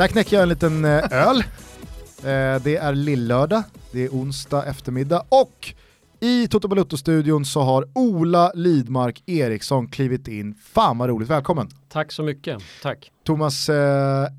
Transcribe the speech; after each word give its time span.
Där 0.00 0.08
knäcker 0.08 0.36
jag 0.36 0.42
en 0.42 0.48
liten 0.48 0.84
eh, 0.84 1.12
öl. 1.12 1.38
Eh, 1.38 2.62
det 2.62 2.76
är 2.76 2.94
lillördag, 2.94 3.62
det 3.92 4.04
är 4.04 4.08
onsdag 4.08 4.64
eftermiddag 4.64 5.22
och 5.28 5.74
i 6.20 6.48
Toto 6.48 6.68
Balutto-studion 6.68 7.44
så 7.44 7.60
har 7.60 7.88
Ola 7.94 8.52
Lidmark 8.54 9.22
Eriksson 9.26 9.88
klivit 9.88 10.28
in. 10.28 10.54
Fan 10.54 10.98
vad 10.98 11.08
roligt, 11.08 11.28
välkommen! 11.28 11.68
Tack 11.88 12.12
så 12.12 12.22
mycket, 12.22 12.62
tack. 12.82 13.10
Thomas, 13.24 13.68
eh, 13.68 13.74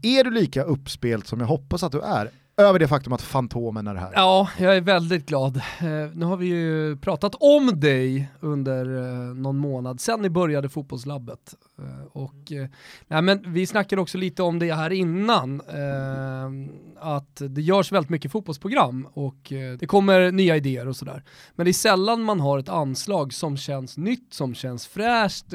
är 0.02 0.24
du 0.24 0.32
lika 0.32 0.64
uppspelt 0.64 1.28
som 1.28 1.40
jag 1.40 1.48
hoppas 1.48 1.84
att 1.84 1.92
du 1.92 2.02
är? 2.02 2.30
över 2.58 2.80
det 2.80 2.88
faktum 2.88 3.14
att 3.14 3.22
Fantomen 3.22 3.88
är 3.88 3.96
här. 3.96 4.12
Ja, 4.16 4.50
jag 4.58 4.78
är 4.78 4.82
väldigt 4.82 5.26
glad. 5.26 5.58
Eh, 5.58 5.86
nu 6.14 6.26
har 6.26 6.38
vi 6.38 6.46
ju 6.46 6.98
pratat 6.98 7.36
om 7.40 7.80
dig 7.80 8.30
under 8.40 8.86
eh, 8.98 9.36
någon 9.36 9.58
månad 9.58 10.02
sedan 10.02 10.22
ni 10.22 10.30
började 10.30 10.70
fotbollslabbet. 10.70 11.56
Eh, 11.82 12.04
och, 12.12 12.52
eh, 12.52 12.68
nej, 13.08 13.22
men 13.22 13.54
vi 13.54 13.68
snackade 13.68 14.02
också 14.02 14.18
lite 14.18 14.44
om 14.44 14.60
det 14.60 14.74
här 14.74 14.90
innan, 14.90 15.62
eh, 15.62 16.70
att 17.00 17.42
det 17.50 17.62
görs 17.62 17.92
väldigt 17.92 18.10
mycket 18.10 18.32
fotbollsprogram 18.32 19.08
och 19.14 19.52
eh, 19.52 19.78
det 19.78 19.88
kommer 19.88 20.32
nya 20.32 20.58
idéer 20.58 20.88
och 20.88 20.96
sådär. 20.96 21.24
Men 21.56 21.64
det 21.66 21.72
är 21.72 21.74
sällan 21.74 22.24
man 22.24 22.40
har 22.40 22.60
ett 22.60 22.70
anslag 22.70 23.34
som 23.34 23.58
känns 23.58 23.98
nytt, 23.98 24.34
som 24.34 24.56
känns 24.56 24.88
fräscht 24.88 25.46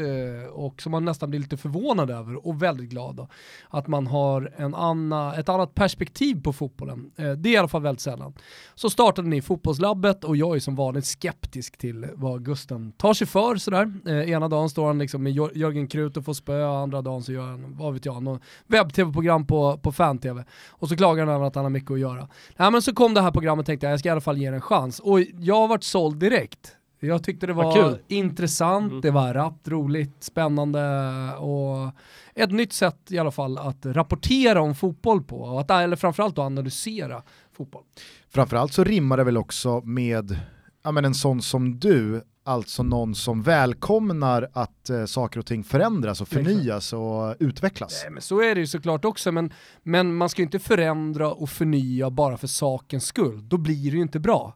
och 0.51 0.83
som 0.83 0.93
man 0.93 1.05
nästan 1.05 1.31
blir 1.31 1.41
lite 1.41 1.57
förvånad 1.57 2.11
över 2.11 2.47
och 2.47 2.63
väldigt 2.63 2.91
glad. 2.91 3.17
Då. 3.17 3.29
Att 3.69 3.87
man 3.87 4.07
har 4.07 4.53
en 4.57 4.75
anna, 4.75 5.35
ett 5.35 5.49
annat 5.49 5.75
perspektiv 5.75 6.43
på 6.43 6.53
fotbollen. 6.53 7.11
det 7.17 7.23
är 7.23 7.47
i 7.47 7.57
alla 7.57 7.69
fall 7.69 7.83
väldigt 7.83 8.01
sällan. 8.01 8.35
Så 8.75 8.91
startade 8.91 9.29
ni 9.29 9.43
fotbollslabbet 9.43 10.25
och 10.25 10.37
jag 10.37 10.57
är 10.57 10.61
som 10.61 10.77
vanligt 10.77 11.07
skeptisk 11.07 11.77
till 11.77 12.07
vad 12.15 12.45
Gusten 12.45 12.93
tar 12.93 13.15
sig 13.15 13.27
för 13.27 13.57
sådär. 13.57 14.09
ena 14.09 14.49
dagen 14.49 14.71
står 14.71 14.87
han 14.87 14.99
liksom 14.99 15.23
med 15.23 15.33
Jörgen 15.33 15.87
Krut 15.87 16.16
ut 16.17 16.21
och 16.21 16.25
får 16.25 16.33
spö, 16.33 16.67
andra 16.67 17.03
dagen 17.03 17.23
så 17.23 17.33
gör 17.33 17.47
han, 17.47 17.77
vad 17.79 17.95
vet 17.95 18.05
jag, 18.05 18.23
något 18.23 18.43
webb-tv-program 18.67 19.47
på, 19.47 19.79
på 19.79 19.93
fan-tv. 19.93 20.45
Och 20.69 20.89
så 20.89 20.97
klagar 20.97 21.27
han 21.27 21.35
över 21.35 21.47
att 21.47 21.55
han 21.55 21.65
har 21.65 21.71
mycket 21.71 21.91
att 21.91 22.01
göra. 22.01 22.29
Nej 22.57 22.71
men 22.71 22.83
så 22.83 22.95
kom 22.95 23.15
det 23.15 23.21
här 23.21 23.31
programmet 23.31 23.63
och 23.63 23.67
tänkte 23.67 23.87
jag, 23.87 23.93
jag 23.93 24.01
ska 24.01 24.09
i 24.09 24.13
alla 24.13 24.21
fall 24.21 24.39
ge 24.39 24.51
det 24.51 24.57
en 24.57 24.61
chans. 24.61 25.01
Och 25.01 25.21
jag 25.21 25.55
har 25.55 25.69
varit 25.69 25.85
såld 25.85 26.17
direkt. 26.17 26.77
Jag 27.01 27.25
tyckte 27.25 27.47
det 27.47 27.53
var 27.53 27.99
intressant, 28.09 28.91
mm. 28.91 29.01
det 29.01 29.11
var 29.11 29.35
rappt, 29.35 29.69
roligt, 29.69 30.17
spännande 30.23 30.81
och 31.39 31.91
ett 32.35 32.51
nytt 32.51 32.73
sätt 32.73 32.97
i 33.09 33.19
alla 33.19 33.31
fall 33.31 33.59
att 33.59 33.87
rapportera 33.87 34.61
om 34.61 34.75
fotboll 34.75 35.23
på, 35.23 35.59
att, 35.59 35.71
eller 35.71 35.97
framförallt 35.97 36.39
att 36.39 36.45
analysera 36.45 37.23
fotboll. 37.57 37.83
Framförallt 38.31 38.73
så 38.73 38.85
rimmar 38.85 39.17
det 39.17 39.25
väl 39.25 39.37
också 39.37 39.81
med 39.81 40.39
ja, 40.83 40.93
men 40.93 41.05
en 41.05 41.15
sån 41.15 41.43
som 41.43 41.79
du, 41.79 42.23
alltså 42.47 42.83
någon 42.83 43.15
som 43.15 43.43
välkomnar 43.43 44.49
att 44.53 44.91
eh, 44.91 45.05
saker 45.05 45.41
och 45.41 45.47
ting 45.47 45.65
förändras 45.65 46.21
och 46.21 46.29
förnyas 46.29 46.93
och 46.93 47.37
utvecklas. 47.39 48.01
Nej, 48.03 48.13
men 48.13 48.23
så 48.23 48.41
är 48.41 48.55
det 48.55 48.61
ju 48.61 48.67
såklart 48.67 49.05
också, 49.05 49.33
men, 49.33 49.53
men 49.83 50.15
man 50.15 50.29
ska 50.29 50.43
ju 50.43 50.47
inte 50.47 50.59
förändra 50.59 51.33
och 51.33 51.51
förnya 51.51 52.11
bara 52.11 52.37
för 52.37 52.47
sakens 52.47 53.07
skull, 53.07 53.49
då 53.49 53.57
blir 53.57 53.91
det 53.91 53.97
ju 53.97 54.03
inte 54.03 54.21
bra 54.21 54.55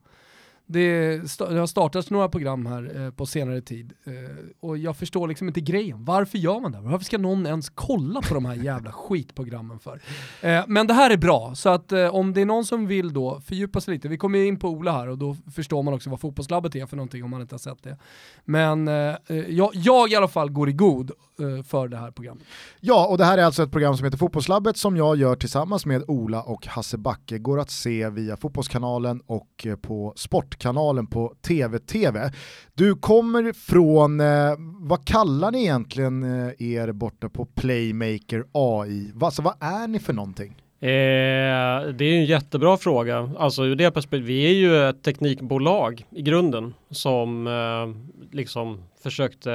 det, 0.73 1.17
det, 1.39 1.59
har 1.59 1.67
startats 1.67 2.11
några 2.11 2.29
program 2.29 2.67
här 2.67 3.05
eh, 3.05 3.11
på 3.11 3.27
senare 3.27 3.61
tid 3.61 3.93
eh, 4.05 4.13
och 4.61 4.79
jag 4.79 4.97
förstår 4.97 5.29
liksom 5.29 5.49
inte 5.49 5.61
grejen. 5.61 6.05
Varför 6.05 6.39
gör 6.39 6.61
man 6.61 6.73
det? 6.73 6.81
Varför 6.81 7.05
ska 7.05 7.19
någon 7.19 7.47
ens 7.47 7.71
kolla 7.71 8.21
på 8.23 8.35
de 8.35 8.45
här 8.45 8.55
jävla 8.55 8.93
skitprogrammen 9.09 9.79
för? 9.79 10.01
Eh, 10.41 10.65
men 10.67 10.87
det 10.87 10.95
här 10.95 11.11
är 11.11 11.17
bra, 11.17 11.55
så 11.55 11.69
att 11.69 11.93
eh, 11.93 12.15
om 12.15 12.35
det 12.35 12.41
är 12.41 12.45
någon 12.45 12.65
som 12.65 12.87
vill 12.87 13.13
då 13.13 13.41
fördjupa 13.41 13.81
sig 13.81 13.95
lite, 13.95 14.09
vi 14.09 14.19
kommer 14.19 14.39
in 14.39 14.59
på 14.59 14.69
Ola 14.69 14.93
här 14.93 15.09
och 15.09 15.19
då 15.19 15.37
förstår 15.55 15.83
man 15.83 15.95
också 15.95 16.11
vad 16.11 16.21
fotbollslabbet 16.21 16.75
är 16.75 16.87
för 16.87 16.97
någonting 16.97 17.25
om 17.25 17.31
man 17.31 17.41
inte 17.41 17.55
har 17.55 17.59
sett 17.59 17.83
det. 17.83 17.99
Men 18.45 18.89
eh, 18.89 18.95
eh 18.95 19.37
jag, 19.49 19.71
jag 19.75 20.11
i 20.11 20.17
alla 20.17 20.29
fall 20.29 20.51
går 20.51 20.69
i 20.69 20.73
god 20.73 21.11
eh, 21.41 21.63
för 21.65 21.89
det 21.89 21.97
här 21.97 22.11
programmet. 22.11 22.45
Ja, 22.81 23.07
och 23.07 23.19
det 23.19 23.25
här 23.25 23.39
är 23.39 23.43
alltså 23.43 23.63
ett 23.63 23.73
program 23.73 23.97
som 23.97 24.05
heter 24.05 24.19
Fotbollslabbet 24.19 24.77
som 24.77 24.97
jag 24.97 25.17
gör 25.17 25.37
tillsammans 25.37 25.87
med 25.87 26.05
Ola 26.09 26.43
och 26.43 26.67
Hasse 26.67 26.99
Backe. 26.99 27.39
Går 27.39 27.61
att 27.61 27.71
se 27.71 28.09
via 28.09 28.37
Fotbollskanalen 28.37 29.23
och 29.27 29.67
eh, 29.67 29.77
på 29.77 30.13
Sport 30.17 30.60
kanalen 30.61 31.07
på 31.07 31.35
TV-TV. 31.49 32.31
Du 32.75 32.95
kommer 32.95 33.53
från, 33.53 34.21
eh, 34.21 34.55
vad 34.81 35.05
kallar 35.05 35.51
ni 35.51 35.63
egentligen 35.63 36.23
eh, 36.23 36.63
er 36.63 36.93
borta 36.93 37.29
på 37.29 37.47
Playmaker 37.47 38.45
AI? 38.53 39.13
Alltså 39.21 39.43
vad 39.43 39.55
är 39.61 39.89
ni 39.89 39.99
för 39.99 40.13
någonting? 40.13 40.57
Eh, 40.83 41.89
det 41.95 42.05
är 42.05 42.19
en 42.19 42.25
jättebra 42.25 42.77
fråga. 42.77 43.31
Alltså 43.39 43.65
ur 43.65 43.77
det 43.77 43.91
perspektivet, 43.91 44.29
vi 44.29 44.47
är 44.47 44.55
ju 44.55 44.89
ett 44.89 45.03
teknikbolag 45.03 46.05
i 46.11 46.23
grunden 46.23 46.75
som 46.91 47.47
eh, 47.47 48.13
liksom 48.37 48.83
försökte 49.03 49.51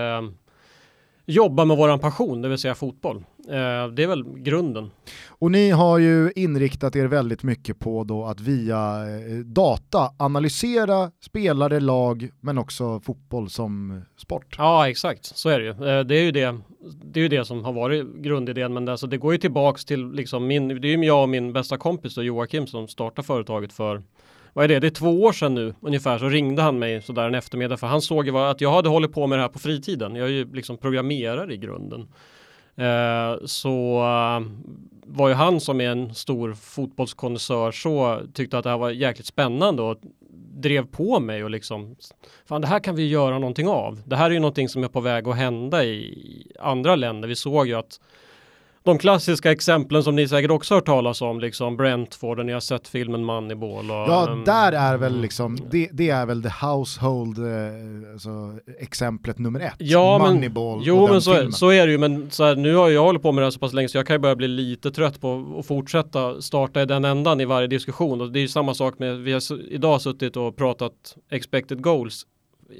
jobba 1.25 1.65
med 1.65 1.77
våran 1.77 1.99
passion, 1.99 2.41
det 2.41 2.49
vill 2.49 2.57
säga 2.57 2.75
fotboll. 2.75 3.17
Eh, 3.47 3.87
det 3.93 4.03
är 4.03 4.07
väl 4.07 4.23
grunden. 4.39 4.91
Och 5.27 5.51
ni 5.51 5.69
har 5.69 5.97
ju 5.97 6.31
inriktat 6.35 6.95
er 6.95 7.05
väldigt 7.05 7.43
mycket 7.43 7.79
på 7.79 8.03
då 8.03 8.25
att 8.25 8.39
via 8.39 8.77
eh, 8.77 9.37
data 9.45 10.11
analysera 10.17 11.11
spelare, 11.21 11.79
lag, 11.79 12.29
men 12.41 12.57
också 12.57 12.99
fotboll 12.99 13.49
som 13.49 14.01
sport. 14.17 14.55
Ja, 14.57 14.89
exakt. 14.89 15.25
Så 15.25 15.49
är 15.49 15.59
det 15.59 15.65
ju. 15.65 15.71
Eh, 15.71 16.05
det 16.05 16.15
är 16.15 16.23
ju 16.23 16.31
det, 16.31 16.57
det, 17.03 17.19
är 17.19 17.21
ju 17.21 17.29
det 17.29 17.45
som 17.45 17.63
har 17.65 17.73
varit 17.73 18.05
grundidén, 18.15 18.73
men 18.73 18.85
det, 18.85 18.91
alltså, 18.91 19.07
det 19.07 19.17
går 19.17 19.33
ju 19.33 19.37
tillbaks 19.37 19.85
till 19.85 20.11
liksom 20.11 20.47
min, 20.47 20.67
det 20.67 20.87
är 20.87 20.97
ju 20.97 21.05
jag 21.05 21.21
och 21.21 21.29
min 21.29 21.53
bästa 21.53 21.77
kompis 21.77 22.15
då, 22.15 22.23
Joakim 22.23 22.67
som 22.67 22.87
startade 22.87 23.25
företaget 23.25 23.73
för 23.73 24.03
vad 24.55 24.63
är 24.63 24.67
det, 24.67 24.79
det 24.79 24.87
är 24.87 24.91
två 24.91 25.23
år 25.23 25.31
sedan 25.31 25.55
nu 25.55 25.73
ungefär 25.81 26.17
så 26.17 26.29
ringde 26.29 26.61
han 26.61 26.79
mig 26.79 27.01
sådär 27.01 27.27
en 27.27 27.35
eftermiddag 27.35 27.77
för 27.77 27.87
han 27.87 28.01
såg 28.01 28.27
ju 28.27 28.37
att 28.37 28.61
jag 28.61 28.71
hade 28.71 28.89
hållit 28.89 29.13
på 29.13 29.27
med 29.27 29.37
det 29.37 29.41
här 29.41 29.49
på 29.49 29.59
fritiden. 29.59 30.15
Jag 30.15 30.27
är 30.27 30.31
ju 30.31 30.53
liksom 30.53 30.77
programmerare 30.77 31.53
i 31.53 31.57
grunden. 31.57 32.07
Eh, 32.75 33.45
så 33.45 33.97
eh, 33.97 34.45
var 35.05 35.27
ju 35.27 35.33
han 35.33 35.59
som 35.59 35.81
är 35.81 35.89
en 35.89 36.15
stor 36.15 36.53
fotbollskonnässör 36.53 37.71
så 37.71 38.21
tyckte 38.33 38.57
att 38.57 38.63
det 38.63 38.69
här 38.69 38.77
var 38.77 38.89
jäkligt 38.89 39.27
spännande 39.27 39.81
och 39.81 39.97
drev 40.53 40.85
på 40.85 41.19
mig 41.19 41.43
och 41.43 41.49
liksom 41.49 41.95
fan 42.45 42.61
det 42.61 42.67
här 42.67 42.79
kan 42.79 42.95
vi 42.95 43.07
göra 43.07 43.39
någonting 43.39 43.67
av. 43.67 44.01
Det 44.05 44.15
här 44.15 44.25
är 44.25 44.33
ju 44.33 44.39
någonting 44.39 44.69
som 44.69 44.83
är 44.83 44.87
på 44.87 45.01
väg 45.01 45.27
att 45.27 45.35
hända 45.35 45.85
i 45.85 46.51
andra 46.59 46.95
länder. 46.95 47.27
Vi 47.27 47.35
såg 47.35 47.67
ju 47.67 47.73
att 47.73 47.99
de 48.85 48.97
klassiska 48.97 49.51
exemplen 49.51 50.03
som 50.03 50.15
ni 50.15 50.27
säkert 50.27 50.51
också 50.51 50.73
har 50.73 50.77
hört 50.77 50.85
talas 50.85 51.21
om, 51.21 51.39
liksom 51.39 51.77
Brentford 51.77 52.39
och 52.39 52.45
ni 52.45 52.53
har 52.53 52.59
sett 52.59 52.87
filmen 52.87 53.23
Moneyball. 53.23 53.91
Och, 53.91 53.97
ja, 53.97 54.27
um, 54.29 54.43
där 54.43 54.71
är 54.71 54.97
väl 54.97 55.21
liksom, 55.21 55.57
det, 55.71 55.89
det, 55.93 56.09
är 56.09 56.25
väl 56.25 56.43
the 56.43 56.65
household, 56.65 57.37
eh, 57.37 58.11
alltså, 58.13 58.29
exemplet 58.79 59.39
nummer 59.39 59.59
ett. 59.59 59.75
Ja, 59.77 60.17
Moneyball 60.17 60.77
men, 60.77 60.85
jo, 60.85 61.07
men 61.07 61.21
så, 61.21 61.51
så, 61.51 61.69
är 61.69 61.85
det 61.85 61.91
ju, 61.91 61.97
men 61.97 62.31
så 62.31 62.43
här, 62.43 62.55
nu 62.55 62.75
har 62.75 62.89
jag 62.89 63.03
hållit 63.03 63.21
på 63.21 63.31
med 63.31 63.41
det 63.41 63.45
här 63.45 63.51
så 63.51 63.59
pass 63.59 63.73
länge 63.73 63.87
så 63.87 63.97
jag 63.97 64.07
kan 64.07 64.13
ju 64.13 64.19
börja 64.19 64.35
bli 64.35 64.47
lite 64.47 64.91
trött 64.91 65.21
på 65.21 65.55
att 65.59 65.65
fortsätta 65.65 66.41
starta 66.41 66.81
i 66.81 66.85
den 66.85 67.05
ändan 67.05 67.41
i 67.41 67.45
varje 67.45 67.67
diskussion. 67.67 68.21
Och 68.21 68.31
det 68.31 68.39
är 68.39 68.41
ju 68.41 68.47
samma 68.47 68.73
sak 68.73 68.99
med, 68.99 69.17
vi 69.17 69.33
har 69.33 69.41
idag 69.69 70.01
suttit 70.01 70.37
och 70.37 70.55
pratat 70.55 71.17
expected 71.31 71.81
goals 71.81 72.25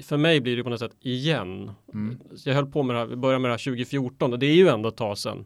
för 0.02 0.16
mig 0.16 0.40
blir 0.40 0.56
det 0.56 0.64
på 0.64 0.70
något 0.70 0.80
sätt 0.80 0.96
igen. 1.00 1.70
Mm. 1.94 2.18
Jag 2.44 2.54
höll 2.54 2.66
på 2.66 2.82
med 2.82 2.96
det 2.96 3.00
här, 3.00 3.06
vi 3.06 3.16
började 3.16 3.38
med 3.38 3.48
det 3.50 3.52
här 3.52 3.64
2014 3.64 4.32
och 4.32 4.38
det 4.38 4.46
är 4.46 4.54
ju 4.54 4.68
ändå 4.68 4.88
ett 4.88 4.96
tag 4.96 5.18
sedan. 5.18 5.44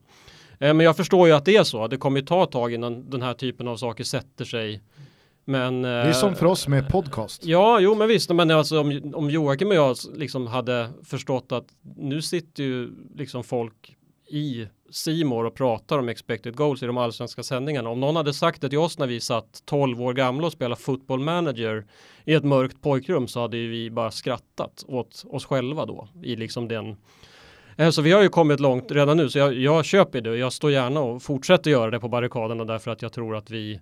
Eh, 0.60 0.74
men 0.74 0.80
jag 0.80 0.96
förstår 0.96 1.28
ju 1.28 1.34
att 1.34 1.44
det 1.44 1.56
är 1.56 1.64
så. 1.64 1.86
Det 1.86 1.96
kommer 1.96 2.20
ju 2.20 2.26
ta 2.26 2.44
ett 2.44 2.50
tag 2.50 2.74
innan 2.74 3.10
den 3.10 3.22
här 3.22 3.34
typen 3.34 3.68
av 3.68 3.76
saker 3.76 4.04
sätter 4.04 4.44
sig. 4.44 4.82
Men, 5.44 5.82
det 5.82 5.88
är 5.88 6.12
som 6.12 6.34
för 6.34 6.46
oss 6.46 6.68
med 6.68 6.88
podcast. 6.88 7.44
Ja, 7.44 7.80
jo 7.80 7.94
men 7.94 8.08
visst, 8.08 8.30
men 8.30 8.50
alltså 8.50 8.80
om, 8.80 9.12
om 9.14 9.30
Joakim 9.30 9.68
och 9.68 9.74
jag 9.74 9.96
liksom 10.14 10.46
hade 10.46 10.90
förstått 11.04 11.52
att 11.52 11.64
nu 11.96 12.22
sitter 12.22 12.62
ju 12.62 12.90
liksom 13.14 13.44
folk 13.44 13.96
i 14.28 14.66
Simor 14.90 15.44
och 15.44 15.54
pratar 15.54 15.98
om 15.98 16.08
expected 16.08 16.56
goals 16.56 16.82
i 16.82 16.86
de 16.86 16.96
allsvenska 16.98 17.42
sändningarna. 17.42 17.90
Om 17.90 18.00
någon 18.00 18.16
hade 18.16 18.34
sagt 18.34 18.60
det 18.60 18.68
till 18.68 18.78
oss 18.78 18.98
när 18.98 19.06
vi 19.06 19.20
satt 19.20 19.62
12 19.64 20.02
år 20.02 20.12
gamla 20.12 20.46
och 20.46 20.52
spelade 20.52 20.80
football 20.80 21.20
manager 21.20 21.86
i 22.24 22.34
ett 22.34 22.44
mörkt 22.44 22.82
pojkrum 22.82 23.28
så 23.28 23.40
hade 23.40 23.56
vi 23.56 23.90
bara 23.90 24.10
skrattat 24.10 24.84
åt 24.88 25.24
oss 25.30 25.44
själva 25.44 25.86
då 25.86 26.08
i 26.22 26.36
liksom 26.36 26.68
den 26.68 26.86
Eh, 26.86 26.96
så 27.92 28.02
vi 28.02 28.12
har 28.12 28.22
ju 28.22 28.28
kommit 28.28 28.60
långt 28.60 28.92
redan 28.92 29.16
nu, 29.16 29.30
så 29.30 29.38
jag, 29.38 29.54
jag 29.54 29.84
köper 29.84 30.20
det 30.20 30.30
och 30.30 30.36
jag 30.36 30.52
står 30.52 30.70
gärna 30.70 31.00
och 31.00 31.22
fortsätter 31.22 31.70
göra 31.70 31.90
det 31.90 32.00
på 32.00 32.08
barrikaderna 32.08 32.64
därför 32.64 32.90
att 32.90 33.02
jag 33.02 33.12
tror 33.12 33.36
att 33.36 33.50
vi 33.50 33.80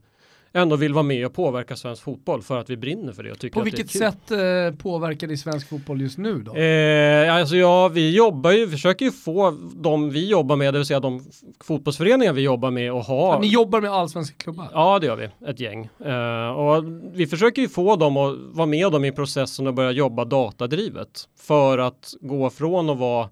ändå 0.53 0.77
vill 0.77 0.95
vara 0.95 1.03
med 1.03 1.27
och 1.27 1.35
påverka 1.35 1.77
svensk 1.77 2.03
fotboll 2.03 2.43
för 2.43 2.59
att 2.59 2.71
vi 2.71 2.77
brinner 2.77 3.13
för 3.13 3.23
det. 3.23 3.33
Och 3.33 3.39
tycker 3.39 3.59
på 3.59 3.65
vilket 3.65 3.91
sätt 3.91 4.31
eh, 4.31 4.79
påverkar 4.79 5.27
det 5.27 5.37
svensk 5.37 5.69
fotboll 5.69 6.01
just 6.01 6.19
nu 6.19 6.43
då? 6.43 6.55
Eh, 6.55 7.35
alltså 7.35 7.57
ja, 7.57 7.89
vi 7.89 8.17
jobbar 8.17 8.51
ju, 8.51 8.69
försöker 8.69 9.05
ju 9.05 9.11
få 9.11 9.55
de 9.75 10.11
vi 10.11 10.29
jobbar 10.29 10.57
med, 10.57 10.75
det 10.75 10.79
vill 10.79 10.87
säga 10.87 11.01
de 11.01 11.25
fotbollsföreningar 11.65 12.33
vi 12.33 12.43
jobbar 12.43 12.71
med 12.71 12.93
och 12.93 13.05
ha. 13.05 13.35
Ja, 13.35 13.41
ni 13.41 13.47
jobbar 13.47 13.81
med 13.81 13.91
allsvenska 13.91 14.37
klubbar? 14.37 14.69
Ja, 14.73 14.99
det 14.99 15.07
gör 15.07 15.17
vi, 15.17 15.29
ett 15.47 15.61
gäng. 15.61 15.89
Eh, 16.05 16.49
och 16.49 16.85
vi 17.13 17.27
försöker 17.27 17.63
ju 17.63 17.69
få 17.69 17.97
dem 17.97 18.17
att 18.17 18.37
vara 18.39 18.67
med 18.67 18.93
dem 18.93 19.05
i 19.05 19.13
processen 19.13 19.67
och 19.67 19.75
börja 19.75 19.91
jobba 19.91 20.25
datadrivet 20.25 21.29
för 21.41 21.79
att 21.79 22.15
gå 22.21 22.51
från 22.51 22.91
att 22.91 22.99
vara 22.99 23.29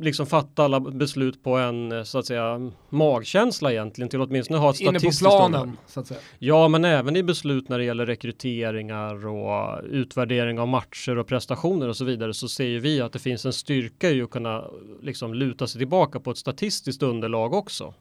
liksom 0.00 0.26
fatta 0.26 0.64
alla 0.64 0.80
beslut 0.80 1.42
på 1.44 1.56
en 1.56 1.92
eh, 1.92 2.02
så 2.02 2.18
att 2.18 2.26
säga 2.26 2.70
magkänsla 2.88 3.72
egentligen 3.72 4.08
till 4.08 4.20
åtminstone 4.20 4.58
ha 4.58 4.70
ett 4.70 4.76
statistiskt 4.76 5.22
Inne 5.22 5.30
på 5.30 5.36
planen 5.48 5.76
så 5.86 6.00
att 6.00 6.06
säga. 6.06 6.20
Ja, 6.38 6.68
men 6.68 6.84
även 6.84 7.16
i 7.16 7.22
beslut 7.22 7.68
när 7.68 7.78
det 7.78 7.84
gäller 7.84 8.06
rekryteringar 8.06 9.26
och 9.26 9.80
utvärdering 9.84 10.58
av 10.60 10.68
matcher 10.68 11.18
och 11.18 11.26
prestationer 11.26 11.88
och 11.88 11.96
så 11.96 12.04
vidare 12.04 12.34
så 12.34 12.48
ser 12.48 12.64
ju 12.64 12.78
vi 12.80 13.00
att 13.00 13.12
det 13.12 13.18
finns 13.18 13.46
en 13.46 13.52
styrka 13.52 14.10
i 14.10 14.22
att 14.22 14.30
kunna 14.30 14.64
liksom 15.02 15.34
luta 15.34 15.66
sig 15.66 15.78
tillbaka 15.78 16.20
på 16.20 16.30
ett 16.30 16.38
statistiskt 16.38 17.02
underlag 17.02 17.54
också. 17.54 17.94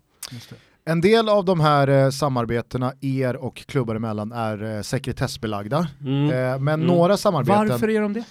En 0.86 1.02
del 1.02 1.30
av 1.30 1.46
de 1.46 1.60
här 1.60 1.88
eh, 1.88 2.10
samarbetena 2.10 2.94
er 3.02 3.36
och 3.36 3.56
klubbar 3.56 3.96
emellan 3.96 4.32
är 4.32 4.76
eh, 4.76 4.82
sekretessbelagda, 4.82 5.88
Mm. 6.02 6.24
eh, 6.30 6.60
men 6.60 6.68
Mm. 6.82 6.88
några 6.88 7.18
samarbeten... 7.18 7.68
Varför 7.70 7.90
är 7.90 8.02
de 8.02 8.14
det? 8.14 8.24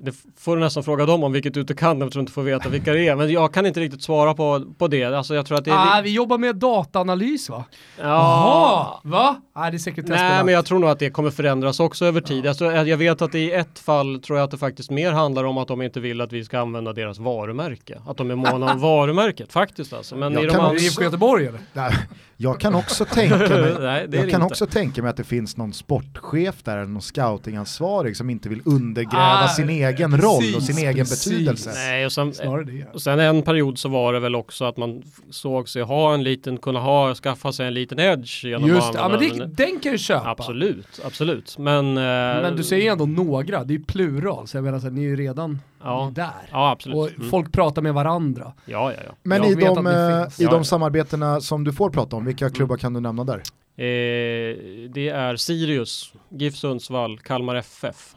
Det 0.00 0.14
får 0.38 0.56
du 0.56 0.62
nästan 0.62 0.82
fråga 0.82 1.06
dem 1.06 1.24
om 1.24 1.32
vilket 1.32 1.54
du 1.54 1.60
inte 1.60 1.74
kan 1.74 2.02
eftersom 2.02 2.18
du 2.18 2.22
inte 2.22 2.32
får 2.32 2.42
veta 2.42 2.68
vilka 2.68 2.92
det 2.92 3.08
är. 3.08 3.16
Men 3.16 3.30
jag 3.30 3.54
kan 3.54 3.66
inte 3.66 3.80
riktigt 3.80 4.02
svara 4.02 4.34
på, 4.34 4.64
på 4.78 4.88
det. 4.88 5.04
Alltså 5.04 5.34
jag 5.34 5.46
tror 5.46 5.58
att 5.58 5.64
det 5.64 5.70
är... 5.70 5.98
Ah, 5.98 6.00
vi 6.04 6.10
jobbar 6.10 6.38
med 6.38 6.56
dataanalys 6.56 7.50
va? 7.50 7.64
ja. 8.00 9.00
va? 9.04 9.36
Nej, 9.56 9.70
det 9.70 9.76
är 9.76 9.78
sekretessbelagt. 9.78 10.34
Nej 10.34 10.44
men 10.44 10.54
jag 10.54 10.64
tror 10.66 10.78
nog 10.78 10.90
att 10.90 10.98
det 10.98 11.10
kommer 11.10 11.30
förändras 11.30 11.80
också 11.80 12.04
över 12.04 12.20
tid. 12.20 12.44
Jag, 12.44 12.58
tror, 12.58 12.72
jag 12.72 12.96
vet 12.96 13.22
att 13.22 13.34
i 13.34 13.52
ett 13.52 13.78
fall 13.78 14.20
tror 14.20 14.38
jag 14.38 14.44
att 14.44 14.50
det 14.50 14.58
faktiskt 14.58 14.90
mer 14.90 15.12
handlar 15.12 15.44
om 15.44 15.58
att 15.58 15.68
de 15.68 15.82
inte 15.82 16.00
vill 16.00 16.20
att 16.20 16.32
vi 16.32 16.44
ska 16.44 16.58
använda 16.58 16.92
deras 16.92 17.18
varumärke. 17.18 17.98
Att 18.06 18.16
de 18.16 18.30
är 18.30 18.34
måna 18.34 18.72
om 18.72 18.80
varumärket 18.80 19.52
faktiskt 19.52 19.92
alltså. 19.92 20.16
Men 20.16 20.32
Jag 20.32 20.42
i 20.42 20.46
de 20.46 20.52
kan 20.52 20.60
andra... 20.60 20.74
Är 20.76 20.78
det 20.80 20.86
IFK 20.86 21.02
Göteborg 21.02 21.46
eller? 21.46 21.60
Nej, 21.72 21.92
jag 22.36 22.60
kan 22.60 22.74
också 22.74 23.04
tänka 23.04 23.36
mig, 23.36 23.74
Nej, 23.80 24.06
det 24.08 24.16
är 24.16 24.22
jag 24.22 24.30
kan 24.30 24.42
inte. 24.42 24.52
också 24.52 24.66
tänka 24.66 25.02
mig 25.02 25.10
att 25.10 25.16
det 25.16 25.24
finns 25.24 25.56
någon 25.56 25.72
sportchef 25.72 26.62
där, 26.62 26.76
eller 26.76 26.86
någon 26.86 27.02
scoutingansvarig 27.02 28.16
som 28.16 28.30
inte 28.30 28.48
vill 28.48 28.62
undergräva 28.64 29.44
Ah, 29.44 29.48
sin 29.48 29.70
egen 29.70 29.85
roll 29.92 30.34
och 30.34 30.40
precis, 30.40 30.66
sin 30.76 30.78
egen 30.78 30.94
precis. 31.06 31.24
betydelse. 31.32 31.70
Nej, 31.74 32.06
och 32.06 32.12
sen, 32.12 32.30
det. 32.66 32.86
och 32.94 33.02
sen 33.02 33.20
en 33.20 33.42
period 33.42 33.78
så 33.78 33.88
var 33.88 34.12
det 34.12 34.20
väl 34.20 34.34
också 34.34 34.64
att 34.64 34.76
man 34.76 35.02
såg 35.30 35.68
sig 35.68 35.82
ha 35.82 36.14
en 36.14 36.22
liten, 36.22 36.58
kunna 36.58 36.80
ha, 36.80 37.14
skaffa 37.14 37.52
sig 37.52 37.66
en 37.66 37.74
liten 37.74 37.98
edge 37.98 38.44
genom 38.44 38.68
Just 38.68 38.94
ja, 38.94 39.08
men 39.08 39.18
det, 39.20 39.38
den. 39.38 39.54
den 39.54 39.80
kan 39.80 39.92
jag 39.92 40.00
köpa. 40.00 40.30
Absolut, 40.30 41.00
absolut. 41.04 41.58
Men, 41.58 41.88
eh, 41.96 42.02
Men 42.42 42.56
du 42.56 42.64
säger 42.64 42.82
ju 42.82 42.88
ändå 42.88 43.06
några, 43.06 43.64
det 43.64 43.74
är 43.74 43.78
ju 43.78 43.84
plural, 43.84 44.46
så 44.48 44.56
jag 44.56 44.64
menar 44.64 44.78
så 44.78 44.84
här, 44.86 44.90
ni 44.92 45.00
är 45.04 45.08
ju 45.08 45.16
redan 45.16 45.60
ja, 45.82 46.12
där. 46.14 46.48
ja, 46.52 46.70
absolut. 46.70 46.96
Och 46.96 47.08
Mm. 47.16 47.30
folk 47.30 47.52
pratar 47.52 47.82
med 47.82 47.94
varandra. 47.94 48.52
Ja, 48.64 48.92
ja, 48.92 48.98
ja. 49.06 49.12
Men 49.22 49.42
Jag 49.42 49.52
i, 49.52 49.54
de, 49.64 49.86
eh, 49.86 49.92
i 49.92 49.96
Ja, 49.96 50.50
de 50.50 50.56
ja. 50.56 50.64
samarbetena 50.64 51.40
som 51.40 51.64
du 51.64 51.72
får 51.72 51.90
prata 51.90 52.16
om, 52.16 52.24
vilka 52.24 52.50
klubbar 52.50 52.76
kan 52.76 52.92
du 52.94 53.00
nämna 53.00 53.24
där? 53.24 53.42
Eh, 53.78 54.56
det 54.94 55.08
är 55.08 55.36
Sirius, 55.36 56.12
GIF 56.28 56.54
Sundsvall, 56.56 57.18
Kalmar 57.18 57.54
FF. 57.54 58.15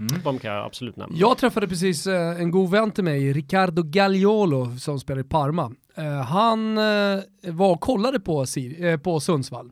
Mm. 0.00 0.22
De 0.24 0.38
kan 0.38 0.54
jag 0.54 0.66
absolut 0.66 0.96
nämna. 0.96 1.16
Jag 1.18 1.38
träffade 1.38 1.68
precis 1.68 2.06
eh, 2.06 2.40
en 2.40 2.50
god 2.50 2.70
vän 2.70 2.90
till 2.90 3.04
mig, 3.04 3.32
Riccardo 3.32 3.82
Gagliolo, 3.82 4.76
som 4.78 5.00
spelar 5.00 5.20
i 5.20 5.24
Parma. 5.24 5.72
Eh, 5.94 6.04
han 6.22 6.78
eh, 6.78 7.20
var 7.52 7.70
och 7.72 7.80
kollade 7.80 8.20
på, 8.20 8.46
Sir- 8.46 8.96
på 8.98 9.20
Sundsvall. 9.20 9.70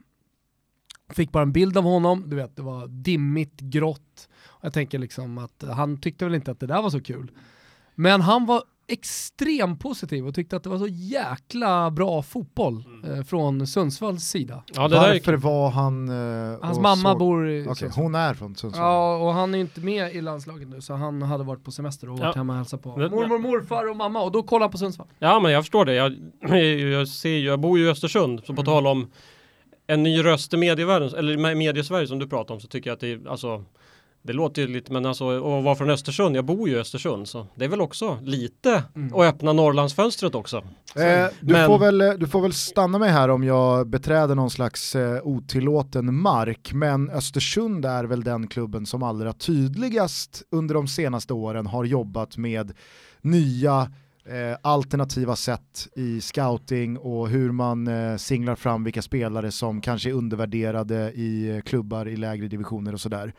Fick 1.10 1.32
bara 1.32 1.42
en 1.42 1.52
bild 1.52 1.78
av 1.78 1.84
honom, 1.84 2.24
du 2.30 2.36
vet 2.36 2.56
det 2.56 2.62
var 2.62 2.86
dimmigt, 2.88 3.60
grått. 3.60 4.28
Jag 4.60 4.72
tänker 4.72 4.98
liksom 4.98 5.38
att 5.38 5.64
han 5.70 6.00
tyckte 6.00 6.24
väl 6.24 6.34
inte 6.34 6.50
att 6.50 6.60
det 6.60 6.66
där 6.66 6.82
var 6.82 6.90
så 6.90 7.00
kul. 7.00 7.30
Men 7.94 8.20
han 8.20 8.46
var 8.46 8.62
extremt 8.88 9.80
positiv 9.80 10.26
och 10.26 10.34
tyckte 10.34 10.56
att 10.56 10.62
det 10.62 10.68
var 10.70 10.78
så 10.78 10.86
jäkla 10.86 11.90
bra 11.90 12.22
fotboll 12.22 12.84
eh, 13.06 13.22
från 13.24 13.66
Sundsvalls 13.66 14.24
sida. 14.24 14.62
Ja, 14.74 14.88
det 14.88 14.94
där 14.96 15.08
är 15.08 15.12
Varför 15.14 15.36
var 15.36 15.70
han... 15.70 16.08
eh, 16.52 16.58
Hans 16.62 16.78
mamma 16.80 17.10
såg- 17.10 17.18
bor 17.18 17.48
i 17.50 17.64
Sundsvall. 17.64 17.90
hon 17.94 18.14
är 18.14 18.34
från 18.34 18.54
Sundsvall. 18.56 18.84
Ja, 18.86 19.16
och 19.16 19.32
han 19.34 19.54
är 19.54 19.58
inte 19.58 19.80
med 19.80 20.14
i 20.14 20.20
landslaget 20.20 20.68
nu 20.68 20.80
så 20.80 20.94
han 20.94 21.22
hade 21.22 21.44
varit 21.44 21.64
på 21.64 21.70
semester 21.70 22.10
och 22.10 22.18
varit 22.18 22.34
Ja. 22.34 22.40
hemma 22.40 22.52
och 22.52 22.56
hälsat 22.56 22.82
på 22.82 22.88
mormor, 22.88 23.38
morfar 23.38 23.90
och 23.90 23.96
mamma 23.96 24.20
och 24.22 24.32
då 24.32 24.42
kollade 24.42 24.64
han 24.64 24.70
på 24.72 24.78
Sundsvall. 24.78 25.06
Ja, 25.18 25.40
men 25.40 25.52
jag 25.52 25.62
förstår 25.62 25.84
det. 25.84 25.94
Jag, 25.94 26.12
jag, 26.92 27.08
ser, 27.08 27.38
jag 27.38 27.60
bor 27.60 27.78
ju 27.78 27.86
i 27.86 27.90
Östersund, 27.90 28.40
så 28.40 28.46
på 28.46 28.52
Mm. 28.52 28.64
tal 28.64 28.86
om 28.86 29.10
en 29.86 30.02
ny 30.02 30.24
röst 30.24 30.54
i 30.54 30.56
medievärlden, 30.56 31.14
eller 31.18 31.38
med 31.38 31.56
mediesverige 31.56 32.06
som 32.06 32.18
du 32.18 32.26
pratar 32.28 32.54
om, 32.54 32.60
så 32.60 32.68
tycker 32.68 32.90
jag 32.90 32.94
att 32.94 33.00
det 33.00 33.12
är, 33.12 33.28
alltså, 33.30 33.64
det 34.22 34.32
låter 34.32 34.62
ju 34.62 34.68
lite, 34.68 34.92
men 34.92 35.06
alltså, 35.06 35.30
att 35.58 35.64
vara 35.64 35.74
från 35.74 35.90
Östersund, 35.90 36.36
jag 36.36 36.44
bor 36.44 36.68
ju 36.68 36.74
i 36.74 36.78
Östersund, 36.78 37.28
så 37.28 37.46
det 37.54 37.64
är 37.64 37.68
väl 37.68 37.80
också 37.80 38.18
lite 38.22 38.84
Mm. 38.96 39.14
att 39.14 39.20
öppna 39.34 39.52
Norrlandsfönstret 39.52 40.34
också. 40.34 40.56
Eh, 40.56 41.26
du, 41.40 41.52
Men- 41.52 41.66
får 41.66 41.78
väl, 41.78 41.98
du 42.18 42.26
får 42.26 42.40
väl 42.40 42.52
stanna 42.52 42.98
mig 42.98 43.10
här 43.10 43.28
om 43.28 43.44
jag 43.44 43.88
beträder 43.88 44.34
någon 44.34 44.50
slags 44.50 44.96
eh, 44.96 45.20
otillåten 45.22 46.14
mark, 46.14 46.70
men 46.72 47.10
Östersund 47.10 47.84
är 47.84 48.04
väl 48.04 48.24
den 48.24 48.46
klubben 48.48 48.86
som 48.86 49.02
allra 49.02 49.32
tydligast 49.32 50.42
under 50.50 50.74
de 50.74 50.88
senaste 50.88 51.32
åren 51.32 51.66
har 51.66 51.84
jobbat 51.84 52.36
med 52.36 52.72
nya 53.20 53.80
eh, 54.26 54.58
alternativa 54.62 55.36
sätt 55.36 55.88
i 55.96 56.20
scouting 56.20 56.98
och 56.98 57.28
hur 57.28 57.52
man 57.52 57.88
eh, 57.88 58.16
singlar 58.16 58.54
fram 58.54 58.84
vilka 58.84 59.02
spelare 59.02 59.50
som 59.50 59.80
kanske 59.80 60.10
är 60.10 60.12
undervärderade 60.14 61.12
i 61.14 61.50
eh, 61.56 61.60
klubbar 61.60 62.08
i 62.08 62.16
lägre 62.16 62.48
divisioner 62.48 62.92
och 62.92 63.00
sådär. 63.00 63.32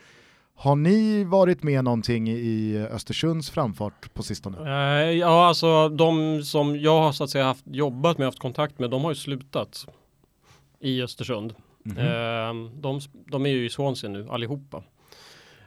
Har 0.60 0.76
ni 0.76 1.24
varit 1.24 1.64
med 1.64 1.84
någonting 1.84 2.30
i 2.30 2.88
Östersunds 2.92 3.50
framfart 3.50 4.14
på 4.14 4.24
sistone? 4.24 4.58
Eh, 4.58 5.12
ja, 5.12 5.48
alltså 5.48 5.90
de 5.90 6.44
som 6.44 6.80
jag 6.80 7.02
har 7.02 7.12
så 7.12 7.24
att 7.24 7.30
säga 7.30 7.46
haft 7.46 7.64
jobbat 7.68 8.18
med, 8.18 8.28
haft 8.28 8.40
kontakt 8.40 8.80
med, 8.80 8.90
de 8.90 9.04
har 9.04 9.12
ju 9.12 9.16
slutat 9.16 9.88
i 10.80 11.02
Östersund. 11.02 11.54
Mhm. 11.84 11.98
Eh, 11.98 12.72
de, 12.82 13.00
de 13.32 13.46
är 13.46 13.50
ju 13.50 13.66
i 13.66 13.70
Swansea 13.70 14.10
nu 14.10 14.28
allihopa. 14.30 14.84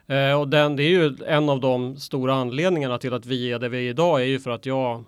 Eh, 0.06 0.40
och 0.40 0.48
den, 0.48 0.76
det 0.76 0.82
är 0.82 0.90
ju 0.90 1.16
en 1.26 1.48
av 1.48 1.60
de 1.60 1.96
stora 1.96 2.34
anledningarna 2.34 2.98
till 2.98 3.14
att 3.14 3.26
vi 3.26 3.52
är 3.52 3.58
där 3.58 3.68
vi 3.68 3.86
är 3.86 3.90
idag 3.90 4.20
är 4.20 4.26
ju 4.26 4.40
för 4.40 4.50
att 4.50 4.66
jag 4.66 5.04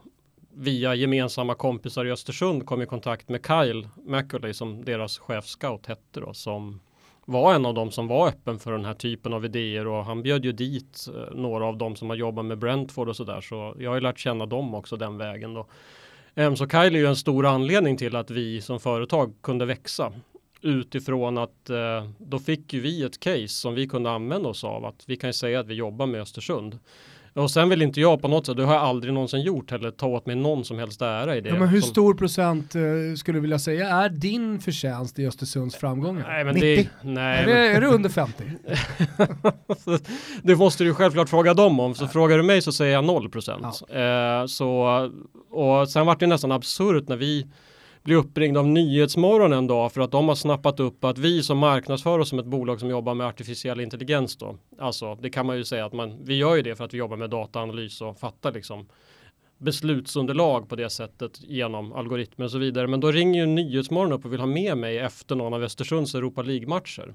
via 0.55 0.95
gemensamma 0.95 1.55
kompisar 1.55 2.05
i 2.05 2.11
Östersund 2.11 2.67
kom 2.67 2.83
i 2.83 2.87
kontakt 2.87 3.29
med 3.29 3.47
Kyle 3.47 3.89
Macaulay 4.07 4.55
som 4.55 4.85
deras 4.85 5.19
chefscout 5.19 5.87
hette 5.87 6.21
då 6.21 6.35
som 6.35 6.81
var 7.27 7.55
en 7.55 7.67
av 7.67 7.75
dem 7.75 7.91
som 7.91 8.09
var 8.09 8.29
öppen 8.29 8.59
för 8.59 8.73
den 8.73 8.85
här 8.85 8.95
typen 8.95 9.33
av 9.33 9.45
idéer 9.45 9.87
och 9.87 10.05
han 10.05 10.23
bjöd 10.23 10.45
ju 10.45 10.53
dit 10.53 11.07
eh, 11.15 11.35
några 11.35 11.67
av 11.67 11.79
dem 11.79 11.97
som 11.97 12.11
har 12.11 12.17
jobbat 12.17 12.45
med 12.45 12.59
Brentford 12.59 13.09
och 13.09 13.17
sådär 13.17 13.41
så 13.41 13.75
jag 13.79 13.91
har 13.91 13.95
ju 13.95 14.01
lärt 14.01 14.19
känna 14.19 14.47
dem 14.47 14.75
också 14.75 14.97
den 14.97 15.19
vägen 15.19 15.55
då. 15.55 15.67
Ehm, 16.35 16.57
så 16.57 16.69
Kyle 16.69 16.95
är 16.95 16.99
ju 16.99 17.07
en 17.07 17.17
stor 17.17 17.47
anledning 17.47 17.97
till 17.97 18.17
att 18.17 18.31
vi 18.31 18.61
som 18.61 18.81
företag 18.81 19.35
kunde 19.43 19.67
växa 19.67 20.13
utifrån 20.61 21.39
att 21.39 21.71
eh, 21.71 22.09
då 22.19 22.39
fick 22.39 22.73
ju 22.73 22.81
vi 22.81 23.03
ett 23.03 23.21
case 23.21 23.49
som 23.49 23.75
vi 23.75 23.87
kunde 23.87 24.11
använda 24.11 24.49
oss 24.49 24.65
av 24.65 24.85
att 24.85 25.05
vi 25.07 25.17
kan 25.17 25.29
ju 25.29 25.35
säga 25.35 25.61
att 25.61 25.67
vi 25.67 25.75
jobbar 25.75 26.07
med 26.07 26.21
Östersund. 26.21 26.79
Och 27.35 27.51
sen 27.51 27.69
vill 27.69 27.83
inte 27.83 28.01
jag 28.01 28.23
på 28.23 28.29
något 28.29 28.47
sätt, 28.47 28.57
det 28.57 28.65
har 28.65 28.75
jag 28.75 28.83
aldrig 28.83 29.15
någonsin 29.15 29.41
gjort 29.41 29.71
heller, 29.71 29.91
ta 29.91 30.07
åt 30.07 30.27
mig 30.27 30.37
någon 30.37 30.65
som 30.65 30.79
helst 30.79 31.03
ära 31.03 31.37
i 31.37 31.41
det. 31.41 31.49
Ja, 31.49 31.59
men 31.59 31.69
hur 31.69 31.81
som, 31.81 31.91
stor 31.91 32.15
procent 32.15 32.75
eh, 32.75 32.83
skulle 33.17 33.37
du 33.37 33.41
vilja 33.41 33.59
säga 33.59 33.89
är 33.89 34.09
din 34.09 34.61
förtjänst 34.61 35.19
i 35.19 35.27
Östersunds 35.27 35.77
framgångar? 35.77 36.25
Nej 36.29 36.45
men 36.45 36.55
90? 36.55 36.91
det, 37.03 37.11
nej, 37.11 37.43
är, 37.43 37.47
det, 37.47 37.69
är 37.69 37.81
det 37.81 37.87
under 37.87 38.11
50? 38.11 38.45
det 40.43 40.57
måste 40.57 40.85
du 40.85 40.95
självklart 40.95 41.29
fråga 41.29 41.55
dem 41.55 41.81
om. 41.81 41.95
Så 41.95 42.09
frågar 42.09 42.37
du 42.37 42.43
mig 42.43 42.63
så 42.63 42.73
säger 42.73 42.93
jag 42.93 43.05
0 43.05 43.31
procent. 43.31 43.83
Eh, 43.91 44.47
så, 44.47 45.11
och 45.51 45.89
sen 45.89 46.07
vart 46.07 46.21
det 46.21 46.27
nästan 46.27 46.53
absurt 46.53 47.09
när 47.09 47.17
vi 47.17 47.47
blir 48.05 48.17
uppringd 48.17 48.57
av 48.57 48.69
Nyhetsmorgon 48.69 49.53
en 49.53 49.67
dag 49.67 49.93
för 49.93 50.01
att 50.01 50.11
de 50.11 50.29
har 50.29 50.35
snappat 50.35 50.81
upp 50.81 51.05
att 51.05 51.19
vi 51.19 51.43
som 51.43 51.59
marknadsför 51.59 52.19
oss 52.19 52.29
som 52.29 52.39
ett 52.39 52.47
bolag 52.47 52.81
som 52.81 52.91
jobbar 52.91 53.15
med 53.15 53.27
artificiell 53.27 53.81
intelligens 53.81 54.37
då. 54.37 54.57
Alltså 54.79 55.15
det 55.15 55.31
kan 55.31 55.47
man 55.47 55.57
ju 55.57 55.65
säga 55.65 55.87
att 55.87 55.93
man, 55.93 56.25
vi 56.25 56.37
gör 56.37 56.57
ju 56.57 56.63
det 56.63 56.77
för 56.77 56.85
att 56.85 56.95
vi 56.95 56.99
jobbar 56.99 57.17
med 57.17 57.31
dataanalys 57.31 58.01
och 58.01 58.19
fattar 58.19 58.53
liksom 58.53 58.87
beslutsunderlag 59.59 60.69
på 60.69 60.77
det 60.77 60.91
sättet 60.91 61.41
genom 61.43 61.93
algoritmer 61.93 62.45
och 62.45 62.51
så 62.51 62.59
vidare. 62.59 62.87
Men 62.87 63.01
då 63.01 63.13
ringer 63.13 63.41
ju 63.41 63.47
Nyhetsmorgon 63.47 64.13
upp 64.13 64.25
och 64.25 64.33
vill 64.33 64.41
ha 64.41 64.47
med 64.47 64.79
mig 64.79 64.99
efter 64.99 65.37
någon 65.37 65.55
av 65.55 65.63
Östersunds 65.63 66.15
Europa 66.15 66.43
League-matcher. 66.43 67.15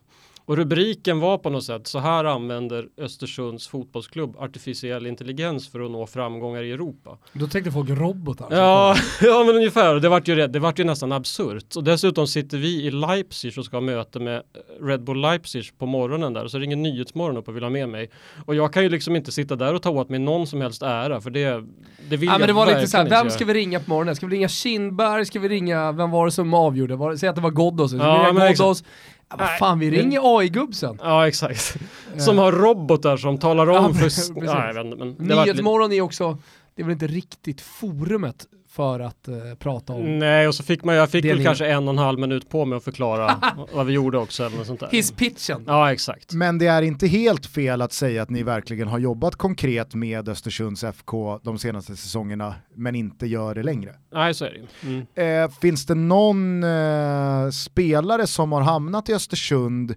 Och 0.49 0.57
rubriken 0.57 1.19
var 1.19 1.37
på 1.37 1.49
något 1.49 1.63
sätt 1.63 1.87
så 1.87 1.99
här 1.99 2.25
använder 2.25 2.87
Östersunds 2.97 3.67
fotbollsklubb 3.67 4.35
artificiell 4.39 5.07
intelligens 5.07 5.67
för 5.71 5.79
att 5.79 5.91
nå 5.91 6.07
framgångar 6.07 6.63
i 6.63 6.71
Europa. 6.71 7.17
Då 7.33 7.47
tänkte 7.47 7.71
folk 7.71 7.89
robotar. 7.89 8.47
Ja, 8.51 8.95
ja 9.21 9.43
men 9.43 9.55
ungefär. 9.55 9.95
Det 9.95 10.09
vart 10.09 10.27
ju, 10.27 10.35
rätt- 10.35 10.53
det 10.53 10.59
vart 10.59 10.79
ju 10.79 10.83
nästan 10.83 11.11
absurt. 11.11 11.75
Och 11.75 11.83
dessutom 11.83 12.27
sitter 12.27 12.57
vi 12.57 12.85
i 12.85 12.91
Leipzig 12.91 13.57
och 13.57 13.65
ska 13.65 13.75
ha 13.75 13.81
möte 13.81 14.19
med 14.19 14.41
Red 14.81 15.03
Bull 15.03 15.21
Leipzig 15.21 15.77
på 15.77 15.85
morgonen 15.85 16.33
där. 16.33 16.47
Så 16.47 16.59
ringer 16.59 16.75
Nyhetsmorgon 16.75 17.37
upp 17.37 17.47
och 17.47 17.55
vill 17.55 17.63
ha 17.63 17.69
med 17.69 17.89
mig. 17.89 18.09
Och 18.45 18.55
jag 18.55 18.73
kan 18.73 18.83
ju 18.83 18.89
liksom 18.89 19.15
inte 19.15 19.31
sitta 19.31 19.55
där 19.55 19.73
och 19.73 19.81
ta 19.81 19.89
åt 19.89 20.09
mig 20.09 20.19
någon 20.19 20.47
som 20.47 20.61
helst 20.61 20.81
ära 20.81 21.21
för 21.21 21.29
det, 21.29 21.63
det 22.09 22.17
vill 22.17 22.27
Ja, 22.27 22.33
jag 22.33 22.39
men 22.39 22.47
det 22.47 22.53
var 22.53 22.65
lite 22.65 22.87
såhär, 22.87 23.09
vem 23.09 23.29
ska 23.29 23.45
vi 23.45 23.53
ringa 23.53 23.79
på 23.79 23.89
morgonen? 23.89 24.15
Ska 24.15 24.27
vi 24.27 24.35
ringa 24.35 24.47
Kindberg? 24.47 25.25
Ska 25.25 25.39
vi 25.39 25.49
ringa, 25.49 25.91
vem 25.91 26.11
var 26.11 26.25
det 26.25 26.31
som 26.31 26.53
avgjorde? 26.53 26.95
Var 26.95 27.15
säg 27.15 27.29
att 27.29 27.35
det 27.35 27.41
var 27.41 27.51
Ghoddos. 27.51 27.93
Ja. 27.93 28.31
Ghoddos? 28.31 28.83
Ja, 29.29 29.35
vad 29.39 29.57
fan, 29.57 29.79
vi 29.79 29.91
ringer 29.91 30.37
AI-gubbsen. 30.39 30.99
Ja, 31.01 31.27
exakt. 31.27 31.77
Som 32.17 32.37
har 32.37 32.51
robotar 32.51 33.17
som 33.17 33.37
talar 33.37 33.69
om 33.69 33.75
Ja, 33.75 34.09
för... 34.09 34.45
Ja, 34.45 34.67
jag 34.67 34.73
vet 34.73 34.85
inte, 34.85 34.97
men 34.97 35.27
det 35.27 35.35
Nyhetsmorgon 35.35 35.91
är 35.91 36.01
också, 36.01 36.37
det 36.75 36.81
är 36.81 36.83
väl 36.83 36.93
inte 36.93 37.07
riktigt 37.07 37.61
forumet 37.61 38.45
för 38.71 38.99
att 38.99 39.27
eh, 39.27 39.35
prata 39.59 39.93
om. 39.93 40.19
Nej, 40.19 40.47
och 40.47 40.55
så 40.55 40.63
fick 40.63 40.83
man, 40.83 40.95
jag 40.95 41.09
fick 41.09 41.25
väl 41.25 41.43
kanske 41.43 41.67
en 41.67 41.87
och 41.87 41.93
en 41.93 41.97
halv 41.97 42.19
minut 42.19 42.49
på 42.49 42.65
mig 42.65 42.77
att 42.77 42.83
förklara 42.83 43.41
vad 43.73 43.85
vi 43.85 43.93
gjorde 43.93 44.17
också 44.17 44.45
eller 44.45 44.57
något 44.57 44.67
sånt 44.67 44.79
där. 44.79 44.89
Hisspitchen. 44.91 45.63
Ja, 45.67 45.91
exakt. 45.93 46.33
Men 46.33 46.57
det 46.57 46.67
är 46.67 46.81
inte 46.81 47.07
helt 47.07 47.45
fel 47.45 47.81
att 47.81 47.93
säga 47.93 48.21
att 48.21 48.29
ni 48.29 48.43
verkligen 48.43 48.87
har 48.87 48.99
jobbat 48.99 49.35
konkret 49.35 49.95
med 49.95 50.29
Östersunds 50.29 50.83
FK 50.83 51.39
de 51.43 51.59
senaste 51.59 51.95
säsongerna, 51.95 52.55
men 52.75 52.95
inte 52.95 53.27
gör 53.27 53.55
det 53.55 53.63
längre. 53.63 53.95
Nej, 54.13 54.33
så 54.33 54.45
är 54.45 54.51
det. 54.51 54.87
Mm. 54.87 55.43
Eh, 55.43 55.51
finns 55.61 55.85
det 55.85 55.95
någon 55.95 56.63
eh, 56.63 57.49
spelare 57.49 58.27
som 58.27 58.51
har 58.51 58.61
hamnat 58.61 59.09
i 59.09 59.13
Östersund 59.13 59.95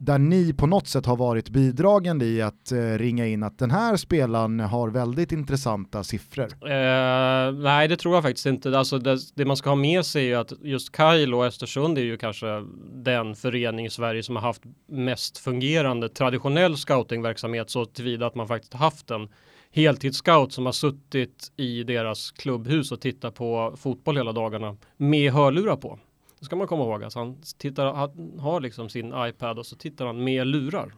där 0.00 0.18
ni 0.18 0.52
på 0.52 0.66
något 0.66 0.86
sätt 0.86 1.06
har 1.06 1.16
varit 1.16 1.48
bidragande 1.48 2.24
i 2.24 2.42
att 2.42 2.72
eh, 2.72 2.78
ringa 2.78 3.26
in 3.26 3.42
att 3.42 3.58
den 3.58 3.70
här 3.70 3.96
spelaren 3.96 4.60
har 4.60 4.88
väldigt 4.88 5.32
intressanta 5.32 6.04
siffror? 6.04 6.44
Eh, 6.44 7.52
nej, 7.52 7.88
det 7.88 7.96
tror 7.96 8.14
jag 8.14 8.22
faktiskt 8.22 8.46
inte. 8.46 8.78
Alltså 8.78 8.98
det, 8.98 9.18
det, 9.34 9.44
man 9.44 9.56
ska 9.56 9.70
ha 9.70 9.76
med 9.76 10.04
sig 10.04 10.22
är 10.22 10.28
ju 10.28 10.34
att 10.34 10.52
just 10.62 10.96
Kyle 10.96 11.34
och 11.34 11.46
Östersund 11.46 11.98
är 11.98 12.02
ju 12.02 12.16
kanske 12.16 12.46
den 12.94 13.34
förening 13.34 13.86
i 13.86 13.90
Sverige 13.90 14.22
som 14.22 14.36
har 14.36 14.42
haft 14.42 14.62
mest 14.88 15.38
fungerande 15.38 16.08
traditionell 16.08 16.76
scoutingverksamhet 16.76 17.70
så 17.70 17.84
tillvida 17.84 18.26
att 18.26 18.34
man 18.34 18.48
faktiskt 18.48 18.74
haft 18.74 19.10
en 19.10 19.28
heltidsscout 19.72 20.52
som 20.52 20.66
har 20.66 20.72
suttit 20.72 21.52
i 21.56 21.82
deras 21.82 22.30
klubbhus 22.30 22.92
och 22.92 23.00
tittat 23.00 23.34
på 23.34 23.74
fotboll 23.76 24.16
hela 24.16 24.32
dagarna 24.32 24.76
med 24.96 25.32
hörlurar 25.32 25.76
på. 25.76 25.98
Det 26.40 26.46
ska 26.46 26.56
man 26.56 26.66
komma 26.66 26.84
ihåg. 26.84 27.04
Alltså 27.04 27.18
han, 27.18 27.42
tittar, 27.58 27.92
han 27.92 28.38
har 28.38 28.60
liksom 28.60 28.88
sin 28.88 29.14
iPad 29.16 29.58
och 29.58 29.66
så 29.66 29.76
tittar 29.76 30.06
han 30.06 30.24
med 30.24 30.46
lurar. 30.46 30.94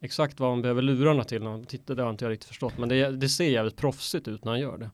Exakt 0.00 0.40
vad 0.40 0.50
han 0.50 0.62
behöver 0.62 0.82
lurarna 0.82 1.24
till 1.24 1.42
när 1.42 1.50
han 1.50 1.64
tittar, 1.64 1.94
det 1.94 2.02
har 2.02 2.10
inte 2.10 2.24
jag 2.24 2.32
riktigt 2.32 2.48
förstått. 2.48 2.78
Men 2.78 2.88
det, 2.88 3.10
det 3.10 3.28
ser 3.28 3.50
jävligt 3.50 3.76
proffsigt 3.76 4.28
ut 4.28 4.44
när 4.44 4.52
han 4.52 4.60
gör 4.60 4.78
det. 4.78 4.90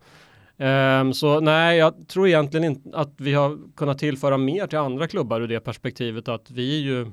Um, 0.58 1.14
så 1.14 1.40
nej, 1.40 1.78
jag 1.78 2.08
tror 2.08 2.28
egentligen 2.28 2.64
inte 2.64 2.98
att 2.98 3.12
vi 3.16 3.34
har 3.34 3.58
kunnat 3.76 3.98
tillföra 3.98 4.38
mer 4.38 4.66
till 4.66 4.78
andra 4.78 5.08
klubbar 5.08 5.40
ur 5.40 5.48
det 5.48 5.60
perspektivet 5.60 6.28
att 6.28 6.50
vi 6.50 6.80
ju 6.80 7.06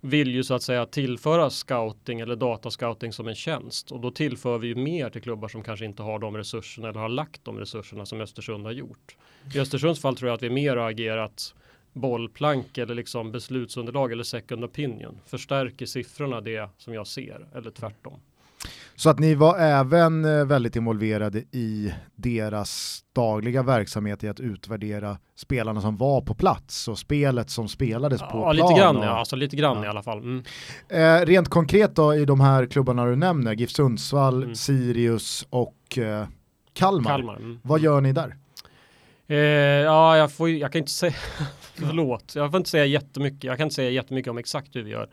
vill 0.00 0.34
ju 0.34 0.44
så 0.44 0.54
att 0.54 0.62
säga 0.62 0.86
tillföra 0.86 1.50
scouting 1.50 2.20
eller 2.20 2.36
datascouting 2.36 3.12
som 3.12 3.28
en 3.28 3.34
tjänst 3.34 3.90
och 3.90 4.00
då 4.00 4.10
tillför 4.10 4.58
vi 4.58 4.68
ju 4.68 4.74
mer 4.74 5.10
till 5.10 5.22
klubbar 5.22 5.48
som 5.48 5.62
kanske 5.62 5.84
inte 5.84 6.02
har 6.02 6.18
de 6.18 6.36
resurserna 6.36 6.88
eller 6.88 7.00
har 7.00 7.08
lagt 7.08 7.44
de 7.44 7.58
resurserna 7.58 8.06
som 8.06 8.20
Östersund 8.20 8.64
har 8.64 8.72
gjort. 8.72 9.16
I 9.54 9.60
Östersunds 9.60 10.00
fall 10.00 10.16
tror 10.16 10.28
jag 10.28 10.36
att 10.36 10.42
vi 10.42 10.50
mer 10.50 10.76
har 10.76 10.90
agerat 10.90 11.54
bollplank 11.94 12.78
eller 12.78 12.94
liksom 12.94 13.32
beslutsunderlag 13.32 14.12
eller 14.12 14.24
second 14.24 14.64
opinion 14.64 15.20
förstärker 15.26 15.86
siffrorna 15.86 16.40
det 16.40 16.70
som 16.78 16.94
jag 16.94 17.06
ser 17.06 17.46
eller 17.54 17.70
tvärtom. 17.70 18.20
Så 18.96 19.10
att 19.10 19.18
ni 19.18 19.34
var 19.34 19.58
även 19.58 20.24
eh, 20.24 20.44
väldigt 20.44 20.76
involverade 20.76 21.38
i 21.38 21.94
deras 22.14 23.00
dagliga 23.12 23.62
verksamhet 23.62 24.24
i 24.24 24.28
att 24.28 24.40
utvärdera 24.40 25.18
spelarna 25.34 25.80
som 25.80 25.96
var 25.96 26.20
på 26.20 26.34
plats 26.34 26.88
och 26.88 26.98
spelet 26.98 27.50
som 27.50 27.68
spelades 27.68 28.20
på 28.20 28.26
ja, 28.26 28.52
plan. 28.52 28.56
Lite 28.56 28.80
grann, 28.80 28.96
och... 28.96 29.04
ja, 29.04 29.08
alltså 29.08 29.36
lite 29.36 29.56
grann 29.56 29.76
ja. 29.76 29.84
i 29.84 29.88
alla 29.88 30.02
fall. 30.02 30.18
Mm. 30.18 30.44
Eh, 30.88 31.26
rent 31.26 31.48
konkret 31.48 31.96
då 31.96 32.14
i 32.14 32.24
de 32.24 32.40
här 32.40 32.66
klubbarna 32.66 33.04
du 33.04 33.16
nämner, 33.16 33.52
GIF 33.54 33.70
Sundsvall, 33.70 34.42
mm. 34.42 34.54
Sirius 34.54 35.46
och 35.50 35.98
eh, 35.98 36.26
Kalmar. 36.72 37.10
Kalmar 37.10 37.36
mm. 37.36 37.58
Vad 37.62 37.80
gör 37.80 38.00
ni 38.00 38.12
där? 38.12 38.36
Eh, 39.28 39.36
ja, 39.36 40.16
jag, 40.16 40.32
får, 40.32 40.50
jag 40.50 40.72
kan 40.72 40.78
inte 40.78 40.92
säga, 40.92 41.14
förlåt, 41.74 42.32
jag 42.36 42.50
får 42.50 42.58
inte 42.58 42.70
säga 42.70 42.84
jättemycket, 42.86 43.44
jag 43.44 43.56
kan 43.56 43.66
inte 43.66 43.74
säga 43.74 43.90
jättemycket 43.90 44.30
om 44.30 44.38
exakt 44.38 44.76
hur 44.76 44.82
vi 44.82 44.90
gör 44.90 45.08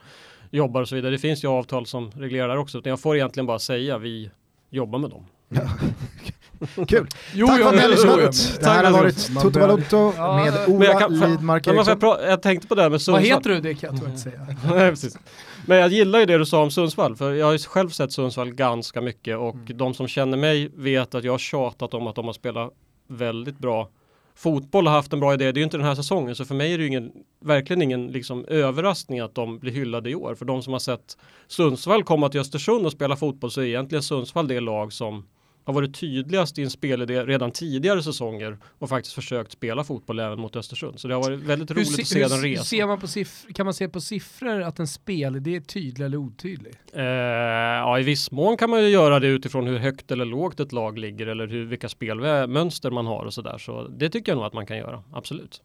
jobbar 0.52 0.82
och 0.82 0.90
så 0.90 0.96
vidare. 0.96 1.12
Det 1.12 1.18
finns 1.18 1.44
ju 1.44 1.48
avtal 1.48 1.86
som 1.86 2.12
reglerar 2.12 2.58
också. 2.58 2.78
Utan 2.78 2.90
jag 2.90 3.00
får 3.00 3.16
egentligen 3.16 3.46
bara 3.46 3.60
säga 3.60 3.98
vi 3.98 4.32
jobbar 4.70 5.00
med 5.00 5.10
dem. 5.10 5.26
Kul! 6.88 7.08
Jo, 7.34 7.48
Tack 7.48 7.62
för 7.62 7.68
att 7.68 7.76
ni 7.76 7.82
har 7.82 7.90
lyssnat. 7.90 8.60
Det 8.60 8.70
här 8.70 8.84
har 8.84 8.92
varit 8.92 9.42
Toto 9.42 9.60
Balotto 9.60 10.12
med 10.12 10.68
Ola 10.68 11.08
Lidmark 11.08 11.68
Eriksson. 11.68 11.98
Jag, 12.02 12.32
jag 12.32 12.42
tänkte 12.42 12.68
på 12.68 12.76
det 12.76 12.82
här 12.82 12.90
med 12.90 13.02
Sundsvall. 13.02 13.30
Vad 13.30 13.38
heter 13.38 13.50
du? 13.50 13.62
Det 13.62 13.74
kan 13.74 13.96
jag 13.96 14.10
inte 14.10 14.20
säga. 14.20 14.48
Nej, 14.70 14.90
precis. 14.90 15.18
Men 15.66 15.78
jag 15.78 15.90
gillar 15.90 16.20
ju 16.20 16.26
det 16.26 16.38
du 16.38 16.46
sa 16.46 16.62
om 16.62 16.72
Sundsvall, 16.72 17.16
för 17.16 17.34
jag 17.34 17.46
har 17.46 17.54
ju 17.54 17.60
själv 17.60 17.90
sett 17.90 18.12
Sundsvall 18.12 18.54
ganska 18.54 19.02
mycket 19.02 19.38
och 19.38 19.56
mm. 19.56 19.78
de 19.78 19.94
som 19.94 20.08
känner 20.08 20.38
mig 20.38 20.72
vet 20.76 21.16
att 21.16 21.24
jag 21.24 21.34
har 21.34 21.38
tjatat 21.38 21.94
om 21.94 22.08
att 22.08 22.16
de 22.16 22.26
har 22.26 22.34
spelat 22.34 22.74
väldigt 23.08 23.58
bra 23.60 23.90
fotboll 24.36 24.88
har 24.88 24.94
haft 24.94 25.14
en 25.14 25.20
bra 25.20 25.34
idé. 25.34 25.52
Det 25.52 25.58
är 25.58 25.62
ju 25.62 25.64
inte 25.64 25.78
den 25.78 25.86
här 25.86 25.96
säsongen 25.96 26.36
så 26.36 26.46
för 26.46 26.56
mig 26.56 26.74
är 26.74 26.78
det 26.78 26.84
ju 26.84 26.88
ingen, 26.88 27.12
verkligen 27.40 27.82
ingen 27.82 28.08
liksom 28.08 28.46
överraskning 28.46 29.20
att 29.20 29.36
de 29.36 29.60
blir 29.60 29.72
hyllade 29.72 30.10
i 30.10 30.16
år. 30.16 30.36
För 30.36 30.46
de 30.46 30.64
som 30.64 30.74
har 30.74 30.80
sett 30.80 31.18
Sundsvall 31.48 32.04
komma 32.04 32.30
till 32.30 32.40
Östersund 32.40 32.86
och 32.86 32.92
spela 32.92 33.16
fotboll 33.16 33.52
så 33.52 33.62
är 33.62 33.66
egentligen 33.66 34.04
Sundsvall 34.04 34.48
det 34.48 34.60
lag 34.60 34.94
som 34.94 35.26
har 35.64 35.74
varit 35.74 36.00
tydligast 36.00 36.60
i 36.60 36.64
en 36.64 36.70
spelidé 36.70 37.24
redan 37.24 37.52
tidigare 37.52 38.04
säsonger 38.04 38.58
och 38.80 38.90
faktiskt 38.90 39.16
försökt 39.16 39.52
spela 39.52 39.84
fotboll 39.84 40.20
även 40.20 40.40
mot 40.40 40.56
Östersund. 40.56 41.00
Så 41.00 41.08
det 41.08 41.14
har 41.14 41.24
varit 41.24 41.40
väldigt 41.40 41.72
roligt 41.72 41.96
se, 41.96 42.02
att 42.02 42.08
se 42.08 42.36
den 42.36 42.42
resan. 42.42 42.66
Ser 42.66 42.88
man 42.88 43.00
på 43.00 43.08
kan 43.54 43.66
man 43.66 43.74
se 43.74 43.90
på 43.90 44.02
siffror 44.02 44.62
att 44.62 44.80
en 44.80 44.88
spelidé 44.88 45.56
är 45.56 45.62
tydlig 45.62 46.06
eller 46.06 46.18
otydlig? 46.18 46.74
Eh, 46.94 47.04
ja, 47.04 48.00
i 48.00 48.04
viss 48.04 48.32
mån 48.32 48.58
kan 48.58 48.70
man 48.70 48.84
ju 48.84 48.90
göra 48.90 49.20
det 49.20 49.28
utifrån 49.28 49.68
hur 49.68 49.78
högt 49.78 50.12
eller 50.12 50.26
lågt 50.26 50.60
ett 50.60 50.72
lag 50.72 50.98
ligger 50.98 51.28
eller 51.28 51.48
hur, 51.48 51.66
vilka 51.66 51.90
spelmönster 51.90 52.92
man 52.92 53.06
har 53.06 53.26
och 53.26 53.34
sådär. 53.34 53.58
Så 53.58 53.88
det 53.88 54.10
tycker 54.10 54.32
jag 54.32 54.38
nog 54.38 54.46
att 54.46 54.54
man 54.54 54.66
kan 54.66 54.78
göra, 54.78 55.04
absolut. 55.14 55.62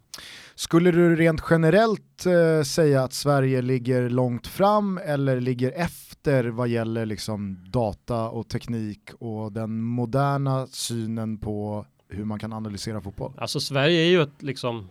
Skulle 0.59 0.91
du 0.91 1.17
rent 1.17 1.43
generellt 1.51 2.27
eh, 2.27 2.63
säga 2.63 3.03
att 3.03 3.13
Sverige 3.13 3.63
ligger 3.63 4.09
långt 4.11 4.47
fram 4.47 4.99
eller 4.99 5.41
ligger 5.41 5.73
efter 5.73 6.45
vad 6.45 6.69
gäller 6.69 7.07
liksom 7.07 7.65
data 7.71 8.29
och 8.29 8.49
teknik 8.49 9.11
och 9.19 9.53
den 9.53 9.83
moderna 9.83 10.67
synen 10.67 11.39
på 11.39 11.87
hur 12.09 12.25
man 12.25 12.39
kan 12.39 12.53
analysera 12.53 13.01
fotboll? 13.01 13.33
Alltså 13.39 13.61
Sverige 13.61 14.01
är 14.01 14.09
ju 14.09 14.23
ett 14.23 14.43
liksom 14.43 14.89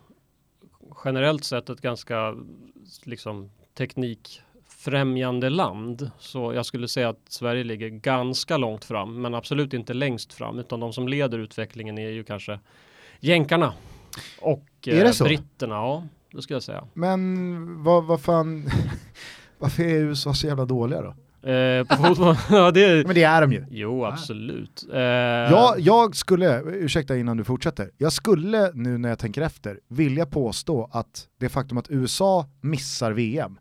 generellt 1.06 1.44
sett 1.44 1.70
ett 1.70 1.82
ganska 1.82 2.36
liksom 3.04 3.52
teknikfrämjande 3.78 5.50
land. 5.50 6.12
Så 6.20 6.54
jag 6.54 6.66
skulle 6.66 6.88
säga 6.88 7.10
att 7.10 7.22
Sverige 7.30 7.64
ligger 7.64 7.90
ganska 7.90 8.58
långt 8.58 8.86
fram, 8.86 9.22
men 9.22 9.36
absolut 9.36 9.74
inte 9.74 9.94
längst 9.94 10.34
fram, 10.34 10.60
utan 10.60 10.80
de 10.80 10.94
som 10.94 11.08
leder 11.08 11.40
utvecklingen 11.40 11.98
är 11.98 12.10
ju 12.10 12.24
kanske 12.24 12.60
jänkarna 13.20 13.74
och 14.40 14.66
är 14.86 14.96
det 14.96 15.06
eh, 15.06 15.12
så? 15.12 15.24
britterna. 15.24 15.76
Ja, 15.76 16.04
det 16.32 16.42
skulle 16.42 16.56
jag 16.56 16.64
säga. 16.64 16.88
Men 16.94 17.84
vad, 17.84 18.04
vad 18.04 18.22
fan, 18.22 18.70
varför 19.60 19.84
är 19.84 19.96
USA 19.96 20.34
så 20.34 20.48
jävla 20.48 20.66
dåliga 20.66 21.02
då? 21.02 21.16
Eh, 21.50 21.84
på 21.84 21.96
fotboll, 21.96 22.36
ja, 22.50 22.72
det, 22.72 23.06
Men 23.06 23.16
det 23.16 23.24
är 23.24 23.42
de 23.42 23.52
ju. 23.52 23.66
Jo, 23.70 24.06
absolut. 24.06 24.86
Eh, 24.94 25.00
jag, 25.00 25.80
jag 25.80 26.16
skulle, 26.16 26.62
ursäkta 26.62 27.18
innan 27.18 27.38
du 27.38 27.44
fortsätter, 27.44 27.92
jag 27.98 28.14
skulle 28.14 28.72
nu 28.74 28.98
när 28.98 29.10
jag 29.10 29.20
tänker 29.20 29.42
efter 29.42 29.80
vilja 29.88 30.26
påstå 30.26 30.90
att 30.92 31.28
det 31.40 31.50
faktum 31.50 31.78
att 31.78 31.90
USA 31.90 32.46
missar 32.62 33.12
VM 33.12 33.58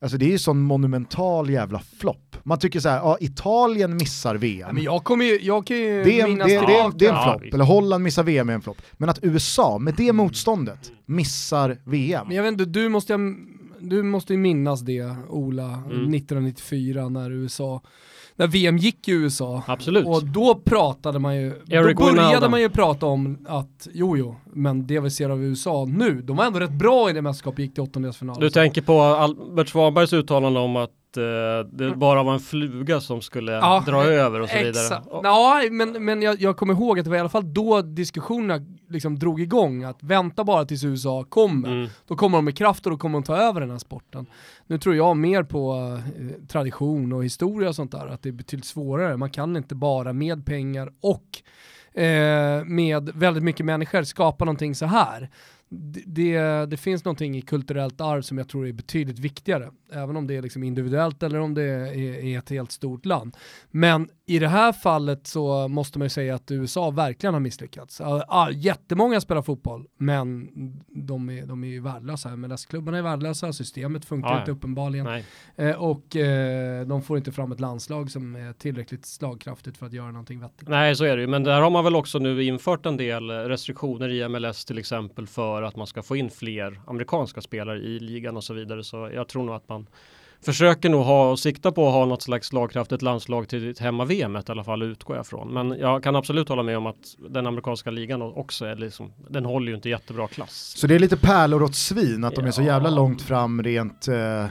Alltså 0.00 0.18
det 0.18 0.24
är 0.24 0.30
ju 0.30 0.38
sån 0.38 0.60
monumental 0.60 1.50
jävla 1.50 1.78
flopp. 1.78 2.36
Man 2.42 2.58
tycker 2.58 2.80
så 2.80 2.88
här, 2.88 2.96
ja 2.96 3.16
Italien 3.20 3.96
missar 3.96 4.34
VM. 4.34 4.74
Men 4.74 4.84
jag 4.84 5.04
kommer 5.04 5.24
ju, 5.24 5.40
jag 5.42 5.66
kan 5.66 5.76
ju 5.76 6.04
det 6.04 6.20
är, 6.20 6.28
minnas 6.28 6.48
det, 6.48 6.54
det, 6.54 6.66
det, 6.66 6.92
det 6.94 7.06
är 7.06 7.12
en 7.12 7.22
flopp, 7.22 7.54
eller 7.54 7.64
Holland 7.64 8.04
missar 8.04 8.22
VM 8.22 8.48
är 8.48 8.54
en 8.54 8.62
flopp. 8.62 8.82
Men 8.92 9.08
att 9.08 9.18
USA 9.22 9.78
med 9.78 9.94
det 9.94 10.12
motståndet 10.12 10.92
missar 11.06 11.78
VM. 11.84 12.26
Men 12.26 12.36
jag 12.36 12.42
vet 12.42 12.52
inte, 12.52 12.64
du 12.64 12.88
måste, 12.88 13.18
du 13.80 14.02
måste 14.02 14.32
ju 14.32 14.38
minnas 14.38 14.80
det 14.80 15.16
Ola, 15.28 15.64
mm. 15.64 16.14
1994 16.14 17.08
när 17.08 17.30
USA 17.30 17.82
när 18.36 18.46
VM 18.46 18.78
gick 18.78 19.08
i 19.08 19.12
USA. 19.12 19.62
Absolut. 19.66 20.06
Och 20.06 20.24
då 20.24 20.54
pratade 20.54 21.18
man 21.18 21.36
ju, 21.36 21.46
Eric 21.46 21.96
då 21.96 22.04
började 22.04 22.12
Winalden. 22.12 22.50
man 22.50 22.60
ju 22.60 22.68
prata 22.68 23.06
om 23.06 23.46
att 23.48 23.88
jo 23.92 24.16
jo, 24.16 24.36
men 24.52 24.86
det 24.86 25.00
vi 25.00 25.10
ser 25.10 25.30
av 25.30 25.44
USA 25.44 25.84
nu, 25.88 26.22
de 26.22 26.36
var 26.36 26.44
ändå 26.44 26.60
rätt 26.60 26.70
bra 26.70 27.10
i 27.10 27.12
det 27.12 27.22
mästerskapet, 27.22 27.58
gick 27.58 27.74
till 27.74 27.82
åttondelsfinal. 27.82 28.40
Du 28.40 28.50
tänker 28.50 28.82
på 28.82 29.02
Albert 29.02 29.68
Svanbergs 29.68 30.12
uttalande 30.12 30.60
om 30.60 30.76
att 30.76 30.90
uh, 31.16 31.70
det 31.72 31.96
bara 31.96 32.22
var 32.22 32.32
en 32.32 32.40
fluga 32.40 33.00
som 33.00 33.20
skulle 33.20 33.52
ja, 33.52 33.82
dra 33.86 34.04
över 34.04 34.40
och 34.40 34.48
så 34.48 34.58
vidare. 34.58 35.02
Ja, 35.22 35.62
men, 35.70 36.04
men 36.04 36.22
jag, 36.22 36.40
jag 36.40 36.56
kommer 36.56 36.74
ihåg 36.74 36.98
att 36.98 37.04
det 37.04 37.10
var 37.10 37.16
i 37.16 37.20
alla 37.20 37.28
fall 37.28 37.54
då 37.54 37.82
diskussionerna 37.82 38.64
liksom 38.88 39.18
drog 39.18 39.40
igång, 39.40 39.84
att 39.84 40.02
vänta 40.02 40.44
bara 40.44 40.64
tills 40.64 40.84
USA 40.84 41.24
kommer. 41.24 41.68
Mm. 41.68 41.88
Då 42.06 42.16
kommer 42.16 42.38
de 42.38 42.44
med 42.44 42.58
kraft 42.58 42.86
och 42.86 42.92
då 42.92 42.98
kommer 42.98 43.18
de 43.18 43.22
ta 43.22 43.36
över 43.36 43.60
den 43.60 43.70
här 43.70 43.78
sporten. 43.78 44.26
Nu 44.66 44.78
tror 44.78 44.94
jag 44.94 45.16
mer 45.16 45.42
på 45.42 45.74
eh, 46.16 46.46
tradition 46.48 47.12
och 47.12 47.24
historia 47.24 47.68
och 47.68 47.74
sånt 47.74 47.92
där, 47.92 48.06
att 48.06 48.22
det 48.22 48.28
är 48.28 48.32
betydligt 48.32 48.66
svårare. 48.66 49.16
Man 49.16 49.30
kan 49.30 49.56
inte 49.56 49.74
bara 49.74 50.12
med 50.12 50.46
pengar 50.46 50.92
och 51.00 51.42
eh, 52.00 52.64
med 52.64 53.10
väldigt 53.14 53.42
mycket 53.44 53.66
människor 53.66 54.02
skapa 54.02 54.44
någonting 54.44 54.74
så 54.74 54.86
här 54.86 55.30
det, 55.68 56.66
det, 56.66 56.76
finns 56.76 57.04
någonting 57.04 57.36
i 57.36 57.42
kulturellt 57.42 58.00
arv 58.00 58.22
som 58.22 58.38
jag 58.38 58.48
tror 58.48 58.66
är 58.66 58.72
betydligt 58.72 59.18
viktigare. 59.18 59.70
Även 59.92 60.16
om 60.16 60.26
det 60.26 60.36
är 60.36 60.42
liksom 60.42 60.62
individuellt 60.62 61.22
eller 61.22 61.40
om 61.40 61.54
det 61.54 61.62
är, 61.62 62.24
är 62.24 62.38
ett 62.38 62.50
helt 62.50 62.72
stort 62.72 63.06
land. 63.06 63.36
Men 63.70 64.08
i 64.26 64.38
det 64.38 64.48
här 64.48 64.72
fallet 64.72 65.26
så 65.26 65.68
måste 65.68 65.98
man 65.98 66.06
ju 66.06 66.10
säga 66.10 66.34
att 66.34 66.50
USA 66.50 66.90
verkligen 66.90 67.34
har 67.34 67.40
misslyckats. 67.40 68.02
Jättemånga 68.52 69.20
spelar 69.20 69.42
fotboll, 69.42 69.86
men 69.96 70.48
de 70.88 71.30
är, 71.30 71.46
de 71.46 71.64
är 71.64 71.68
ju 71.68 71.80
värdelösa. 71.80 72.36
MLS-klubbarna 72.36 72.98
är 72.98 73.02
värdelösa, 73.02 73.52
systemet 73.52 74.04
funkar 74.04 74.30
ja, 74.30 74.38
inte 74.38 74.50
uppenbarligen. 74.50 75.22
Eh, 75.56 75.82
och 75.82 76.16
eh, 76.16 76.86
de 76.86 77.02
får 77.02 77.16
inte 77.18 77.32
fram 77.32 77.52
ett 77.52 77.60
landslag 77.60 78.10
som 78.10 78.36
är 78.36 78.52
tillräckligt 78.52 79.06
slagkraftigt 79.06 79.76
för 79.76 79.86
att 79.86 79.92
göra 79.92 80.10
någonting 80.10 80.40
vettigt. 80.40 80.68
Nej, 80.68 80.96
så 80.96 81.04
är 81.04 81.16
det 81.16 81.22
ju. 81.22 81.28
Men 81.28 81.44
där 81.44 81.60
har 81.60 81.70
man 81.70 81.84
väl 81.84 81.96
också 81.96 82.18
nu 82.18 82.44
infört 82.44 82.86
en 82.86 82.96
del 82.96 83.30
restriktioner 83.30 84.08
i 84.08 84.28
MLS 84.28 84.64
till 84.64 84.78
exempel 84.78 85.26
för 85.26 85.55
att 85.62 85.76
man 85.76 85.86
ska 85.86 86.02
få 86.02 86.16
in 86.16 86.30
fler 86.30 86.80
amerikanska 86.86 87.40
spelare 87.40 87.78
i 87.78 87.98
ligan 88.00 88.36
och 88.36 88.44
så 88.44 88.54
vidare. 88.54 88.84
Så 88.84 89.10
jag 89.14 89.28
tror 89.28 89.44
nog 89.44 89.54
att 89.54 89.68
man 89.68 89.86
försöker 90.44 90.88
nog 90.88 91.04
ha 91.04 91.30
och 91.30 91.38
sikta 91.38 91.72
på 91.72 91.86
att 91.88 91.92
ha 91.92 92.04
något 92.04 92.22
slags 92.22 92.48
slagkraftigt 92.48 93.02
landslag 93.02 93.48
till 93.48 93.74
hemma-VM 93.80 94.36
i 94.36 94.40
alla 94.46 94.64
fall 94.64 94.82
utgår 94.82 95.16
jag 95.16 95.26
från. 95.26 95.54
Men 95.54 95.78
jag 95.78 96.02
kan 96.02 96.16
absolut 96.16 96.48
hålla 96.48 96.62
med 96.62 96.78
om 96.78 96.86
att 96.86 97.16
den 97.30 97.46
amerikanska 97.46 97.90
ligan 97.90 98.22
också 98.22 98.64
är 98.64 98.76
liksom, 98.76 99.12
den 99.28 99.44
håller 99.44 99.68
ju 99.68 99.74
inte 99.74 99.88
jättebra 99.88 100.28
klass. 100.28 100.74
Så 100.76 100.86
det 100.86 100.94
är 100.94 100.98
lite 100.98 101.16
pärlor 101.16 101.62
åt 101.62 101.74
svin 101.74 102.24
att 102.24 102.32
ja. 102.36 102.42
de 102.42 102.48
är 102.48 102.52
så 102.52 102.62
jävla 102.62 102.90
långt 102.90 103.22
fram 103.22 103.62
rent 103.62 104.08
eh 104.08 104.46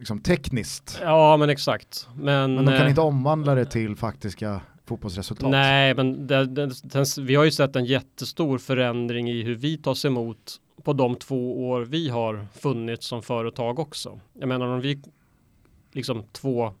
liksom, 0.00 0.20
tekniskt. 0.20 0.98
Ja 1.02 1.36
men 1.36 1.50
exakt. 1.50 2.08
Men, 2.14 2.54
Men 2.54 2.64
de 2.64 2.72
kan 2.72 2.82
eh, 2.82 2.88
inte 2.88 3.00
omvandla 3.00 3.54
det 3.54 3.64
till 3.64 3.96
faktiska 3.96 4.60
fotbollsresultat. 4.90 5.50
Nej, 5.50 5.94
men 5.94 6.26
det, 6.26 6.46
det, 6.46 7.18
vi 7.18 7.34
har 7.34 7.44
ju 7.44 7.50
sett 7.50 7.76
en 7.76 7.84
jättestor 7.84 8.58
förändring 8.58 9.30
i 9.30 9.42
hur 9.42 9.54
vi 9.54 9.76
tas 9.76 10.04
emot 10.04 10.60
på 10.82 10.92
de 10.92 11.16
två 11.16 11.68
år 11.68 11.80
vi 11.80 12.08
har 12.08 12.46
funnits 12.54 13.06
som 13.06 13.22
företag 13.22 13.78
också. 13.78 14.20
Jag 14.38 14.48
menar 14.48 14.66
om 14.66 14.80
vi 14.80 15.02
liksom 15.92 16.24
två 16.32 16.72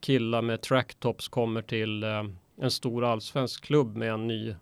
killar 0.00 0.42
med 0.42 0.60
tracktops 0.62 1.28
kommer 1.28 1.62
till 1.62 2.02
eh, 2.02 2.24
en 2.60 2.70
stor 2.70 3.04
allsvensk 3.04 3.64
klubb 3.64 3.96
med 3.96 4.12
en 4.12 4.26
ny 4.26 4.54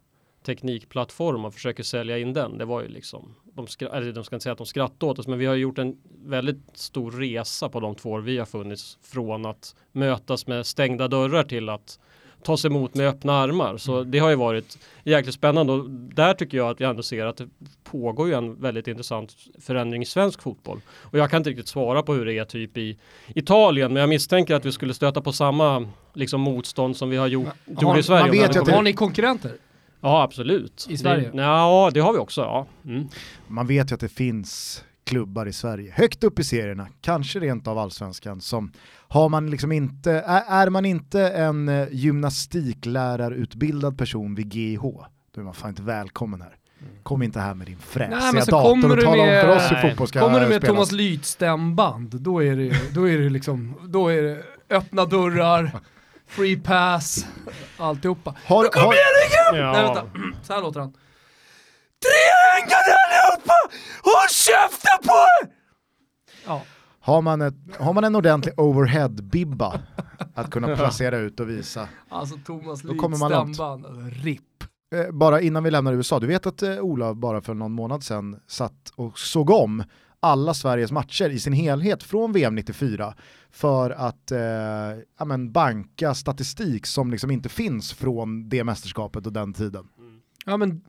teknikplattform 0.46 1.44
och 1.44 1.54
försöker 1.54 1.82
sälja 1.82 2.18
in 2.18 2.32
den. 2.32 2.58
Det 2.58 2.64
var 2.64 2.82
ju 2.82 2.88
liksom, 2.88 3.34
de, 3.44 3.66
skra- 3.66 3.96
eller 3.96 4.12
de 4.12 4.24
ska 4.24 4.36
inte 4.36 4.42
säga 4.42 4.52
att 4.52 4.58
de 4.58 4.66
skrattade 4.66 5.12
åt 5.12 5.18
oss, 5.18 5.26
men 5.26 5.38
vi 5.38 5.46
har 5.46 5.54
gjort 5.54 5.78
en 5.78 5.96
väldigt 6.24 6.70
stor 6.74 7.10
resa 7.10 7.68
på 7.68 7.80
de 7.80 7.94
två 7.94 8.10
år 8.10 8.20
vi 8.20 8.38
har 8.38 8.46
funnits 8.46 8.98
från 9.02 9.46
att 9.46 9.76
mötas 9.92 10.46
med 10.46 10.66
stängda 10.66 11.08
dörrar 11.08 11.44
till 11.44 11.68
att 11.68 11.98
tas 12.42 12.64
emot 12.64 12.94
med 12.94 13.08
öppna 13.08 13.32
armar. 13.32 13.76
Så 13.76 14.02
det 14.02 14.18
har 14.18 14.30
ju 14.30 14.36
varit 14.36 14.78
jäkligt 15.04 15.34
spännande 15.34 15.72
och 15.72 15.90
där 15.90 16.34
tycker 16.34 16.58
jag 16.58 16.70
att 16.70 16.80
vi 16.80 16.84
ändå 16.84 17.02
ser 17.02 17.26
att 17.26 17.36
det 17.36 17.48
pågår 17.84 18.28
ju 18.28 18.34
en 18.34 18.60
väldigt 18.60 18.88
intressant 18.88 19.36
förändring 19.60 20.02
i 20.02 20.04
svensk 20.04 20.42
fotboll. 20.42 20.80
Och 21.00 21.18
jag 21.18 21.30
kan 21.30 21.36
inte 21.40 21.50
riktigt 21.50 21.68
svara 21.68 22.02
på 22.02 22.14
hur 22.14 22.26
det 22.26 22.38
är 22.38 22.44
typ 22.44 22.76
i 22.78 22.98
Italien, 23.28 23.92
men 23.92 24.00
jag 24.00 24.08
misstänker 24.08 24.54
att 24.54 24.64
vi 24.64 24.72
skulle 24.72 24.94
stöta 24.94 25.20
på 25.20 25.32
samma 25.32 25.88
liksom, 26.14 26.40
motstånd 26.40 26.96
som 26.96 27.10
vi 27.10 27.16
har 27.16 27.26
gjort, 27.26 27.48
har- 27.82 27.98
i 27.98 28.02
Sverige. 28.02 28.22
man 28.22 28.30
vet 28.30 28.56
ju 28.56 28.60
att 28.60 28.68
Har 28.70 28.82
ni 28.82 28.92
konkurrenter? 28.92 29.52
Ja, 30.00 30.22
absolut. 30.22 30.86
I 30.90 30.96
Sverige? 30.96 31.30
Det, 31.34 31.42
ja, 31.42 31.90
det 31.94 32.00
har 32.00 32.12
vi 32.12 32.18
också. 32.18 32.40
Ja. 32.40 32.66
Mm. 32.84 33.08
Man 33.46 33.66
vet 33.66 33.90
ju 33.90 33.94
att 33.94 34.00
det 34.00 34.08
finns 34.08 34.84
klubbar 35.08 35.46
i 35.46 35.52
Sverige, 35.52 35.92
högt 35.96 36.24
upp 36.24 36.38
i 36.38 36.44
serierna, 36.44 36.86
kanske 37.00 37.40
rent 37.40 37.66
av 37.66 37.78
allsvenskan, 37.78 38.40
som 38.40 38.72
har 39.08 39.28
man 39.28 39.50
liksom 39.50 39.72
inte, 39.72 40.12
är, 40.12 40.70
man 40.70 40.84
inte 40.84 41.28
en 41.28 41.68
eh, 41.68 41.86
gymnastiklärarutbildad 41.90 43.98
person 43.98 44.34
vid 44.34 44.54
GIH, 44.54 44.80
då 45.34 45.40
är 45.40 45.44
man 45.44 45.54
fan 45.54 45.70
inte 45.70 45.82
välkommen 45.82 46.40
här. 46.40 46.54
Kom 47.02 47.22
inte 47.22 47.40
här 47.40 47.54
med 47.54 47.66
din 47.66 47.76
Nej, 47.94 48.08
men 48.10 48.20
fräsiga 48.20 48.42
så 48.44 48.50
dator 48.50 48.70
kommer 48.70 48.90
och 48.90 48.96
du 48.96 49.02
tala 49.02 49.22
om 49.22 49.28
med- 49.28 49.44
för 49.44 49.56
oss 49.56 49.62
hur 49.70 49.88
fotboll 49.88 50.08
ska 50.08 50.20
Kommer 50.20 50.40
du 50.40 50.46
med 50.46 50.56
spelas. 50.56 50.76
Thomas 50.76 50.92
Lyths 50.92 51.28
stämband, 51.28 52.20
då 52.20 52.42
är 52.44 52.56
det, 52.56 52.94
då 52.94 53.08
är 53.08 53.18
det 53.18 53.28
liksom, 53.28 53.74
då 53.88 54.08
är 54.08 54.22
det 54.22 54.42
öppna 54.70 55.04
dörrar, 55.04 55.70
free 56.26 56.56
pass, 56.56 57.26
alltihopa. 57.78 58.34
Har, 58.44 58.80
har, 58.80 58.94
Ja. 59.54 59.72
Nej 59.72 59.82
vänta, 59.82 60.02
så 60.42 60.52
här 60.52 60.60
låter 60.60 60.80
han. 60.80 60.92
Treängarna 62.04 62.94
allihopa! 63.04 63.54
Håll 64.02 64.28
käften 64.30 64.98
på 65.08 65.14
er! 65.14 65.50
Ja, 66.46 66.62
har, 67.00 67.22
man 67.22 67.42
ett, 67.42 67.54
har 67.78 67.92
man 67.92 68.04
en 68.04 68.16
ordentlig 68.16 68.54
overhead-bibba 68.58 69.80
att 70.34 70.50
kunna 70.50 70.76
placera 70.76 71.18
ut 71.18 71.40
och 71.40 71.50
visa 71.50 71.88
alltså 72.08 72.36
Thomas 72.46 72.82
Då 72.82 72.94
kommer 72.94 73.18
man 73.18 73.30
långt. 73.30 73.54
stämband, 73.56 74.12
RIP. 74.12 74.42
Eh, 74.94 75.10
bara 75.12 75.40
innan 75.40 75.64
vi 75.64 75.70
lämnar 75.70 75.92
USA, 75.92 76.20
du 76.20 76.26
vet 76.26 76.46
att 76.46 76.62
eh, 76.62 76.78
Ola 76.78 77.14
bara 77.14 77.40
för 77.40 77.54
någon 77.54 77.72
månad 77.72 78.02
sedan 78.02 78.40
satt 78.46 78.92
och 78.94 79.18
såg 79.18 79.50
om 79.50 79.84
alla 80.20 80.54
Sveriges 80.54 80.92
matcher 80.92 81.30
i 81.30 81.40
sin 81.40 81.52
helhet 81.52 82.02
från 82.02 82.32
VM 82.32 82.54
94 82.54 83.14
för 83.50 83.90
att 83.90 84.30
eh, 84.30 84.38
ja, 85.18 85.24
men 85.24 85.52
banka 85.52 86.14
statistik 86.14 86.86
som 86.86 87.10
liksom 87.10 87.30
inte 87.30 87.48
finns 87.48 87.92
från 87.92 88.48
det 88.48 88.64
mästerskapet 88.64 89.26
och 89.26 89.32
den 89.32 89.52
tiden. 89.52 89.88
Ja 90.46 90.56
men, 90.56 90.82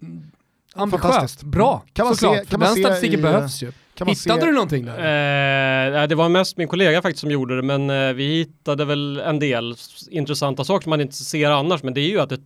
ambitiöst, 0.75 1.13
Fantastiskt. 1.13 1.43
bra, 1.43 1.83
Kan 1.93 2.05
man 2.05 2.15
såklart. 2.15 2.39
se- 2.39 2.45
kan 2.45 2.59
man 2.59 2.67
den 2.67 2.75
se 2.75 2.81
statistiken 2.83 3.19
i, 3.19 3.23
behövs 3.23 3.63
ju. 3.63 3.71
Kan 3.93 4.05
man 4.07 4.15
Hittade 4.15 4.39
se, 4.41 4.45
du 4.47 4.51
någonting 4.53 4.85
där? 4.85 4.93
Eh, 4.97 5.91
nej, 5.93 6.07
det 6.07 6.15
var 6.15 6.29
mest 6.29 6.57
min 6.57 6.67
kollega 6.67 7.01
faktiskt 7.01 7.21
som 7.21 7.31
gjorde 7.31 7.55
det, 7.55 7.61
men 7.61 7.89
eh, 7.89 8.13
vi 8.13 8.37
hittade 8.37 8.85
väl 8.85 9.19
en 9.19 9.39
del 9.39 9.75
intressanta 10.09 10.63
saker 10.63 10.83
som 10.83 10.89
man 10.89 11.01
inte 11.01 11.15
ser 11.15 11.49
annars, 11.51 11.83
men 11.83 11.93
det 11.93 12.01
är 12.01 12.09
ju 12.09 12.19
att 12.19 12.29
det, 12.29 12.39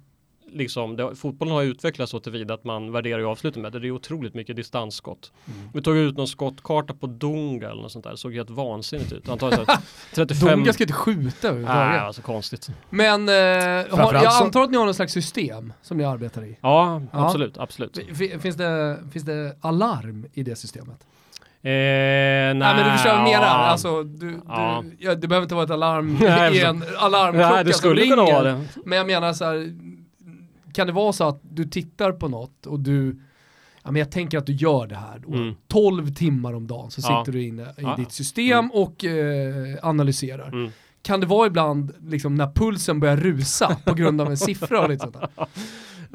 liksom, 0.54 0.96
det, 0.96 1.16
fotbollen 1.16 1.54
har 1.54 1.64
utvecklats 1.64 2.12
så 2.12 2.20
tillvida 2.20 2.54
att 2.54 2.64
man 2.64 2.92
värderar 2.92 3.20
ju 3.20 3.26
avslutet 3.26 3.62
med 3.62 3.72
det. 3.72 3.80
Det 3.80 3.88
är 3.88 3.92
otroligt 3.92 4.34
mycket 4.34 4.56
distansskott. 4.56 5.32
Mm. 5.46 5.70
Vi 5.74 5.82
tog 5.82 5.96
ut 5.98 6.18
någon 6.18 6.28
skottkarta 6.28 6.94
på 6.94 7.08
Dunga 7.08 7.70
eller 7.70 7.82
något 7.82 7.92
sånt 7.92 8.04
där, 8.06 8.12
det 8.12 8.18
såg 8.18 8.34
helt 8.34 8.50
vansinnigt 8.50 9.12
ut. 9.12 9.30
Antagligen 9.30 9.66
så 9.66 9.72
här 9.72 9.82
35... 10.14 10.48
Dunga 10.60 10.74
ska 10.74 10.84
inte 10.84 10.94
skjuta 10.94 11.22
Nej, 11.42 11.50
överhuvudtaget. 11.50 12.02
alltså 12.02 12.22
konstigt. 12.22 12.70
Men 12.90 13.30
eh, 13.30 13.36
har, 13.36 14.14
jag 14.14 14.34
så- 14.34 14.44
antar 14.44 14.64
att 14.64 14.72
ni 14.72 14.78
har 14.78 14.86
någon 14.86 14.94
slags 14.94 15.14
system 15.14 15.74
som 15.82 15.98
ni 15.98 16.04
arbetar 16.04 16.44
i? 16.46 16.58
Ja, 16.62 17.02
Ja. 17.12 17.26
absolut, 17.26 17.58
absolut. 17.58 17.98
F- 18.12 18.42
Finns 18.42 18.56
det, 18.56 18.98
finns 19.12 19.26
det 19.26 19.58
alarm 19.62 20.26
i 20.34 20.44
det 20.44 20.56
systemet? 20.56 20.98
Eh, 21.66 21.70
nej, 21.70 22.54
Nej 22.54 22.76
men 22.76 22.86
du 22.86 22.92
förstår 22.92 23.10
vad 23.10 23.20
jag 23.20 23.24
menar, 23.24 23.46
alltså 23.48 24.04
du, 24.04 24.40
Ja. 24.48 24.84
du, 24.86 24.96
ja, 25.06 25.16
det 25.16 25.28
behöver 25.28 25.44
inte 25.46 25.56
vara 25.56 25.66
ett 25.66 25.72
alarm 25.72 26.18
Nej, 26.22 26.62
en 26.62 26.84
alarmklocka 26.98 27.50
Nej, 27.50 27.64
det 27.64 27.74
som 27.74 27.78
skulle 27.80 28.02
ringer. 28.02 28.16
kunna 28.16 28.32
vara 28.32 28.44
det. 28.44 28.62
Men 28.86 28.98
jag 28.98 29.08
menar 29.08 29.34
så 29.34 29.46
här, 29.46 29.74
kan 30.74 30.88
det 30.88 30.94
vara 30.94 31.14
så 31.14 31.24
att 31.28 31.40
du 31.44 31.66
tittar 31.66 32.12
på 32.12 32.28
något 32.28 32.66
och 32.66 32.80
du, 32.80 33.20
ja 33.84 33.92
men 33.92 34.00
jag 34.00 34.12
tänker 34.12 34.38
att 34.38 34.46
du 34.46 34.54
gör 34.54 34.88
det 34.88 34.96
här 34.96 35.20
då. 35.28 35.34
Mm. 35.34 35.56
12 35.68 36.14
timmar 36.14 36.54
om 36.54 36.68
dagen 36.68 36.92
så 36.92 37.02
Ja. 37.04 37.20
sitter 37.26 37.38
du 37.38 37.44
inne 37.48 37.64
i 37.64 37.66
Ja. 37.78 37.96
ditt 37.98 38.12
system 38.12 38.72
och 38.72 39.06
eh, 39.06 39.76
analyserar. 39.82 40.48
Mm. 40.48 40.72
Kan 41.02 41.20
det 41.20 41.26
vara 41.26 41.48
ibland 41.48 41.92
liksom 42.08 42.36
när 42.36 42.48
pulsen 42.56 43.00
börjar 43.00 43.18
rusa 43.18 43.76
på 43.86 43.94
grund 43.94 44.22
av 44.22 44.28
en 44.30 44.38
siffra 44.38 44.82
och 44.82 44.90
lite 44.90 45.02
sånt 45.02 45.14
där? 45.20 45.30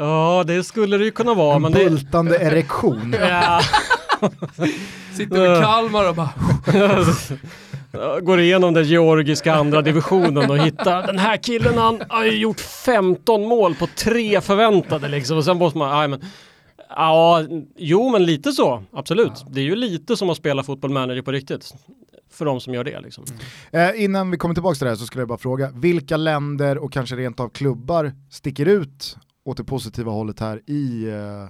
Ja, 0.00 0.44
det 0.46 0.64
skulle 0.64 0.98
det 0.98 1.04
ju 1.04 1.10
kunna 1.10 1.34
vara, 1.34 1.56
en 1.56 1.62
men 1.62 1.72
det... 1.72 1.84
bultande 1.90 2.36
erektion. 2.40 3.14
Ja. 3.20 3.60
Sitter 5.16 5.36
med 5.48 5.62
Kalmar 5.62 6.08
och 6.08 6.14
bara 6.14 6.30
Går 8.22 8.40
igenom 8.40 8.74
den 8.74 8.84
georgiska 8.84 9.54
andra 9.54 9.82
divisionen 9.82 10.50
och 10.50 10.58
hittar 10.58 11.06
den 11.06 11.18
här 11.18 11.36
killen 11.36 11.78
han 11.78 12.02
har 12.08 12.24
ju 12.24 12.38
gjort 12.38 12.60
15 12.60 13.48
mål 13.48 13.74
på 13.74 13.86
tre 13.86 14.40
förväntade 14.40 15.08
liksom 15.08 15.36
och 15.38 15.44
sen 15.44 15.56
måste 15.58 15.78
man, 15.78 16.10
men 16.10 16.20
Ja, 16.90 17.44
jo 17.76 18.08
men 18.08 18.24
lite 18.24 18.52
så, 18.52 18.82
absolut. 18.92 19.44
Det 19.50 19.60
är 19.60 19.64
ju 19.64 19.76
lite 19.76 20.16
som 20.16 20.30
att 20.30 20.36
spela 20.36 20.62
fotboll 20.62 20.90
manager 20.90 21.22
på 21.22 21.32
riktigt. 21.32 21.74
För 22.30 22.44
de 22.44 22.60
som 22.60 22.74
gör 22.74 22.84
det 22.84 23.00
liksom. 23.00 23.24
Eh, 23.70 24.04
innan 24.04 24.30
vi 24.30 24.36
kommer 24.36 24.54
tillbaka 24.54 24.74
till 24.74 24.84
det 24.84 24.90
här 24.90 24.96
så 24.96 25.06
skulle 25.06 25.22
jag 25.22 25.28
bara 25.28 25.38
fråga, 25.38 25.70
vilka 25.74 26.16
länder 26.16 26.78
och 26.78 26.92
kanske 26.92 27.16
rent 27.16 27.40
av 27.40 27.48
klubbar 27.48 28.12
sticker 28.30 28.66
ut 28.66 29.16
åt 29.44 29.56
det 29.56 29.64
positiva 29.64 30.12
hållet 30.12 30.40
här 30.40 30.62
i 30.66 31.08
eh, 31.08 31.48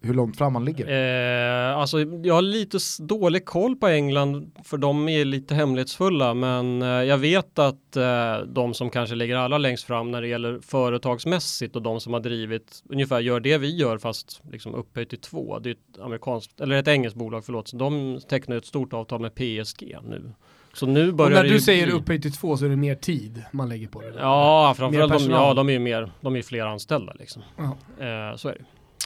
hur 0.00 0.14
långt 0.14 0.36
fram 0.36 0.52
man 0.52 0.64
ligger? 0.64 0.86
Eh, 0.86 1.78
alltså 1.78 2.00
jag 2.00 2.34
har 2.34 2.42
lite 2.42 2.78
dålig 3.00 3.44
koll 3.44 3.76
på 3.76 3.86
England 3.86 4.50
för 4.64 4.78
de 4.78 5.08
är 5.08 5.24
lite 5.24 5.54
hemlighetsfulla 5.54 6.34
men 6.34 6.82
eh, 6.82 6.88
jag 6.88 7.18
vet 7.18 7.58
att 7.58 7.96
eh, 7.96 8.38
de 8.46 8.74
som 8.74 8.90
kanske 8.90 9.14
ligger 9.14 9.36
allra 9.36 9.58
längst 9.58 9.84
fram 9.84 10.10
när 10.10 10.22
det 10.22 10.28
gäller 10.28 10.60
företagsmässigt 10.60 11.76
och 11.76 11.82
de 11.82 12.00
som 12.00 12.12
har 12.12 12.20
drivit 12.20 12.82
ungefär 12.88 13.20
gör 13.20 13.40
det 13.40 13.58
vi 13.58 13.76
gör 13.76 13.98
fast 13.98 14.42
liksom 14.52 14.74
upphöjt 14.74 15.10
till 15.10 15.20
två. 15.20 15.58
Det 15.58 15.70
är 15.70 15.72
ett 15.72 16.00
amerikanskt, 16.00 16.60
eller 16.60 16.76
ett 16.76 16.88
engelskt 16.88 17.18
bolag 17.18 17.44
förlåt. 17.44 17.68
Så 17.68 17.76
de 17.76 18.20
tecknar 18.28 18.56
ett 18.56 18.66
stort 18.66 18.92
avtal 18.92 19.20
med 19.20 19.34
PSG 19.34 19.96
nu. 20.08 20.32
Så 20.72 20.86
nu 20.86 21.08
Och 21.08 21.14
börjar 21.14 21.30
när 21.30 21.42
det 21.42 21.48
du 21.48 21.54
ju 21.54 21.60
säger 21.60 21.90
upphöjt 21.90 22.22
till 22.22 22.32
två 22.32 22.56
så 22.56 22.64
är 22.64 22.68
det 22.68 22.76
mer 22.76 22.94
tid 22.94 23.42
man 23.52 23.68
lägger 23.68 23.88
på 23.88 24.00
det. 24.00 24.12
Ja, 24.18 24.74
framförallt 24.76 25.12
de, 25.12 25.30
ja, 25.30 25.54
de 25.54 25.68
är 25.68 25.72
ju 25.72 25.78
mer, 25.78 26.12
de 26.20 26.36
är 26.36 26.42
fler 26.42 26.66
anställda 26.66 27.12
liksom. 27.18 27.42
Ja. 27.56 27.64
Eh, 28.06 28.36
så 28.36 28.48
är 28.48 28.52
det. 28.52 28.64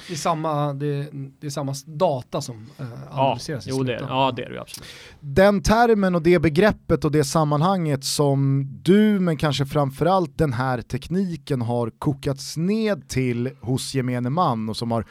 Det 0.08 0.12
är 0.14 0.16
samma, 0.16 0.72
det, 0.72 1.08
det 1.40 1.46
är 1.46 1.50
samma 1.50 1.74
data 1.86 2.40
som 2.40 2.66
eh, 2.78 2.86
Ja, 3.10 3.18
analyseras 3.22 3.66
i 3.66 3.70
jo, 3.70 3.82
det, 3.82 3.92
är- 3.92 3.98
slutändan. 3.98 4.18
ja 4.18 4.32
det 4.36 4.42
är 4.44 4.50
det 4.50 4.60
absolut. 4.60 4.88
Den 5.20 5.62
termen 5.62 6.14
och 6.14 6.22
det 6.22 6.38
begreppet 6.38 7.04
och 7.04 7.12
det 7.12 7.24
sammanhanget 7.24 8.04
som 8.04 8.68
du, 8.82 9.20
men 9.20 9.36
kanske 9.36 9.66
framförallt 9.66 10.38
den 10.38 10.52
här 10.52 10.82
tekniken 10.82 11.62
har 11.62 11.90
kokats 11.98 12.56
ned 12.56 13.08
till 13.08 13.50
hos 13.60 13.94
gemene 13.94 14.30
man 14.30 14.68
och 14.68 14.76
som 14.76 14.90
har 14.90 15.04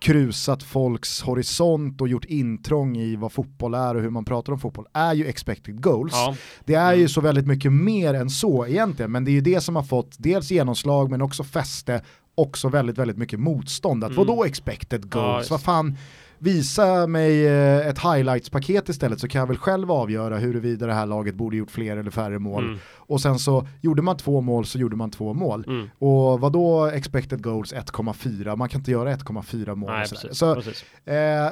krusat 0.00 0.62
folks 0.62 1.22
horisont 1.22 2.00
och 2.00 2.08
gjort 2.08 2.24
intrång 2.24 2.96
i 2.96 3.16
vad 3.16 3.32
fotboll 3.32 3.74
är 3.74 3.94
och 3.94 4.02
hur 4.02 4.10
man 4.10 4.24
pratar 4.24 4.52
om 4.52 4.58
fotboll 4.58 4.86
är 4.92 5.14
ju 5.14 5.26
expected 5.26 5.82
goals. 5.82 6.12
Ja. 6.14 6.36
Det 6.64 6.74
är 6.74 6.92
ju 6.92 6.98
Mm. 6.98 7.08
så 7.08 7.20
väldigt 7.20 7.46
mycket 7.46 7.72
mer 7.72 8.14
än 8.14 8.30
så 8.30 8.66
egentligen, 8.66 9.12
men 9.12 9.24
det 9.24 9.30
är 9.30 9.32
ju 9.32 9.40
det 9.40 9.60
som 9.60 9.76
har 9.76 9.82
fått 9.82 10.14
dels 10.18 10.50
genomslag 10.50 11.10
men 11.10 11.22
också 11.22 11.44
fäste, 11.44 12.02
också 12.38 12.68
väldigt, 12.68 12.98
väldigt 12.98 13.18
mycket 13.18 13.40
motstånd. 13.40 14.04
Att 14.04 14.10
Mm. 14.10 14.26
vadå 14.26 14.44
expected 14.44 15.08
Ja, 15.14 15.20
goals? 15.20 15.38
just. 15.38 15.50
Vad 15.50 15.62
fan, 15.62 15.96
visa 16.38 17.06
mig 17.06 17.46
eh, 17.46 17.86
ett 17.88 17.98
highlights-paket 17.98 18.88
istället 18.88 19.20
så 19.20 19.28
kan 19.28 19.38
jag 19.38 19.46
väl 19.46 19.56
själv 19.56 19.92
avgöra 19.92 20.36
huruvida 20.38 20.86
det 20.86 20.92
här 20.94 21.06
laget 21.06 21.34
borde 21.34 21.56
gjort 21.56 21.70
fler 21.70 21.96
eller 21.96 22.10
färre 22.10 22.38
mål. 22.38 22.64
Mm. 22.64 22.78
Och 22.96 23.20
sen 23.20 23.38
så 23.38 23.66
gjorde 23.80 24.02
man 24.02 24.16
två 24.16 24.40
mål 24.40 24.64
så 24.66 24.78
gjorde 24.78 24.96
man 24.96 25.10
två 25.10 25.34
mål. 25.34 25.64
Mm. 25.66 25.90
Och 25.98 26.40
vadå 26.40 26.86
expected 26.86 27.42
goals 27.42 27.72
1,4? 27.72 28.56
Man 28.56 28.68
kan 28.68 28.80
inte 28.80 28.90
göra 28.90 29.10
1,4 29.16 29.74
mål. 29.74 29.90
Nej, 29.90 30.08
precis. 30.08 30.38
Så 30.38 30.54
precis. 30.54 30.84
Eh, 31.06 31.50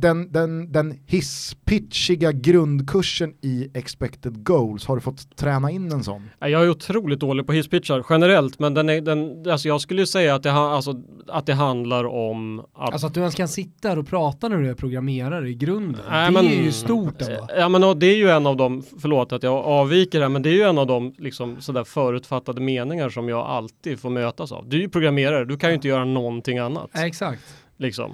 den, 0.00 0.32
den, 0.32 0.72
den 0.72 0.98
hisspitchiga 1.06 2.32
grundkursen 2.32 3.34
i 3.40 3.70
expected 3.74 4.44
goals, 4.44 4.86
har 4.86 4.94
du 4.94 5.00
fått 5.00 5.36
träna 5.36 5.70
in 5.70 5.92
en 5.92 6.04
sån? 6.04 6.30
Jag 6.38 6.50
är 6.50 6.70
otroligt 6.70 7.20
dålig 7.20 7.46
på 7.46 7.52
hisspitchar 7.52 8.04
generellt, 8.10 8.58
men 8.58 8.74
den 8.74 8.88
är, 8.88 9.00
den, 9.00 9.50
alltså 9.50 9.68
jag 9.68 9.80
skulle 9.80 10.06
säga 10.06 10.34
att 10.34 10.42
det, 10.42 10.52
alltså, 10.52 11.02
att 11.28 11.46
det 11.46 11.54
handlar 11.54 12.04
om 12.04 12.60
att... 12.60 12.92
Alltså 12.92 13.06
att 13.06 13.14
du 13.14 13.20
ens 13.20 13.34
kan 13.34 13.48
sitta 13.48 13.88
här 13.88 13.98
och 13.98 14.06
prata 14.06 14.48
när 14.48 14.58
du 14.58 14.70
är 14.70 14.74
programmerare 14.74 15.48
i 15.48 15.54
grunden, 15.54 16.00
Nej, 16.10 16.26
det 16.26 16.32
men, 16.32 16.46
är 16.46 16.62
ju 16.62 16.72
stort 16.72 17.22
ändå. 17.22 17.48
Ja 17.56 17.68
men 17.68 17.98
det 17.98 18.06
är 18.06 18.16
ju 18.16 18.28
en 18.28 18.46
av 18.46 18.56
de, 18.56 18.82
förlåt 19.00 19.32
att 19.32 19.42
jag 19.42 19.54
avviker 19.54 20.20
här, 20.20 20.28
men 20.28 20.42
det 20.42 20.48
är 20.48 20.54
ju 20.54 20.62
en 20.62 20.78
av 20.78 20.86
de 20.86 21.14
liksom 21.18 21.60
sådär 21.60 21.84
förutfattade 21.84 22.60
meningar 22.60 23.08
som 23.08 23.28
jag 23.28 23.46
alltid 23.46 24.00
får 24.00 24.10
mötas 24.10 24.52
av. 24.52 24.68
Du 24.68 24.76
är 24.76 24.80
ju 24.80 24.88
programmerare, 24.88 25.44
du 25.44 25.56
kan 25.56 25.70
ju 25.70 25.74
inte 25.74 25.88
göra 25.88 26.04
någonting 26.04 26.58
annat. 26.58 26.90
Exakt. 26.94 27.42
Liksom. 27.76 28.12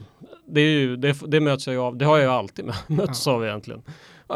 Det, 0.53 0.61
är 0.61 0.81
ju, 0.81 0.97
det, 0.97 1.17
det 1.27 1.41
möts 1.41 1.67
jag 1.67 1.77
av, 1.77 1.97
det 1.97 2.05
har 2.05 2.17
jag 2.17 2.25
ju 2.25 2.31
alltid 2.31 2.65
mötts 2.87 3.27
ja. 3.27 3.33
av 3.33 3.45
egentligen 3.45 3.83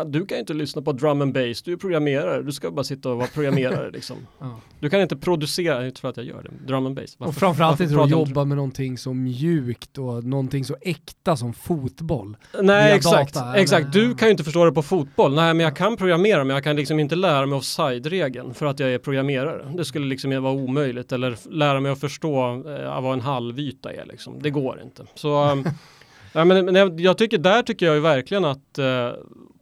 du 0.05 0.27
kan 0.27 0.39
inte 0.39 0.55
lyssna 0.55 0.83
på 0.83 0.93
drum 0.93 1.23
and 1.23 1.35
bass, 1.35 1.63
du 1.63 1.73
är 1.73 1.77
programmerare, 1.77 2.43
du 2.43 2.53
ska 2.53 2.71
bara 2.71 2.85
sitta 2.85 3.11
och 3.11 3.17
vara 3.17 3.27
programmerare 3.27 3.91
liksom. 3.91 4.17
Ja. 4.41 4.61
Du 4.81 4.91
kan 4.91 5.01
inte 5.01 5.17
producera, 5.17 5.87
inte 5.87 6.01
för 6.01 6.09
att 6.09 6.17
jag 6.17 6.27
gör 6.27 6.43
det, 6.43 6.67
drum 6.67 6.87
and 6.87 6.97
bass. 6.97 7.17
Varför, 7.19 7.29
och 7.29 7.35
framförallt 7.35 7.81
inte 7.81 8.03
att 8.03 8.11
jobba 8.11 8.45
med 8.45 8.57
någonting 8.57 8.99
så 8.99 9.15
mjukt 9.15 9.99
och 9.99 10.25
någonting 10.25 10.65
så 10.65 10.77
äkta 10.81 11.37
som 11.37 11.55
fotboll. 11.55 12.37
Nej 12.63 12.97
exakt, 12.97 13.35
data, 13.35 13.57
exakt. 13.57 13.93
Du 13.93 14.15
kan 14.15 14.29
ju 14.29 14.33
inte 14.33 14.45
förstå 14.45 14.65
det 14.65 14.73
på 14.73 14.83
fotboll. 14.83 15.35
Nej 15.35 15.55
men 15.55 15.65
jag 15.65 15.77
kan 15.77 15.97
programmera 15.97 16.45
men 16.45 16.55
jag 16.55 16.65
kan 16.65 16.77
liksom 16.77 17.01
inte 17.01 17.17
lära 17.17 17.47
mig 17.47 17.57
offside-regeln 17.57 18.55
för 18.55 18.67
att 18.67 18.81
jag 18.81 18.91
är 18.91 18.99
programmerare. 18.99 19.73
Det 19.77 19.85
skulle 19.85 20.07
liksom 20.07 20.43
vara 20.43 20.53
omöjligt 20.53 21.13
eller 21.13 21.37
lära 21.51 21.81
mig 21.81 21.93
att 21.93 22.01
förstå 22.01 22.49
eh, 22.51 23.03
vad 23.03 23.13
en 23.13 23.21
halvyta 23.21 23.93
är 23.93 24.07
liksom. 24.07 24.43
Det 24.43 24.51
går 24.51 24.81
inte. 24.83 25.05
Så 25.15 25.63
Ja, 26.37 26.45
men, 26.45 26.65
men 26.65 26.99
jag 26.99 27.19
tycker 27.19 27.39
där 27.39 27.63
tycker 27.63 27.87
jag 27.87 27.95
ju 27.95 28.01
verkligen 28.01 28.45
att 28.45 28.79
eh, 28.79 29.11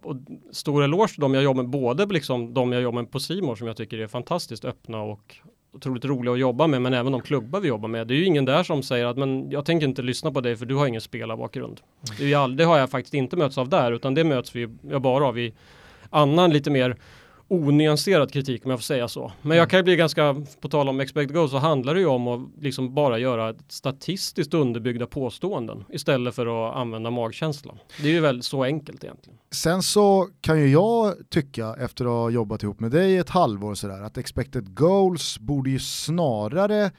och 0.03 0.17
stor 0.51 0.85
eloge 0.85 1.09
till 1.09 1.21
de 1.21 1.35
jag 1.35 1.43
jobbar 1.43 1.63
med, 1.63 1.71
både 1.71 2.07
liksom 2.07 2.55
de 2.55 2.73
jag 2.73 2.83
jobbar 2.83 3.03
med 3.03 3.11
på 3.11 3.21
Simor 3.21 3.57
som 3.57 3.67
jag 3.67 3.77
tycker 3.77 3.99
är 3.99 4.07
fantastiskt 4.07 4.65
öppna 4.65 5.03
och 5.03 5.37
otroligt 5.73 6.05
roliga 6.05 6.33
att 6.33 6.41
jobba 6.41 6.67
med, 6.67 6.83
men 6.83 6.95
även 6.95 7.13
de 7.13 7.21
klubbar 7.21 7.61
vi 7.61 7.69
jobbar 7.69 7.89
med. 7.89 8.07
Det 8.07 8.15
är 8.15 8.17
ju 8.17 8.25
ingen 8.25 8.45
där 8.45 8.63
som 8.63 8.83
säger 8.83 9.07
att 9.07 9.17
men 9.17 9.51
jag 9.51 9.65
tänker 9.65 9.87
inte 9.87 10.03
lyssna 10.03 10.33
på 10.33 10.41
dig 10.41 10.57
för 10.57 10.67
du 10.67 10.75
har 10.75 10.87
ingen 10.87 11.01
spelarbakgrund. 11.01 11.81
Det, 12.19 12.35
all, 12.35 12.57
det 12.57 12.65
har 12.65 12.79
jag 12.79 12.91
faktiskt 12.91 13.15
inte 13.15 13.37
mötts 13.37 13.59
av 13.59 13.69
där, 13.69 13.93
utan 13.93 14.15
det 14.15 14.25
möts 14.25 14.57
vi 14.57 14.69
jag 14.91 15.03
bara 15.03 15.27
av 15.27 15.39
i 15.39 15.55
annan 16.11 16.51
lite 16.51 16.71
mer 16.71 16.97
onyanserad 17.49 18.33
kritik 18.33 18.65
om 18.65 18.71
jag 18.71 18.81
får 18.81 18.85
säga 18.85 19.09
så. 19.09 19.33
Men 19.43 19.57
jag 19.57 19.63
mm. 19.63 19.71
kan 19.71 19.79
ju 19.79 19.83
bli 19.83 19.97
ganska, 19.97 20.45
på 20.61 20.69
tal 20.69 20.89
om 20.89 21.01
expected 21.01 21.35
goals 21.37 21.51
så 21.51 21.59
handlar 21.59 21.95
det 21.95 22.01
ju 22.01 22.07
om 22.07 22.29
att 22.29 22.41
liksom 22.61 22.95
bara 22.95 23.19
göra 23.19 23.55
statistiskt 23.69 24.55
underbyggda 24.55 25.07
påståenden 25.07 25.85
istället 25.89 26.35
för 26.35 26.69
att 26.69 26.77
använda 26.77 27.11
magkänslan. 27.11 27.79
Det 28.03 28.09
är 28.09 28.13
ju 28.13 28.21
väl 28.21 28.43
så 28.43 28.65
enkelt 28.65 29.05
egentligen. 29.05 29.39
Sen 29.51 29.83
så 29.83 30.29
kan 30.41 30.61
ju 30.61 30.69
jag 30.69 31.15
tycka 31.31 31.77
efter 31.79 32.05
att 32.05 32.11
ha 32.11 32.31
jobbat 32.31 32.63
ihop 32.63 32.81
med 32.81 32.91
dig 32.91 33.17
ett 33.17 33.31
halvår 33.31 33.75
sådär 33.75 34.03
att 34.03 34.19
expected 34.19 34.75
goals 34.75 35.39
borde 35.39 35.71
ju 35.71 35.79
snarare 35.79 36.91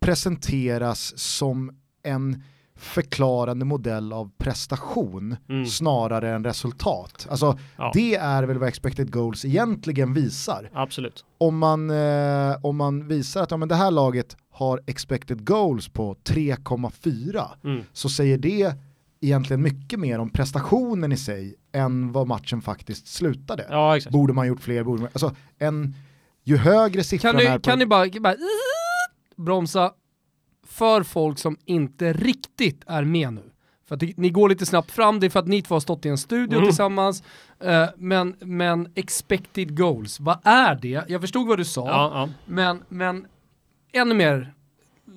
presenteras 0.00 1.18
som 1.18 1.76
en 2.02 2.42
förklarande 2.82 3.64
modell 3.64 4.12
av 4.12 4.30
prestation 4.38 5.36
mm. 5.48 5.66
snarare 5.66 6.30
än 6.30 6.44
resultat. 6.44 7.26
Alltså 7.30 7.58
ja. 7.76 7.90
det 7.94 8.14
är 8.14 8.42
väl 8.42 8.58
vad 8.58 8.68
expected 8.68 9.12
goals 9.12 9.44
egentligen 9.44 10.14
visar. 10.14 10.70
Absolut. 10.72 11.24
Om 11.38 11.58
man, 11.58 11.90
eh, 11.90 12.56
om 12.62 12.76
man 12.76 13.08
visar 13.08 13.42
att 13.42 13.50
ja, 13.50 13.56
men 13.56 13.68
det 13.68 13.74
här 13.74 13.90
laget 13.90 14.36
har 14.50 14.80
expected 14.86 15.46
goals 15.46 15.88
på 15.88 16.14
3,4 16.24 17.48
mm. 17.64 17.84
så 17.92 18.08
säger 18.08 18.38
det 18.38 18.74
egentligen 19.20 19.62
mycket 19.62 19.98
mer 19.98 20.18
om 20.18 20.30
prestationen 20.30 21.12
i 21.12 21.16
sig 21.16 21.54
än 21.72 22.12
vad 22.12 22.26
matchen 22.26 22.62
faktiskt 22.62 23.06
slutade. 23.06 23.66
Ja, 23.70 23.98
borde 24.10 24.32
man 24.32 24.46
gjort 24.46 24.60
fler, 24.60 24.84
borde 24.84 25.02
man, 25.02 25.10
alltså 25.12 25.34
en, 25.58 25.94
ju 26.44 26.56
högre 26.56 27.04
siffran 27.04 27.32
kan 27.32 27.46
är 27.46 27.58
på... 27.58 27.62
Kan 27.62 27.78
ni 27.78 27.86
bara, 27.86 28.06
bara 28.20 28.34
bromsa 29.36 29.92
för 30.72 31.02
folk 31.02 31.38
som 31.38 31.56
inte 31.64 32.12
riktigt 32.12 32.84
är 32.86 33.04
med 33.04 33.32
nu. 33.32 33.42
För 33.88 33.94
att 33.94 34.02
ni 34.16 34.30
går 34.30 34.48
lite 34.48 34.66
snabbt 34.66 34.90
fram, 34.90 35.20
det 35.20 35.26
är 35.26 35.30
för 35.30 35.40
att 35.40 35.46
ni 35.46 35.62
två 35.62 35.74
har 35.74 35.80
stått 35.80 36.06
i 36.06 36.08
en 36.08 36.18
studio 36.18 36.56
mm. 36.56 36.68
tillsammans. 36.68 37.22
Uh, 37.64 37.86
men, 37.96 38.36
men 38.40 38.92
expected 38.94 39.76
goals, 39.76 40.20
vad 40.20 40.38
är 40.44 40.74
det? 40.74 41.04
Jag 41.08 41.20
förstod 41.20 41.48
vad 41.48 41.58
du 41.58 41.64
sa, 41.64 41.86
ja, 41.86 42.10
ja. 42.14 42.28
Men, 42.46 42.82
men 42.88 43.26
ännu 43.92 44.14
mer 44.14 44.54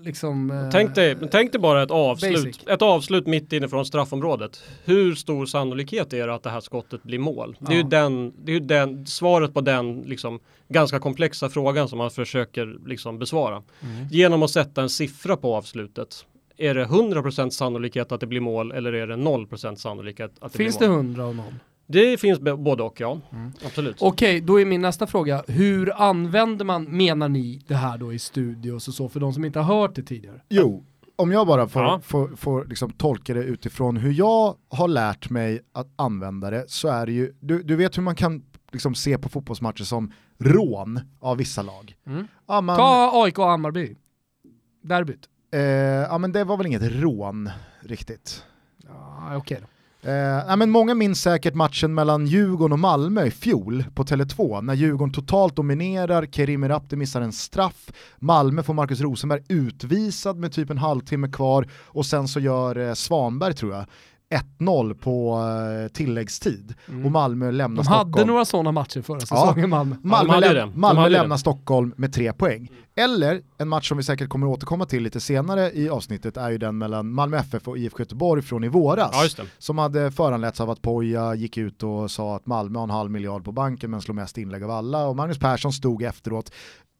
liksom... 0.04 0.52
Uh, 0.52 0.70
tänk, 0.72 0.96
dig, 0.96 1.18
tänk 1.32 1.52
dig 1.52 1.62
bara 1.62 1.84
ett 1.84 1.92
avslut, 1.92 2.68
ett 2.68 2.82
avslut 2.82 3.28
mitt 3.28 3.54
inifrån 3.54 3.86
straffområdet. 3.86 4.64
Hur 4.84 5.16
stor 5.16 5.46
sannolikhet 5.46 6.14
är 6.14 6.28
det 6.28 6.34
att 6.34 6.44
det 6.44 6.50
här 6.50 6.62
skottet 6.62 7.04
blir 7.04 7.20
mål? 7.20 7.58
Det 7.60 7.74
är 7.74 7.78
ju 7.78 7.84
den, 7.84 8.34
det 8.46 8.52
är 8.52 8.60
den, 8.60 9.06
svaret 9.06 9.54
på 9.54 9.62
den 9.62 10.02
liksom 10.02 10.40
ganska 10.68 11.00
komplexa 11.00 11.50
frågan 11.50 11.90
som 11.90 11.98
man 11.98 12.12
försöker 12.12 12.78
liksom 12.86 13.20
besvara. 13.20 13.56
Mm. 13.56 14.08
Genom 14.12 14.44
att 14.44 14.52
sätta 14.52 14.82
en 14.82 14.90
siffra 14.90 15.38
på 15.38 15.56
avslutet. 15.56 16.26
Är 16.58 16.76
det 16.76 16.86
100% 16.86 17.50
sannolikhet 17.50 18.12
att 18.12 18.20
det 18.20 18.28
blir 18.28 18.40
mål 18.40 18.72
eller 18.72 18.94
är 18.94 19.08
det 19.08 19.16
0% 19.16 19.76
sannolikhet 19.76 20.32
att 20.40 20.52
det 20.52 20.58
finns 20.58 20.78
blir 20.78 20.88
mål? 20.88 21.04
Finns 21.04 21.16
det 21.16 21.22
100 21.22 21.26
och 21.26 21.36
0? 21.36 21.46
Det 21.88 22.18
finns 22.18 22.40
både 22.40 22.84
och 22.84 23.02
ja, 23.02 23.20
mm. 23.32 23.52
absolut. 23.66 23.98
Okej, 24.00 24.42
då 24.42 24.62
är 24.62 24.66
min 24.66 24.82
nästa 24.82 25.08
fråga, 25.08 25.44
hur 25.48 26.02
använder 26.02 26.66
man, 26.66 26.84
menar 26.84 27.30
ni, 27.30 27.62
det 27.68 27.76
här 27.76 27.98
då 27.98 28.14
i 28.14 28.20
studios 28.20 28.88
och 28.88 28.94
så 28.94 29.10
för 29.10 29.20
de 29.20 29.34
som 29.34 29.46
inte 29.46 29.60
har 29.60 29.80
hört 29.82 29.96
det 29.96 30.04
tidigare? 30.04 30.42
Jo, 30.50 30.86
om 31.16 31.32
jag 31.32 31.48
bara 31.48 31.68
får, 31.68 31.82
ja. 31.82 32.02
får, 32.04 32.36
får 32.36 32.66
liksom 32.66 32.92
tolka 32.92 33.34
det 33.34 33.44
utifrån 33.44 33.98
hur 33.98 34.12
jag 34.12 34.56
har 34.70 34.88
lärt 34.88 35.30
mig 35.30 35.60
att 35.74 35.88
använda 35.96 36.50
det 36.50 36.66
så 36.68 36.88
är 36.88 37.06
det 37.06 37.12
ju, 37.12 37.34
du, 37.40 37.64
du 37.64 37.76
vet 37.76 37.98
hur 37.98 38.04
man 38.04 38.16
kan 38.16 38.44
liksom 38.72 38.96
se 38.96 39.18
på 39.18 39.30
fotbollsmatcher 39.30 39.84
som 39.84 40.12
rån 40.38 41.00
av 41.20 41.38
vissa 41.38 41.62
lag. 41.62 41.96
Mm. 42.08 42.28
Ja, 42.48 42.62
man, 42.62 42.78
Ta 42.78 43.24
AIK 43.24 43.40
och 43.40 43.46
Hammarby, 43.46 43.96
derbyt. 44.82 45.30
Eh, 45.52 45.62
ja 45.62 46.18
men 46.18 46.32
det 46.32 46.44
var 46.44 46.58
väl 46.58 46.66
inget 46.66 46.92
rån 46.92 47.50
riktigt. 47.82 48.44
Ja, 48.88 49.24
Okej 49.26 49.38
okay 49.38 49.58
då. 49.60 49.68
Eh, 50.06 50.58
men 50.58 50.70
många 50.70 50.96
minns 50.96 51.22
säkert 51.22 51.54
matchen 51.54 51.94
mellan 51.94 52.28
Djurgården 52.28 52.74
och 52.74 52.80
Malmö 52.80 53.26
i 53.26 53.32
fjol 53.32 53.84
på 53.96 54.04
Tele2 54.04 54.62
när 54.62 54.74
Djurgården 54.74 55.14
totalt 55.14 55.56
dominerar, 55.56 56.26
Kerim 56.26 56.68
Rapti 56.68 56.96
missar 56.96 57.22
en 57.22 57.32
straff, 57.32 57.92
Malmö 58.20 58.64
får 58.64 58.74
Marcus 58.74 59.02
Rosenberg 59.02 59.42
utvisad 59.50 60.38
med 60.38 60.52
typ 60.52 60.70
en 60.70 60.78
halvtimme 60.78 61.28
kvar 61.28 61.68
och 61.86 62.06
sen 62.06 62.28
så 62.28 62.40
gör 62.40 62.78
eh, 62.78 62.94
Svanberg 62.94 63.54
tror 63.54 63.74
jag 63.74 63.86
1-0 64.60 64.94
på 64.94 65.38
uh, 65.38 65.88
tilläggstid 65.88 66.74
mm. 66.88 67.06
och 67.06 67.12
Malmö 67.12 67.52
lämnar 67.52 67.78
De 67.78 67.84
Stockholm. 67.84 68.12
De 68.12 68.20
hade 68.20 68.32
några 68.32 68.46
sådana 68.46 68.72
matcher 68.72 69.02
förra 69.02 69.20
säsongen 69.20 69.60
ja. 69.60 69.68
Malmö. 69.68 69.96
Malmö, 70.04 70.34
ja, 70.34 70.54
läm 70.54 70.72
Malmö 70.76 71.10
lämnar 71.10 71.38
Stockholm 71.38 71.94
med 71.98 72.14
tre 72.14 72.34
poäng. 72.34 72.70
Eller 72.98 73.42
en 73.58 73.68
match 73.68 73.90
som 73.90 73.98
vi 73.98 74.04
säkert 74.04 74.30
kommer 74.30 74.48
återkomma 74.48 74.86
till 74.86 75.04
lite 75.04 75.20
senare 75.20 75.72
i 75.72 75.90
avsnittet 75.90 76.38
är 76.38 76.50
ju 76.50 76.58
den 76.58 76.78
mellan 76.78 77.12
Malmö 77.12 77.38
FF 77.38 77.68
och 77.68 77.78
IFK 77.78 78.00
Göteborg 78.00 78.42
från 78.42 78.64
i 78.64 78.68
våras. 78.68 79.36
Ja, 79.38 79.44
som 79.58 79.78
hade 79.78 80.12
föranletts 80.12 80.62
av 80.62 80.70
att 80.70 80.82
Poja 80.82 81.36
gick 81.36 81.58
ut 81.58 81.84
och 81.84 82.12
sa 82.12 82.36
att 82.36 82.46
Malmö 82.46 82.80
har 82.80 82.84
en 82.84 82.90
halv 82.90 83.12
miljard 83.12 83.44
på 83.44 83.52
banken 83.52 83.92
men 83.92 84.02
slår 84.02 84.16
mest 84.16 84.38
inlägg 84.38 84.64
av 84.64 84.72
alla 84.72 85.08
och 85.08 85.16
Magnus 85.16 85.40
Persson 85.40 85.74
stod 85.74 86.04
efteråt 86.04 86.52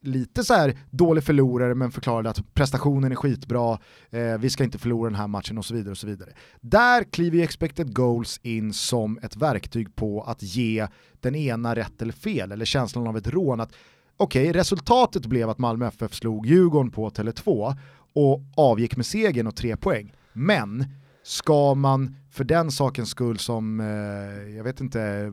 lite 0.08 0.44
så 0.44 0.54
här 0.54 0.78
dålig 0.90 1.24
förlorare 1.24 1.76
men 1.76 1.92
förklarade 1.92 2.30
att 2.30 2.54
prestationen 2.54 3.12
är 3.12 3.16
skitbra, 3.16 3.80
eh, 4.10 4.38
vi 4.40 4.50
ska 4.50 4.64
inte 4.64 4.78
förlora 4.78 5.10
den 5.10 5.20
här 5.20 5.28
matchen 5.28 5.58
och 5.58 5.66
så 5.66 5.74
vidare. 5.74 5.92
och 5.92 5.98
så 5.98 6.08
vidare. 6.08 6.30
Där 6.62 7.04
kliver 7.04 7.38
ju 7.38 7.44
expected 7.44 7.96
goals 7.96 8.40
in 8.44 8.74
som 8.74 9.20
ett 9.22 9.36
verktyg 9.36 9.96
på 9.96 10.22
att 10.22 10.44
ge 10.44 10.88
den 11.20 11.36
ena 11.36 11.76
rätt 11.76 12.02
eller 12.02 12.14
fel, 12.14 12.52
eller 12.52 12.66
känslan 12.66 13.08
av 13.08 13.18
ett 13.18 13.28
rån. 13.28 13.60
att 13.60 13.74
Okej, 14.18 14.50
okay, 14.50 14.60
resultatet 14.60 15.26
blev 15.26 15.50
att 15.50 15.58
Malmö 15.58 15.88
FF 15.88 16.14
slog 16.14 16.46
Djurgården 16.46 16.92
på 16.92 17.10
Tele2 17.10 17.76
och 18.14 18.42
avgick 18.56 18.96
med 18.96 19.06
segern 19.06 19.48
och 19.48 19.56
tre 19.56 19.78
poäng. 19.78 20.14
Men 20.34 20.86
ska 21.24 21.76
man 21.76 22.16
för 22.36 22.44
den 22.44 22.72
sakens 22.72 23.10
skull 23.10 23.40
som, 23.40 23.80
eh, 23.80 24.56
jag 24.56 24.64
vet 24.64 24.82
inte, 24.82 25.02
eh, 25.02 25.32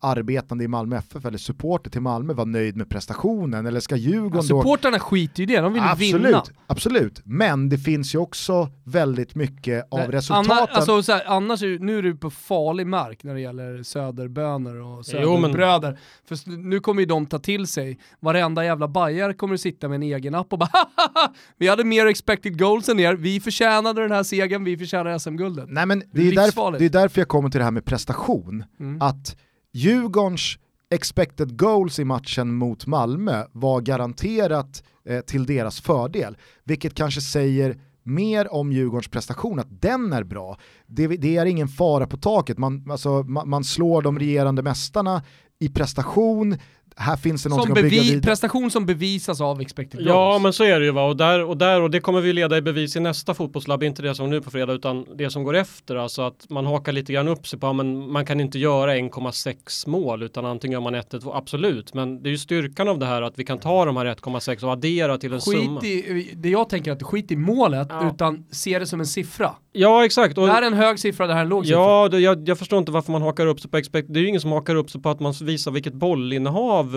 arbetande 0.00 0.64
i 0.64 0.68
Malmö 0.68 0.96
FF 0.96 1.24
eller 1.24 1.38
supporter 1.38 1.90
till 1.90 2.00
Malmö 2.00 2.32
vara 2.32 2.44
nöjd 2.44 2.76
med 2.76 2.90
prestationen 2.90 3.66
eller 3.66 3.80
ska 3.80 3.96
Djurgården 3.96 4.36
ja, 4.36 4.42
Supporterna 4.42 4.96
då... 4.96 5.04
skiter 5.04 5.42
ju 5.42 5.42
i 5.42 5.46
det, 5.56 5.60
de 5.60 5.72
vill 5.72 5.82
absolut, 5.82 6.26
vinna. 6.26 6.42
Absolut, 6.66 7.20
men 7.24 7.68
det 7.68 7.78
finns 7.78 8.14
ju 8.14 8.18
också 8.18 8.68
väldigt 8.84 9.34
mycket 9.34 9.86
av 9.90 9.98
Nej, 9.98 10.08
resultaten. 10.08 10.50
Anna, 10.50 10.60
alltså, 10.60 11.02
så 11.02 11.12
här, 11.12 11.22
annars 11.26 11.62
är, 11.62 11.78
nu 11.78 11.98
är 11.98 12.02
du 12.02 12.16
på 12.16 12.30
farlig 12.30 12.86
mark 12.86 13.24
när 13.24 13.34
det 13.34 13.40
gäller 13.40 13.82
söderbönor 13.82 14.76
och 14.76 15.06
söderbröder. 15.06 15.90
Men... 16.28 16.38
För 16.38 16.50
nu 16.56 16.80
kommer 16.80 17.00
ju 17.00 17.06
de 17.06 17.26
ta 17.26 17.38
till 17.38 17.66
sig, 17.66 17.98
varenda 18.20 18.64
jävla 18.64 18.88
bajar 18.88 19.32
kommer 19.32 19.54
att 19.54 19.60
sitta 19.60 19.88
med 19.88 19.96
en 19.96 20.02
egen 20.02 20.34
app 20.34 20.52
och 20.52 20.58
bara 20.58 20.70
vi 21.58 21.68
hade 21.68 21.84
mer 21.84 22.06
expected 22.06 22.58
goals 22.58 22.88
än 22.88 23.00
er, 23.00 23.14
vi 23.14 23.40
förtjänade 23.40 24.02
den 24.02 24.12
här 24.12 24.22
segern, 24.22 24.64
vi 24.64 24.78
förtjänar 24.78 25.18
SM-guldet. 25.18 25.66
Nej 25.68 25.86
men 25.86 26.02
det 26.12 26.28
är, 26.28 26.34
därför, 26.34 26.78
det 26.78 26.84
är 26.84 26.90
därför 26.90 27.20
jag 27.20 27.28
kommer 27.28 27.50
till 27.50 27.58
det 27.58 27.64
här 27.64 27.70
med 27.70 27.84
prestation. 27.84 28.64
Mm. 28.80 29.02
Att 29.02 29.36
Djurgårdens 29.72 30.58
expected 30.90 31.58
goals 31.58 31.98
i 31.98 32.04
matchen 32.04 32.54
mot 32.54 32.86
Malmö 32.86 33.44
var 33.52 33.80
garanterat 33.80 34.82
eh, 35.04 35.20
till 35.20 35.46
deras 35.46 35.80
fördel, 35.80 36.36
vilket 36.64 36.94
kanske 36.94 37.20
säger 37.20 37.80
mer 38.02 38.52
om 38.52 38.72
Djurgårdens 38.72 39.08
prestation, 39.08 39.58
att 39.58 39.80
den 39.82 40.12
är 40.12 40.24
bra. 40.24 40.58
Det, 40.86 41.06
det 41.06 41.36
är 41.36 41.46
ingen 41.46 41.68
fara 41.68 42.06
på 42.06 42.16
taket, 42.16 42.58
man, 42.58 42.90
alltså, 42.90 43.22
man, 43.22 43.48
man 43.48 43.64
slår 43.64 44.02
de 44.02 44.18
regerande 44.18 44.62
mästarna 44.62 45.22
i 45.58 45.68
prestation, 45.68 46.56
här 46.98 47.16
finns 47.16 47.42
det 47.42 47.48
någonting 47.48 47.76
som 47.76 47.84
att 47.84 47.90
bygga 47.90 48.02
vidare. 48.02 48.22
Prestation 48.22 48.70
som 48.70 48.86
bevisas 48.86 49.40
av 49.40 49.60
expected 49.60 50.00
goals. 50.00 50.08
Ja, 50.08 50.38
men 50.38 50.52
så 50.52 50.64
är 50.64 50.80
det 50.80 50.86
ju 50.86 50.92
va. 50.92 51.02
Och 51.02 51.16
där, 51.16 51.44
och 51.44 51.56
där, 51.56 51.80
och 51.80 51.90
det 51.90 52.00
kommer 52.00 52.20
vi 52.20 52.32
leda 52.32 52.56
i 52.56 52.62
bevis 52.62 52.96
i 52.96 53.00
nästa 53.00 53.34
fotbollslabb, 53.34 53.82
inte 53.82 54.02
det 54.02 54.14
som 54.14 54.30
nu 54.30 54.40
på 54.40 54.50
fredag, 54.50 54.72
utan 54.72 55.06
det 55.16 55.30
som 55.30 55.44
går 55.44 55.56
efter. 55.56 55.96
Alltså 55.96 56.22
att 56.22 56.46
man 56.48 56.66
hakar 56.66 56.92
lite 56.92 57.12
grann 57.12 57.28
upp 57.28 57.46
sig 57.46 57.58
på, 57.58 57.72
men 57.72 58.12
man 58.12 58.26
kan 58.26 58.40
inte 58.40 58.58
göra 58.58 58.96
1,6 58.96 59.88
mål, 59.88 60.22
utan 60.22 60.44
antingen 60.44 60.72
gör 60.72 60.80
man 60.80 60.94
1 60.94 61.10
2 61.22 61.34
absolut. 61.34 61.94
Men 61.94 62.22
det 62.22 62.28
är 62.28 62.30
ju 62.30 62.38
styrkan 62.38 62.88
av 62.88 62.98
det 62.98 63.06
här 63.06 63.22
att 63.22 63.38
vi 63.38 63.44
kan 63.44 63.58
ta 63.58 63.84
de 63.84 63.96
här 63.96 64.06
1,6 64.06 64.64
och 64.64 64.72
addera 64.72 65.18
till 65.18 65.32
en 65.32 65.40
skit 65.40 65.64
summa. 65.64 65.80
I, 65.82 66.32
det 66.36 66.48
jag 66.48 66.68
tänker 66.68 66.92
att 66.92 67.02
skit 67.02 67.30
i 67.30 67.36
målet, 67.36 67.88
ja. 67.90 68.10
utan 68.14 68.44
se 68.50 68.78
det 68.78 68.86
som 68.86 69.00
en 69.00 69.06
siffra. 69.06 69.54
Ja, 69.72 70.04
exakt. 70.04 70.38
Och, 70.38 70.46
det 70.46 70.52
här 70.52 70.62
är 70.62 70.66
en 70.66 70.74
hög 70.74 70.98
siffra, 70.98 71.26
det 71.26 71.32
här 71.32 71.40
är 71.40 71.44
en 71.44 71.48
låg 71.48 71.66
siffra. 71.66 71.80
Ja, 71.80 72.08
det, 72.08 72.20
jag, 72.20 72.48
jag, 72.48 72.58
förstår 72.58 72.78
inte 72.78 72.92
varför 72.92 73.12
man 73.12 73.22
hakar 73.22 73.46
upp 73.46 73.60
sig 73.60 73.70
på 73.70 73.76
expect. 73.76 74.08
Det 74.10 74.18
är 74.18 74.22
ju 74.22 74.28
ingen 74.28 74.40
som 74.40 74.52
hakar 74.52 74.74
upp 74.74 74.90
sig 74.90 75.02
på 75.02 75.10
att 75.10 75.20
man 75.20 75.34
visar 75.42 75.70
vilket 75.70 75.94
bollinnehav 75.94 76.87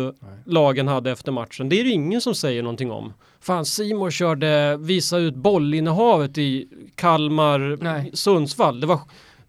lagen 0.45 0.87
hade 0.87 1.11
efter 1.11 1.31
matchen. 1.31 1.69
Det 1.69 1.79
är 1.79 1.83
det 1.83 1.89
ingen 1.89 2.21
som 2.21 2.35
säger 2.35 2.63
någonting 2.63 2.91
om. 2.91 3.13
Fan, 3.39 3.65
Simon 3.65 4.11
körde 4.11 4.77
visa 4.77 5.17
ut 5.17 5.35
bollinnehavet 5.35 6.37
i 6.37 6.67
Kalmar, 6.95 7.77
Nej. 7.81 8.11
Sundsvall. 8.13 8.79
Det 8.79 8.87
var, 8.87 8.99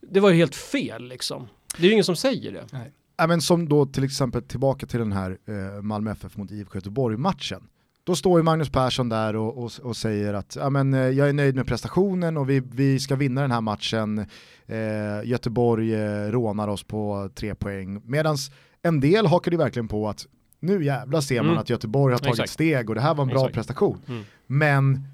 det 0.00 0.20
var 0.20 0.30
helt 0.30 0.54
fel 0.54 1.08
liksom. 1.08 1.48
Det 1.76 1.82
är 1.82 1.86
ju 1.86 1.92
ingen 1.92 2.04
som 2.04 2.16
säger 2.16 2.52
det. 2.52 2.64
Nej. 2.72 2.92
Ja, 3.16 3.26
men 3.26 3.40
som 3.40 3.68
då 3.68 3.86
till 3.86 4.04
exempel 4.04 4.42
tillbaka 4.42 4.86
till 4.86 4.98
den 4.98 5.12
här 5.12 5.38
eh, 5.46 5.82
Malmö 5.82 6.10
FF 6.10 6.36
mot 6.36 6.50
IFK 6.50 6.78
Göteborg-matchen. 6.78 7.62
Då 8.04 8.16
står 8.16 8.38
ju 8.38 8.42
Magnus 8.42 8.70
Persson 8.70 9.08
där 9.08 9.36
och, 9.36 9.64
och, 9.64 9.72
och, 9.82 9.96
säger 9.96 10.34
att 10.34 10.56
ja, 10.56 10.70
men, 10.70 10.94
eh, 10.94 11.00
jag 11.00 11.28
är 11.28 11.32
nöjd 11.32 11.56
med 11.56 11.66
prestationen 11.66 12.36
och 12.36 12.50
vi, 12.50 12.60
vi 12.60 13.00
ska 13.00 13.16
vinna 13.16 13.40
den 13.40 13.50
här 13.50 13.60
matchen. 13.60 14.18
Eh, 14.66 15.24
Göteborg 15.24 15.94
eh, 15.94 16.30
rånar 16.30 16.68
oss 16.68 16.82
på 16.82 17.30
tre 17.34 17.54
poäng. 17.54 18.02
Medan 18.04 18.36
en 18.82 19.00
del 19.00 19.26
hakade 19.26 19.56
verkligen 19.56 19.88
på 19.88 20.08
att 20.08 20.26
nu 20.60 20.84
jävlar 20.84 21.20
ser 21.20 21.36
man 21.36 21.46
mm. 21.46 21.58
att 21.58 21.70
Göteborg 21.70 22.12
har 22.14 22.18
tagit 22.18 22.34
Exakt. 22.34 22.50
steg 22.50 22.88
och 22.88 22.94
det 22.94 23.00
här 23.00 23.14
var 23.14 23.22
en 23.22 23.28
bra 23.28 23.38
Exakt. 23.38 23.54
prestation. 23.54 23.98
Mm. 24.08 24.22
Men 24.46 25.06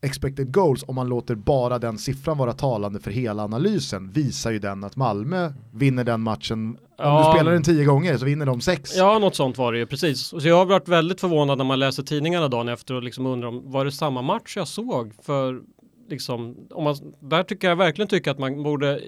expected 0.00 0.52
goals, 0.52 0.84
om 0.88 0.94
man 0.94 1.08
låter 1.08 1.34
bara 1.34 1.78
den 1.78 1.98
siffran 1.98 2.38
vara 2.38 2.52
talande 2.52 3.00
för 3.00 3.10
hela 3.10 3.44
analysen, 3.44 4.10
visar 4.10 4.50
ju 4.50 4.58
den 4.58 4.84
att 4.84 4.96
Malmö 4.96 5.52
vinner 5.72 6.04
den 6.04 6.20
matchen. 6.20 6.78
Ja. 6.98 7.18
Om 7.18 7.32
du 7.32 7.38
spelar 7.38 7.52
den 7.52 7.62
tio 7.62 7.84
gånger 7.84 8.16
så 8.16 8.24
vinner 8.24 8.46
de 8.46 8.60
sex. 8.60 8.96
Ja, 8.96 9.18
något 9.18 9.34
sånt 9.34 9.58
var 9.58 9.72
det 9.72 9.78
ju, 9.78 9.86
precis. 9.86 10.20
Så 10.20 10.48
jag 10.48 10.56
har 10.56 10.66
varit 10.66 10.88
väldigt 10.88 11.20
förvånad 11.20 11.58
när 11.58 11.64
man 11.64 11.78
läser 11.78 12.02
tidningarna 12.02 12.48
dagen 12.48 12.68
efter 12.68 12.94
och 12.94 13.02
liksom 13.02 13.26
undrar 13.26 13.48
om, 13.48 13.70
var 13.70 13.84
det 13.84 13.92
samma 13.92 14.22
match 14.22 14.56
jag 14.56 14.68
såg? 14.68 15.12
För 15.22 15.60
liksom, 16.08 16.56
om 16.70 16.84
man, 16.84 16.96
där 17.20 17.42
tycker 17.42 17.68
jag 17.68 17.76
verkligen 17.76 18.08
tycker 18.08 18.30
att 18.30 18.38
man 18.38 18.62
borde 18.62 19.00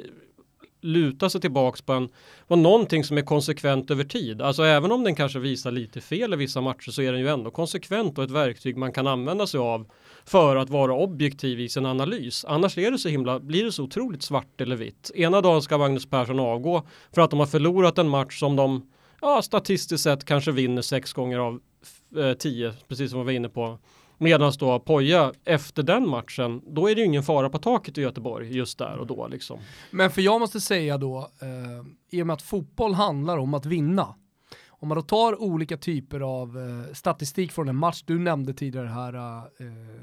luta 0.81 1.31
sig 1.31 1.41
tillbaks 1.41 1.83
på, 1.83 1.93
en, 1.93 2.09
på 2.49 2.57
någonting 2.57 3.05
som 3.05 3.19
är 3.19 3.23
konsekvent 3.23 3.91
över 3.91 4.05
tid. 4.05 4.43
Alltså 4.43 4.63
även 4.63 4.93
om 4.93 5.05
den 5.05 5.15
kanske 5.15 5.39
visar 5.39 5.71
lite 5.71 6.01
fel 6.01 6.35
i 6.35 6.37
vissa 6.37 6.61
matcher 6.61 6.91
så 6.91 7.03
är 7.03 7.13
den 7.13 7.21
ju 7.21 7.29
ändå 7.29 7.51
konsekvent 7.51 8.19
och 8.19 8.25
ett 8.25 8.31
verktyg 8.31 8.77
man 8.77 8.93
kan 8.93 9.07
använda 9.07 9.47
sig 9.47 9.61
av 9.61 9.87
för 10.25 10.57
att 10.57 10.71
vara 10.71 10.95
objektiv 10.95 11.61
i 11.61 11.69
sin 11.69 11.87
analys. 11.87 12.45
Annars 12.49 12.79
är 12.79 12.91
det 12.91 12.99
så 12.99 13.09
himla, 13.09 13.41
blir 13.41 13.65
det 13.65 13.73
så 13.73 13.85
otroligt 13.85 14.23
svart 14.23 14.61
eller 14.61 14.77
vitt. 14.77 15.11
Ena 15.15 15.41
dagen 15.41 15.63
ska 15.63 15.79
Magnus 15.79 16.11
Persson 16.11 16.41
avgå 16.41 16.83
för 17.13 17.23
att 17.23 17.31
de 17.31 17.39
har 17.39 17.47
förlorat 17.47 17.99
en 17.99 18.09
match 18.09 18.39
som 18.39 18.57
de 18.57 18.91
ja, 19.21 19.43
statistiskt 19.43 20.05
sett 20.05 20.25
kanske 20.25 20.53
vinner 20.53 20.83
sex 20.83 21.13
gånger 21.13 21.39
av 21.39 21.61
eh, 22.17 22.33
tio, 22.33 22.73
precis 22.89 23.11
som 23.11 23.21
vi 23.21 23.25
var 23.25 23.33
inne 23.33 23.49
på. 23.49 23.79
Medan 24.23 24.53
då 24.59 24.81
Poja 24.81 25.33
efter 25.45 25.83
den 25.83 26.09
matchen, 26.09 26.63
då 26.67 26.91
är 26.91 26.95
det 26.95 27.01
ju 27.01 27.07
ingen 27.07 27.23
fara 27.23 27.51
på 27.51 27.59
taket 27.59 27.99
i 27.99 28.01
Göteborg 28.01 28.57
just 28.57 28.79
där 28.79 28.99
och 28.99 29.07
då 29.07 29.29
liksom. 29.29 29.59
Men 29.91 30.11
för 30.11 30.23
jag 30.23 30.41
måste 30.41 30.61
säga 30.61 30.99
då, 30.99 31.19
eh, 31.19 32.19
i 32.19 32.23
och 32.23 32.27
med 32.27 32.35
att 32.35 32.43
fotboll 32.43 32.95
handlar 32.95 33.39
om 33.39 33.55
att 33.55 33.67
vinna, 33.67 34.15
om 34.81 34.89
man 34.89 34.97
då 34.97 35.03
tar 35.03 35.43
olika 35.43 35.77
typer 35.77 36.21
av 36.21 36.59
eh, 36.59 36.93
statistik 36.95 37.53
från 37.53 37.69
en 37.69 37.77
match, 37.77 38.03
du 38.07 38.19
nämnde 38.19 38.55
tidigare 38.55 38.87
här 38.87 39.15
eh, 39.15 39.47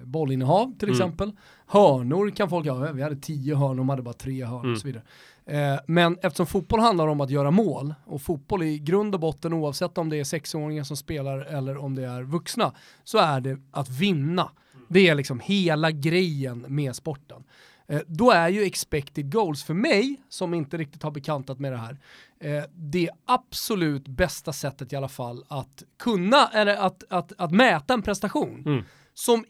bollinnehav 0.04 0.78
till 0.80 0.90
mm. 0.90 1.02
exempel, 1.02 1.32
hörnor 1.68 2.30
kan 2.30 2.50
folk 2.50 2.68
ha, 2.68 2.92
vi 2.92 3.02
hade 3.02 3.16
tio 3.16 3.56
hörnor, 3.56 3.76
de 3.76 3.90
hade 3.90 4.02
bara 4.02 4.14
tre 4.14 4.46
hörnor 4.46 4.64
mm. 4.64 4.74
och 4.74 4.80
så 4.80 4.88
vidare. 4.88 5.04
Eh, 5.46 5.80
men 5.88 6.18
eftersom 6.22 6.46
fotboll 6.46 6.80
handlar 6.80 7.08
om 7.08 7.22
att 7.22 7.30
göra 7.30 7.52
mål 7.52 7.94
och 8.06 8.22
fotboll 8.22 8.64
i 8.64 8.80
grund 8.80 9.14
och 9.14 9.20
botten 9.20 9.54
oavsett 9.54 9.98
om 9.98 10.10
det 10.10 10.18
är 10.18 10.24
sexåringar 10.24 10.84
som 10.84 10.98
spelar 10.98 11.40
eller 11.40 11.78
om 11.78 11.96
det 11.96 12.06
är 12.06 12.24
vuxna 12.24 12.74
så 13.04 13.18
är 13.18 13.42
det 13.42 13.58
att 13.72 13.90
vinna. 13.90 14.52
Det 14.88 15.08
är 15.08 15.16
liksom 15.16 15.40
hela 15.40 15.92
grejen 15.92 16.66
med 16.68 16.96
sporten. 16.96 17.44
Eh, 17.88 18.02
då 18.08 18.32
är 18.32 18.50
ju 18.50 18.64
expected 18.64 19.32
goals 19.32 19.64
för 19.64 19.74
mig, 19.74 20.22
som 20.30 20.54
inte 20.54 20.78
riktigt 20.78 21.04
har 21.04 21.12
bekantat 21.12 21.60
med 21.60 21.72
det 21.72 21.78
här, 21.78 21.98
eh, 22.40 22.64
det 22.74 23.10
absolut 23.26 24.08
bästa 24.08 24.54
sättet 24.54 24.94
i 24.94 24.96
alla 24.96 25.10
fall 25.10 25.44
att 25.48 25.84
kunna, 25.98 26.48
eller 26.48 26.76
att, 26.76 27.04
att, 27.10 27.34
att 27.38 27.52
mäta 27.52 27.94
en 27.94 28.02
prestation 28.02 28.64
mm. 28.66 28.84
som, 29.14 29.46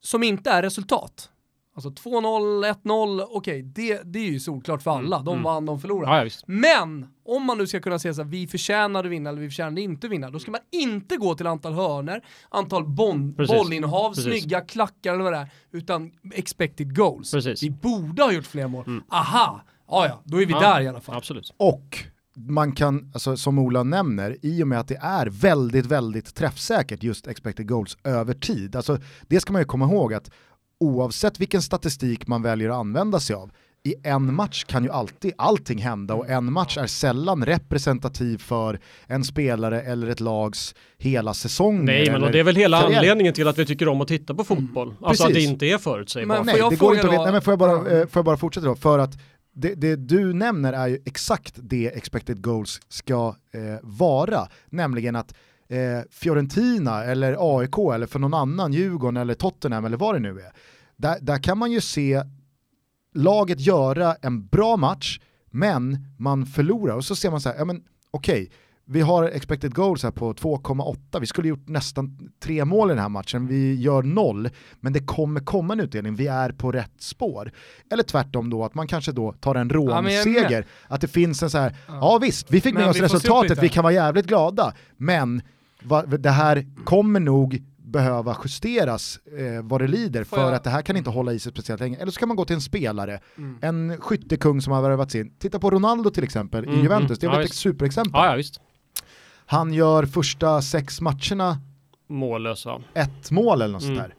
som 0.00 0.22
inte 0.22 0.50
är 0.50 0.62
resultat. 0.62 1.31
Alltså 1.74 1.90
2-0, 1.90 2.74
1-0, 2.84 3.20
okej, 3.20 3.36
okay, 3.36 3.62
det, 3.62 4.02
det 4.04 4.18
är 4.18 4.30
ju 4.30 4.40
solklart 4.40 4.82
för 4.82 4.90
alla. 4.90 5.22
De 5.22 5.32
mm. 5.32 5.42
vann, 5.42 5.66
de 5.66 5.80
förlorade. 5.80 6.24
Ja, 6.24 6.30
Men 6.46 7.06
om 7.24 7.46
man 7.46 7.58
nu 7.58 7.66
ska 7.66 7.80
kunna 7.80 7.98
säga 7.98 8.14
så 8.14 8.22
här, 8.22 8.28
vi 8.28 8.46
förtjänade 8.46 9.08
vinna 9.08 9.30
eller 9.30 9.40
vi 9.40 9.48
förtjänade 9.48 9.80
inte 9.80 10.08
vinna, 10.08 10.30
då 10.30 10.38
ska 10.38 10.50
man 10.50 10.60
inte 10.70 11.16
gå 11.16 11.34
till 11.34 11.46
antal 11.46 11.72
hörner, 11.72 12.24
antal 12.48 12.84
bon, 12.84 13.34
bollinnehav, 13.34 14.14
Precis. 14.14 14.24
snygga 14.24 14.60
klackar 14.60 15.14
eller 15.14 15.24
vad 15.24 15.32
det 15.32 15.38
är, 15.38 15.50
utan 15.72 16.12
expected 16.34 16.96
goals. 16.96 17.30
Precis. 17.30 17.62
Vi 17.62 17.70
borde 17.70 18.22
ha 18.22 18.32
gjort 18.32 18.46
fler 18.46 18.68
mål. 18.68 18.84
Mm. 18.86 19.02
Aha, 19.08 19.62
ja 19.88 20.06
ja, 20.06 20.22
då 20.24 20.42
är 20.42 20.46
vi 20.46 20.52
ja, 20.52 20.60
där 20.60 20.80
i 20.80 20.88
alla 20.88 21.00
fall. 21.00 21.16
Absolut. 21.16 21.54
Och 21.56 22.04
man 22.34 22.72
kan, 22.72 23.10
alltså, 23.14 23.36
som 23.36 23.58
Ola 23.58 23.82
nämner, 23.82 24.36
i 24.42 24.62
och 24.62 24.68
med 24.68 24.80
att 24.80 24.88
det 24.88 24.98
är 25.02 25.26
väldigt, 25.26 25.86
väldigt 25.86 26.34
träffsäkert 26.34 27.02
just 27.02 27.26
expected 27.26 27.68
goals 27.68 27.96
över 28.04 28.34
tid. 28.34 28.76
Alltså, 28.76 28.98
det 29.28 29.40
ska 29.40 29.52
man 29.52 29.62
ju 29.62 29.66
komma 29.66 29.84
ihåg 29.84 30.14
att 30.14 30.30
oavsett 30.82 31.40
vilken 31.40 31.62
statistik 31.62 32.26
man 32.26 32.42
väljer 32.42 32.70
att 32.70 32.76
använda 32.76 33.20
sig 33.20 33.36
av, 33.36 33.50
i 33.84 33.94
en 34.02 34.34
match 34.34 34.64
kan 34.64 34.84
ju 34.84 34.90
alltid 34.90 35.32
allting 35.38 35.78
hända 35.78 36.14
och 36.14 36.28
en 36.28 36.52
match 36.52 36.78
är 36.78 36.86
sällan 36.86 37.44
representativ 37.44 38.38
för 38.38 38.80
en 39.06 39.24
spelare 39.24 39.80
eller 39.80 40.06
ett 40.06 40.20
lags 40.20 40.74
hela 40.98 41.34
säsong. 41.34 41.84
Nej, 41.84 42.10
men 42.10 42.32
det 42.32 42.38
är 42.38 42.44
väl 42.44 42.56
hela 42.56 42.80
karriär. 42.80 42.98
anledningen 42.98 43.34
till 43.34 43.48
att 43.48 43.58
vi 43.58 43.66
tycker 43.66 43.88
om 43.88 44.00
att 44.00 44.08
titta 44.08 44.34
på 44.34 44.44
fotboll. 44.44 44.88
Mm, 44.88 45.04
alltså 45.04 45.26
att 45.26 45.34
det 45.34 45.40
inte 45.40 45.66
är 45.66 45.78
förutsägbart. 45.78 46.46
Nej, 46.46 46.62
det 46.70 46.76
går 46.76 46.94
inte 46.94 47.08
att 47.08 47.14
Nej, 47.14 47.32
men 47.32 47.42
får 47.42 47.52
jag 47.52 47.58
bara, 47.58 47.76
eh, 47.76 48.06
får 48.06 48.20
jag 48.20 48.24
bara 48.24 48.36
fortsätta 48.36 48.66
då? 48.66 48.74
För 48.74 48.98
att 48.98 49.18
det, 49.54 49.74
det, 49.74 49.96
du 49.96 50.32
nämner 50.32 50.72
är 50.72 50.86
ju 50.86 50.98
exakt 51.04 51.54
det 51.56 51.86
expected 51.86 52.42
goals 52.42 52.80
ska 52.88 53.34
eh, 53.54 53.60
vara, 53.82 54.48
nämligen 54.70 55.16
att 55.16 55.34
eh, 55.68 55.78
Fiorentina 56.10 57.04
eller 57.04 57.58
AIK 57.58 57.78
eller 57.94 58.06
för 58.06 58.18
någon 58.18 58.34
annan, 58.34 58.72
Djurgården 58.72 59.16
eller 59.16 59.34
Tottenham 59.34 59.84
eller 59.84 59.96
vad 59.96 60.14
det 60.14 60.20
nu 60.20 60.40
är, 60.40 60.52
där, 61.02 61.18
där 61.20 61.38
kan 61.38 61.58
man 61.58 61.72
ju 61.72 61.80
se 61.80 62.22
laget 63.14 63.60
göra 63.60 64.14
en 64.22 64.46
bra 64.46 64.76
match, 64.76 65.20
men 65.50 66.06
man 66.18 66.46
förlorar. 66.46 66.94
Och 66.94 67.04
så 67.04 67.16
ser 67.16 67.30
man 67.30 67.40
så 67.40 67.48
här, 67.48 67.56
ja 67.56 67.64
men 67.64 67.82
okej, 68.10 68.42
okay, 68.42 68.56
vi 68.84 69.00
har 69.00 69.24
expected 69.24 69.74
goals 69.74 70.02
här 70.02 70.10
på 70.10 70.32
2,8, 70.32 71.20
vi 71.20 71.26
skulle 71.26 71.48
gjort 71.48 71.68
nästan 71.68 72.32
tre 72.42 72.64
mål 72.64 72.90
i 72.90 72.94
den 72.94 73.02
här 73.02 73.08
matchen, 73.08 73.46
vi 73.46 73.74
gör 73.74 74.02
noll, 74.02 74.48
men 74.80 74.92
det 74.92 75.00
kommer 75.00 75.40
komma 75.40 75.72
en 75.72 75.80
utdelning, 75.80 76.14
vi 76.14 76.26
är 76.26 76.50
på 76.50 76.72
rätt 76.72 76.92
spår. 76.98 77.52
Eller 77.90 78.02
tvärtom 78.02 78.50
då, 78.50 78.64
att 78.64 78.74
man 78.74 78.86
kanske 78.86 79.12
då 79.12 79.32
tar 79.32 79.54
en 79.54 79.70
rånseger, 79.70 80.66
ja, 80.88 80.94
att 80.94 81.00
det 81.00 81.08
finns 81.08 81.42
en 81.42 81.50
så 81.50 81.58
här, 81.58 81.76
ja, 81.88 81.94
ja 82.00 82.18
visst, 82.18 82.50
vi 82.50 82.60
fick 82.60 82.74
med 82.74 82.88
oss 82.88 83.00
resultatet, 83.00 83.62
vi 83.62 83.68
kan 83.68 83.82
vara 83.82 83.94
jävligt 83.94 84.26
glada, 84.26 84.74
men 84.96 85.42
va, 85.82 86.02
det 86.02 86.30
här 86.30 86.66
kommer 86.84 87.20
nog 87.20 87.62
behöva 87.92 88.36
justeras 88.44 89.20
eh, 89.38 89.62
vad 89.62 89.80
det 89.80 89.88
lider 89.88 90.24
för 90.24 90.40
jag... 90.40 90.54
att 90.54 90.64
det 90.64 90.70
här 90.70 90.82
kan 90.82 90.96
inte 90.96 91.10
hålla 91.10 91.32
i 91.32 91.38
sig 91.38 91.52
speciellt 91.52 91.80
länge. 91.80 91.96
Eller 91.96 92.12
så 92.12 92.18
kan 92.18 92.28
man 92.28 92.36
gå 92.36 92.44
till 92.44 92.54
en 92.54 92.60
spelare, 92.60 93.20
mm. 93.36 93.58
en 93.62 94.00
skyttekung 94.00 94.60
som 94.60 94.72
har 94.72 94.82
värvats 94.82 95.14
in. 95.14 95.34
Titta 95.38 95.58
på 95.58 95.70
Ronaldo 95.70 96.10
till 96.10 96.24
exempel 96.24 96.64
mm, 96.64 96.78
i 96.78 96.82
Juventus, 96.82 97.18
det 97.18 97.26
är 97.26 97.30
ja, 97.30 97.42
ett 97.42 97.54
superexempel. 97.54 98.12
Ja, 98.14 98.36
ja, 98.36 98.42
Han 99.46 99.72
gör 99.74 100.06
första 100.06 100.62
sex 100.62 101.00
matcherna 101.00 101.58
mållösa. 102.08 102.82
Ett 102.94 103.30
mål 103.30 103.62
eller 103.62 103.72
något 103.72 103.82
mm. 103.82 103.96
sånt 103.96 104.08
där. 104.08 104.14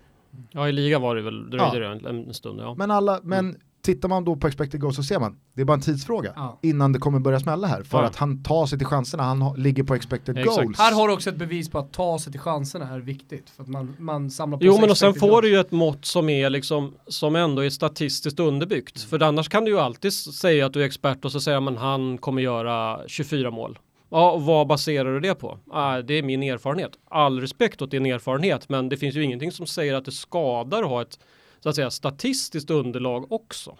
Ja, 0.52 0.70
i 0.70 0.72
ligan 0.72 1.02
var 1.02 1.16
det 1.16 1.22
väl, 1.22 1.50
dröjde 1.50 1.78
ja. 1.78 1.90
det 1.90 2.10
en, 2.10 2.28
en 2.28 2.34
stund. 2.34 2.60
Ja. 2.60 2.76
Men, 2.78 2.92
alla, 2.92 3.20
men 3.24 3.40
mm 3.40 3.56
tittar 3.84 4.10
man 4.10 4.24
då 4.24 4.36
på 4.36 4.48
expected 4.48 4.82
goals 4.82 4.96
så 4.96 5.04
ser 5.04 5.20
man, 5.20 5.38
det 5.54 5.62
är 5.62 5.66
bara 5.66 5.74
en 5.74 5.82
tidsfråga 5.82 6.34
ja. 6.36 6.60
innan 6.62 6.92
det 6.94 7.00
kommer 7.00 7.20
börja 7.20 7.40
smälla 7.40 7.68
här. 7.68 7.84
För 7.84 7.98
ja. 7.98 8.06
att 8.06 8.16
han 8.16 8.44
tar 8.44 8.66
sig 8.66 8.78
till 8.78 8.88
chanserna, 8.88 9.24
han 9.24 9.54
ligger 9.58 9.84
på 9.84 9.96
expected 9.96 10.38
ja, 10.38 10.44
goals. 10.44 10.78
Här 10.78 10.94
har 10.94 11.08
du 11.08 11.14
också 11.14 11.30
ett 11.30 11.36
bevis 11.36 11.70
på 11.70 11.80
att 11.80 11.94
ta 11.94 12.20
sig 12.20 12.32
till 12.32 12.42
chanserna 12.42 12.90
är 12.90 13.00
viktigt. 13.00 13.50
För 13.50 13.64
att 13.64 13.70
man, 13.70 13.96
man 14.00 14.32
samlar 14.32 14.58
på 14.58 14.66
Jo 14.66 14.78
men 14.80 14.90
och 14.90 14.98
sen 14.98 15.14
får 15.14 15.42
du 15.42 15.50
ju 15.50 15.60
ett 15.60 15.72
mått 15.72 16.06
som 16.06 16.30
är 16.30 16.50
liksom, 16.50 16.94
som 17.08 17.36
ändå 17.36 17.66
är 17.66 17.70
statistiskt 17.70 18.40
underbyggt. 18.40 18.98
Mm. 18.98 19.10
För 19.10 19.28
annars 19.28 19.50
kan 19.50 19.66
du 19.66 19.72
ju 19.72 19.80
alltid 19.80 20.14
säga 20.14 20.66
att 20.66 20.74
du 20.74 20.82
är 20.82 20.86
expert 20.86 21.26
och 21.26 21.32
så 21.32 21.40
säger 21.40 21.60
man 21.60 21.78
han 21.78 22.18
kommer 22.18 22.42
göra 22.42 23.00
24 23.08 23.52
mål. 23.52 23.80
Ja, 24.10 24.32
och 24.32 24.42
vad 24.42 24.68
baserar 24.68 25.14
du 25.14 25.20
det 25.20 25.36
på? 25.36 25.60
Ah, 25.72 26.02
det 26.02 26.14
är 26.14 26.24
min 26.24 26.44
erfarenhet. 26.44 26.92
All 27.10 27.42
respekt 27.42 27.82
åt 27.82 27.92
din 27.92 28.06
erfarenhet, 28.06 28.70
men 28.70 28.90
det 28.90 28.98
finns 28.98 29.16
ju 29.16 29.24
ingenting 29.24 29.52
som 29.52 29.66
säger 29.66 29.94
att 29.94 30.06
det 30.06 30.12
skadar 30.12 30.84
att 30.84 30.90
ha 30.90 31.02
ett 31.02 31.20
så 31.64 31.70
att 31.70 31.76
säga 31.76 31.92
statistiskt 31.92 32.70
underlag 32.70 33.32
också. 33.32 33.78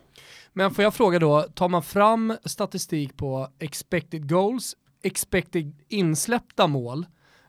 Men 0.54 0.72
får 0.72 0.84
jag 0.84 0.94
fråga 0.94 1.20
då, 1.20 1.42
tar 1.42 1.70
man 1.70 1.84
fram 1.84 2.38
statistik 2.46 3.18
på 3.18 3.48
expected 3.60 4.30
goals, 4.30 4.76
expected 5.02 5.76
insläppta 5.90 6.68
mål, 6.68 7.06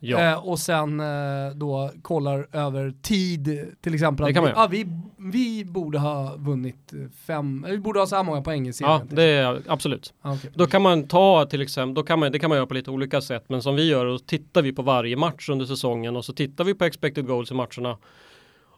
Ja. 0.07 0.21
Eh, 0.21 0.49
och 0.49 0.59
sen 0.59 1.01
eh, 1.01 1.07
då 1.55 1.91
kollar 2.03 2.49
över 2.53 2.95
tid, 3.03 3.75
till 3.81 3.95
exempel. 3.95 4.39
Att 4.39 4.57
ah, 4.57 4.67
vi, 4.67 4.87
vi 5.19 5.65
borde 5.65 5.99
ha 5.99 6.37
vunnit 6.37 6.93
fem, 7.27 7.67
vi 7.69 7.79
borde 7.79 7.99
ha 7.99 8.07
så 8.07 8.17
här 8.17 8.23
många 8.23 8.43
poäng 8.43 8.69
i 8.69 8.73
serien. 8.73 8.93
Ja, 8.93 9.07
till 9.07 9.17
det 9.17 9.23
är 9.23 9.63
absolut. 9.67 10.15
Ah, 10.21 10.35
okej. 10.35 10.51
Då 10.55 10.67
kan 10.67 10.83
man 10.83 11.09
ta 11.09 11.47
till 11.47 11.63
exempel, 11.63 11.95
då 11.95 12.03
kan 12.03 12.19
man, 12.19 12.33
det 12.33 12.39
kan 12.39 12.49
man 12.49 12.57
göra 12.59 12.67
på 12.67 12.75
lite 12.75 12.91
olika 12.91 13.21
sätt, 13.21 13.45
men 13.49 13.63
som 13.63 13.77
vi 13.77 13.89
gör, 13.89 14.07
då 14.07 14.19
tittar 14.19 14.63
vi 14.63 14.73
på 14.73 14.83
varje 14.83 15.17
match 15.17 15.49
under 15.49 15.67
säsongen 15.67 16.17
och 16.17 16.25
så 16.25 16.33
tittar 16.33 16.65
vi 16.65 16.75
på 16.75 16.85
expected 16.85 17.27
goals 17.27 17.51
i 17.51 17.55
matcherna. 17.55 17.99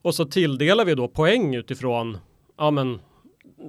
Och 0.06 0.14
så 0.14 0.24
tilldelar 0.24 0.84
vi 0.84 0.94
då 0.94 1.08
poäng 1.08 1.54
utifrån, 1.54 2.18
ja 2.58 2.70
men, 2.70 2.98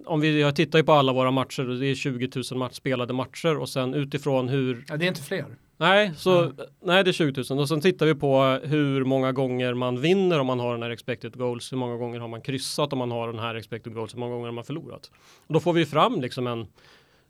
om 0.05 0.19
vi, 0.19 0.41
jag 0.41 0.55
tittar 0.55 0.79
ju 0.79 0.85
på 0.85 0.93
alla 0.93 1.13
våra 1.13 1.31
matcher 1.31 1.69
och 1.69 1.75
det 1.79 1.85
är 1.87 1.95
20 1.95 2.29
000 2.51 2.59
match, 2.59 2.73
spelade 2.73 3.13
matcher 3.13 3.57
och 3.57 3.69
sen 3.69 3.93
utifrån 3.93 4.47
hur, 4.49 4.85
Ja, 4.87 4.97
det 4.97 5.05
är 5.05 5.07
inte 5.07 5.21
fler. 5.23 5.45
nej, 5.77 6.11
så, 6.17 6.41
Mm. 6.43 6.55
nej 6.83 7.03
det 7.03 7.09
är 7.09 7.13
20 7.13 7.43
000 7.49 7.59
och 7.59 7.67
sen 7.69 7.81
tittar 7.81 8.05
vi 8.05 8.15
på 8.15 8.59
hur 8.63 9.03
många 9.03 9.31
gånger 9.31 9.73
man 9.73 10.01
vinner 10.01 10.39
om 10.39 10.47
man 10.47 10.59
har 10.59 10.73
den 10.73 10.83
här 10.83 10.89
expected 10.89 11.37
goals, 11.37 11.71
hur 11.71 11.77
många 11.77 11.97
gånger 11.97 12.19
har 12.19 12.27
man 12.27 12.41
kryssat 12.41 12.93
om 12.93 12.99
man 12.99 13.11
har 13.11 13.27
den 13.27 13.39
här 13.39 13.55
expected 13.55 13.93
goals, 13.93 14.13
hur 14.15 14.19
många 14.19 14.31
gånger 14.33 14.45
har 14.45 14.53
man 14.53 14.63
förlorat. 14.63 15.11
Och 15.47 15.53
då 15.53 15.59
får 15.59 15.73
vi 15.73 15.85
fram 15.85 16.21
liksom 16.21 16.47
en 16.47 16.67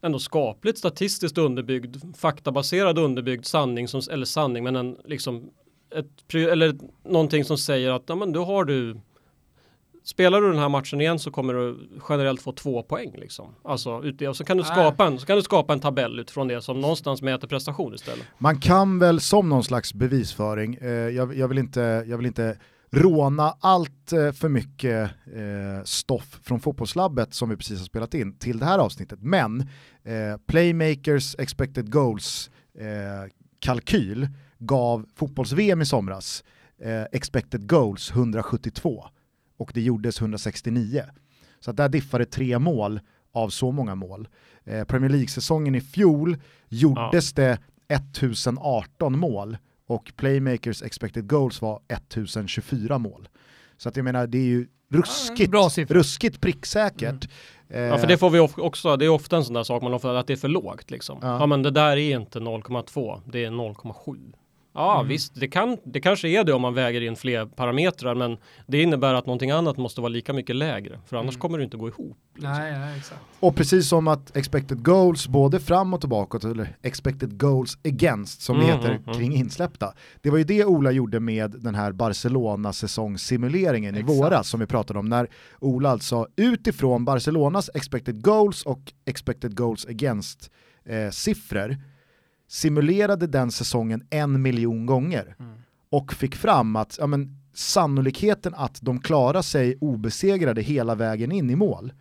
ändå 0.02 0.20
skapligt 0.20 0.78
statistiskt 0.78 1.38
underbyggd, 1.38 1.98
faktabaserad 2.18 3.00
underbyggd 3.00 3.46
sanning, 3.46 3.88
som, 3.88 4.02
eller 4.12 4.26
sanning, 4.26 4.64
men 4.64 4.76
en 4.76 4.98
liksom 5.06 5.50
ett, 5.96 6.36
eller 6.36 6.76
någonting 7.04 7.46
som 7.46 7.58
säger 7.58 7.92
att 7.92 8.04
ja, 8.06 8.16
men 8.16 8.32
då 8.32 8.46
har 8.46 8.66
du 8.66 8.98
Spelar 10.08 10.42
du 10.42 10.52
den 10.52 10.60
här 10.60 10.70
matchen 10.70 11.02
igen 11.02 11.20
så 11.20 11.32
kommer 11.32 11.54
du 11.54 11.90
generellt 12.10 12.42
få 12.42 12.52
två 12.52 12.84
poäng 12.84 13.16
liksom. 13.18 13.56
Alltså, 13.64 13.92
och 14.30 14.36
så 14.36 14.44
kan 14.44 14.58
du 14.58 14.64
Nej. 14.64 14.72
skapa 14.72 15.06
en, 15.08 15.20
så 15.20 15.26
kan 15.26 15.36
du 15.36 15.44
skapa 15.44 15.74
en 15.74 15.80
tabell 15.80 16.20
utifrån 16.20 16.48
det 16.48 16.62
som 16.62 16.82
någonstans 16.82 17.22
mäter 17.22 17.48
prestation 17.48 17.94
istället. 17.94 18.26
Man 18.38 18.60
kan 18.60 19.00
väl 19.00 19.20
som 19.20 19.50
någon 19.50 19.64
slags 19.64 19.94
bevisföring, 19.94 20.76
eh, 20.76 20.90
jag, 20.90 21.38
jag, 21.38 21.48
vill 21.48 21.58
inte, 21.58 22.04
jag 22.08 22.18
vill 22.18 22.26
inte 22.26 22.58
råna 22.92 23.54
allt 23.60 24.14
eh, 24.14 24.32
för 24.32 24.50
mycket 24.50 25.12
eh, 25.36 25.84
stoff 25.84 26.40
från 26.44 26.60
fotbollslabbet 26.60 27.34
som 27.34 27.50
vi 27.50 27.56
precis 27.58 27.80
har 27.80 27.86
spelat 27.86 28.14
in 28.14 28.38
till 28.38 28.60
det 28.60 28.66
här 28.66 28.80
avsnittet, 28.80 29.20
men 29.22 29.62
eh, 30.04 30.38
Playmakers 30.48 31.36
expected 31.40 31.92
goals 31.92 32.50
eh, 32.80 33.32
kalkyl 33.60 34.28
gav 34.60 35.06
fotbolls-VM 35.16 35.82
i 35.82 35.86
somras 35.86 36.44
eh, 36.82 37.04
expected 37.12 37.70
goals 37.70 38.12
172 38.12 39.06
och 39.58 39.72
det 39.74 39.82
gjordes 39.82 40.22
169. 40.22 41.04
Så 41.60 41.72
att 41.72 41.78
där 41.78 41.90
diffade 41.90 42.26
tre 42.26 42.60
mål 42.60 43.00
av 43.32 43.50
så 43.50 43.72
många 43.72 43.96
mål. 43.96 44.28
Eh, 44.64 44.84
Premier 44.84 45.10
League-säsongen 45.10 45.76
i 45.76 45.82
fjol 45.82 46.38
gjordes 46.70 47.34
det 47.34 47.60
1018 47.88 49.20
mål 49.20 49.58
och 49.88 50.14
Playmakers 50.16 50.84
expected 50.84 51.28
goals 51.28 51.62
var 51.62 51.82
1024 51.88 52.98
mål. 52.98 53.30
Så 53.78 53.90
att 53.90 53.96
jag 53.96 54.04
menar, 54.04 54.28
det 54.28 54.38
är 54.38 54.46
ju 54.46 54.68
ruskigt, 54.90 55.54
siffror. 55.72 55.96
ruskigt 55.96 56.42
pricksäkert. 56.42 57.30
Eh, 57.70 57.82
Ja, 57.82 57.98
för 57.98 58.08
det 58.08 58.18
får 58.18 58.30
vi 58.30 58.40
också, 58.40 58.98
det 58.98 59.06
är 59.06 59.10
ofta 59.10 59.38
en 59.38 59.46
sån 59.46 59.54
där 59.54 59.64
sak 59.64 59.84
man 59.84 59.94
ofta, 59.94 60.20
att 60.20 60.28
det 60.28 60.34
är 60.34 60.38
för 60.38 60.48
lågt 60.48 60.92
liksom. 60.92 61.20
Ja. 61.22 61.40
Ja, 61.40 61.46
men 61.46 61.64
det 61.64 61.72
där 61.72 61.98
är 61.98 62.16
inte 62.16 62.40
0,2, 62.40 63.22
det 63.26 63.46
är 63.46 63.52
0,7. 63.52 64.34
Ja, 64.80 64.96
Mm. 65.00 65.08
visst, 65.08 65.36
det, 65.36 65.48
kan, 65.48 65.78
det 65.84 66.00
kanske 66.00 66.28
är 66.30 66.44
det 66.44 66.54
om 66.54 66.62
man 66.62 66.74
väger 66.74 67.02
in 67.02 67.16
fler 67.16 67.46
parametrar, 67.46 68.16
men 68.16 68.38
det 68.68 68.82
innebär 68.82 69.14
att 69.14 69.26
någonting 69.26 69.52
annat 69.52 69.78
måste 69.78 70.02
vara 70.02 70.10
lika 70.10 70.34
mycket 70.34 70.56
lägre, 70.56 71.00
för 71.06 71.18
annars 71.18 71.36
Mm. 71.36 71.42
kommer 71.42 71.58
det 71.58 71.64
inte 71.64 71.78
gå 71.78 71.88
ihop. 71.88 72.18
liksom. 72.36 72.52
Nej, 72.52 72.80
nej, 72.80 72.98
exakt. 72.98 73.22
Och 73.40 73.56
precis 73.56 73.90
som 73.90 74.08
att 74.08 74.38
expected 74.38 74.84
goals 74.86 75.28
både 75.28 75.60
fram 75.60 75.94
och 75.94 76.00
tillbaka, 76.00 76.38
eller 76.48 76.76
expected 76.82 77.40
goals 77.40 77.78
against 77.86 78.42
som 78.42 78.58
det 78.58 78.64
Mm, 78.64 78.76
heter 78.78 78.90
mm, 78.92 79.04
mm. 79.04 79.16
kring 79.18 79.34
insläppta. 79.34 79.94
Det 80.22 80.30
var 80.30 80.38
ju 80.38 80.44
det 80.44 80.66
Ola 80.66 80.92
gjorde 80.92 81.20
med 81.20 81.52
den 81.52 81.76
här 81.76 81.92
Barcelona-säsongssimuleringen 81.92 83.96
i 83.98 84.02
våras 84.02 84.50
som 84.50 84.60
vi 84.60 84.66
pratade 84.66 85.00
om, 85.00 85.10
när 85.10 85.28
Ola 85.60 85.90
alltså 85.90 86.28
utifrån 86.36 87.06
Barcelonas 87.06 87.70
expected 87.74 88.22
goals 88.24 88.64
och 88.66 88.94
expected 89.06 89.58
goals 89.58 89.86
against 89.86 90.52
eh, 90.86 91.10
siffror 91.12 91.78
simulerade 92.48 93.28
den 93.28 93.52
säsongen 93.52 94.08
en 94.10 94.42
miljon 94.42 94.86
gånger 94.86 95.36
Mm. 95.40 95.54
och 95.90 96.14
fick 96.14 96.36
fram 96.36 96.76
att 96.76 96.98
ja, 97.00 97.08
men, 97.08 97.38
sannolikheten 97.54 98.54
att 98.56 98.78
de 98.82 99.00
klarar 99.00 99.42
sig 99.42 99.78
obesegrade 99.82 100.62
hela 100.62 100.96
vägen 100.96 101.32
in 101.32 101.50
i 101.50 101.56
mål 101.56 101.94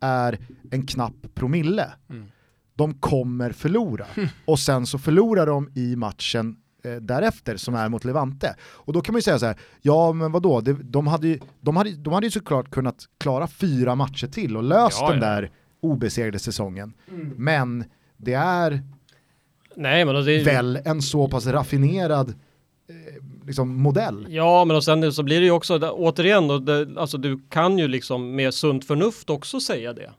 är 0.00 0.38
en 0.70 0.86
knapp 0.86 1.14
promille. 1.34 1.92
Mm. 2.10 2.26
De 2.74 2.94
kommer 2.94 3.52
förlora. 3.52 4.06
Och 4.44 4.58
sen 4.58 4.86
så 4.86 4.98
förlorar 4.98 5.46
de 5.46 5.68
i 5.74 5.96
matchen 5.96 6.56
eh, 6.84 6.94
därefter 6.94 7.56
som 7.56 7.74
är 7.74 7.88
mot 7.88 8.04
Levante. 8.04 8.56
Och 8.62 8.92
då 8.92 9.00
kan 9.00 9.12
man 9.12 9.18
ju 9.18 9.22
säga 9.22 9.38
så 9.38 9.46
här, 9.46 9.56
ja 9.82 10.12
men 10.12 10.32
vadå, 10.32 10.60
det, 10.60 10.72
de, 10.72 11.06
hade 11.06 11.28
ju, 11.28 11.38
de, 11.60 11.76
hade, 11.76 11.90
de 11.90 12.12
hade 12.14 12.26
ju 12.26 12.30
såklart 12.30 12.70
kunnat 12.70 13.04
klara 13.18 13.46
fyra 13.46 13.94
matcher 13.94 14.26
till 14.26 14.56
och 14.56 14.62
löst 14.62 14.98
Ja, 15.00 15.10
den 15.10 15.20
ja. 15.22 15.26
där 15.28 15.50
obesegrade 15.80 16.38
säsongen. 16.38 16.94
Mm. 17.10 17.32
Men 17.36 17.84
det 18.16 18.34
är 18.34 18.82
Nej, 19.76 20.04
men 20.04 20.14
det 20.24 20.32
är 20.40 20.44
väl 20.44 20.78
en 20.84 21.02
så 21.02 21.28
pass 21.28 21.46
raffinerad 21.46 22.28
eh, 22.28 22.94
liksom 23.46 23.76
modell. 23.82 24.26
Ja, 24.30 24.64
men 24.64 24.76
och 24.76 24.84
sen 24.84 25.12
så 25.12 25.22
blir 25.22 25.40
det 25.40 25.46
ju 25.46 25.52
också, 25.52 25.78
det- 25.78 25.90
återigen 25.90 26.48
då, 26.48 26.58
det, 26.58 26.88
alltså 27.00 27.18
du 27.18 27.40
kan 27.48 27.78
ju 27.78 27.88
liksom 27.88 28.34
med 28.36 28.54
sunt 28.54 28.84
förnuft 28.86 29.30
också 29.30 29.60
säga 29.60 29.92
det. 29.92 30.10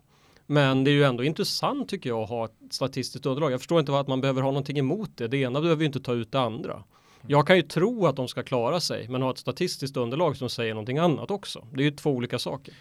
Men 0.48 0.84
det 0.84 0.92
är 0.92 0.94
ju 0.94 1.04
ändå 1.04 1.24
intressant 1.24 1.89
tycker 1.89 2.10
jag 2.10 2.20
att 2.24 2.30
ha 2.30 2.46
ett 2.46 2.52
statistiskt 2.74 3.26
underlag. 3.26 3.52
Jag 3.52 3.60
förstår 3.60 3.80
inte 3.80 4.00
att 4.00 4.08
man 4.08 4.22
behöver 4.22 4.42
ha 4.42 4.50
någonting 4.52 4.78
emot 4.80 5.10
det. 5.16 5.28
Det 5.28 5.38
ena 5.38 5.62
behöver 5.62 5.82
ju 5.82 5.86
inte 5.86 6.00
ta 6.00 6.13
ut 6.13 6.32
det 6.32 6.39
andra. 6.39 6.84
Jag 7.28 7.48
kan 7.48 7.56
ju 7.56 7.62
tro 7.62 8.06
att 8.08 8.16
de 8.16 8.28
ska 8.28 8.44
klara 8.44 8.80
sig, 8.80 9.08
men 9.10 9.22
ha 9.22 9.32
ett 9.32 9.38
statistiskt 9.38 9.98
underlag 9.98 10.38
som 10.38 10.50
säger 10.50 10.74
någonting 10.74 10.98
annat 10.98 11.32
också. 11.32 11.68
Det 11.74 11.80
är 11.82 11.86
ju 11.86 11.92
två 11.92 12.12
olika 12.12 12.39
saker. 12.39 12.74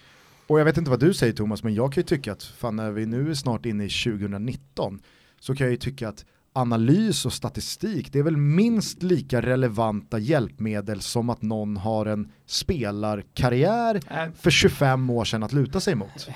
Och 0.46 0.60
jag 0.60 0.64
vet 0.64 0.76
inte 0.76 0.90
vad 0.90 1.00
du 1.00 1.14
säger 1.14 1.32
Thomas, 1.32 1.62
men 1.62 1.74
jag 1.74 1.92
kan 1.92 2.00
ju 2.00 2.06
tycka 2.06 2.32
att 2.32 2.42
fan 2.42 2.76
när 2.76 2.90
vi 2.90 3.06
nu 3.06 3.30
är 3.30 3.34
snart 3.34 3.66
inne 3.66 3.84
i 3.84 3.88
2019 3.88 5.00
så 5.40 5.54
kan 5.54 5.64
jag 5.66 5.70
ju 5.70 5.76
tycka 5.76 6.08
att 6.08 6.24
analys 6.52 7.26
och 7.26 7.32
statistik 7.32 8.12
det 8.12 8.18
är 8.18 8.22
väl 8.22 8.36
minst 8.36 9.02
lika 9.02 9.42
relevanta 9.42 10.18
hjälpmedel 10.18 11.00
som 11.00 11.30
att 11.30 11.42
någon 11.42 11.76
har 11.76 12.06
en 12.06 12.32
spelarkarriär 12.46 13.94
Äh, 14.10 14.32
för 14.34 14.50
25 14.50 15.10
år 15.10 15.24
sedan 15.24 15.42
att 15.42 15.52
luta 15.52 15.80
sig 15.80 15.94
mot. 15.94 16.28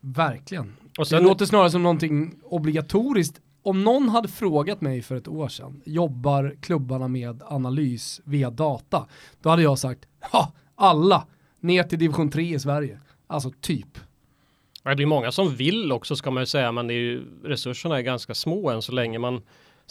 verkligen. 0.00 0.64
Och 0.98 1.04
Det 1.04 1.06
sen, 1.06 1.22
låter 1.22 1.46
snarare 1.46 1.70
som 1.70 1.82
någonting 1.82 2.34
obligatoriskt. 2.44 3.40
Om 3.64 3.84
någon 3.84 4.08
hade 4.08 4.28
frågat 4.28 4.80
mig 4.80 5.02
för 5.02 5.16
ett 5.16 5.28
år 5.28 5.48
sedan, 5.48 5.82
jobbar 5.86 6.54
klubbarna 6.60 7.08
med 7.08 7.42
analys 7.46 8.20
via 8.24 8.50
data? 8.50 9.06
Då 9.42 9.50
hade 9.50 9.62
jag 9.62 9.78
sagt, 9.78 10.00
ja, 10.32 10.52
alla, 10.74 11.26
ner 11.60 11.82
till 11.82 11.98
division 11.98 12.30
3 12.30 12.54
i 12.54 12.58
Sverige. 12.58 13.00
Alltså 13.26 13.52
typ. 13.60 13.98
Det 14.84 15.02
är 15.02 15.06
många 15.06 15.32
som 15.32 15.54
vill 15.54 15.92
också 15.92 16.16
ska 16.16 16.30
man 16.30 16.42
ju 16.42 16.46
säga, 16.46 16.72
men 16.72 16.86
det 16.86 16.94
är 16.94 16.98
ju, 16.98 17.24
resurserna 17.44 17.98
är 17.98 18.02
ganska 18.02 18.34
små 18.34 18.70
än 18.70 18.82
så 18.82 18.92
länge. 18.92 19.18
Man 19.18 19.42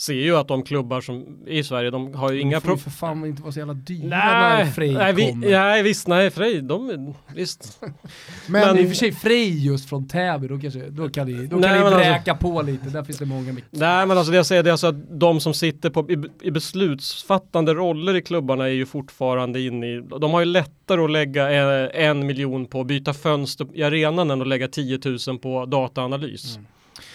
ser 0.01 0.13
ju 0.13 0.37
att 0.37 0.47
de 0.47 0.63
klubbar 0.63 1.01
som 1.01 1.37
i 1.47 1.63
Sverige, 1.63 1.89
de 1.89 2.13
har 2.13 2.31
ju 2.31 2.39
inga 2.41 2.55
De 2.57 2.61
får 2.61 2.67
problem. 2.67 2.83
för 2.83 2.89
fan 2.89 3.25
inte 3.25 3.41
vara 3.41 3.51
så 3.51 3.59
jävla 3.59 3.73
dyra 3.73 4.07
när 4.07 4.63
Nej, 4.63 4.71
Frej 4.71 4.93
nej, 4.93 5.13
vi, 5.13 5.29
kommer. 5.29 5.49
nej, 5.51 5.83
visst, 5.83 6.07
nej, 6.07 6.29
Frej, 6.31 6.61
de, 6.61 7.13
visst. 7.35 7.81
Men, 8.47 8.67
Men 8.67 8.77
i 8.77 8.83
och 8.85 8.87
för 8.87 8.95
sig 8.95 9.11
Frej 9.11 9.65
just 9.65 9.89
från 9.89 10.07
Täby, 10.07 10.47
då, 10.47 10.59
kanske, 10.59 10.89
då 10.89 11.09
kan 11.09 11.27
ni, 11.27 11.47
då 11.47 11.55
Nej, 11.55 11.69
kan 11.69 11.77
ni 11.79 11.83
alltså- 11.85 11.97
bräka 11.99 12.35
på 12.35 12.61
lite, 12.61 12.89
där 12.89 13.03
finns 13.03 13.17
det 13.17 13.25
många 13.25 13.53
mycket. 13.53 13.71
Nej, 13.71 14.05
men 14.05 14.17
alltså 14.17 14.31
det 14.31 14.37
jag 14.37 14.45
säger 14.45 14.63
det 14.63 14.69
är 14.69 14.71
alltså 14.71 14.87
att 14.87 15.19
de 15.19 15.39
som 15.39 15.53
sitter 15.53 15.89
på, 15.89 16.11
i, 16.11 16.17
i 16.47 16.51
beslutsfattande 16.51 17.73
roller 17.73 18.15
i 18.15 18.21
klubbarna 18.21 18.63
är 18.65 18.69
ju 18.73 18.85
fortfarande 18.85 19.61
inne 19.61 19.87
i, 19.87 20.01
de 20.21 20.31
har 20.31 20.39
ju 20.39 20.45
lättare 20.45 21.01
att 21.01 21.11
lägga 21.11 21.51
eh, 21.83 22.07
en 22.07 22.25
miljon 22.27 22.65
på 22.65 22.81
att 22.81 22.87
byta 22.87 23.13
fönster 23.13 23.67
i 23.73 23.83
arenan 23.83 24.31
än 24.31 24.41
att 24.41 24.47
lägga 24.47 24.67
10 24.67 24.99
000 25.27 25.39
på 25.39 25.65
dataanalys. 25.65 26.55
Mm. 26.55 26.67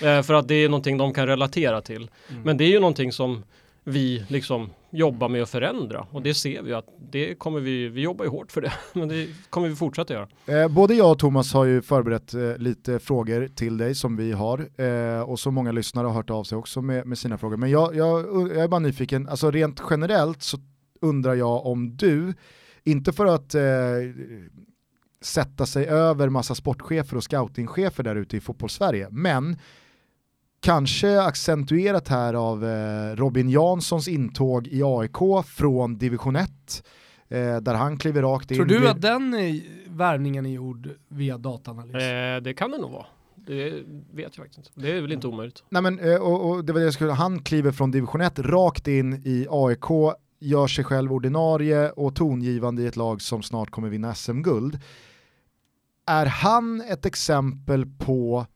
Eh, 0.02 0.22
för 0.22 0.34
att 0.34 0.48
det 0.48 0.54
är 0.54 0.68
någonting 0.68 0.96
de 0.96 1.12
kan 1.12 1.26
relatera 1.26 1.80
till. 1.80 2.10
Mm. 2.28 2.42
Men 2.42 2.56
det 2.56 2.64
är 2.64 2.68
ju 2.68 2.80
någonting 2.80 3.12
som 3.12 3.42
vi 3.84 4.24
liksom 4.28 4.70
jobbar 4.90 5.28
med 5.28 5.42
att 5.42 5.50
förändra 5.50 6.06
och 6.10 6.22
det 6.22 6.34
ser 6.34 6.62
vi 6.62 6.72
att 6.72 6.86
det 7.10 7.34
kommer 7.34 7.60
vi, 7.60 7.88
vi 7.88 8.00
jobbar 8.00 8.24
ju 8.24 8.30
hårt 8.30 8.52
för 8.52 8.60
det, 8.60 8.72
men 8.92 9.08
det 9.08 9.28
kommer 9.50 9.68
vi 9.68 9.76
fortsätta 9.76 10.14
göra. 10.14 10.28
Eh, 10.46 10.68
både 10.68 10.94
jag 10.94 11.10
och 11.10 11.18
Thomas 11.18 11.52
har 11.52 11.64
ju 11.64 11.82
förberett 11.82 12.34
eh, 12.34 12.56
lite 12.56 12.98
frågor 12.98 13.48
till 13.48 13.76
dig 13.76 13.94
som 13.94 14.16
vi 14.16 14.32
har 14.32 14.68
eh, 14.80 15.20
och 15.20 15.40
så 15.40 15.50
många 15.50 15.72
lyssnare 15.72 16.06
har 16.06 16.14
hört 16.14 16.30
av 16.30 16.44
sig 16.44 16.58
också 16.58 16.82
med, 16.82 17.06
med 17.06 17.18
sina 17.18 17.38
frågor. 17.38 17.56
Men 17.56 17.70
jag, 17.70 17.96
jag, 17.96 18.20
jag 18.20 18.56
är 18.56 18.68
bara 18.68 18.78
nyfiken, 18.78 19.28
alltså 19.28 19.50
rent 19.50 19.82
generellt 19.90 20.42
så 20.42 20.58
undrar 21.00 21.34
jag 21.34 21.66
om 21.66 21.96
du, 21.96 22.34
inte 22.84 23.12
för 23.12 23.26
att 23.26 23.54
eh, 23.54 23.62
sätta 25.20 25.66
sig 25.66 25.86
över 25.86 26.28
massa 26.28 26.54
sportchefer 26.54 27.16
och 27.16 27.24
scoutingchefer 27.24 28.02
där 28.02 28.16
ute 28.16 28.36
i 28.36 28.40
fotbollssverige, 28.40 29.08
men 29.10 29.56
kanske 30.60 31.20
accentuerat 31.20 32.08
här 32.08 32.34
av 32.34 32.64
eh, 32.64 33.16
Robin 33.16 33.48
Janssons 33.48 34.08
intåg 34.08 34.66
i 34.66 34.82
AIK 34.84 35.46
från 35.46 35.98
division 35.98 36.36
1 36.36 36.50
eh, 37.28 37.56
där 37.56 37.74
han 37.74 37.96
kliver 37.96 38.22
rakt 38.22 38.50
in. 38.50 38.56
Tror 38.56 38.66
du 38.66 38.88
att 38.88 39.02
den 39.02 39.34
eh, 39.34 39.54
värvningen 39.88 40.46
är 40.46 40.50
gjord 40.50 40.90
via 41.08 41.38
dataanalys? 41.38 42.02
Eh, 42.02 42.42
det 42.42 42.54
kan 42.54 42.70
det 42.70 42.78
nog 42.78 42.90
vara. 42.90 43.06
Det 43.34 43.70
vet 44.12 44.16
jag 44.16 44.34
faktiskt 44.34 44.58
inte. 44.58 44.70
Det 44.74 44.96
är 44.96 45.00
väl 45.00 45.12
inte 45.12 45.26
omöjligt. 45.26 45.64
Nej 45.68 45.82
men, 45.82 45.98
eh, 45.98 46.16
och, 46.16 46.50
och 46.50 46.64
det 46.64 46.72
var 46.72 46.80
det 46.80 46.84
jag 46.84 46.94
skulle, 46.94 47.12
han 47.12 47.42
kliver 47.42 47.72
från 47.72 47.90
division 47.90 48.20
1 48.20 48.38
rakt 48.38 48.88
in 48.88 49.12
i 49.24 49.46
AIK, 49.50 50.14
gör 50.40 50.66
sig 50.66 50.84
själv 50.84 51.12
ordinarie 51.12 51.90
och 51.90 52.16
tongivande 52.16 52.82
i 52.82 52.86
ett 52.86 52.96
lag 52.96 53.22
som 53.22 53.42
snart 53.42 53.70
kommer 53.70 53.88
vinna 53.88 54.14
SM-guld. 54.14 54.78
Är 56.06 56.26
han 56.26 56.80
ett 56.80 57.06
exempel 57.06 57.86
på, 57.86 58.46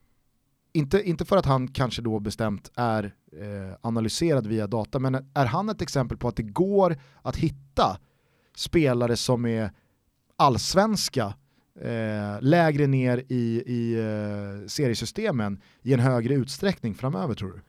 inte, 0.73 1.03
inte 1.03 1.25
för 1.25 1.37
att 1.37 1.47
han 1.47 1.68
kanske 1.68 2.03
då 2.03 2.21
bestämt 2.21 2.71
är 2.77 3.05
eh, 3.33 3.77
analyserad 3.81 4.47
via 4.47 4.66
data, 4.66 4.99
men 4.99 5.14
är 5.35 5.47
han 5.47 5.68
ett 5.68 5.83
exempel 5.83 6.18
på 6.18 6.29
att 6.29 6.37
det 6.37 6.43
går 6.43 6.97
att 7.23 7.37
hitta 7.37 7.99
spelare 8.57 9.16
som 9.16 9.47
är 9.47 9.71
allsvenska 10.37 11.35
eh, 11.81 12.41
lägre 12.41 12.87
ner 12.87 13.25
i, 13.29 13.62
i 13.66 13.95
eh, 13.99 14.66
seriesystemen 14.66 15.61
i 15.83 15.95
en 15.95 16.01
högre 16.01 16.35
utsträckning 16.35 16.95
framöver 16.95 17.35
tror 17.35 17.53
du? 17.53 17.61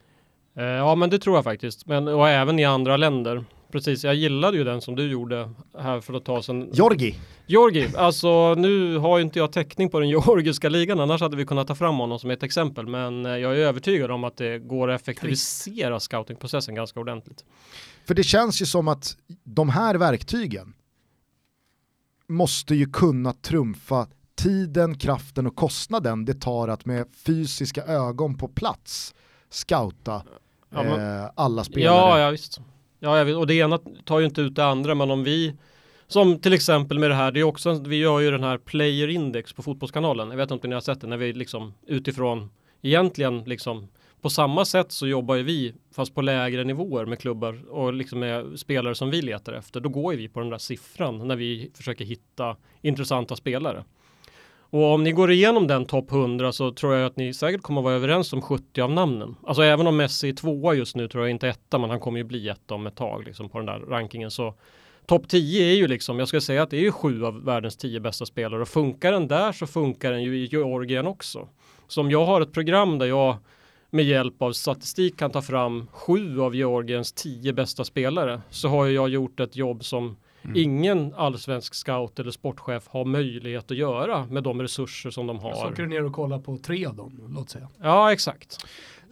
Eh, 0.61 0.67
ja, 0.67 0.95
men 0.95 1.09
det 1.09 1.19
tror 1.19 1.35
jag 1.37 1.43
faktiskt. 1.43 1.85
Men, 1.87 2.07
och 2.07 2.29
även 2.29 2.59
i 2.59 2.65
andra 2.65 2.97
länder. 2.97 3.45
Precis, 3.71 4.03
jag 4.03 4.15
gillade 4.15 4.57
ju 4.57 4.63
den 4.63 4.81
som 4.81 4.95
du 4.95 5.11
gjorde 5.11 5.49
här 5.77 6.01
för 6.01 6.13
att 6.13 6.25
ta 6.25 6.43
sen. 6.43 6.69
Jorgi, 6.73 7.15
Georgi, 7.45 7.89
alltså 7.97 8.55
nu 8.55 8.97
har 8.97 9.17
ju 9.17 9.23
inte 9.23 9.39
jag 9.39 9.51
täckning 9.51 9.89
på 9.89 9.99
den 9.99 10.09
georgiska 10.15 10.69
ligan, 10.69 10.99
annars 10.99 11.21
hade 11.21 11.37
vi 11.37 11.45
kunnat 11.45 11.67
ta 11.67 11.75
fram 11.75 11.97
honom 11.97 12.19
som 12.19 12.31
ett 12.31 12.43
exempel. 12.43 12.87
Men 12.87 13.25
eh, 13.25 13.31
jag 13.37 13.51
är 13.51 13.57
övertygad 13.57 14.11
om 14.11 14.23
att 14.23 14.37
det 14.37 14.59
går 14.59 14.91
att 14.91 15.01
effektivisera 15.01 15.99
scoutingprocessen 15.99 16.75
ganska 16.75 16.99
ordentligt. 16.99 17.45
för 18.05 18.13
det 18.15 18.23
känns 18.23 18.61
ju 18.61 18.65
som 18.65 18.87
att 18.87 19.17
de 19.43 19.69
här 19.69 19.95
verktygen 19.95 20.73
måste 22.27 22.75
ju 22.75 22.85
kunna 22.85 23.33
trumfa 23.33 24.07
tiden, 24.35 24.97
kraften 24.97 25.47
och 25.47 25.55
kostnaden 25.55 26.25
det 26.25 26.33
tar 26.33 26.67
att 26.67 26.85
med 26.85 27.07
fysiska 27.25 27.83
ögon 27.83 28.37
på 28.37 28.47
plats 28.47 29.13
scouta 29.49 30.23
Ja, 30.73 30.83
men- 30.83 31.19
eh, 31.23 31.29
alla 31.35 31.63
spelare. 31.63 31.95
Ja, 31.95 32.19
ja 32.19 32.29
visst. 32.29 32.61
Ja, 33.03 33.17
jag 33.17 33.25
vet. 33.25 33.35
Och 33.35 33.47
det 33.47 33.53
ena 33.53 33.79
tar 34.05 34.19
ju 34.19 34.25
inte 34.25 34.41
ut 34.41 34.55
det 34.55 34.65
andra, 34.65 34.95
men 34.95 35.11
om 35.11 35.23
vi 35.23 35.53
som 36.07 36.39
till 36.39 36.53
exempel 36.53 36.99
med 36.99 37.09
det 37.09 37.15
här, 37.15 37.31
det 37.31 37.39
är 37.39 37.43
också, 37.43 37.73
vi 37.73 37.95
gör 37.95 38.19
ju 38.19 38.31
den 38.31 38.43
här 38.43 38.57
player 38.57 39.07
index 39.07 39.53
på 39.53 39.61
fotbollskanalen. 39.63 40.29
Jag 40.29 40.37
vet 40.37 40.51
inte 40.51 40.67
om 40.67 40.69
ni 40.69 40.73
har 40.73 40.81
sett 40.81 41.01
det, 41.01 41.07
när 41.07 41.17
vi 41.17 41.33
liksom 41.33 41.73
utifrån 41.87 42.49
egentligen 42.81 43.43
liksom 43.43 43.87
på 44.21 44.29
samma 44.29 44.65
sätt 44.65 44.91
så 44.91 45.07
jobbar 45.07 45.35
ju 45.35 45.43
vi 45.43 45.73
fast 45.95 46.15
på 46.15 46.21
lägre 46.21 46.63
nivåer 46.63 47.05
med 47.05 47.19
klubbar 47.19 47.69
och 47.69 47.93
liksom 47.93 48.19
med 48.19 48.59
spelare 48.59 48.95
som 48.95 49.09
vi 49.09 49.21
letar 49.21 49.53
efter. 49.53 49.79
Då 49.79 49.89
går 49.89 50.13
ju 50.13 50.19
vi 50.19 50.27
på 50.27 50.39
den 50.39 50.49
där 50.49 50.57
siffran 50.57 51.27
när 51.27 51.35
vi 51.35 51.71
försöker 51.73 52.05
hitta 52.05 52.55
intressanta 52.81 53.35
spelare. 53.35 53.83
Och 54.73 54.93
om 54.93 55.03
ni 55.03 55.11
går 55.11 55.31
igenom 55.31 55.67
den 55.67 55.85
topp 55.85 56.11
100 56.11 56.51
så 56.51 56.71
tror 56.71 56.95
jag 56.95 57.05
att 57.05 57.17
ni 57.17 57.33
säkert 57.33 57.61
kommer 57.61 57.81
vara 57.81 57.93
överens 57.93 58.33
om 58.33 58.41
70 58.41 58.81
av 58.81 58.91
namnen. 58.91 59.35
Alltså 59.47 59.63
även 59.63 59.87
om 59.87 59.97
Messi 59.97 60.29
är 60.29 60.33
tvåa 60.33 60.73
just 60.73 60.95
nu 60.95 61.07
tror 61.07 61.23
jag 61.23 61.31
inte 61.31 61.49
etta, 61.49 61.77
men 61.77 61.89
han 61.89 61.99
kommer 61.99 62.17
ju 62.17 62.23
bli 62.23 62.49
etta 62.49 62.75
om 62.75 62.87
ett 62.87 62.95
tag 62.95 63.23
liksom 63.25 63.49
på 63.49 63.57
den 63.57 63.65
där 63.65 63.79
rankingen. 63.79 64.31
Så 64.31 64.53
topp 65.05 65.27
10 65.27 65.71
är 65.71 65.75
ju 65.75 65.87
liksom, 65.87 66.19
jag 66.19 66.27
skulle 66.27 66.41
säga 66.41 66.63
att 66.63 66.69
det 66.69 66.77
är 66.77 66.81
ju 66.81 66.91
sju 66.91 67.25
av 67.25 67.43
världens 67.43 67.77
tio 67.77 67.99
bästa 67.99 68.25
spelare 68.25 68.61
och 68.61 68.67
funkar 68.67 69.11
den 69.11 69.27
där 69.27 69.51
så 69.51 69.67
funkar 69.67 70.11
den 70.11 70.23
ju 70.23 70.37
i 70.37 70.45
Georgien 70.45 71.07
också. 71.07 71.47
Så 71.87 72.01
om 72.01 72.11
jag 72.11 72.25
har 72.25 72.41
ett 72.41 72.53
program 72.53 72.99
där 72.99 73.05
jag 73.05 73.37
med 73.89 74.05
hjälp 74.05 74.41
av 74.41 74.51
statistik 74.51 75.17
kan 75.17 75.31
ta 75.31 75.41
fram 75.41 75.87
sju 75.91 76.41
av 76.41 76.55
Georgiens 76.55 77.13
tio 77.13 77.53
bästa 77.53 77.83
spelare 77.83 78.41
så 78.49 78.67
har 78.67 78.87
jag 78.87 79.09
gjort 79.09 79.39
ett 79.39 79.55
jobb 79.55 79.83
som 79.83 80.17
ingen 80.55 81.13
allsvensk 81.13 81.73
scout 81.73 82.19
eller 82.19 82.31
sportchef 82.31 82.87
har 82.87 83.05
möjlighet 83.05 83.71
att 83.71 83.77
göra 83.77 84.25
med 84.25 84.43
de 84.43 84.61
resurser 84.61 85.09
som 85.09 85.27
de 85.27 85.39
Så 85.39 85.43
har. 85.43 85.71
åker 85.71 85.83
du 85.83 85.89
ner 85.89 86.05
och 86.05 86.13
kollar 86.13 86.39
på 86.39 86.57
tre 86.57 86.85
av 86.85 86.95
dem, 86.95 87.29
låt 87.35 87.49
säga. 87.49 87.67
Ja, 87.81 88.13
exakt. 88.13 88.57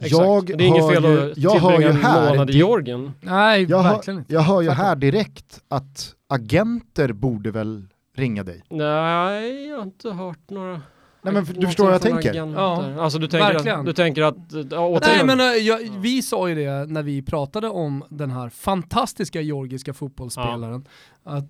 exakt. 0.00 0.12
Jag 0.12 0.46
det 0.46 0.64
är 0.64 0.68
inget 0.68 0.82
hör 0.84 0.92
fel 0.94 1.04
ju- 1.04 1.30
att 1.32 1.38
jag 1.38 1.52
tillbringa 1.52 1.80
ju 1.80 1.86
en 1.88 1.96
här 1.96 2.30
månad 2.30 2.50
i 2.50 2.52
Georgien. 2.56 3.12
Nej, 3.20 3.62
Jag, 3.62 3.82
verkligen 3.82 4.16
hör, 4.16 4.20
inte. 4.22 4.34
jag 4.34 4.40
hör 4.40 4.60
ju 4.62 4.70
här 4.70 4.96
direkt 4.96 5.60
att 5.68 6.14
agenter 6.28 7.12
borde 7.12 7.50
väl 7.50 7.86
ringa 8.16 8.42
dig. 8.44 8.62
Nej, 8.70 9.68
jag 9.68 9.76
har 9.76 9.82
inte 9.82 10.10
hört 10.10 10.50
några. 10.50 10.80
Nej 11.22 11.34
men 11.34 11.44
du 11.44 11.66
förstår 11.66 11.84
vad 11.84 11.94
jag 11.94 12.02
tänker. 12.02 12.34
Ja, 12.34 12.94
alltså 13.00 13.18
du 13.18 13.28
tänker, 13.28 13.52
verkligen. 13.52 13.80
att, 13.80 13.86
du 13.86 13.92
tänker 13.92 14.22
att, 14.22 14.36
ja, 14.70 14.98
Nej 15.02 15.24
men 15.24 15.40
äh, 15.40 15.46
jag, 15.46 15.78
vi 15.98 16.22
sa 16.22 16.48
ju 16.48 16.54
det 16.54 16.86
när 16.86 17.02
vi 17.02 17.22
pratade 17.22 17.68
om 17.68 18.04
den 18.08 18.30
här 18.30 18.48
fantastiska 18.48 19.40
georgiska 19.40 19.94
fotbollsspelaren. 19.94 20.84
Att, 21.24 21.44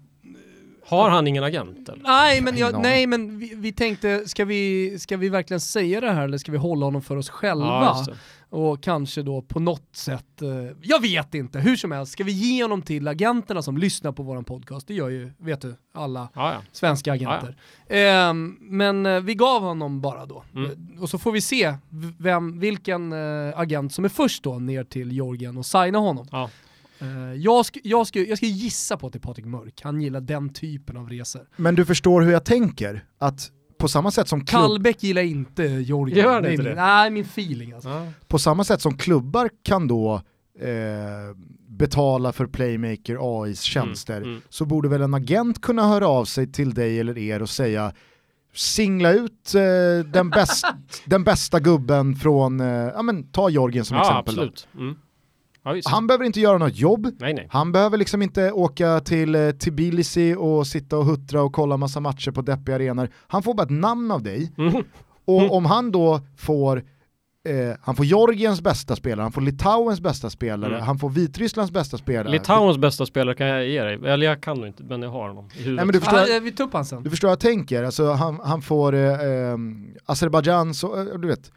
har 0.91 1.11
han 1.11 1.27
ingen 1.27 1.45
agent 1.45 1.89
eller? 1.89 2.03
nej 2.03 2.41
men, 2.41 2.57
jag, 2.57 2.83
nej, 2.83 3.07
men 3.07 3.39
vi, 3.39 3.53
vi 3.55 3.73
tänkte, 3.73 4.29
ska 4.29 4.45
vi, 4.45 4.97
ska 4.99 5.17
vi 5.17 5.29
verkligen 5.29 5.61
säga 5.61 6.01
det 6.01 6.13
här 6.13 6.25
eller 6.25 6.39
ska 6.39 6.53
vi 6.53 6.59
hålla 6.59 6.87
honom 6.87 7.03
för 7.03 7.17
oss 7.17 7.29
själva? 7.29 7.67
Ja, 7.67 8.07
och 8.51 8.83
kanske 8.83 9.23
då 9.23 9.43
på 9.43 9.61
något 9.61 9.97
sätt, 9.97 10.43
eh, 10.43 10.49
jag 10.83 11.03
vet 11.03 11.35
inte, 11.35 11.59
hur 11.59 11.77
som 11.77 11.93
helst, 11.93 12.13
ska 12.13 12.25
vi 12.25 12.33
ge 12.33 12.63
honom 12.63 12.83
till 12.83 13.09
agenterna 13.09 13.63
som 13.63 13.79
lyssnar 13.79 14.13
på 14.13 14.23
våran 14.23 14.45
podcast? 14.45 14.87
Det 14.87 14.95
gör 14.95 15.09
ju, 15.09 15.33
vet 15.39 15.61
du, 15.61 15.75
alla 15.95 16.29
ja, 16.35 16.53
ja. 16.53 16.63
svenska 16.73 17.13
agenter. 17.13 17.57
Ehm, 17.89 18.57
men 18.61 19.07
eh, 19.07 19.21
vi 19.21 19.35
gav 19.35 19.63
honom 19.63 20.01
bara 20.01 20.27
då. 20.27 20.45
Mm. 20.55 20.99
Och 21.01 21.11
så 21.11 21.19
får 21.19 21.33
vi 21.33 21.41
se 21.41 21.75
vem, 22.19 22.61
vilken 22.61 23.13
eh, 23.13 23.59
agent 23.59 23.93
som 23.93 24.05
är 24.05 24.09
först 24.09 24.43
då 24.43 24.59
ner 24.59 24.85
till 24.85 25.13
Georgien 25.13 25.59
och 25.59 25.67
signa 25.67 25.99
honom. 25.99 26.29
Eh, 27.01 27.35
jag, 27.35 27.67
sk 27.67 27.79
jag, 27.85 28.07
sk 28.07 28.17
jag 28.17 28.39
ska 28.39 28.47
gissa 28.47 28.97
på 28.97 29.07
att 29.07 29.13
det 29.13 29.17
är 29.17 29.21
Patrik 29.21 29.47
Mörk, 29.47 29.81
han 29.83 30.01
gillar 30.01 30.21
den 30.21 30.53
typen 30.53 30.97
av 30.97 31.09
resor. 31.09 31.43
Men 31.57 31.75
du 31.75 31.85
förstår 31.85 32.23
hur 32.23 32.33
jag 32.33 32.45
tänker, 32.45 33.05
att 33.19 33.51
på 33.79 33.89
samma 33.89 34.11
sätt 34.11 34.29
som, 34.29 34.45
klubb, 34.45 34.63
Kallbäck 34.63 35.03
gillar 35.03 35.23
inte 35.23 35.63
Georgien. 35.63 36.19
Gör 36.19 36.43
är 36.43 36.51
inte 36.51 36.63
min, 36.63 36.75
det? 36.75 36.83
Nej, 36.83 37.11
min 37.11 37.25
feeling 37.25 37.73
alltså. 37.73 37.89
Ja. 37.89 38.07
på 38.29 38.39
samma 38.39 38.65
sätt 38.65 38.81
som 38.81 38.97
klubbar 38.97 39.51
kan 39.63 39.89
då 39.89 40.15
eh, 40.61 41.37
betala 41.69 42.33
för 42.33 42.47
Playmaker 42.47 43.43
AIs 43.43 43.61
tjänster 43.61 44.17
Mm, 44.17 44.29
mm. 44.29 44.43
så 44.49 44.65
borde 44.65 44.89
väl 44.89 45.03
en 45.03 45.15
agent 45.15 45.61
kunna 45.61 45.89
höra 45.89 46.09
av 46.09 46.25
sig 46.25 46.53
till 46.53 46.75
dig 46.75 47.01
eller 47.01 47.19
er 47.19 47.43
och 47.43 47.51
säga 47.51 47.93
singla 48.55 49.13
ut 49.13 49.55
eh, 49.55 50.11
den, 50.13 50.31
bäst, 50.31 50.67
den 51.05 51.25
bästa 51.25 51.61
gubben 51.61 52.15
från, 52.17 52.61
eh, 52.61 52.67
ja 52.67 53.03
men 53.03 53.33
ta 53.33 53.51
Jorgen 53.51 53.85
som 53.85 53.97
ja, 53.97 54.03
exempel 54.03 54.35
då. 54.35 54.43
absolut. 54.43 54.69
Mm. 54.75 54.97
Ja. 55.77 55.83
Han 55.91 56.07
behöver 56.07 56.25
inte 56.25 56.41
göra 56.41 56.59
något 56.59 56.77
jobb, 56.77 57.07
Nej, 57.19 57.35
nej. 57.35 57.47
han 57.51 57.73
behöver 57.73 57.99
liksom 57.99 58.23
inte 58.23 58.53
åka 58.53 59.01
till 59.01 59.35
eh, 59.35 59.51
Tbilisi 59.51 60.35
och 60.39 60.67
sitta 60.67 60.99
och 60.99 61.05
huttra 61.05 61.43
och 61.43 61.53
kolla 61.53 61.77
massa 61.77 62.01
matcher 62.01 62.31
på 62.31 62.43
deppiga 62.43 62.75
arenor. 62.77 63.09
Han 63.29 63.43
får 63.43 63.55
bara 63.55 63.63
ett 63.63 63.71
namn 63.71 64.11
av 64.11 64.23
dig 64.23 64.53
Mm. 64.59 64.85
och 65.25 65.53
om 65.57 65.65
han 65.67 65.91
då 65.93 66.21
får 66.37 66.77
eh, 67.49 67.77
han 67.83 67.97
får 67.97 68.05
Georgiens 68.07 68.61
bästa 68.63 68.97
spelare, 68.97 69.23
han 69.23 69.33
får 69.33 69.41
Litauens 69.41 70.01
bästa 70.01 70.31
spelare, 70.31 70.73
Mm. 70.75 70.87
han 70.87 70.99
får 70.99 71.11
Vitrysslands 71.11 71.73
bästa 71.73 71.99
spelare. 71.99 72.31
Litauens 72.33 72.79
bästa 72.79 73.07
spelare 73.07 73.35
kan 73.35 73.47
jag 73.47 73.69
ge 73.69 73.83
dig. 73.83 73.95
Eller 73.95 74.27
jag 74.27 74.43
kan 74.43 74.57
nog 74.57 74.67
inte, 74.67 74.83
men 74.83 75.03
jag 75.03 75.11
har 75.11 75.29
honom 75.29 75.49
i 75.55 75.59
huvudet. 75.59 75.77
Nej, 75.77 75.85
men 75.87 75.93
du 75.93 76.01
förstår- 76.01 76.37
Ah, 76.37 76.41
vi 76.43 76.53
tar 76.53 76.65
upp 76.65 76.73
han 76.73 76.85
sen. 76.85 77.03
Du 77.03 77.11
förstår 77.11 77.29
vad 77.29 77.33
jag 77.33 77.41
tänker, 77.41 77.85
alltså 77.85 78.13
han, 78.13 78.41
han 78.45 78.63
får 78.63 78.95
eh, 78.95 79.03
eh, 79.13 79.57
Azerbajdzjan, 80.07 80.75
så, 80.75 80.99
eh, 81.01 81.05
du 81.19 81.29
vet, 81.29 81.53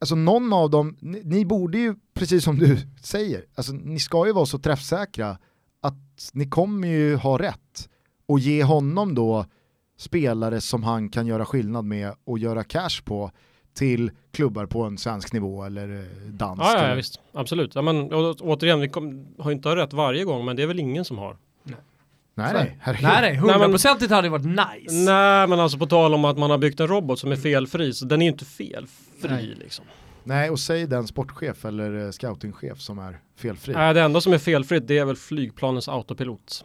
alltså 0.00 0.14
någon 0.14 0.52
av 0.52 0.70
dem, 0.70 0.96
ni, 1.00 1.22
ni 1.24 1.44
borde 1.44 1.78
ju, 1.78 1.94
precis 2.14 2.44
som 2.44 2.58
du 2.58 2.78
säger, 3.02 3.44
alltså 3.54 3.72
ni 3.72 3.98
ska 3.98 4.26
ju 4.26 4.32
vara 4.32 4.46
så 4.46 4.58
träffsäkra 4.58 5.38
att 5.82 6.30
ni 6.32 6.48
kommer 6.48 6.88
ju 6.88 7.16
ha 7.16 7.38
rätt 7.38 7.88
och 8.26 8.38
ge 8.38 8.64
honom 8.64 9.14
då 9.14 9.46
spelare 9.98 10.60
som 10.60 10.82
han 10.82 11.08
kan 11.08 11.26
göra 11.26 11.44
skillnad 11.46 11.84
med 11.84 12.12
och 12.24 12.38
göra 12.38 12.64
cash 12.64 13.02
på 13.04 13.30
till 13.74 14.10
klubbar 14.32 14.66
på 14.66 14.82
en 14.82 14.98
svensk 14.98 15.32
nivå 15.32 15.64
eller 15.64 15.98
eh, 15.98 16.28
dansk. 16.30 16.62
Ja, 16.64 16.78
ja, 16.82 16.88
ja 16.88 16.94
visst. 16.94 17.20
Absolut. 17.32 17.74
Ja, 17.74 17.82
men, 17.82 18.14
å- 18.14 18.34
återigen, 18.40 18.80
vi 18.80 18.88
kom, 18.88 19.26
har 19.38 19.50
inte 19.52 19.76
rätt 19.76 19.92
varje 19.92 20.24
gång, 20.24 20.44
men 20.44 20.56
det 20.56 20.62
är 20.62 20.66
väl 20.66 20.80
ingen 20.80 21.04
som 21.04 21.18
har. 21.18 21.36
Nej, 22.36 22.48
Så. 22.50 22.56
nej, 22.56 22.76
herregud. 22.80 23.02
Nej 23.02 23.12
nej, 23.20 23.30
Nej, 23.30 23.36
hundraprocentigt 23.36 24.10
hade 24.10 24.22
det 24.22 24.30
varit 24.30 24.44
nice. 24.46 24.94
Nej, 24.94 25.46
men 25.48 25.60
alltså 25.60 25.78
på 25.78 25.86
tal 25.86 26.14
om 26.14 26.24
att 26.24 26.38
man 26.38 26.50
har 26.50 26.58
byggt 26.58 26.80
en 26.80 26.86
robot 26.88 27.18
som 27.18 27.32
är 27.32 27.36
felfri, 27.36 27.92
så 27.92 28.04
den 28.04 28.22
är 28.22 28.26
ju 28.26 28.32
inte 28.32 28.44
felfri 29.28 29.46
Nej. 29.46 29.56
liksom. 29.58 29.84
Nej, 30.24 30.50
och 30.50 30.58
säg 30.60 30.86
den 30.86 31.06
sportchef 31.06 31.64
eller 31.64 32.04
eh, 32.04 32.10
scoutingchef 32.10 32.80
som 32.80 32.98
är 32.98 33.18
felfri. 33.36 33.72
Nej, 33.74 33.94
det 33.94 34.00
enda 34.02 34.20
som 34.20 34.32
är 34.32 34.38
felfritt 34.38 34.88
det 34.88 34.98
är 34.98 35.04
väl 35.04 35.16
flygplanens 35.16 35.88
autopilot. 35.88 36.64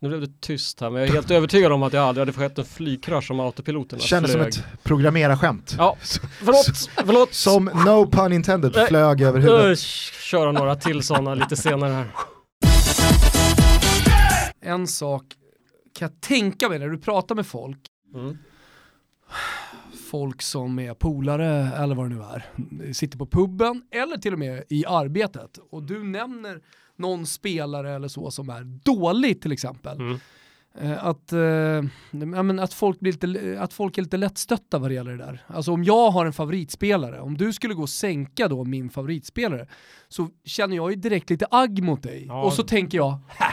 Nu 0.00 0.08
blev 0.08 0.20
det 0.20 0.40
tyst 0.40 0.80
här, 0.80 0.90
men 0.90 1.00
jag 1.00 1.08
är 1.08 1.12
helt 1.14 1.30
övertygad 1.40 1.72
om 1.72 1.82
att 1.82 1.92
jag 1.92 2.02
aldrig 2.04 2.22
hade 2.26 2.32
skett 2.38 2.58
en 2.58 2.64
flygkrasch 2.64 3.30
om 3.30 3.40
autopiloterna 3.40 4.02
Kändes 4.02 4.32
som 4.32 4.40
ett 4.40 4.64
programmerarskämt. 4.82 5.74
Ja, 5.78 5.96
förlåt, 6.38 6.90
förlåt. 7.06 7.34
Som 7.34 7.64
no 7.64 8.10
pun 8.10 8.32
intended 8.32 8.72
Nej. 8.76 8.86
flög 8.86 9.20
över 9.22 9.40
huvudet. 9.40 9.78
Köra 9.78 10.52
några 10.52 10.76
till 10.76 11.02
sådana 11.02 11.34
lite 11.34 11.56
senare 11.56 11.92
här. 11.92 12.06
En 14.60 14.86
sak 14.86 15.22
kan 15.98 16.08
jag 16.08 16.20
tänka 16.20 16.68
mig 16.68 16.78
när 16.78 16.88
du 16.88 16.98
pratar 16.98 17.34
med 17.34 17.46
folk, 17.46 17.78
Mm. 18.14 18.38
Folk 20.06 20.42
som 20.42 20.78
är 20.78 20.94
polare 20.94 21.70
eller 21.76 21.94
vad 21.94 22.10
det 22.10 22.14
nu 22.14 22.22
är, 22.22 22.92
sitter 22.92 23.18
på 23.18 23.26
puben 23.26 23.82
eller 23.90 24.16
till 24.16 24.32
och 24.32 24.38
med 24.38 24.64
i 24.68 24.86
arbetet 24.86 25.58
och 25.70 25.82
du 25.82 26.04
nämner 26.04 26.60
någon 26.96 27.26
spelare 27.26 27.94
eller 27.94 28.08
så 28.08 28.30
som 28.30 28.50
är 28.50 28.64
dålig 28.64 29.42
till 29.42 29.52
exempel. 29.52 30.00
Mm. 30.00 30.18
Eh, 30.80 31.06
Att, 31.06 31.32
eh, 31.32 32.62
att, 32.62 32.74
folk 32.74 33.00
blir 33.00 33.12
lite, 33.12 33.60
att 33.60 33.72
folk 33.72 33.98
är 33.98 34.02
lite 34.02 34.16
lättstötta 34.16 34.78
vad 34.78 34.90
det 34.90 34.94
gäller 34.94 35.10
det 35.10 35.24
där. 35.24 35.44
Alltså 35.46 35.72
om 35.72 35.84
jag 35.84 36.10
har 36.10 36.26
en 36.26 36.32
favoritspelare, 36.32 37.20
om 37.20 37.36
du 37.36 37.52
skulle 37.52 37.74
gå 37.74 37.82
och 37.82 37.90
sänka 37.90 38.48
då 38.48 38.64
min 38.64 38.90
favoritspelare, 38.90 39.66
så 40.08 40.28
känner 40.44 40.76
jag 40.76 40.90
ju 40.90 40.96
direkt 40.96 41.30
lite 41.30 41.46
agg 41.50 41.82
mot 41.82 42.02
dig. 42.02 42.24
Ja. 42.28 42.44
Och 42.44 42.52
så 42.52 42.62
tänker 42.62 42.98
jag, 42.98 43.18
Hä, 43.28 43.46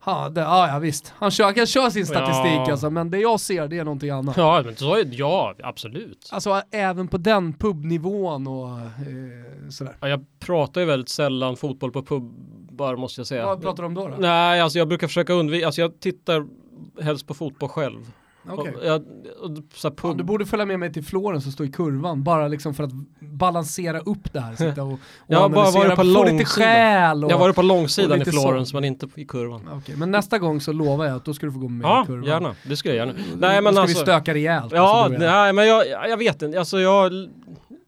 ha, 0.00 0.28
det, 0.28 0.40
ja, 0.40 0.68
ja 0.68 0.78
visst, 0.78 1.12
han, 1.16 1.30
kör, 1.30 1.44
han 1.44 1.54
kan 1.54 1.66
köra 1.66 1.90
sin 1.90 2.06
statistik 2.06 2.50
Ja. 2.52 2.70
alltså, 2.70 2.90
men 2.90 3.10
det 3.10 3.18
jag 3.18 3.40
ser 3.40 3.68
det 3.68 3.78
är 3.78 3.84
någonting 3.84 4.10
annat. 4.10 4.36
Ja, 4.36 4.62
men 4.64 4.76
så 4.76 4.94
är, 4.94 5.08
ja, 5.12 5.54
absolut. 5.62 6.28
Alltså 6.32 6.62
även 6.70 7.08
på 7.08 7.18
den 7.18 7.52
pubnivån 7.52 8.46
och 8.46 8.68
eh, 8.78 9.68
sådär. 9.70 9.96
Ja, 10.00 10.08
jag 10.08 10.24
pratar 10.38 10.80
ju 10.80 10.86
väldigt 10.86 11.08
sällan 11.08 11.56
fotboll 11.56 11.92
på 11.92 12.02
pubbar 12.02 12.96
måste 12.96 13.20
jag 13.20 13.26
säga. 13.26 13.46
Vad 13.46 13.62
pratar 13.62 13.82
du 13.82 13.86
om 13.86 13.94
då? 13.94 14.08
då? 14.08 14.14
Nej, 14.18 14.60
alltså 14.60 14.78
jag 14.78 14.88
brukar 14.88 15.06
försöka 15.06 15.32
undvika, 15.32 15.66
alltså 15.66 15.80
jag 15.80 16.00
tittar 16.00 16.46
helst 17.02 17.26
på 17.26 17.34
fotboll 17.34 17.68
själv. 17.68 18.12
Okej. 18.48 18.74
Och 18.74 18.86
jag, 18.86 19.02
och 19.40 19.50
så 19.74 19.90
Ja, 20.02 20.14
du 20.14 20.24
borde 20.24 20.46
följa 20.46 20.66
med 20.66 20.78
mig 20.80 20.92
till 20.92 21.04
Florens 21.04 21.46
och 21.46 21.52
stå 21.52 21.64
i 21.64 21.68
kurvan, 21.72 22.22
bara 22.22 22.48
liksom 22.48 22.74
för 22.74 22.84
att 22.84 22.90
balansera 23.20 24.00
upp 24.00 24.32
det 24.32 24.40
här. 24.40 24.54
Sitta 24.54 24.82
och, 24.82 24.92
och 24.92 24.98
Jag 25.26 25.38
har 25.40 25.48
bara 25.48 25.70
varit 25.70 25.96
på 25.96 26.02
långsidan. 26.02 27.24
och... 27.24 27.30
jag 27.30 27.34
har 27.36 27.40
varit 27.40 27.56
på 27.56 27.62
långsidan 27.62 28.22
i 28.22 28.24
Florens 28.24 28.74
men 28.74 28.84
inte 28.84 29.08
i 29.16 29.24
kurvan. 29.24 29.68
Okej, 29.72 29.96
men 29.96 30.10
nästa 30.10 30.38
gång 30.38 30.60
så 30.60 30.72
lovar 30.72 31.04
jag 31.06 31.16
att 31.16 31.24
då 31.24 31.34
ska 31.34 31.46
du 31.46 31.52
få 31.52 31.58
gå 31.58 31.68
med 31.68 31.84
Ja, 31.86 32.02
i 32.02 32.06
kurvan. 32.06 32.24
gärna. 32.24 32.54
Det 32.68 32.76
skulle 32.76 32.94
jag 32.94 33.06
gärna. 33.06 33.18
Då- 33.32 33.36
Nej, 33.38 33.62
men 33.62 33.64
då 33.64 33.72
ska 33.72 33.80
alltså- 33.82 33.98
vi 33.98 34.02
stöka 34.02 34.34
rejält. 34.34 34.72
Ja, 34.72 35.04
alltså, 35.04 35.18
nej 35.18 35.52
men 35.52 35.66
jag, 35.68 35.88
jag 36.10 36.16
vet 36.16 36.42
inte, 36.42 36.58
alltså 36.58 36.80
jag, 36.80 37.12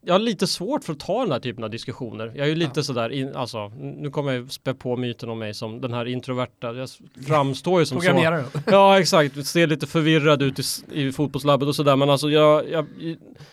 jag 0.04 0.14
har 0.14 0.18
lite 0.18 0.46
svårt 0.46 0.84
för 0.84 0.92
att 0.92 1.00
ta 1.00 1.20
den 1.20 1.32
här 1.32 1.40
typen 1.40 1.64
av 1.64 1.70
diskussioner. 1.70 2.32
Jag 2.34 2.44
är 2.44 2.48
ju 2.48 2.54
lite 2.54 2.72
Ja. 2.74 2.82
sådär, 2.82 3.10
in, 3.10 3.36
alltså 3.36 3.68
nu 3.78 4.10
kommer 4.10 4.32
jag 4.32 4.52
spä 4.52 4.74
på 4.74 4.96
myten 4.96 5.28
om 5.28 5.38
mig 5.38 5.54
som 5.54 5.80
den 5.80 5.92
här 5.92 6.06
introverta, 6.06 6.72
jag 6.74 6.88
framstår 7.26 7.80
ju 7.80 7.86
som 7.86 8.00
så. 8.00 8.44
Ja 8.66 9.00
exakt, 9.00 9.46
ser 9.46 9.66
lite 9.66 9.86
förvirrad 9.86 10.42
ut 10.42 10.58
i, 10.58 10.62
i 10.92 11.12
fotbollslabbet 11.12 11.68
och 11.68 11.76
sådär 11.76 11.96
men 11.96 12.10
alltså 12.10 12.30
jag, 12.30 12.70
jag, 12.70 12.86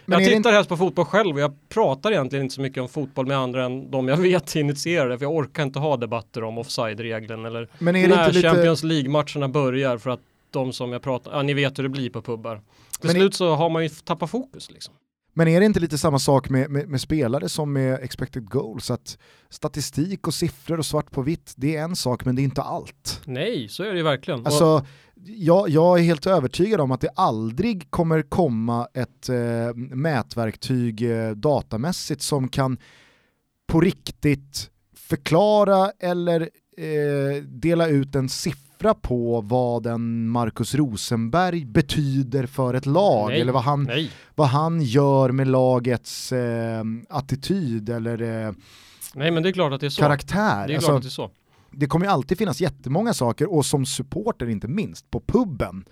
jag 0.05 0.19
det 0.19 0.25
tittar 0.25 0.51
helst 0.51 0.69
på 0.69 0.77
fotboll 0.77 1.05
själv 1.05 1.35
och 1.35 1.41
jag 1.41 1.69
pratar 1.69 2.11
egentligen 2.11 2.43
inte 2.45 2.55
så 2.55 2.61
mycket 2.61 2.81
om 2.81 2.89
fotboll 2.89 3.27
med 3.27 3.37
andra 3.37 3.65
än 3.65 3.91
de 3.91 4.07
jag 4.07 4.17
vet 4.31 4.55
initierar 4.55 5.09
det 5.09 5.17
för 5.17 5.25
jag 5.25 5.35
orkar 5.35 5.63
inte 5.63 5.79
ha 5.79 5.97
debatter 5.97 6.43
om 6.43 6.57
offside-regeln 6.57 7.45
eller 7.45 7.67
Men 7.79 7.95
är 7.95 8.01
det 8.01 8.15
när 8.15 8.25
inte 8.25 8.31
lite... 8.37 8.49
Champions 8.49 8.83
League-matcherna 8.83 9.47
börjar 9.47 9.97
för 9.97 10.09
att 10.09 10.21
de 10.51 10.73
som 10.73 10.91
jag 10.93 11.01
pratar, 11.01 11.31
ja 11.31 11.41
ni 11.41 11.53
vet 11.53 11.79
hur 11.79 11.83
det 11.83 11.89
blir 11.89 12.09
på 12.09 12.21
pubbar. 12.21 12.55
Till 12.99 13.07
Men 13.07 13.15
slut 13.15 13.35
så 13.35 13.55
har 13.55 13.69
man 13.69 13.83
ju 13.83 13.89
tappat 13.89 14.29
fokus 14.29 14.71
liksom. 14.71 14.93
Men 15.39 15.47
är 15.47 15.59
det 15.59 15.65
inte 15.65 15.79
lite 15.79 15.97
samma 15.97 16.19
sak 16.19 16.49
med, 16.49 16.69
med, 16.69 16.89
med 16.89 17.01
spelare 17.01 17.49
som 17.49 17.73
med 17.73 17.99
expected 18.03 18.49
goals? 18.49 18.91
Att 18.91 19.17
statistik 19.49 20.27
och 20.27 20.33
siffror 20.33 20.77
och 20.77 20.85
svart 20.85 21.11
på 21.11 21.21
vitt, 21.21 21.53
det 21.57 21.75
är 21.75 21.83
en 21.83 21.95
sak 21.95 22.25
men 22.25 22.35
det 22.35 22.41
är 22.41 22.43
inte 22.43 22.61
allt. 22.61 23.21
Nej, 23.25 23.67
så 23.69 23.83
är 23.83 23.91
det 23.91 23.97
ju 23.97 24.03
verkligen. 24.03 24.45
Alltså, 24.45 24.85
jag, 25.25 25.69
jag 25.69 25.99
är 25.99 26.03
helt 26.03 26.27
övertygad 26.27 26.81
om 26.81 26.91
att 26.91 27.01
det 27.01 27.09
aldrig 27.15 27.91
kommer 27.91 28.21
komma 28.21 28.87
ett 28.93 29.29
eh, 29.29 29.75
mätverktyg 29.75 31.11
eh, 31.11 31.31
datamässigt 31.31 32.21
som 32.21 32.49
kan 32.49 32.77
på 33.67 33.81
riktigt 33.81 34.69
förklara 34.95 35.91
eller 35.99 36.41
eh, 36.77 37.43
dela 37.43 37.87
ut 37.87 38.15
en 38.15 38.29
siffra 38.29 38.68
på 38.93 39.41
vad 39.41 39.85
en 39.87 40.29
Marcus 40.29 40.75
Rosenberg 40.75 41.65
betyder 41.65 42.45
för 42.45 42.73
ett 42.73 42.85
lag 42.85 43.29
Nej. 43.29 43.41
eller 43.41 43.51
vad 43.51 43.63
han, 43.63 43.83
Nej, 43.83 44.11
vad 44.35 44.47
han 44.47 44.81
gör 44.81 45.31
med 45.31 45.47
lagets 45.47 46.31
eh, 46.31 46.83
attityd 47.09 47.89
eller 47.89 48.21
eh, 48.47 48.53
nej 49.15 49.31
men 49.31 49.43
det 49.43 49.49
är 49.49 49.53
klart 49.53 49.73
att 49.73 49.81
det 49.81 49.85
är 49.87 49.89
så. 49.89 50.01
karaktär. 50.01 50.67
Det 50.67 50.73
är 50.73 50.75
Alltså, 50.75 50.87
klart 50.89 50.97
att 50.97 51.03
det 51.03 51.07
är 51.07 51.09
så. 51.09 51.29
det 51.71 51.87
kommer 51.87 52.05
ju 52.05 52.11
alltid 52.11 52.37
finnas 52.37 52.61
jättemånga 52.61 53.13
saker 53.13 53.53
och 53.53 53.65
som 53.65 53.85
supporter 53.85 54.49
inte 54.49 54.67
minst 54.67 55.11
på 55.11 55.19
puben 55.27 55.85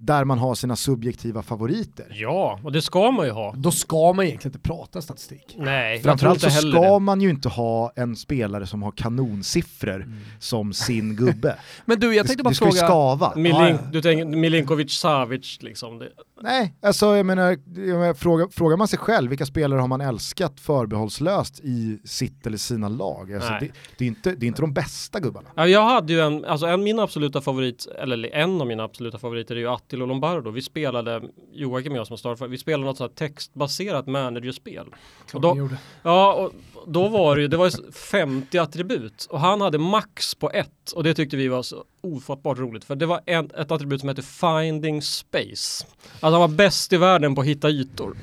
där 0.00 0.24
man 0.24 0.38
har 0.38 0.54
sina 0.54 0.76
subjektiva 0.76 1.42
favoriter. 1.42 2.06
Ja, 2.10 2.60
och 2.62 2.72
det 2.72 2.82
ska 2.82 3.10
man 3.10 3.26
ju 3.26 3.32
ha. 3.32 3.54
Då 3.56 3.70
ska 3.70 4.12
man 4.12 4.24
egentligen 4.24 4.56
inte 4.56 4.68
prata 4.68 5.02
statistik. 5.02 5.56
Nej, 5.58 5.92
jag 5.92 6.02
tror 6.02 6.10
Framförallt 6.10 6.44
inte 6.44 6.54
så 6.54 6.70
ska 6.70 6.80
det. 6.92 6.98
man 6.98 7.20
ju 7.20 7.30
inte 7.30 7.48
ha 7.48 7.92
en 7.96 8.16
spelare 8.16 8.66
som 8.66 8.82
har 8.82 8.90
kanonsiffror 8.92 10.06
som 10.38 10.72
sin 10.72 11.16
gubbe. 11.16 11.56
Men 11.84 12.00
du, 12.00 12.14
jag 12.14 12.24
det, 12.24 12.28
tänkte 12.28 12.44
bara 12.44 12.48
det 12.50 12.54
ska 12.56 12.64
ju 12.64 12.70
fråga... 12.70 12.86
skava. 12.86 13.32
Milin, 13.36 13.54
Ja, 13.54 13.68
ja. 13.68 13.78
Du 13.92 14.02
tänker 14.02 14.24
Milinkovic 14.24 14.92
Savic 14.92 15.58
liksom. 15.62 15.98
Det, 15.98 16.08
Nej, 16.40 16.74
alltså 16.82 17.16
jag 17.16 17.26
menar, 17.26 17.50
jag 17.74 17.98
menar 17.98 18.14
fråga, 18.14 18.48
frågar 18.50 18.76
man 18.76 18.88
sig 18.88 18.98
själv 18.98 19.28
vilka 19.30 19.46
spelare 19.46 19.80
har 19.80 19.88
man 19.88 20.00
älskat 20.00 20.60
förbehållslöst 20.60 21.60
i 21.60 21.98
sitt 22.04 22.46
eller 22.46 22.56
sina 22.56 22.88
lag? 22.88 23.34
Alltså, 23.34 23.50
det, 23.60 23.68
det, 23.98 24.04
är 24.04 24.08
inte, 24.08 24.34
det 24.34 24.46
är 24.46 24.48
inte 24.48 24.62
de 24.62 24.72
bästa 24.72 25.20
gubbarna. 25.20 25.48
Ja, 25.54 25.66
jag 25.66 25.84
hade 25.84 26.12
ju 26.12 26.20
en, 26.20 26.44
alltså 26.44 26.66
en 26.66 26.82
min 26.82 26.98
absoluta 26.98 27.40
favorit, 27.40 27.86
eller 27.98 28.34
en 28.34 28.60
av 28.60 28.66
mina 28.66 28.82
absoluta 28.82 29.18
favoriter 29.18 29.56
är 29.56 29.60
ju 29.60 29.68
Attilo 29.68 30.06
Lombardo. 30.06 30.50
Vi 30.50 30.62
spelade, 30.62 31.22
Joakim 31.52 31.92
och 31.92 31.98
jag 31.98 32.06
som 32.06 32.18
startade, 32.18 32.50
vi 32.50 32.58
spelade 32.58 32.84
något 32.84 32.96
sånt 32.96 33.20
här 33.20 33.28
textbaserat 33.28 34.06
managerspel. 34.06 34.86
Klart 35.26 35.34
Och 35.34 35.40
då-. 35.40 35.68
Ja, 36.02 36.34
och 36.34 36.52
då 36.86 37.08
var 37.08 37.36
det 37.36 37.42
ju, 37.42 37.48
det 37.48 37.56
var 37.56 37.66
ju 37.66 37.92
50 37.92 38.58
attribut 38.58 39.26
och 39.30 39.40
han 39.40 39.60
hade 39.60 39.78
max 39.78 40.34
på 40.34 40.50
ett 40.50 40.92
och 40.94 41.04
det 41.04 41.14
tyckte 41.14 41.36
vi 41.36 41.48
var 41.48 41.62
så 41.62 41.84
ofattbart 42.02 42.58
roligt 42.58 42.84
för 42.84 42.96
det 42.96 43.06
var 43.06 43.20
en, 43.26 43.50
ett 43.58 43.70
attribut 43.70 44.00
som 44.00 44.08
hette 44.08 44.22
Finding 44.22 45.02
Space. 45.02 45.86
Alltså 46.20 46.30
han 46.30 46.40
var 46.40 46.48
bäst 46.48 46.92
i 46.92 46.96
världen 46.96 47.34
på 47.34 47.40
att 47.40 47.46
hitta 47.46 47.68
ytor. 47.70 48.16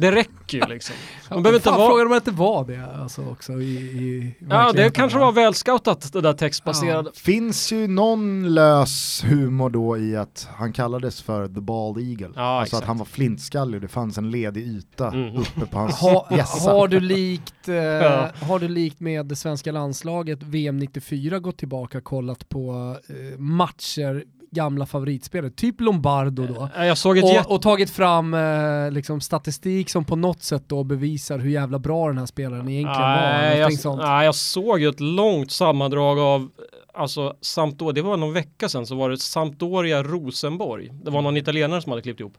Det 0.00 0.12
räcker 0.12 0.58
ju 0.58 0.66
liksom. 0.74 0.94
Ja, 1.28 1.34
Man 1.34 1.42
behöver 1.42 1.58
inte 1.58 1.70
vara- 1.70 1.88
Frågan 1.88 2.06
om 2.06 2.10
det 2.10 2.16
inte 2.16 2.30
var 2.30 2.64
det 2.64 3.00
alltså 3.02 3.22
också 3.30 3.52
i, 3.52 3.74
i 3.74 4.34
Ja, 4.50 4.72
det 4.72 4.90
kanske 4.94 5.18
var 5.18 5.32
välscoutat 5.32 6.12
det 6.12 6.20
där 6.20 6.32
textbaserade. 6.32 7.10
Finns 7.14 7.72
ju 7.72 7.86
någon 7.88 8.54
lös 8.54 9.24
humor 9.24 9.70
då 9.70 9.98
i 9.98 10.16
att 10.16 10.48
han 10.56 10.72
kallades 10.72 11.22
för 11.22 11.48
the 11.48 11.60
bald 11.60 11.98
eagle. 11.98 12.30
Ja, 12.36 12.42
alltså 12.42 12.62
exakt. 12.76 12.82
att 12.82 12.88
han 12.88 12.98
var 12.98 13.04
flintskallig 13.06 13.74
och 13.76 13.82
det 13.82 13.88
fanns 13.88 14.18
en 14.18 14.30
ledig 14.30 14.62
yta 14.66 15.08
Mm. 15.08 15.36
uppe 15.36 15.66
på 15.66 15.78
hans 15.78 15.94
Ha, 15.96 16.26
har, 16.60 16.88
du 16.88 17.00
likt, 17.00 17.68
eh, 17.68 17.74
Ja. 18.02 18.30
har 18.46 18.58
du 18.58 18.68
likt 18.68 19.00
med 19.00 19.26
det 19.26 19.36
svenska 19.36 19.72
landslaget 19.72 20.42
VM 20.42 20.78
94 20.78 21.38
gått 21.38 21.58
tillbaka 21.58 21.98
och 21.98 22.04
kollat 22.04 22.48
på 22.48 22.96
eh, 23.08 23.38
matcher, 23.38 24.24
gamla 24.50 24.86
favoritspelare, 24.86 25.50
typ 25.50 25.80
Lombardo 25.80 26.46
då? 26.46 26.68
Såg 26.98 27.18
ett 27.18 27.24
jätte... 27.24 27.48
Och, 27.48 27.54
och 27.54 27.62
tagit 27.62 27.90
fram 27.90 28.34
eh, 28.34 28.90
liksom 28.90 29.20
statistik 29.20 29.90
som 29.90 30.04
på 30.04 30.16
något 30.16 30.42
sätt 30.42 30.62
då 30.66 30.84
bevisar 30.84 31.38
hur 31.38 31.50
jävla 31.50 31.78
bra 31.78 32.08
den 32.08 32.18
här 32.18 32.26
spelaren 32.26 32.68
egentligen 32.68 33.00
var. 33.00 33.16
Nej, 33.16 33.58
någonting 33.58 33.74
jag, 33.74 33.80
sånt. 33.80 34.02
nej, 34.02 34.24
jag 34.24 34.34
såg 34.34 34.80
ju 34.80 34.88
ett 34.88 35.00
långt 35.00 35.50
sammandrag 35.50 36.18
av 36.18 36.50
Alltså 36.96 37.36
Sampdoria, 37.40 37.92
det 37.92 38.02
var 38.02 38.16
någon 38.16 38.32
vecka 38.32 38.68
sedan 38.68 38.86
så 38.86 38.94
var 38.94 39.10
det 39.10 39.18
Sampdoria 39.18 40.02
Rosenborg. 40.02 40.90
Det 40.92 41.10
var 41.10 41.22
någon 41.22 41.36
italienare 41.36 41.82
som 41.82 41.92
hade 41.92 42.02
klippt 42.02 42.20
ihop. 42.20 42.34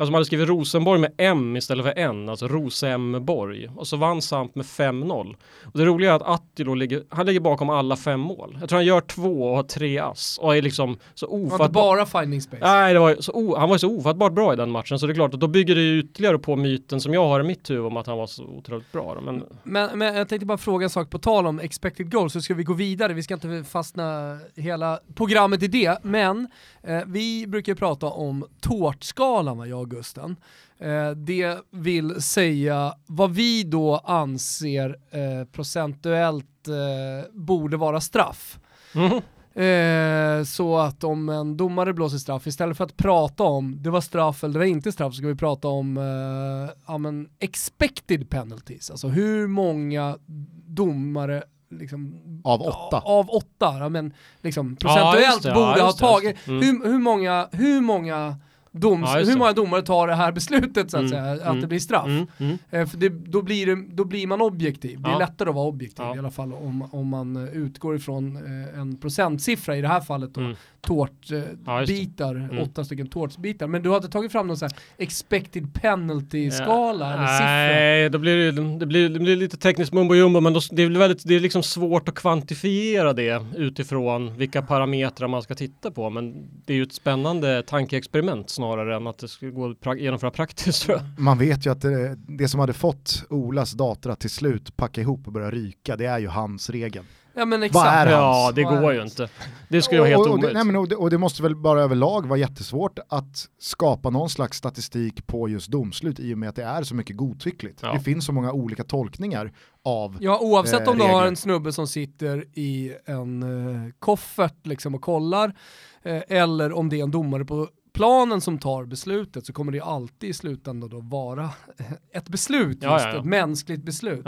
Alltså 0.00 0.12
man 0.12 0.18
hade 0.18 0.24
skrivit 0.24 0.48
Rosenborg 0.48 1.00
med 1.00 1.12
M 1.16 1.56
istället 1.56 1.84
för 1.84 1.98
N, 1.98 2.28
alltså 2.28 2.48
Rosemborg. 2.48 3.70
Och 3.76 3.86
så 3.86 3.96
vann 3.96 4.22
Samp 4.22 4.54
med 4.54 4.66
5-0. 4.66 5.34
Och 5.64 5.78
det 5.78 5.84
roliga 5.84 6.10
är 6.10 6.16
att 6.16 6.22
Attilo 6.22 6.74
ligger, 6.74 7.02
han 7.08 7.26
ligger 7.26 7.40
bakom 7.40 7.70
alla 7.70 7.96
fem 7.96 8.20
mål. 8.20 8.56
Jag 8.60 8.68
tror 8.68 8.76
han 8.76 8.86
gör 8.86 9.00
två 9.00 9.42
och 9.42 9.56
har 9.56 9.62
tre 9.62 9.98
ass. 9.98 10.38
Och 10.42 10.56
är 10.56 10.62
liksom 10.62 10.98
så 11.14 11.26
var 11.26 11.38
inte 11.38 11.54
ofattbart. 11.54 11.72
bara 11.72 12.06
finding 12.06 12.40
space. 12.40 12.64
Nej, 12.64 12.94
det 12.94 13.00
var 13.00 13.16
så 13.20 13.32
o, 13.32 13.56
han 13.58 13.68
var 13.68 13.78
så 13.78 13.96
ofattbart 13.96 14.32
bra 14.32 14.52
i 14.52 14.56
den 14.56 14.70
matchen 14.70 14.98
så 14.98 15.06
det 15.06 15.12
är 15.12 15.14
klart 15.14 15.34
att 15.34 15.40
då 15.40 15.48
bygger 15.48 15.74
det 15.74 15.80
ju 15.80 15.98
ytterligare 15.98 16.38
på 16.38 16.56
myten 16.56 17.00
som 17.00 17.14
jag 17.14 17.28
har 17.28 17.40
i 17.40 17.42
mitt 17.42 17.70
huvud 17.70 17.86
om 17.86 17.96
att 17.96 18.06
han 18.06 18.18
var 18.18 18.26
så 18.26 18.44
otroligt 18.44 18.92
bra. 18.92 19.14
då. 19.14 19.20
Men 19.20 19.44
Men, 19.62 19.98
men 19.98 20.14
jag 20.14 20.28
tänkte 20.28 20.46
bara 20.46 20.58
fråga 20.58 20.84
en 20.84 20.90
sak 20.90 21.10
på 21.10 21.18
tal 21.18 21.46
om 21.46 21.60
expected 21.60 22.12
goals, 22.12 22.32
så 22.32 22.40
ska 22.40 22.54
vi 22.54 22.64
gå 22.64 22.72
vidare. 22.72 23.12
Vi 23.12 23.22
ska 23.22 23.34
inte 23.34 23.64
fastna 23.64 24.38
hela 24.56 25.00
programmet 25.14 25.62
i 25.62 25.68
det, 25.68 25.98
men 26.02 26.48
eh, 26.82 27.00
vi 27.06 27.46
brukar 27.46 27.74
prata 27.74 28.06
om 28.06 28.44
tårtskalan 28.60 29.58
va, 29.58 29.66
jag 29.66 29.89
Gusten. 29.90 30.36
Eh, 30.78 31.10
det 31.10 31.58
vill 31.70 32.22
säga 32.22 32.94
vad 33.06 33.30
vi 33.30 33.62
då 33.62 33.96
anser 33.96 34.96
eh, 35.10 35.44
procentuellt 35.52 36.68
eh, 36.68 37.30
borde 37.32 37.76
vara 37.76 38.00
straff. 38.00 38.58
Mhm. 38.94 39.20
Eh, 39.54 40.44
så 40.44 40.78
att 40.78 41.04
om 41.04 41.28
en 41.28 41.56
domare 41.56 41.92
blåser 41.92 42.18
straff, 42.18 42.46
istället 42.46 42.76
för 42.76 42.84
att 42.84 42.96
prata 42.96 43.42
om 43.44 43.82
det 43.82 43.90
var 43.90 44.00
straff 44.00 44.44
eller 44.44 44.52
det 44.52 44.58
var 44.58 44.66
inte 44.66 44.92
straff, 44.92 45.12
så 45.12 45.18
ska 45.18 45.26
vi 45.26 45.34
prata 45.34 45.68
om 45.68 45.96
eh, 45.96 46.74
ja, 46.86 46.98
men 46.98 47.28
expected 47.38 48.30
penalties. 48.30 48.90
Alltså 48.90 49.08
hur 49.08 49.46
många 49.46 50.18
domare 50.66 51.42
liksom, 51.70 52.14
Av 52.44 52.62
åtta. 52.62 53.00
Av 53.04 53.30
åtta, 53.30 53.76
ja, 53.78 53.88
men 53.88 54.12
liksom 54.42 54.76
Ja, 54.80 54.88
procentuellt 54.88 55.42
det, 55.42 55.48
ja, 55.48 55.54
borde 55.54 55.82
ha 55.82 55.92
det, 55.92 55.98
tagit. 55.98 56.36
det. 56.44 56.50
Mm. 56.50 56.62
Hur, 56.62 56.92
hur, 56.92 56.98
många, 56.98 57.48
hur 57.52 57.80
många 57.80 58.36
doms, 58.72 59.08
Ja, 59.14 59.18
hur 59.18 59.36
många 59.38 59.52
domare 59.52 59.82
tar 59.82 60.06
det 60.08 60.14
här 60.14 60.32
beslutet 60.32 60.90
så 60.90 60.96
att 60.96 61.00
Mm, 61.00 61.10
säga, 61.10 61.32
att 61.32 61.40
mm, 61.48 61.60
det 61.60 61.66
blir 61.66 61.78
straff. 61.78 62.06
Mm, 62.06 62.26
mm. 62.38 62.58
Eh, 62.70 62.86
För 62.86 62.96
det, 62.98 63.08
då, 63.08 63.42
blir 63.42 63.66
det, 63.66 63.84
då 63.94 64.04
blir 64.04 64.26
man 64.26 64.40
objektiv. 64.40 65.00
Det 65.02 65.08
är 65.08 65.12
Ja. 65.12 65.18
lättare 65.18 65.48
att 65.48 65.54
vara 65.54 65.66
objektiv 65.66 66.04
Ja. 66.04 66.16
i 66.16 66.18
alla 66.18 66.30
fall 66.30 66.52
om, 66.54 66.88
om 66.92 67.08
man 67.08 67.36
eh, 67.36 67.56
utgår 67.56 67.96
ifrån 67.96 68.36
eh, 68.36 68.80
en 68.80 68.96
procentsiffra, 68.96 69.76
i 69.76 69.80
det 69.80 69.88
här 69.88 70.00
fallet 70.00 70.34
då, 70.34 70.40
Mm. 70.40 70.56
tårtbitar, 70.80 72.34
Mm. 72.34 72.58
åtta 72.58 72.84
stycken 72.84 73.06
tårtbitar. 73.06 73.66
Men 73.66 73.82
du 73.82 73.88
har 73.88 73.96
inte 73.96 74.08
tagit 74.08 74.32
fram 74.32 74.46
någon 74.46 74.56
sån 74.56 74.68
här 74.72 75.04
expected 75.04 75.74
penalty-skala 75.74 77.14
eller 77.14 77.26
siffra? 77.26 77.46
Nej, 77.46 78.10
då 78.10 78.18
blir 78.18 78.36
det, 78.36 78.78
det, 78.78 78.86
blir, 78.86 79.08
det 79.08 79.18
blir 79.20 79.36
lite 79.36 79.56
tekniskt 79.56 79.92
mumbo 79.92 80.14
jumbo 80.14 80.40
men 80.40 80.52
då, 80.52 80.60
det, 80.70 80.82
är 80.82 80.88
väldigt, 80.90 81.22
det 81.28 81.34
är 81.36 81.40
liksom 81.40 81.62
svårt 81.62 82.08
att 82.08 82.14
kvantifiera 82.14 83.12
det 83.12 83.44
utifrån 83.56 84.36
vilka 84.36 84.62
parametrar 84.62 85.28
man 85.28 85.42
ska 85.42 85.54
titta 85.54 85.90
på. 85.90 86.10
Men 86.10 86.34
det 86.66 86.72
är 86.72 86.76
ju 86.76 86.82
ett 86.82 86.92
spännande 86.92 87.62
tankeexperiment 87.62 88.50
snarare 88.60 88.96
än 88.96 89.06
att 89.06 89.18
det 89.18 89.28
ska 89.28 89.46
gå 89.46 89.70
att 89.70 89.76
pra- 89.80 89.96
genomföra 89.96 90.30
praktiskt 90.30 90.82
tror 90.82 90.98
jag. 90.98 91.06
Man 91.24 91.38
vet 91.38 91.66
ju 91.66 91.72
att 91.72 91.80
det, 91.80 92.14
det 92.28 92.48
som 92.48 92.60
hade 92.60 92.72
fått 92.72 93.24
Olas 93.30 93.72
dator 93.72 94.10
att 94.10 94.20
till 94.20 94.30
slut 94.30 94.76
packa 94.76 95.00
ihop 95.00 95.26
och 95.26 95.32
börja 95.32 95.50
ryka, 95.50 95.96
det 95.96 96.06
är 96.06 96.18
ju 96.18 96.28
hans 96.28 96.70
regel. 96.70 97.04
Ja 97.34 97.44
men 97.44 97.60
Vad 97.60 97.66
exakt. 97.66 97.86
är 97.86 98.06
hans? 98.06 98.12
Ja, 98.16 98.52
det 98.54 98.64
Vad 98.64 98.76
är 98.76 98.80
går 98.80 98.92
ju 98.94 99.02
inte. 99.02 99.28
Det 99.68 99.82
skulle 99.82 100.00
vara 100.00 100.08
helt 100.10 100.20
och, 100.20 100.26
och, 100.26 100.28
det, 100.28 100.34
omöjligt. 100.34 100.54
nej, 100.54 100.64
men, 100.64 100.76
och, 100.76 100.88
det, 100.88 100.96
och 100.96 101.10
det 101.10 101.18
måste 101.18 101.42
väl 101.42 101.56
bara 101.56 101.82
överlag 101.82 102.26
vara 102.26 102.38
jättesvårt 102.38 102.98
att 103.08 103.48
skapa 103.58 104.10
någon 104.10 104.30
slags 104.30 104.58
statistik 104.58 105.26
på 105.26 105.48
just 105.48 105.68
domslut 105.68 106.20
i 106.20 106.34
och 106.34 106.38
med 106.38 106.48
att 106.48 106.56
det 106.56 106.64
är 106.64 106.82
så 106.82 106.94
mycket 106.94 107.16
godtyckligt. 107.16 107.78
Ja. 107.82 107.92
Det 107.92 108.00
finns 108.00 108.24
så 108.24 108.32
många 108.32 108.52
olika 108.52 108.84
tolkningar 108.84 109.52
av 109.84 110.16
Ja 110.20 110.38
oavsett 110.42 110.86
eh, 110.86 110.88
om 110.88 110.98
du 110.98 111.04
har 111.04 111.26
en 111.26 111.36
snubbe 111.36 111.72
som 111.72 111.86
sitter 111.86 112.44
i 112.54 112.92
en 113.06 113.42
eh, 113.42 113.92
koffert 113.98 114.66
liksom 114.66 114.94
och 114.94 115.02
kollar 115.02 115.54
eh, 116.02 116.22
eller 116.28 116.72
om 116.72 116.88
det 116.88 116.98
är 116.98 117.02
en 117.02 117.10
domare 117.10 117.44
på 117.44 117.68
planen 117.92 118.40
som 118.40 118.58
tar 118.58 118.84
beslutet 118.84 119.46
så 119.46 119.52
kommer 119.52 119.72
det 119.72 119.80
alltid 119.80 120.30
i 120.30 120.32
slutändan 120.32 120.90
då 120.90 121.00
vara 121.00 121.50
ett 122.12 122.28
beslut, 122.28 122.78
Ja, 122.80 122.92
just 122.92 123.04
ja, 123.04 123.12
ja. 123.12 123.18
ett 123.18 123.24
mänskligt 123.24 123.82
beslut. 123.82 124.22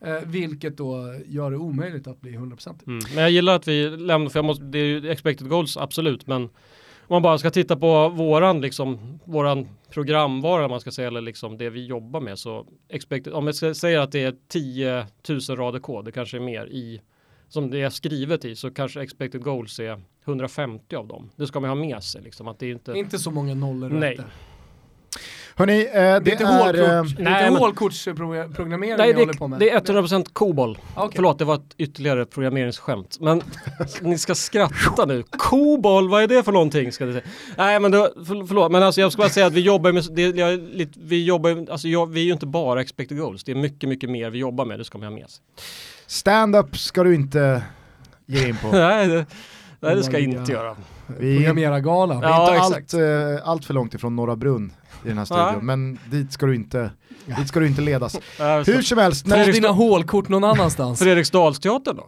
Eh, 0.00 0.20
vilket 0.24 0.76
då 0.76 1.14
gör 1.26 1.50
det 1.50 1.56
omöjligt 1.56 2.06
att 2.06 2.20
bli 2.20 2.36
100%. 2.36 2.86
Mm. 2.86 2.98
Men 3.14 3.22
jag 3.22 3.30
gillar 3.30 3.56
att 3.56 3.68
vi 3.68 3.88
lämnar, 3.88 4.30
för 4.30 4.38
jag 4.38 4.44
måste, 4.44 4.64
det 4.64 4.78
är 4.78 4.84
ju 4.84 5.10
expected 5.10 5.48
goals 5.48 5.76
absolut, 5.76 6.26
men 6.26 6.42
om 7.08 7.14
man 7.14 7.22
bara 7.22 7.38
ska 7.38 7.50
titta 7.50 7.76
på 7.76 8.08
våran, 8.08 8.60
liksom, 8.60 9.18
våran 9.24 9.68
programvara 9.90 10.68
man 10.68 10.80
ska 10.80 10.90
säga, 10.90 11.08
eller 11.08 11.20
liksom 11.20 11.58
det 11.58 11.70
vi 11.70 11.86
jobbar 11.86 12.20
med 12.20 12.38
så 12.38 12.66
expected, 12.88 13.32
om 13.32 13.46
jag 13.46 13.76
säga 13.76 14.02
att 14.02 14.12
det 14.12 14.22
är 14.22 14.34
10 14.48 15.06
000 15.28 15.40
rader 15.40 15.78
kod, 15.78 16.04
det 16.04 16.12
kanske 16.12 16.36
är 16.36 16.40
mer 16.40 16.66
i, 16.66 17.00
som 17.48 17.70
det 17.70 17.82
är 17.82 17.90
skrivet 17.90 18.44
i, 18.44 18.56
så 18.56 18.70
kanske 18.70 19.02
expected 19.02 19.42
goals 19.42 19.78
är 19.78 20.00
150 20.24 20.96
av 20.96 21.06
dem. 21.06 21.30
Det 21.36 21.46
ska 21.46 21.60
man 21.60 21.70
ha 21.70 21.74
med 21.74 22.02
sig 22.02 22.22
liksom, 22.22 22.48
att 22.48 22.58
det 22.58 22.66
är 22.66 22.72
inte... 22.72 22.92
Inte 22.92 23.18
så 23.18 23.30
många 23.30 23.54
nollor 23.54 23.88
Nej. 23.88 24.18
Hörni, 25.58 25.86
eh, 25.86 25.92
det, 25.92 26.20
Det 26.20 26.30
är 26.30 27.04
inte 27.08 27.30
eh, 27.30 27.58
hålkortsprogrammering 27.58 28.96
Nej, 28.96 29.14
ni 29.14 29.20
håller 29.20 29.32
på 29.32 29.48
med. 29.48 29.58
det 29.58 29.70
är 29.70 29.80
100% 29.80 30.26
COBOL. 30.32 30.78
Okej. 30.94 31.12
Förlåt, 31.14 31.38
det 31.38 31.44
var 31.44 31.54
ett 31.54 31.74
ytterligare 31.78 32.24
programmeringsskämt. 32.24 33.20
Men 33.20 33.42
ni 34.00 34.18
ska 34.18 34.34
skratta 34.34 35.04
nu. 35.04 35.22
COBOL, 35.30 36.08
vad 36.08 36.22
är 36.22 36.26
det 36.26 36.42
för 36.42 36.52
någonting? 36.52 36.92
Ska 36.92 37.12
säga. 37.12 37.20
Nej, 37.56 37.80
men 37.80 37.90
då, 37.90 38.04
för, 38.14 38.46
förlåt, 38.46 38.72
men 38.72 38.82
alltså 38.82 39.00
jag 39.00 39.12
ska 39.12 39.22
bara 39.22 39.28
säga 39.28 39.46
att 39.46 39.52
vi 39.52 39.60
jobbar 39.60 39.92
med, 39.92 40.04
det, 40.10 40.22
jag, 40.22 40.52
är 40.52 40.76
lite, 40.76 40.98
vi 41.02 41.24
jobbar, 41.24 41.66
alltså 41.70 41.88
jag, 41.88 42.06
vi 42.06 42.20
är 42.20 42.24
ju 42.24 42.32
inte 42.32 42.46
bara 42.46 42.80
expected 42.80 43.18
goals. 43.18 43.44
Det 43.44 43.52
är 43.52 43.56
mycket, 43.56 43.88
mycket 43.88 44.10
mer 44.10 44.30
vi 44.30 44.38
jobbar 44.38 44.64
med. 44.64 44.78
Det 44.78 44.84
ska 44.84 44.98
man 44.98 45.06
ha 45.06 45.14
med 45.14 45.30
sig. 45.30 45.44
Stand-up 46.06 46.78
ska 46.78 47.02
du 47.02 47.14
inte 47.14 47.62
ge 48.26 48.48
in 48.48 48.56
på. 48.56 48.68
nej, 48.72 49.08
det, 49.08 49.26
nej, 49.80 49.96
det 49.96 50.02
ska 50.02 50.12
jag 50.12 50.22
inte 50.22 50.52
göra. 50.52 50.76
Vi 51.18 51.32
är 51.34 51.36
Programmerargalan. 51.38 52.20
Vi 52.20 52.26
är 52.26 52.30
Ja, 52.30 52.66
inte 52.66 52.76
allt, 52.76 52.94
eh, 53.42 53.48
allt 53.48 53.64
för 53.64 53.74
långt 53.74 53.94
ifrån 53.94 54.16
Norra 54.16 54.36
Brunn 54.36 54.72
i 55.04 55.08
den 55.08 55.18
här 55.18 55.24
studion, 55.24 55.66
men 55.66 55.98
dit 56.10 56.32
ska 56.32 56.46
du 56.46 56.54
inte, 56.54 56.90
dit 57.38 57.48
ska 57.48 57.60
du 57.60 57.66
inte 57.66 57.80
ledas. 57.82 58.18
Hur 58.66 58.82
som 58.82 58.98
helst, 58.98 59.26
när 59.26 59.46
vi, 59.46 59.52
dina 59.52 59.68
hålkort 59.68 60.28
någon 60.28 60.44
annanstans. 60.44 60.98
Fredriksdalsteatern 60.98 61.96
då? 61.96 62.06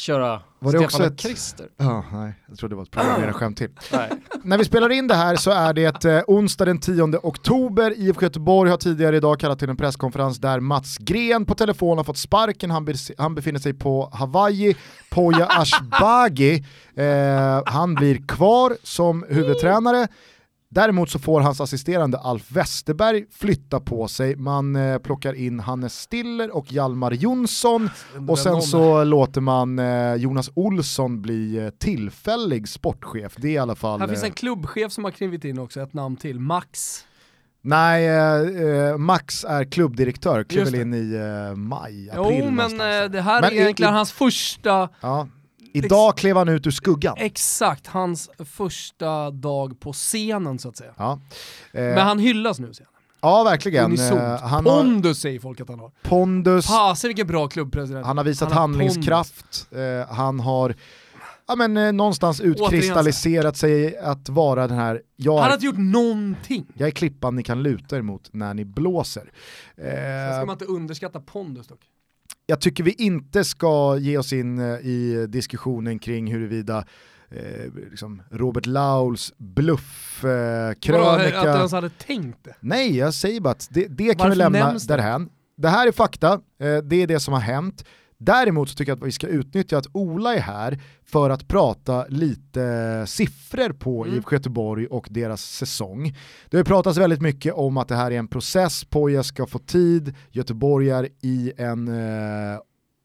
Köra 0.00 0.40
Var 0.58 0.72
det 0.72 0.78
Stefan 0.78 0.84
också 0.84 1.04
ett- 1.04 1.18
Krister? 1.18 1.66
Ja, 1.76 2.04
nej, 2.12 2.32
jag 2.48 2.58
trodde 2.58 2.72
det 2.72 2.76
var 2.76 2.82
ett 2.82 2.90
programmeringsskämt 2.90 3.56
till. 3.58 3.70
När 4.42 4.58
vi 4.58 4.64
spelar 4.64 4.90
in 4.92 5.06
det 5.08 5.14
här 5.14 5.36
så 5.36 5.50
är 5.50 5.72
det 5.72 6.04
eh, 6.04 6.22
onsdag 6.26 6.64
den 6.64 6.80
10 6.80 7.02
oktober. 7.22 7.94
IFK 7.98 8.22
Göteborg 8.22 8.70
har 8.70 8.76
tidigare 8.76 9.16
idag 9.16 9.40
kallat 9.40 9.58
till 9.58 9.68
en 9.70 9.76
presskonferens 9.76 10.38
där 10.38 10.60
Mats 10.60 10.98
Gren 10.98 11.44
på 11.46 11.54
telefon 11.54 11.96
har 11.98 12.04
fått 12.04 12.18
sparken. 12.18 12.70
Han, 12.70 12.88
bes- 12.88 13.12
han 13.18 13.34
befinner 13.34 13.60
sig 13.60 13.74
på 13.74 14.10
Hawaii. 14.12 14.76
Poya 15.10 15.46
Ashbagi, 15.50 16.64
eh, 16.94 17.62
han 17.66 17.94
blir 17.94 18.26
kvar 18.26 18.76
som 18.82 19.24
huvudtränare. 19.28 20.08
Däremot 20.74 21.10
så 21.10 21.18
får 21.18 21.40
hans 21.40 21.60
assisterande 21.60 22.18
Alf 22.18 22.50
Westerberg 22.50 23.24
flytta 23.30 23.80
på 23.80 24.08
sig. 24.08 24.36
Man 24.36 24.76
eh, 24.76 24.98
plockar 24.98 25.32
in 25.34 25.60
Hannes 25.60 26.00
Stiller 26.00 26.56
och 26.56 26.72
Hjalmar 26.72 27.12
Jonsson 27.12 27.90
och 28.28 28.38
sen 28.38 28.62
så 28.62 29.04
låter 29.04 29.40
man 29.40 29.78
eh, 29.78 30.14
Jonas 30.14 30.50
Olsson 30.54 31.22
bli 31.22 31.56
eh, 31.58 31.70
tillfällig 31.70 32.68
sportchef. 32.68 33.34
Det 33.36 33.48
är 33.48 33.52
i 33.52 33.58
alla 33.58 33.74
fall... 33.74 34.00
Här 34.00 34.08
finns 34.08 34.22
eh, 34.22 34.26
en 34.28 34.32
klubbchef 34.34 34.92
som 34.92 35.04
har 35.04 35.10
klivit 35.10 35.44
in 35.44 35.58
också, 35.58 35.80
ett 35.80 35.94
namn 35.94 36.16
till, 36.16 36.40
Max. 36.40 37.04
Nej, 37.62 38.06
eh, 38.06 38.88
eh, 38.90 38.96
Max 38.96 39.44
är 39.44 39.64
klubbdirektör, 39.64 40.44
det. 40.48 40.78
in 40.80 40.94
i 40.94 41.14
eh, 41.50 41.56
maj, 41.56 42.10
april 42.10 42.40
Jo 42.44 42.50
men 42.50 42.72
eh, 42.72 43.10
det 43.10 43.20
här 43.20 43.40
Men 43.40 43.50
är 43.50 43.54
egentligen 43.54 43.92
i- 43.92 43.96
hans 43.96 44.12
första, 44.12 44.88
Ja. 45.00 45.28
Idag 45.74 46.16
klev 46.16 46.36
han 46.36 46.48
ut 46.48 46.66
ur 46.66 46.70
skuggan. 46.70 47.14
exakt, 47.18 47.86
hans 47.86 48.30
första 48.38 49.30
dag 49.30 49.80
på 49.80 49.92
scenen 49.92 50.58
så 50.58 50.68
att 50.68 50.76
säga. 50.76 50.92
Ja, 50.96 51.20
eh, 51.72 51.80
Men 51.82 51.98
han 51.98 52.18
hyllas 52.18 52.58
nu 52.60 52.74
ser 52.74 52.86
ja 53.22 53.44
verkligen. 53.44 53.84
Unisont. 53.84 54.20
Eh, 54.20 54.40
han 54.42 54.66
har 54.66 54.82
Pondus 54.82 55.18
säger 55.20 55.40
folk 55.40 55.60
att 55.60 55.68
han 55.68 55.78
har. 55.80 55.90
pondus, 56.02 56.66
Fasen 56.66 57.08
vilken 57.08 57.26
bra 57.26 57.48
klubbpresident. 57.48 58.06
han 58.06 58.16
har 58.16 58.24
visat 58.24 58.48
Han 58.48 58.56
har 58.56 58.60
handlingskraft, 58.60 59.68
eh, 59.72 60.14
han 60.14 60.40
har 60.40 60.74
ja, 61.48 61.56
men, 61.56 61.76
eh, 61.76 61.92
någonstast 61.92 62.40
utkristalliserat 62.40 63.56
sig 63.56 63.98
att 63.98 64.28
vara 64.28 64.66
den 64.66 64.78
här, 64.78 65.02
jag 65.16 65.36
Han 65.38 65.42
har 65.44 65.52
inte 65.54 65.66
gjort 65.66 65.78
någonting. 65.78 66.66
jag 66.74 66.86
är 66.86 66.90
klippan 66.90 67.36
ni 67.36 67.42
kan 67.42 67.62
luta 67.62 67.96
er 67.96 68.02
mot 68.02 68.28
när 68.32 68.54
ni 68.54 68.64
blåser. 68.64 69.30
Sen 69.76 69.84
ska 70.32 70.40
Eh, 70.40 70.46
man 70.46 70.52
inte 70.54 70.64
underskatta 70.64 71.20
pondus 71.20 71.66
dock. 71.66 71.80
Jag 72.50 72.60
tycker 72.60 72.84
vi 72.84 72.92
inte 72.92 73.44
ska 73.44 73.96
ge 73.98 74.18
oss 74.18 74.32
in 74.32 74.58
eh, 74.58 74.64
i 74.66 75.26
diskussionen 75.28 75.98
kring 75.98 76.32
huruvida 76.32 76.84
eh, 77.30 77.72
liksom 77.90 78.22
Robert 78.30 78.66
Lauls 78.66 79.32
bluffkrönika. 79.36 81.28
Eh, 81.28 81.38
Att 81.40 81.44
du 81.44 81.50
ens 81.58 81.72
hade 81.72 81.90
tänkt 81.90 82.44
det. 82.44 82.54
Nej, 82.60 82.96
jag 82.96 83.14
säger 83.14 83.40
bara 83.40 83.50
att 83.50 83.68
det, 83.70 83.86
det 83.86 84.14
kan 84.18 84.30
vi 84.30 84.36
lämna 84.36 84.72
därhän. 84.88 85.28
Det 85.56 85.68
här 85.68 85.86
är 85.86 85.92
fakta, 85.92 86.32
eh, 86.32 86.76
det 86.84 87.02
är 87.02 87.06
det 87.06 87.20
som 87.20 87.34
har 87.34 87.40
hänt. 87.40 87.84
Däremot 88.22 88.68
så 88.68 88.74
tycker 88.74 88.92
jag 88.92 88.98
att 88.98 89.06
vi 89.06 89.12
ska 89.12 89.26
utnyttja 89.26 89.78
att 89.78 89.86
Ola 89.92 90.34
är 90.34 90.40
här 90.40 90.80
för 91.04 91.30
att 91.30 91.48
prata 91.48 92.06
lite 92.08 93.04
siffror 93.06 93.72
på 93.72 94.04
Mm. 94.04 94.16
IFK 94.16 94.34
Göteborg 94.34 94.86
och 94.86 95.06
deras 95.10 95.42
säsong. 95.42 96.16
Det 96.50 96.56
har 96.56 96.64
pratats 96.64 96.98
väldigt 96.98 97.20
mycket 97.20 97.54
om 97.54 97.76
att 97.76 97.88
det 97.88 97.96
här 97.96 98.10
är 98.10 98.18
en 98.18 98.28
process, 98.28 98.84
Poja 98.84 99.22
ska 99.22 99.46
få 99.46 99.58
tid, 99.58 100.14
Göteborg 100.30 100.90
är 100.90 101.08
i 101.22 101.52
en 101.56 101.88
eh, 101.88 102.58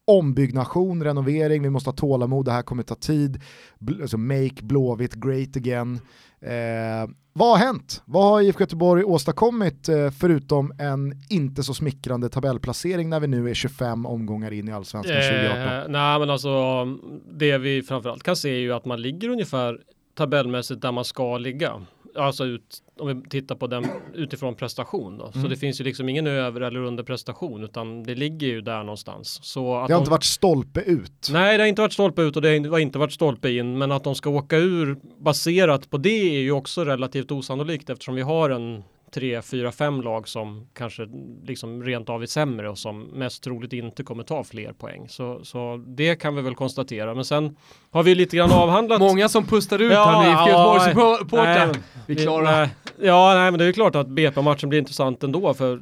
ombyggnation, 0.06 1.04
renovering, 1.04 1.64
vi 1.64 1.70
måste 1.70 1.90
ha 1.90 1.96
tålamod, 1.96 2.46
det 2.46 2.52
här 2.52 2.62
kommer 2.62 2.84
ta 2.84 2.96
tid, 2.96 3.42
Bl- 3.80 4.02
alltså 4.02 4.18
make 4.18 4.56
Blåvitt 4.64 5.14
great 5.14 5.58
again. 5.58 6.00
Eh, 6.42 7.10
vad 7.34 7.48
har 7.50 7.58
hänt? 7.66 8.02
Vad 8.06 8.24
har 8.24 8.42
IFK 8.42 8.60
Göteborg 8.60 9.04
åstadkommit 9.04 9.90
eh, 9.90 10.12
förutom 10.12 10.74
en 10.80 11.14
inte 11.30 11.64
så 11.64 11.74
smickrande 11.74 12.30
tabellplacering 12.30 13.10
när 13.10 13.20
vi 13.20 13.28
nu 13.28 13.50
är 13.50 13.54
25 13.54 14.06
omgångar 14.06 14.52
in 14.52 14.68
i 14.68 14.72
Allsvenskan 14.72 15.16
2018? 15.16 15.58
Eh, 15.62 15.84
nej 15.90 16.20
men 16.20 16.30
alltså 16.30 16.86
det 17.34 17.58
vi 17.58 17.84
framförallt 17.84 18.24
kan 18.24 18.36
se 18.36 18.50
är 18.50 18.60
ju 18.60 18.74
att 18.74 18.86
man 18.86 19.02
ligger 19.02 19.30
ungefär 19.30 19.80
tabellmässigt 20.18 20.82
där 20.82 20.92
man 20.92 21.06
ska 21.06 21.38
ligga. 21.38 21.82
Alltså 22.18 22.46
ut, 22.46 22.78
om 23.00 23.08
vi 23.24 23.30
tittar 23.30 23.56
på 23.56 23.68
den 23.68 23.86
utifrån 24.14 24.56
prestation 24.56 25.18
då. 25.18 25.32
Så 25.32 25.38
Mm. 25.38 25.50
det 25.50 25.56
finns 25.56 25.82
ju 25.82 25.84
liksom 25.84 26.10
ingen 26.10 26.28
över 26.28 26.62
eller 26.62 26.80
under 26.80 27.04
prestation 27.04 27.64
utan 27.64 28.04
det 28.04 28.16
ligger 28.16 28.48
ju 28.48 28.62
där 28.62 28.84
någonstans. 28.84 29.40
Så 29.44 29.76
att 29.78 29.88
Det 29.88 29.94
har 29.94 30.00
de- 30.00 30.02
inte 30.04 30.12
varit 30.12 30.24
stolpe 30.24 30.80
ut. 30.82 31.30
Nej, 31.32 31.58
det 31.58 31.64
har 31.64 31.68
inte 31.68 31.82
varit 31.82 31.94
stolpe 31.94 32.22
ut 32.22 32.36
och 32.36 32.42
det 32.42 32.68
har 32.70 32.80
inte 32.80 33.00
varit 33.00 33.14
stolpe 33.14 33.52
in, 33.52 33.78
men 33.78 33.92
att 33.92 34.04
de 34.04 34.16
ska 34.16 34.30
åka 34.30 34.58
ur 34.58 34.98
baserat 35.20 35.90
på 35.90 35.98
det 35.98 36.10
är 36.36 36.40
ju 36.40 36.52
också 36.52 36.84
relativt 36.86 37.32
osannolikt 37.32 37.90
eftersom 37.90 38.16
vi 38.16 38.22
har 38.22 38.50
en 38.50 38.84
3, 39.12 39.42
4, 39.42 39.72
5 39.72 40.02
lag 40.02 40.28
som 40.28 40.68
kanske 40.74 41.08
liksom 41.44 41.84
rent 41.84 42.10
av 42.10 42.22
är 42.24 42.26
sämre 42.26 42.70
och 42.70 42.78
som 42.78 43.02
mest 43.02 43.44
troligt 43.44 43.74
inte 43.74 44.04
kommer 44.04 44.24
ta 44.24 44.44
fler 44.44 44.74
poäng. 44.74 45.10
Så, 45.10 45.40
så 45.44 45.84
det 45.88 46.16
kan 46.16 46.36
vi 46.36 46.42
väl 46.42 46.56
konstatera. 46.56 47.16
Men 47.16 47.26
sen 47.26 47.58
har 47.92 48.04
vi 48.04 48.16
lite 48.16 48.38
grann 48.38 48.52
avhandlat 48.52 49.00
Många 49.00 49.30
som 49.30 49.46
pustar 49.46 49.82
ut 49.82 49.92
Ja, 49.92 50.06
här 50.06 50.24
med 50.24 50.30
IFK 50.30 50.50
ja, 50.50 50.50
Göteborgs 50.50 50.86
nej, 50.86 51.18
supportrar. 51.20 51.76
Vi 52.08 52.16
klarar 52.16 52.60
Nej, 52.60 52.70
ja, 53.00 53.34
nej, 53.34 53.52
men 53.52 53.60
det 53.60 53.66
är 53.66 53.72
klart 53.72 53.96
att 53.96 54.08
BP-matchen 54.08 54.70
blir 54.70 54.80
intressant 54.80 55.24
ändå 55.24 55.54
för 55.54 55.82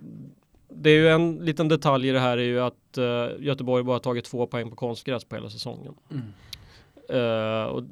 det 0.69 0.89
är 0.89 0.95
ju 0.95 1.09
en 1.09 1.35
liten 1.35 1.67
detalj 1.67 2.09
i 2.09 2.11
det 2.11 2.19
här 2.19 2.37
är 2.37 2.41
ju 2.41 2.59
att 2.59 2.97
eh, 2.97 3.05
Göteborg 3.39 3.83
bara 3.83 3.99
tagit 3.99 4.25
två 4.25 4.47
poäng 4.47 4.69
på 4.69 4.75
konstgräs 4.75 5.25
på 5.25 5.35
hela 5.35 5.49
säsongen. 5.49 5.93
Mm. 6.11 6.23
Eh, 7.09 7.63
och 7.63 7.83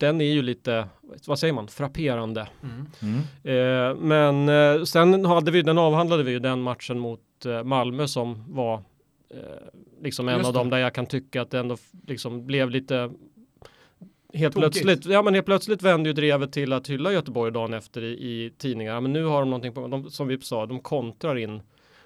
den 0.00 0.20
är 0.20 0.32
ju 0.32 0.42
lite, 0.42 0.88
vad 1.26 1.38
säger 1.38 1.54
man, 1.54 1.68
frapperande. 1.68 2.48
Mm. 2.62 2.86
Mm. 3.02 3.20
Eh, 3.44 3.96
men 3.96 4.48
eh, 4.78 4.84
sen 4.84 5.24
hade 5.24 5.50
vi, 5.50 5.62
den 5.62 5.78
avhandlade 5.78 6.22
vi 6.22 6.30
ju 6.30 6.38
den 6.38 6.62
matchen 6.62 6.98
mot 6.98 7.20
eh, 7.46 7.62
Malmö 7.64 8.06
som 8.08 8.44
var 8.54 8.74
eh, 9.30 9.38
liksom 10.02 10.28
en 10.28 10.36
Just 10.36 10.46
av 10.48 10.52
dem 10.54 10.70
det. 10.70 10.76
där 10.76 10.82
jag 10.82 10.94
kan 10.94 11.06
tycka 11.06 11.42
att 11.42 11.50
det 11.50 11.58
ändå 11.58 11.76
liksom 12.06 12.46
blev 12.46 12.70
lite 12.70 13.10
Helt 14.34 14.54
Tokigt. 14.54 14.72
plötsligt, 14.82 15.06
ja 15.14 15.22
men 15.22 15.34
helt 15.34 15.46
plötsligt 15.46 15.82
vände 15.82 16.08
ju 16.08 16.12
drevet 16.12 16.52
till 16.52 16.72
att 16.72 16.88
hylla 16.88 17.12
Göteborg 17.12 17.52
dagen 17.52 17.74
efter 17.74 18.02
i, 18.04 18.06
i 18.12 18.52
tidningar. 18.58 18.94
Ja, 18.94 19.00
men 19.00 19.12
nu 19.12 19.24
har 19.24 19.40
de 19.40 19.50
någonting 19.50 19.72
på, 19.74 19.86
de, 19.86 20.10
som 20.10 20.28
vi 20.28 20.40
sa, 20.40 20.66
de 20.66 20.80
kontrar 20.80 21.36
in 21.38 21.62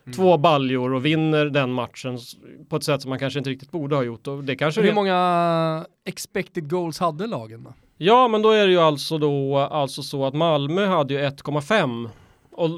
Mm. 0.07 0.14
två 0.16 0.38
baljor 0.38 0.95
och 0.95 1.07
vinner 1.07 1.47
den 1.47 1.72
matchen 1.72 2.18
på 2.68 2.76
ett 2.76 2.84
sätt 2.84 3.03
som 3.03 3.09
man 3.09 3.18
kanske 3.18 3.38
inte 3.38 3.51
riktigt 3.51 3.70
borde 3.70 3.97
ha 3.97 4.03
gjort. 4.03 4.26
Och 4.26 4.45
det 4.45 4.57
kanske 4.57 4.80
Hur 4.80 4.90
är- 4.90 4.95
många 4.95 5.86
expected 6.05 6.70
goals 6.70 6.99
hade 6.99 7.26
lagen 7.26 7.64
då? 7.64 7.74
Ja, 7.97 8.28
men 8.28 8.42
då 8.42 8.51
är 8.51 8.66
det 8.66 8.72
ju 8.72 8.80
alltså 8.80 9.18
då 9.18 9.59
alltså 9.59 10.03
så 10.03 10.24
att 10.26 10.34
Malmö 10.34 10.86
hade 10.86 11.14
ju 11.14 11.20
1,5 11.20 12.09
och 12.53 12.68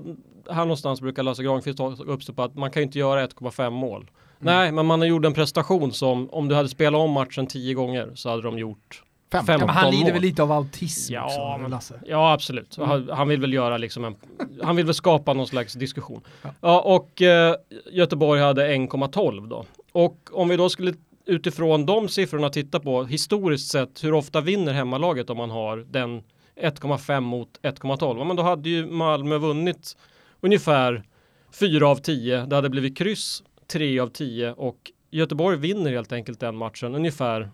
här 0.51 0.61
någonstans 0.65 1.01
brukar 1.01 1.23
Lasse 1.23 1.43
Granqvist 1.43 1.79
ta 1.79 1.95
upp 2.07 2.23
sig 2.23 2.35
på 2.35 2.43
att 2.43 2.55
man 2.55 2.71
kan 2.71 2.81
ju 2.83 2.87
inte 2.87 2.99
göra 2.99 3.27
1,5 3.27 3.71
mål. 3.71 4.11
Nej, 4.39 4.73
men 4.73 4.87
man 4.87 5.01
har 5.01 5.07
gjort 5.09 5.25
en 5.25 5.35
prestation 5.35 5.93
som 5.93 6.31
om 6.31 6.49
du 6.49 6.55
hade 6.55 6.69
spelat 6.69 6.99
om 6.99 7.11
matchen 7.11 7.47
10 7.47 7.75
gånger 7.75 8.11
så 8.15 8.31
hade 8.31 8.43
de 8.43 8.59
gjort 8.59 9.03
Fem. 9.33 9.45
Fem. 9.47 9.61
Ja, 9.61 9.67
men 9.67 9.75
han 9.75 9.83
15 9.85 9.91
lider 9.93 10.05
mål. 10.05 10.13
väl 10.13 10.23
lite 10.23 10.43
av 10.43 10.53
autism 10.53 11.15
Ja, 11.15 11.25
också, 11.25 11.63
men- 11.63 11.71
Lasse? 11.71 12.01
Ja, 12.07 12.33
absolut. 12.33 12.77
Mm. 12.79 12.89
Han, 12.91 13.09
han 13.13 13.29
vill 13.29 13.41
väl 13.41 13.53
göra 13.53 13.79
liksom 13.79 14.05
en, 14.05 14.15
han 14.63 14.77
vill 14.77 14.85
väl 14.85 14.95
skapa 14.95 15.33
någon 15.33 15.47
slags 15.47 15.73
diskussion. 15.75 16.21
Ja. 16.43 16.49
Ja, 16.61 16.81
och 16.81 17.23
eh, 17.23 17.55
Göteborg 17.93 18.41
hade 18.41 18.69
1,12 18.75 19.49
då. 19.49 19.65
Och 19.93 20.31
om 20.33 20.49
vi 20.49 20.57
då 20.57 20.69
skulle 20.69 20.95
utifrån 21.27 21.87
de 21.87 22.09
siffrorna 22.09 22.49
titta 22.51 22.81
på 22.81 23.05
historiskt 23.05 23.71
sett 23.71 24.05
hur 24.05 24.15
ofta 24.15 24.41
vinner 24.41 24.73
hemmalaget 24.73 25.31
om 25.31 25.37
man 25.37 25.51
har 25.51 25.77
den 25.77 26.23
1,5 26.57 27.21
mot 27.21 27.61
1,12. 27.63 28.19
Ja, 28.19 28.25
men 28.25 28.37
då 28.37 28.43
hade 28.43 28.69
ju 28.69 28.87
Malmö 28.87 29.39
vunnit 29.39 29.97
ungefär 30.41 31.05
4 31.53 31.89
av 31.89 31.97
10. 31.97 32.47
Det 32.47 32.57
hade 32.57 32.71
blivit 32.71 32.99
kryss 32.99 33.43
3 33.67 34.01
av 34.01 34.09
10 34.09 34.53
och 34.53 34.93
Göteborg 35.11 35.57
vinner 35.57 35.93
helt 35.93 36.13
enkelt 36.13 36.41
den 36.41 36.57
matchen 36.57 36.95
ungefär 36.95 37.51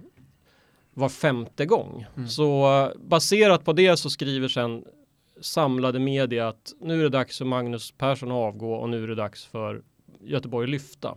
var 0.95 1.09
femte 1.09 1.67
gång. 1.67 2.07
Mm. 2.17 2.29
Så 2.29 2.81
eh, 2.83 2.99
baserat 3.09 3.65
på 3.65 3.73
det 3.73 3.97
så 3.97 4.11
skriver 4.11 4.49
sen 4.49 4.85
samlade 5.41 5.99
media 5.99 6.49
att 6.49 6.73
nu 6.81 6.99
är 6.99 7.03
det 7.03 7.09
dags 7.09 7.39
för 7.39 7.45
Magnus 7.45 7.93
Persson 7.93 8.31
att 8.31 8.35
avgå 8.35 8.75
och 8.75 8.89
nu 8.89 9.05
är 9.05 9.09
det 9.09 9.15
dags 9.15 9.45
för 9.45 9.83
Göteborg 10.21 10.69
lyfta. 10.69 11.17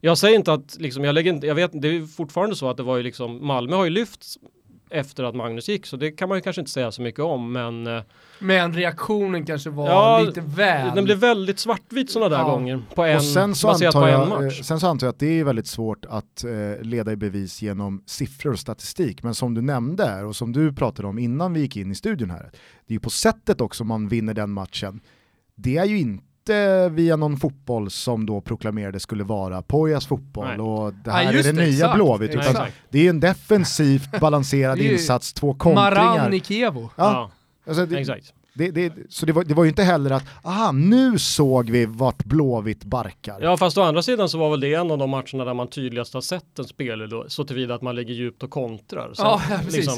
Jag 0.00 0.18
säger 0.18 0.36
inte 0.36 0.52
att 0.52 0.76
liksom, 0.80 1.04
jag 1.04 1.14
lägger 1.14 1.32
inte, 1.32 1.46
jag 1.46 1.54
vet, 1.54 1.70
det 1.74 1.88
är 1.88 2.06
fortfarande 2.06 2.56
så 2.56 2.70
att 2.70 2.76
det 2.76 2.82
var 2.82 2.96
ju 2.96 3.02
liksom, 3.02 3.46
Malmö 3.46 3.76
har 3.76 3.84
ju 3.84 3.90
lyft 3.90 4.24
efter 4.92 5.24
att 5.24 5.34
Magnus 5.34 5.68
gick, 5.68 5.86
så 5.86 5.96
det 5.96 6.10
kan 6.10 6.28
man 6.28 6.38
ju 6.38 6.42
kanske 6.42 6.60
inte 6.62 6.70
säga 6.72 6.92
så 6.92 7.02
mycket 7.02 7.20
om, 7.20 7.52
men 7.52 7.86
eh, 7.86 8.02
Men 8.38 8.72
reaktionen 8.74 9.46
kanske 9.46 9.70
var 9.70 9.86
Ja, 9.88 10.22
lite 10.26 10.40
väl... 10.40 10.94
den 10.94 11.04
blev 11.04 11.18
väldigt 11.18 11.58
svartvit 11.58 12.10
sådana 12.10 12.28
där 12.28 12.42
Ja. 12.42 12.50
gånger 12.50 12.82
på 12.94 13.04
en, 13.04 13.16
och 13.16 13.24
sen 13.24 13.54
så, 13.54 13.66
baserat 13.66 13.94
antar 13.94 14.00
på 14.00 14.06
en 14.06 14.12
jag, 14.30 14.42
eh, 14.42 14.46
match. 14.46 14.60
sen 14.62 14.80
så 14.80 14.86
antar 14.86 15.06
jag 15.06 15.12
att 15.12 15.18
det 15.18 15.40
är 15.40 15.44
väldigt 15.44 15.66
svårt 15.66 16.04
att 16.08 16.44
eh, 16.44 16.82
leda 16.82 17.12
i 17.12 17.16
bevis 17.16 17.62
genom 17.62 18.02
siffror 18.06 18.52
och 18.52 18.58
statistik. 18.58 19.22
Men 19.22 19.34
som 19.34 19.54
du 19.54 19.62
nämnde 19.62 20.22
och 20.24 20.36
som 20.36 20.52
du 20.52 20.72
pratade 20.72 21.08
om 21.08 21.18
innan 21.18 21.52
vi 21.52 21.60
gick 21.60 21.76
in 21.76 21.90
i 21.90 21.94
studion 21.94 22.30
här. 22.30 22.50
Det 22.86 22.92
är 22.92 22.94
ju 22.94 23.00
på 23.00 23.10
sättet 23.10 23.60
också 23.60 23.84
man 23.84 24.08
vinner 24.08 24.34
den 24.34 24.50
matchen. 24.50 25.00
Det 25.54 25.76
är 25.76 25.84
ju 25.84 25.98
inte 25.98 26.24
via 26.88 27.16
någon 27.16 27.36
fotboll 27.36 27.90
som 27.90 28.26
då 28.26 28.40
proklamerades 28.40 29.02
skulle 29.02 29.24
vara 29.24 29.62
Pojas 29.62 30.06
fotboll 30.06 30.46
Nej. 30.46 30.58
och 30.58 30.92
det 30.92 31.00
Ja, 31.04 31.12
här 31.12 31.26
är 31.28 31.32
just 31.32 31.44
det 31.44 31.52
det, 31.52 31.62
nya 31.62 31.70
exakt, 31.74 31.94
Blåvitt. 31.94 32.30
Utan 32.30 32.40
exakt. 32.50 32.74
det 32.90 33.06
är 33.06 33.10
en 33.10 33.20
defensivt 33.20 34.20
balanserad 34.20 34.78
Det 34.78 34.88
är 34.88 34.92
insats, 34.92 35.32
två 35.32 35.46
Maran 35.46 36.06
kontringar. 36.06 36.34
i 36.34 36.40
Kievo. 36.40 36.90
Ja, 36.96 37.12
Ja, 37.12 37.30
alltså 37.70 37.86
det, 37.86 37.98
exakt. 37.98 38.34
det, 38.54 38.70
det, 38.70 38.92
så 39.08 39.26
det 39.26 39.32
var, 39.32 39.44
det 39.44 39.54
var 39.54 39.64
ju 39.64 39.70
inte 39.70 39.82
heller 39.82 40.10
att, 40.10 40.24
aha, 40.44 40.72
nu 40.72 41.18
såg 41.18 41.70
vi 41.70 41.86
vart 41.86 42.24
Blåvitt 42.24 42.84
barkar. 42.84 43.38
Ja 43.42 43.56
fast 43.56 43.78
å 43.78 43.82
andra 43.82 44.02
sidan 44.02 44.28
så 44.28 44.38
var 44.38 44.50
väl 44.50 44.60
det 44.60 44.74
en 44.74 44.90
av 44.90 44.98
de 44.98 45.10
matcherna 45.10 45.44
där 45.44 45.54
man 45.54 45.68
tydligast 45.68 46.14
har 46.14 46.20
sett 46.20 46.58
en 46.58 46.64
spelare 46.64 47.06
då, 47.08 47.24
så 47.28 47.44
tillvida 47.44 47.74
att 47.74 47.82
man 47.82 47.94
ligger 47.96 48.14
djupt 48.14 48.42
och 48.42 48.50
kontrar. 48.50 49.14
Sen, 49.14 49.26
Ja, 49.26 49.40
ja, 49.50 49.58
precis. 49.64 49.88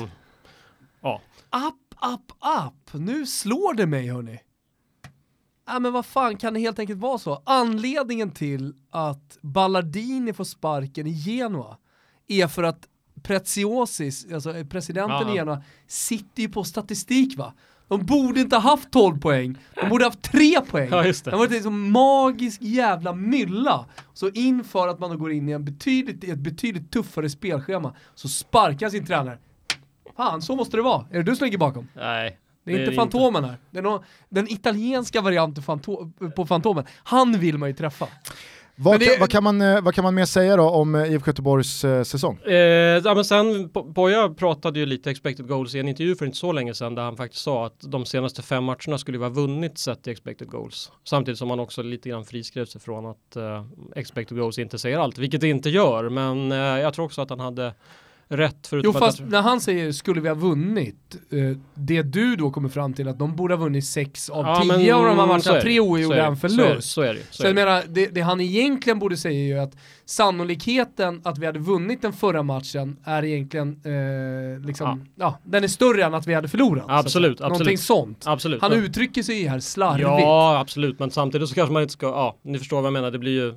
App, 1.55 1.74
app, 1.96 2.20
app. 2.38 2.74
Nu 2.92 3.26
slår 3.26 3.74
det 3.74 3.86
mig 3.86 4.09
hörni. 4.09 4.38
Ja 5.72 5.78
men 5.78 5.92
vad 5.92 6.06
fan 6.06 6.36
kan 6.36 6.54
det 6.54 6.60
helt 6.60 6.78
enkelt 6.78 6.98
vara 7.00 7.18
så? 7.18 7.42
Anledningen 7.44 8.30
till 8.30 8.74
att 8.90 9.38
Ballardini 9.40 10.32
får 10.32 10.44
sparken 10.44 11.06
i 11.06 11.10
Genoa 11.10 11.76
är 12.28 12.46
för 12.46 12.62
att 12.62 12.88
Preziosis, 13.22 14.32
alltså 14.32 14.54
presidenten 14.70 15.28
i 15.28 15.32
Genoa, 15.32 15.62
sitter 15.86 16.42
ju 16.42 16.48
på 16.48 16.64
statistik 16.64 17.38
va? 17.38 17.54
De 17.88 18.06
borde 18.06 18.40
inte 18.40 18.56
ha 18.56 18.70
haft 18.70 18.90
12 18.90 19.20
poäng, 19.20 19.58
de 19.74 19.88
borde 19.88 20.04
ha 20.04 20.10
haft 20.10 20.22
3 20.22 20.60
poäng. 20.60 20.88
Ja, 20.90 21.06
just 21.06 21.24
det. 21.24 21.30
Det 21.30 21.36
har 21.36 21.46
varit 21.46 21.56
en 21.56 21.62
sån 21.62 21.90
magisk 21.90 22.62
jävla 22.62 23.12
mylla. 23.12 23.86
Så 24.12 24.28
inför 24.28 24.88
att 24.88 24.98
man 24.98 25.10
då 25.10 25.16
går 25.16 25.32
in 25.32 25.48
i 25.48 25.52
en 25.52 25.64
betydligt, 25.64 26.24
ett 26.24 26.38
betydligt 26.38 26.90
tuffare 26.90 27.30
spelschema 27.30 27.94
så 28.14 28.28
sparkar 28.28 28.90
sin 28.90 29.06
tränare. 29.06 29.38
Fan, 30.16 30.42
så 30.42 30.56
måste 30.56 30.76
det 30.76 30.82
vara. 30.82 31.06
Är 31.10 31.16
det 31.16 31.22
du 31.22 31.36
som 31.36 31.44
ligger 31.44 31.58
bakom? 31.58 31.88
Nej. 31.94 32.38
Det 32.64 32.72
är 32.72 32.80
inte 32.80 32.92
Fantomen 32.92 33.44
här. 33.44 33.56
Det 33.70 33.78
är 33.78 33.82
nå- 33.82 34.04
den 34.28 34.52
italienska 34.52 35.20
varianten 35.20 35.62
fanto- 35.64 36.30
på 36.36 36.46
Fantomen. 36.46 36.84
Han 37.04 37.38
vill 37.40 37.58
man 37.58 37.68
ju 37.68 37.74
träffa. 37.74 38.08
Vad, 38.76 39.00
det- 39.00 39.06
kan, 39.06 39.20
vad, 39.20 39.30
kan 39.30 39.44
man, 39.44 39.60
eh, 39.62 39.80
vad 39.80 39.94
kan 39.94 40.04
man 40.04 40.14
mer 40.14 40.24
säga 40.24 40.56
då 40.56 40.70
om 40.70 40.94
eh, 40.94 41.12
IFK 41.12 41.28
Göteborgs 41.28 41.84
eh, 41.84 42.02
säsong? 42.02 42.38
Eh, 42.42 42.54
ja, 43.04 43.14
men 43.14 43.24
sen, 43.24 43.70
Po- 43.70 43.94
Poja 43.94 44.28
pratade 44.28 44.78
ju 44.78 44.86
lite 44.86 45.10
expected 45.10 45.48
goals 45.48 45.74
i 45.74 45.78
en 45.80 45.88
intervju 45.88 46.16
för 46.16 46.26
inte 46.26 46.38
så 46.38 46.52
länge 46.52 46.74
sedan 46.74 46.94
där 46.94 47.02
han 47.02 47.16
faktiskt 47.16 47.42
sa 47.42 47.66
att 47.66 47.80
de 47.80 48.04
senaste 48.06 48.42
fem 48.42 48.64
matcherna 48.64 48.98
skulle 48.98 49.18
vara 49.18 49.30
vunnit 49.30 49.78
sett 49.78 50.06
i 50.06 50.10
expected 50.10 50.48
goals. 50.48 50.92
Samtidigt 51.04 51.38
som 51.38 51.50
han 51.50 51.60
också 51.60 51.82
lite 51.82 52.08
grann 52.08 52.24
friskrev 52.24 52.64
sig 52.66 52.80
från 52.80 53.06
att 53.06 53.36
eh, 53.36 53.64
expected 53.96 54.38
goals 54.38 54.58
inte 54.58 54.78
säger 54.78 54.98
allt, 54.98 55.18
vilket 55.18 55.40
det 55.40 55.48
inte 55.48 55.70
gör. 55.70 56.08
Men 56.08 56.52
eh, 56.52 56.58
jag 56.58 56.94
tror 56.94 57.04
också 57.04 57.22
att 57.22 57.30
han 57.30 57.40
hade 57.40 57.74
rätt 58.36 58.68
Jo 58.72 58.92
fast 58.92 59.20
när 59.20 59.42
han 59.42 59.60
säger 59.60 59.92
skulle 59.92 60.20
vi 60.20 60.28
ha 60.28 60.34
vunnit, 60.34 61.16
eh, 61.30 61.56
det 61.74 62.02
du 62.02 62.36
då 62.36 62.50
kommer 62.50 62.68
fram 62.68 62.92
till 62.94 63.08
att 63.08 63.18
de 63.18 63.36
borde 63.36 63.54
ha 63.54 63.58
vunnit 63.64 63.84
6 63.84 64.30
av 64.30 64.46
Ja, 64.46 64.60
10 64.62 64.66
men 64.72 64.94
av 64.94 65.04
de 65.04 65.18
här 65.18 65.38
så 65.38 65.50
är 65.50 65.52
matcherna, 65.52 65.54
det. 65.54 65.60
3 65.62 65.76
Så 65.76 65.82
oavgjorda, 65.82 66.26
en 66.26 66.34
det. 66.34 66.40
Så 66.40 66.46
är 66.46 66.48
det. 66.48 66.64
förlust. 66.68 66.90
Så 66.90 67.02
är 67.02 67.14
det. 67.14 67.20
Så 67.30 67.42
Så 67.42 67.46
jag 67.48 67.54
menar, 67.54 67.82
det, 67.88 68.06
det 68.06 68.20
han 68.20 68.40
egentligen 68.40 68.98
borde 68.98 69.16
säga 69.16 69.40
är 69.40 69.44
ju 69.46 69.58
att 69.58 69.72
sannolikheten 70.04 71.20
att 71.24 71.38
vi 71.38 71.46
hade 71.46 71.58
vunnit 71.58 72.02
den 72.02 72.12
förra 72.12 72.42
matchen 72.42 72.96
är 73.04 73.24
egentligen, 73.24 73.68
eh, 73.84 74.66
liksom, 74.66 75.06
ja. 75.16 75.38
den 75.44 75.64
är 75.64 75.68
större 75.68 76.04
än 76.04 76.14
att 76.14 76.26
vi 76.26 76.34
hade 76.34 76.48
förlorat. 76.48 76.84
så 76.86 76.92
Absolut, 76.92 77.38
säga. 77.38 77.46
absolut. 77.46 77.58
Någonting 77.58 77.78
sånt. 77.78 78.22
Absolut. 78.26 78.60
Han 78.62 78.72
uttrycker 78.72 79.22
sig 79.22 79.42
ju 79.42 79.48
här 79.48 79.60
slarvigt. 79.60 80.08
Ja, 80.08 80.58
absolut. 80.58 80.98
Men 80.98 81.10
samtidigt 81.10 81.48
så 81.48 81.54
kanske 81.54 81.72
man 81.72 81.82
inte 81.82 81.92
ska, 81.92 82.06
ja, 82.06 82.36
ni 82.44 82.58
förstår 82.58 82.76
vad 82.76 82.86
jag 82.86 82.92
menar. 82.92 83.10
Det 83.10 83.18
blir 83.18 83.32
ju, 83.32 83.54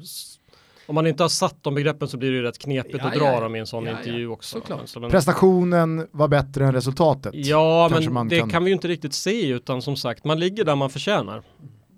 om 0.87 0.95
man 0.95 1.07
inte 1.07 1.23
har 1.23 1.29
satt 1.29 1.55
de 1.63 1.75
begreppen 1.75 2.07
så 2.07 2.17
blir 2.17 2.29
det 2.31 2.35
ju 2.37 2.41
rätt 2.43 2.57
knepigt 2.57 2.97
Ja, 2.99 3.07
att 3.07 3.13
dra 3.13 3.25
ja, 3.25 3.39
dem 3.39 3.55
i 3.55 3.59
en 3.59 3.67
sån 3.67 3.85
Ja, 3.85 3.91
ja. 3.91 3.97
intervju 3.97 4.27
också. 4.27 4.61
Men, 4.99 5.11
Prestationen 5.11 6.07
var 6.11 6.27
bättre 6.27 6.65
än 6.65 6.73
resultatet. 6.73 7.31
ja, 7.35 7.89
kanske 7.91 8.11
men 8.11 8.27
det 8.27 8.39
kan- 8.39 8.49
kan... 8.49 8.63
vi 8.63 8.69
ju 8.69 8.75
inte 8.75 8.87
riktigt 8.87 9.13
se 9.13 9.47
utan 9.47 9.81
som 9.81 9.95
sagt, 9.95 10.23
man 10.23 10.39
ligger 10.39 10.63
där 10.65 10.75
man 10.75 10.89
förtjänar. 10.89 11.41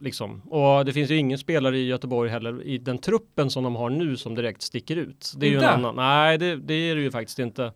Liksom. 0.02 0.42
Och 0.42 0.86
det 0.86 0.94
finns 0.94 1.12
ju 1.12 1.18
ingen 1.18 1.38
spelare 1.38 1.78
i 1.78 1.86
Göteborg 1.88 2.30
heller 2.30 2.64
i 2.64 2.78
den 2.78 2.98
truppen 2.98 3.50
som 3.50 3.64
de 3.64 3.76
har 3.76 3.90
nu 3.90 4.18
som 4.18 4.36
direkt 4.36 4.62
sticker 4.62 4.96
ut. 4.96 5.34
Det 5.38 5.46
är 5.46 5.50
ju 5.50 5.56
Inte? 5.56 5.68
en 5.68 5.74
annan. 5.74 5.96
Nej, 5.96 6.38
det, 6.38 6.56
det 6.56 6.74
är 6.74 6.96
det 6.96 7.02
ju 7.02 7.12
faktiskt 7.12 7.40
inte. 7.40 7.72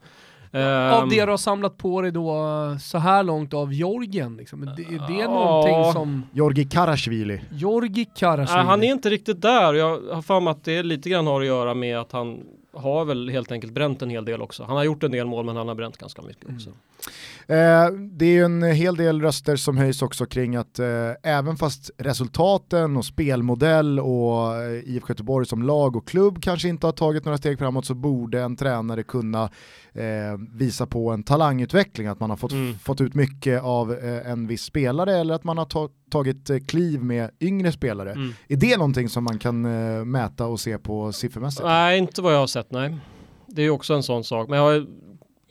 Av 0.54 0.62
Ehm, 1.04 1.10
det 1.10 1.26
du 1.26 1.32
har 1.32 1.38
samlat 1.38 1.78
på 1.78 2.02
dig 2.02 2.12
då 2.12 2.36
så 2.82 2.98
här 2.98 3.24
långt 3.24 3.54
av 3.54 3.74
Jorgen, 3.74 4.38
liksom. 4.38 4.66
det, 4.66 4.76
det 5.08 5.14
är 5.14 5.22
Ja. 5.22 5.28
någonting 5.30 5.94
som 5.94 6.24
Georgi 6.34 6.66
Karasjvili. 6.66 7.42
Jorgi 7.52 8.06
Karasjvili. 8.16 8.58
Nej, 8.58 8.66
han 8.66 8.84
är 8.84 8.92
inte 8.92 9.10
riktigt 9.10 9.42
där. 9.42 9.74
Jag 9.74 10.00
har 10.14 10.22
för 10.22 10.40
mig 10.40 10.52
att 10.52 10.64
det 10.64 10.84
lite 10.84 11.10
grann 11.10 11.28
har 11.28 11.42
att 11.42 11.48
göra 11.48 11.74
med 11.74 12.00
att 12.00 12.12
han 12.12 12.40
har 12.74 13.06
väl 13.06 13.30
helt 13.30 13.52
enkelt 13.52 13.74
bränt 13.74 14.02
en 14.02 14.10
hel 14.10 14.26
del 14.26 14.42
också. 14.42 14.64
Han 14.64 14.76
har 14.78 14.84
gjort 14.84 15.04
en 15.04 15.12
del 15.12 15.28
mål 15.28 15.46
men 15.46 15.56
han 15.56 15.68
har 15.68 15.76
bränt 15.76 15.98
ganska 15.98 16.22
mycket 16.22 16.46
också. 16.56 16.70
Eh, 17.48 17.90
det 18.12 18.26
är 18.26 18.32
ju 18.32 18.44
en 18.46 18.64
hel 18.64 18.96
del 18.96 19.22
röster 19.22 19.56
som 19.56 19.78
höjs 19.78 20.02
också 20.02 20.26
kring 20.26 20.56
att 20.56 20.80
eh, 20.80 20.88
även 21.24 21.58
fast 21.58 21.92
resultaten 21.98 22.98
och 22.98 23.06
spelmodell 23.06 24.00
och 24.00 24.56
eh, 24.56 24.72
IFK 24.90 25.10
Göteborg 25.10 25.46
som 25.46 25.64
lag 25.64 25.96
och 25.96 26.08
klubb 26.08 26.42
kanske 26.44 26.68
inte 26.68 26.88
har 26.88 26.92
tagit 26.92 27.26
några 27.26 27.38
steg 27.38 27.60
framåt 27.60 27.86
så 27.86 27.94
borde 27.94 28.42
en 28.42 28.56
tränare 28.56 29.04
kunna 29.04 29.44
eh, 29.94 30.38
visa 30.54 30.86
på 30.86 31.10
en 31.12 31.24
talangutveckling, 31.24 32.08
att 32.08 32.20
man 32.20 32.30
har 32.30 32.38
fått, 32.38 32.52
Mm. 32.52 32.74
fått 32.80 33.02
ut 33.02 33.14
mycket 33.14 33.62
av 33.64 33.94
eh, 33.94 34.32
en 34.32 34.48
viss 34.48 34.62
spelare 34.64 35.18
eller 35.18 35.34
att 35.34 35.44
man 35.44 35.58
har 35.58 35.66
ta- 35.66 35.90
tagit 36.12 36.50
eh, 36.50 36.58
kliv 36.60 37.04
med 37.04 37.32
yngre 37.42 37.72
spelare. 37.72 38.12
Mm. 38.12 38.34
Är 38.48 38.56
det 38.56 38.78
någonting 38.78 39.10
som 39.10 39.24
man 39.24 39.40
kan 39.40 39.66
eh, 39.66 40.06
mäta 40.06 40.46
och 40.46 40.60
se 40.60 40.78
på 40.78 41.12
siffermässigt? 41.12 41.64
Nej, 41.64 41.98
inte 41.98 42.22
vad 42.22 42.34
jag 42.34 42.40
har 42.40 42.48
sett, 42.48 42.72
nej. 42.72 42.98
Det 43.48 43.62
är 43.62 43.70
också 43.70 43.94
en 43.94 44.04
sån 44.04 44.24
sak. 44.24 44.50
Men 44.50 44.60
jag 44.60 44.66
har 44.66 44.88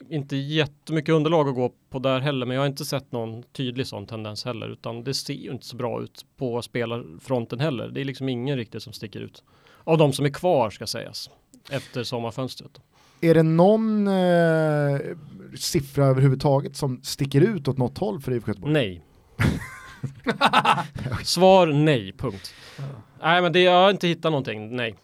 inte 0.09 0.35
jättemycket 0.35 1.15
underlag 1.15 1.49
att 1.49 1.55
gå 1.55 1.73
på 1.89 1.99
där 1.99 2.19
heller. 2.19 2.45
Men 2.45 2.55
jag 2.55 2.61
har 2.61 2.67
inte 2.67 2.85
sett 2.85 3.11
någon 3.11 3.43
tydlig 3.43 3.87
sån 3.87 4.07
tendens 4.07 4.45
heller. 4.45 4.69
Utan 4.69 5.03
det 5.03 5.13
ser 5.13 5.33
ju 5.33 5.51
inte 5.51 5.65
så 5.65 5.75
bra 5.75 6.01
ut 6.03 6.25
på 6.37 6.61
spelarfronten 6.61 7.59
heller. 7.59 7.87
Det 7.87 8.01
är 8.01 8.05
liksom 8.05 8.29
ingen 8.29 8.57
riktigt 8.57 8.83
som 8.83 8.93
sticker 8.93 9.19
ut. 9.19 9.43
Av 9.83 9.97
de 9.97 10.13
som 10.13 10.25
är 10.25 10.29
kvar 10.29 10.69
ska 10.69 10.87
sägas. 10.87 11.29
Efter 11.69 12.03
sommarfönstret. 12.03 12.81
Är 13.21 13.33
det 13.33 13.43
någon 13.43 14.07
eh, 14.07 14.99
siffra 15.55 16.05
överhuvudtaget 16.05 16.75
som 16.75 17.03
sticker 17.03 17.41
ut 17.41 17.67
åt 17.67 17.77
något 17.77 17.97
håll 17.97 18.21
för 18.21 18.31
IFK 18.31 18.47
Göteborg? 18.47 18.73
Nej. 18.73 19.03
Svar 21.23 21.67
nej, 21.67 22.13
punkt. 22.17 22.53
Nej 23.21 23.41
men 23.41 23.53
det, 23.53 23.59
jag 23.61 23.71
har 23.83 23.89
inte 23.89 24.07
hittat 24.07 24.31
någonting, 24.31 24.75
nej. 24.75 24.95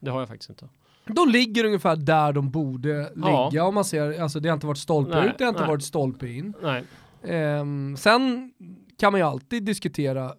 Det 0.00 0.10
har 0.10 0.18
jag 0.20 0.28
faktiskt 0.28 0.50
inte. 0.50 0.68
De 1.06 1.28
ligger 1.28 1.64
ungefär 1.64 1.96
där 1.96 2.32
de 2.32 2.50
borde 2.50 3.12
Ja. 3.16 3.48
ligga 3.50 3.64
om 3.64 3.74
man 3.74 3.84
ser, 3.84 4.20
alltså 4.22 4.40
det 4.40 4.48
har 4.48 4.54
inte 4.54 4.66
varit 4.66 4.78
stolpe 4.78 5.14
Nej, 5.20 5.28
ut, 5.28 5.38
det 5.38 5.44
har 5.44 5.48
inte 5.48 5.60
nej. 5.60 5.68
varit 5.70 5.82
stolpe 5.84 6.28
in. 6.28 6.54
Nej. 6.62 6.84
Ehm, 7.24 7.96
sen 7.96 8.52
kan 8.98 9.12
man 9.12 9.20
ju 9.20 9.26
alltid 9.26 9.62
diskutera 9.62 10.34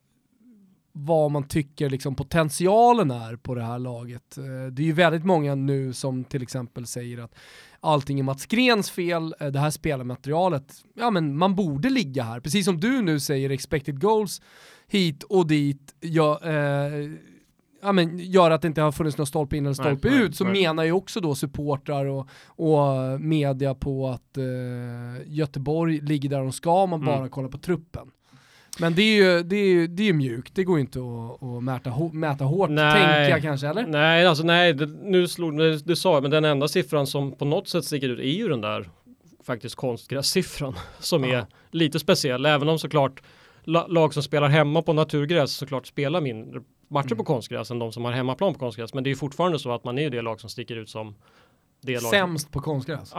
vad 0.94 1.32
man 1.32 1.44
tycker 1.48 1.90
liksom 1.90 2.16
potentialen 2.16 3.12
är 3.12 3.36
på 3.36 3.56
det 3.56 3.64
här 3.64 3.80
laget. 3.80 4.38
Eh, 4.38 4.44
det 4.72 4.82
är 4.82 4.86
ju 4.86 4.92
väldigt 4.94 5.26
många 5.26 5.56
nu 5.56 5.94
som 5.94 6.24
till 6.24 6.42
exempel 6.44 6.88
säger 6.88 7.18
att 7.24 7.36
allting 7.82 8.20
är 8.20 8.24
Mats 8.24 8.46
Grens 8.46 8.92
fel, 8.92 9.36
eh, 9.40 9.48
det 9.48 9.60
här 9.60 9.70
spelarmaterialet, 9.70 10.74
ja 10.96 11.12
men 11.12 11.38
man 11.38 11.56
borde 11.56 11.90
ligga 11.90 12.24
här. 12.24 12.40
Precis 12.40 12.66
som 12.66 12.80
du 12.80 13.02
nu 13.02 13.20
säger 13.20 13.50
expected 13.50 14.02
goals 14.02 14.42
hit 14.88 15.24
och 15.24 15.48
dit, 15.48 15.96
ja, 16.00 16.40
eh, 16.44 17.10
ja, 17.82 17.92
men 17.92 18.20
gör 18.20 18.52
att 18.52 18.62
det 18.62 18.68
inte 18.68 18.82
har 18.82 18.92
funnits 18.92 19.18
någon 19.18 19.28
stolpe 19.28 19.58
in 19.58 19.66
eller 19.66 19.84
Nej, 19.84 19.98
stolpe 19.98 20.10
nej, 20.10 20.22
ut, 20.24 20.36
så 20.36 20.44
nej. 20.44 20.54
menar 20.54 20.84
ju 20.84 20.92
också 20.92 21.20
då 21.22 21.36
supportrar 21.36 22.06
och, 22.06 22.28
och 22.46 23.22
media 23.22 23.76
på 23.76 24.08
att 24.10 24.38
eh, 24.38 24.44
Göteborg 25.28 26.00
ligger 26.02 26.30
där 26.30 26.40
de 26.40 26.52
ska 26.52 26.72
om 26.84 26.90
man 26.90 27.02
Mm. 27.02 27.20
bara 27.20 27.30
kollar 27.30 27.50
på 27.50 27.58
truppen. 27.58 28.12
Men 28.80 28.96
det 28.96 29.02
är 29.02 29.16
ju, 29.16 29.44
det 29.44 29.56
är 29.56 29.66
ju, 29.68 29.88
det 29.88 30.04
är 30.04 30.08
ju 30.08 30.14
mjukt, 30.14 30.56
det 30.56 30.64
går 30.64 30.78
ju 30.78 30.82
inte 30.82 31.00
att, 31.00 31.44
att 31.44 31.64
mäta, 31.64 32.10
mäta 32.14 32.44
hårt, 32.46 32.70
Nej. 32.70 32.94
tänker 32.94 33.30
jag 33.30 33.42
kanske, 33.42 33.68
eller? 33.68 33.88
Nej, 33.88 34.26
alltså 34.26 34.44
nej, 34.44 34.74
det, 34.74 34.86
nu 34.86 35.28
slog 35.28 35.58
det, 35.58 35.78
det 35.78 35.96
sa 35.96 36.14
jag, 36.14 36.22
men 36.22 36.32
den 36.32 36.46
enda 36.46 36.68
siffran 36.68 37.08
som 37.08 37.32
på 37.32 37.46
något 37.46 37.68
sätt 37.68 37.86
sticker 37.86 38.10
ut 38.10 38.20
är 38.20 38.24
ju 38.24 38.48
den 38.48 38.62
där 38.62 38.90
faktiskt 39.44 39.76
konstgrässiffran 39.76 40.76
som 41.00 41.24
Ja. 41.24 41.38
är 41.38 41.46
lite 41.72 42.00
speciell, 42.00 42.46
även 42.46 42.70
om 42.70 42.80
såklart 42.80 43.22
la, 43.64 43.88
lag 43.88 44.14
som 44.14 44.24
spelar 44.24 44.48
hemma 44.48 44.82
på 44.82 44.94
naturgräs 44.94 45.52
såklart 45.52 45.88
spelar 45.88 46.22
mindre 46.22 46.62
matcher 46.88 47.06
Mm. 47.08 47.18
på 47.18 47.24
konstgräs 47.24 47.72
än 47.72 47.80
de 47.80 47.92
som 47.92 48.06
har 48.06 48.12
hemmaplan 48.12 48.54
på 48.54 48.60
konstgräs, 48.60 48.94
men 48.94 49.04
det 49.04 49.12
är 49.12 49.16
fortfarande 49.16 49.60
så 49.60 49.72
att 49.72 49.84
man 49.84 49.98
är 49.98 50.02
ju 50.02 50.10
det 50.10 50.22
lag 50.22 50.40
som 50.42 50.50
sticker 50.50 50.76
ut 50.76 50.90
som 50.90 51.16
det 51.82 52.02
lag 52.02 52.10
Sämst 52.12 52.52
på 52.52 52.60
konstgräs. 52.60 53.14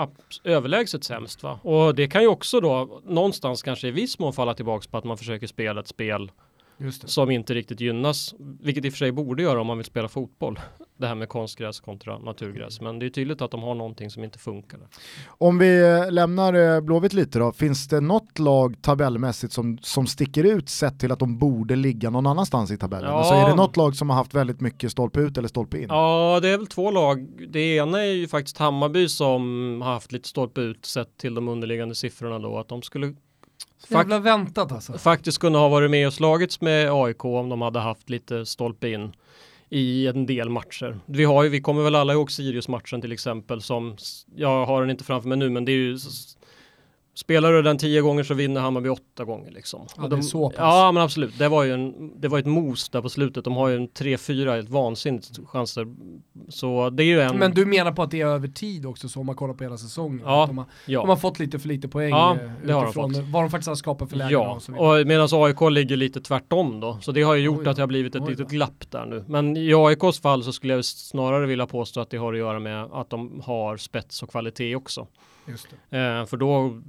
överlägset 0.45 1.05
sämst 1.05 1.43
va? 1.43 1.61
Och 1.63 1.95
det 1.95 2.09
kan 2.09 2.23
ju 2.23 2.29
också 2.29 2.61
då 2.61 3.01
någonstans 3.05 3.63
kanske 3.63 3.89
i 3.89 3.91
viss 3.91 4.19
mån 4.19 4.33
falla 4.33 4.55
tillbaks 4.55 4.87
på 4.87 4.99
att 4.99 5.05
man 5.05 5.19
försöker 5.19 5.47
spela 5.47 5.81
ett 5.81 5.89
spel. 5.89 6.31
Som 6.91 7.30
inte 7.30 7.55
riktigt 7.55 7.80
gynnas, 7.80 8.35
vilket 8.61 8.85
i 8.85 8.89
och 8.89 8.93
för 8.93 8.99
sig 8.99 9.12
borde 9.12 9.43
göra 9.43 9.61
om 9.61 9.66
man 9.66 9.76
vill 9.76 9.85
spela 9.85 10.09
fotboll. 10.09 10.61
Det 10.97 11.07
här 11.07 11.14
med 11.14 11.28
konstgräs 11.28 11.80
kontra 11.80 12.18
naturgräs, 12.18 12.80
men 12.80 12.99
det 12.99 13.07
är 13.07 13.11
tydligt 13.11 13.43
att 13.43 13.51
de 13.51 13.62
har 13.62 13.74
någonting 13.74 14.11
som 14.11 14.24
inte 14.24 14.39
funkar. 14.39 14.80
Om 15.26 15.59
vi 15.59 15.83
eh, 15.83 16.12
lämnar 16.12 16.74
eh, 16.74 16.80
Blåvitt 16.80 17.12
lite 17.12 17.39
då, 17.39 17.53
finns 17.53 17.89
det 17.89 18.01
något 18.01 18.39
lag 18.39 18.83
tabellmässigt 18.83 19.53
som, 19.53 19.78
som 19.78 20.07
sticker 20.07 20.45
ut 20.45 20.68
sett 20.68 21.01
till 21.01 21.12
att 21.12 21.18
de 21.18 21.39
borde 21.39 21.76
ligga 21.76 22.11
någon 22.11 22.26
annanstans 22.26 22.70
i 22.70 22.76
tabellen? 22.76 23.11
Ja. 23.11 23.16
Alltså 23.16 23.35
är 23.35 23.49
det 23.49 23.55
något 23.55 23.76
lag 23.76 23.97
som 23.97 24.11
har 24.11 24.16
haft 24.16 24.35
väldigt 24.35 24.61
mycket 24.61 24.93
stolpe 24.93 25.20
ut 25.20 25.39
eller 25.39 25.49
stolpe 25.49 25.78
in? 25.78 25.87
Ja, 25.89 26.39
det 26.43 26.49
är 26.49 26.59
väl 26.59 26.66
två 26.66 26.91
lag. 26.91 27.49
Det 27.49 27.76
ena 27.76 28.01
är 28.03 28.12
ju 28.12 28.28
faktiskt 28.28 28.59
Hammarby 28.59 29.09
som 29.09 29.43
har 29.83 29.93
haft 29.93 30.12
lite 30.12 30.28
stolpe 30.28 30.61
ut 30.61 30.87
sett 30.87 31.16
till 31.16 31.35
de 31.35 31.49
underliggande 31.49 31.95
siffrorna 31.95 32.39
då, 32.39 32.59
att 32.59 32.68
de 32.68 32.83
skulle 32.83 33.14
Jävla 33.89 34.18
väntat 34.18 34.72
alltså. 34.72 34.99
faktiskt 34.99 35.39
kunna 35.39 35.59
ha 35.59 35.68
varit 35.68 35.91
med 35.91 36.07
och 36.07 36.12
slagits 36.12 36.61
med 36.61 36.91
AIK 36.93 37.24
om 37.24 37.49
de 37.49 37.62
hade 37.62 37.78
haft 37.78 38.11
lite 38.11 38.47
stolpe 38.47 38.89
in 38.89 39.12
i 39.70 40.07
en 40.07 40.26
del 40.26 40.49
matcher. 40.49 41.01
Vi, 41.07 41.24
har 41.24 41.43
ju, 41.43 41.49
vi 41.49 41.61
kommer 41.61 41.83
väl 41.83 41.95
alla 41.95 42.12
ihåg 42.12 42.30
Sirius-matchen 42.30 43.01
till 43.01 43.12
exempel 43.12 43.62
som, 43.62 43.97
jag 44.37 44.66
har 44.66 44.80
den 44.80 44.91
inte 44.91 45.05
framför 45.05 45.28
mig 45.28 45.39
nu, 45.39 45.51
men 45.51 45.64
det 45.64 45.72
är 45.72 45.76
ju 45.76 45.99
Spelar 47.15 47.53
du 47.53 47.63
den 47.63 47.79
tio 47.79 48.01
gånger 48.01 48.25
så 48.25 48.35
vinner 48.35 48.61
Hammarby 48.61 48.89
åtta 48.89 49.25
gånger 49.25 49.51
liksom. 49.51 49.87
Ja, 49.97 50.09
de, 50.09 50.23
så. 50.23 50.53
Ja 50.57 50.93
men 50.93 51.03
absolut, 51.03 51.39
det 51.39 51.49
var 51.49 51.65
ju 51.65 51.73
en, 51.73 52.21
det 52.21 52.29
var 52.29 52.39
ett 52.39 52.47
mos 52.47 52.89
där 52.89 53.03
på 53.03 53.09
slutet. 53.09 53.45
De 53.45 53.57
har 53.57 53.69
ju 53.69 53.77
en 53.77 53.89
3-4 53.89 54.55
helt 54.55 54.71
vansinnigt 54.71 55.39
chanser. 55.47 55.87
Så 56.49 56.91
det 56.91 57.03
är 57.03 57.05
ju 57.05 57.21
en, 57.21 57.39
Men 57.39 57.55
du 57.55 57.67
menar 57.67 57.93
på 57.93 58.03
att 58.03 58.11
det 58.11 58.21
är 58.21 58.27
över 58.27 58.49
tid 58.49 58.87
också, 58.87 59.09
så 59.09 59.21
om 59.21 59.27
man 59.27 59.35
kollar 59.35 59.55
på 59.55 59.65
hela 59.65 59.79
säsongen? 59.79 60.23
Ja, 60.25 60.47
de, 60.47 60.59
har, 60.59 60.67
ja. 60.87 61.01
de 61.01 61.09
har 61.09 61.17
fått 61.17 61.39
lite 61.39 61.59
för 61.59 61.69
lite 61.69 61.89
poäng 61.89 62.11
Ja, 62.11 62.33
eh, 62.33 62.51
det 62.65 62.73
har 62.73 62.81
de 62.81 62.87
utifrån 62.89 63.15
fått. 63.15 63.25
vad 63.25 63.43
de 63.43 63.51
faktiskt 63.51 63.69
har 63.69 63.75
skapat 63.75 64.11
för 64.11 64.17
lägen 64.17 64.33
Ja, 64.33 64.55
och 64.55 64.63
så 64.63 64.73
vidare. 64.73 65.01
och 65.01 65.07
medan 65.07 65.29
AIK 65.33 65.61
ligger 65.71 65.97
lite 65.97 66.21
tvärtom 66.21 66.81
då. 66.81 66.99
Så 67.01 67.13
det 67.13 67.23
har 67.23 67.35
ju 67.35 67.43
gjort 67.43 67.61
Oj 67.61 67.69
att 67.69 67.77
det 67.77 67.83
har 67.83 67.87
blivit 67.87 68.15
ett 68.15 68.29
litet 68.29 68.49
glapp 68.49 68.91
där 68.91 69.07
nu. 69.07 69.25
Men 69.29 69.57
i 69.57 69.75
AIKs 69.75 70.21
fall 70.21 70.45
så 70.45 70.53
skulle 70.53 70.75
jag 70.75 70.85
snarare 70.85 71.47
vilja 71.47 71.67
påstå 71.67 72.01
att 72.01 72.11
det 72.11 72.17
har 72.17 72.33
att 72.33 72.39
göra 72.39 72.59
med 72.59 72.85
att 72.85 73.11
de 73.11 73.43
har 73.45 73.77
spets 73.77 74.23
och 74.23 74.31
kvalitet 74.31 74.77
också. 74.77 75.07
Eh, 75.90 76.26
för 76.26 76.36
då 76.36 76.80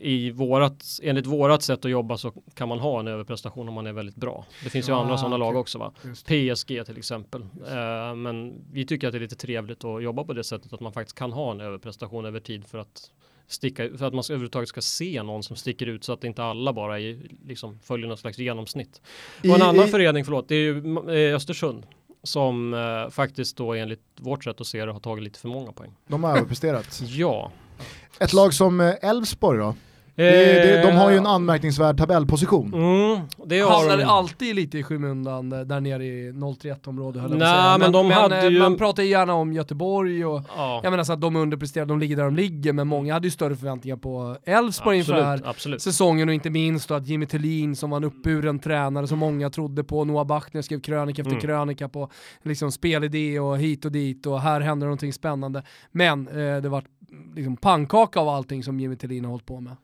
i 0.00 0.30
vårat, 0.30 0.84
enligt 1.02 1.26
vårat 1.26 1.62
sätt 1.62 1.84
att 1.84 1.90
jobba 1.90 2.16
så 2.16 2.32
kan 2.54 2.68
man 2.68 2.78
ha 2.78 3.00
en 3.00 3.08
överprestation 3.08 3.68
om 3.68 3.74
man 3.74 3.86
är 3.86 3.92
väldigt 3.92 4.16
bra. 4.16 4.44
Det 4.64 4.70
finns 4.70 4.88
ju 4.88 4.92
Ja, 4.92 5.00
andra 5.02 5.18
sådana 5.18 5.36
lag 5.36 5.48
okej. 5.48 5.60
också 5.60 5.78
va. 5.78 5.92
PSG 6.24 6.84
till 6.86 6.98
exempel. 6.98 7.42
Eh, 7.42 8.14
men 8.14 8.54
vi 8.72 8.86
tycker 8.86 9.06
att 9.06 9.12
det 9.12 9.18
är 9.18 9.20
lite 9.20 9.36
trevligt 9.36 9.84
att 9.84 10.02
jobba 10.02 10.24
på 10.24 10.32
det 10.32 10.44
sättet 10.44 10.72
att 10.72 10.80
man 10.80 10.92
faktiskt 10.92 11.18
kan 11.18 11.32
ha 11.32 11.50
en 11.50 11.60
överprestation 11.60 12.24
över 12.24 12.40
tid 12.40 12.64
för 12.66 12.78
att 12.78 13.10
sticka 13.46 13.88
för 13.98 14.06
att 14.06 14.14
man 14.14 14.24
ska, 14.24 14.32
överhuvudtaget 14.32 14.68
ska 14.68 14.80
se 14.80 15.22
någon 15.22 15.42
som 15.42 15.56
sticker 15.56 15.86
ut 15.86 16.04
så 16.04 16.12
att 16.12 16.24
inte 16.24 16.44
alla 16.44 16.72
bara 16.72 17.00
är, 17.00 17.18
liksom, 17.46 17.78
följer 17.82 18.08
något 18.08 18.18
slags 18.20 18.38
genomsnitt. 18.38 19.00
Och 19.38 19.44
en 19.44 19.50
I- 19.50 19.62
annan 19.62 19.84
i- 19.84 19.88
förening, 19.90 20.24
förlåt, 20.24 20.48
det 20.48 20.54
är 20.54 20.58
ju 20.58 20.98
eh, 21.30 21.36
Östersund 21.36 21.86
som 22.22 22.74
eh, 22.74 23.10
faktiskt 23.10 23.56
då 23.56 23.74
enligt 23.74 24.00
vårt 24.16 24.44
sätt 24.44 24.60
att 24.60 24.66
se 24.66 24.84
det 24.84 24.92
har 24.92 25.00
tagit 25.00 25.24
lite 25.24 25.38
för 25.38 25.48
många 25.48 25.72
poäng. 25.72 25.92
De 26.06 26.24
har 26.24 26.36
överpresterat. 26.36 27.00
Ja. 27.06 27.52
Ett 28.20 28.32
lag 28.32 28.54
som 28.54 28.80
eh, 28.80 28.94
Elfsborg 29.02 29.58
då? 29.58 29.74
Det, 30.14 30.24
det, 30.24 30.82
de 30.82 30.92
har 30.96 31.10
ju 31.10 31.16
en 31.16 31.26
anmärkningsvärd 31.26 31.98
tabellposition. 31.98 32.74
Mm, 32.74 33.26
det 33.46 33.60
har 33.60 33.70
Hamnar 33.78 33.96
de. 33.96 34.04
alltid 34.04 34.54
lite 34.56 34.78
i 34.78 34.82
skymundan 34.82 35.52
eh, 35.52 35.60
där 35.60 35.80
nere 35.80 36.04
i 36.04 36.32
031 36.60 36.86
område 36.86 37.20
höll 37.20 37.30
jag 37.30 37.40
säga. 37.40 37.78
men 37.78 37.92
de 37.92 38.10
hade 38.10 38.38
eh, 38.38 38.48
ju 38.48 38.58
Man 38.58 38.76
pratar 38.76 39.02
ju 39.02 39.08
gärna 39.08 39.34
om 39.34 39.52
Göteborg 39.52 40.24
och 40.26 40.42
Ja, 40.56 40.80
jag 40.82 40.90
menar 40.90 41.04
så 41.04 41.12
att 41.12 41.20
de 41.20 41.36
underpresterar, 41.36 41.86
de 41.86 41.98
ligger 41.98 42.16
där 42.16 42.24
de 42.24 42.36
ligger, 42.36 42.72
men 42.72 42.88
många 42.88 43.12
hade 43.14 43.26
ju 43.26 43.30
större 43.30 43.56
förväntningar 43.56 43.96
på 43.96 44.36
Elfsborg 44.44 44.98
inför 44.98 45.14
den 45.14 45.24
här 45.24 45.40
absolut, 45.44 45.82
säsongen 45.82 46.28
och 46.28 46.34
inte 46.34 46.50
minst 46.50 46.88
då 46.88 46.94
att 46.94 47.06
Jimmy 47.06 47.26
Tillin 47.26 47.76
som 47.76 47.90
var 47.90 47.96
en 47.96 48.04
uppburen 48.04 48.58
tränare 48.58 49.06
som 49.06 49.18
många 49.18 49.50
trodde 49.50 49.84
på, 49.84 50.04
Noah 50.04 50.26
Bachner 50.26 50.62
skrev 50.62 50.80
krönika 50.80 51.22
efter 51.22 51.32
Mm. 51.32 51.40
krönika 51.42 51.88
på 51.88 52.10
liksom 52.42 52.72
spelidé 52.72 53.40
och 53.40 53.58
hit 53.58 53.84
och 53.84 53.92
dit 53.92 54.26
och 54.26 54.40
här 54.40 54.60
händer 54.60 54.86
någonting 54.86 55.12
spännande. 55.12 55.62
Men 55.92 56.28
eh, 56.28 56.62
det 56.62 56.68
var 56.68 56.84
liksom 57.34 57.56
pannkaka 57.56 58.20
av 58.20 58.28
allting 58.28 58.62
som 58.62 58.80
Jimmy 58.80 58.96
Tillin 58.96 59.24
har 59.24 59.30
hållit 59.30 59.46
på 59.46 59.60
med. 59.60 59.76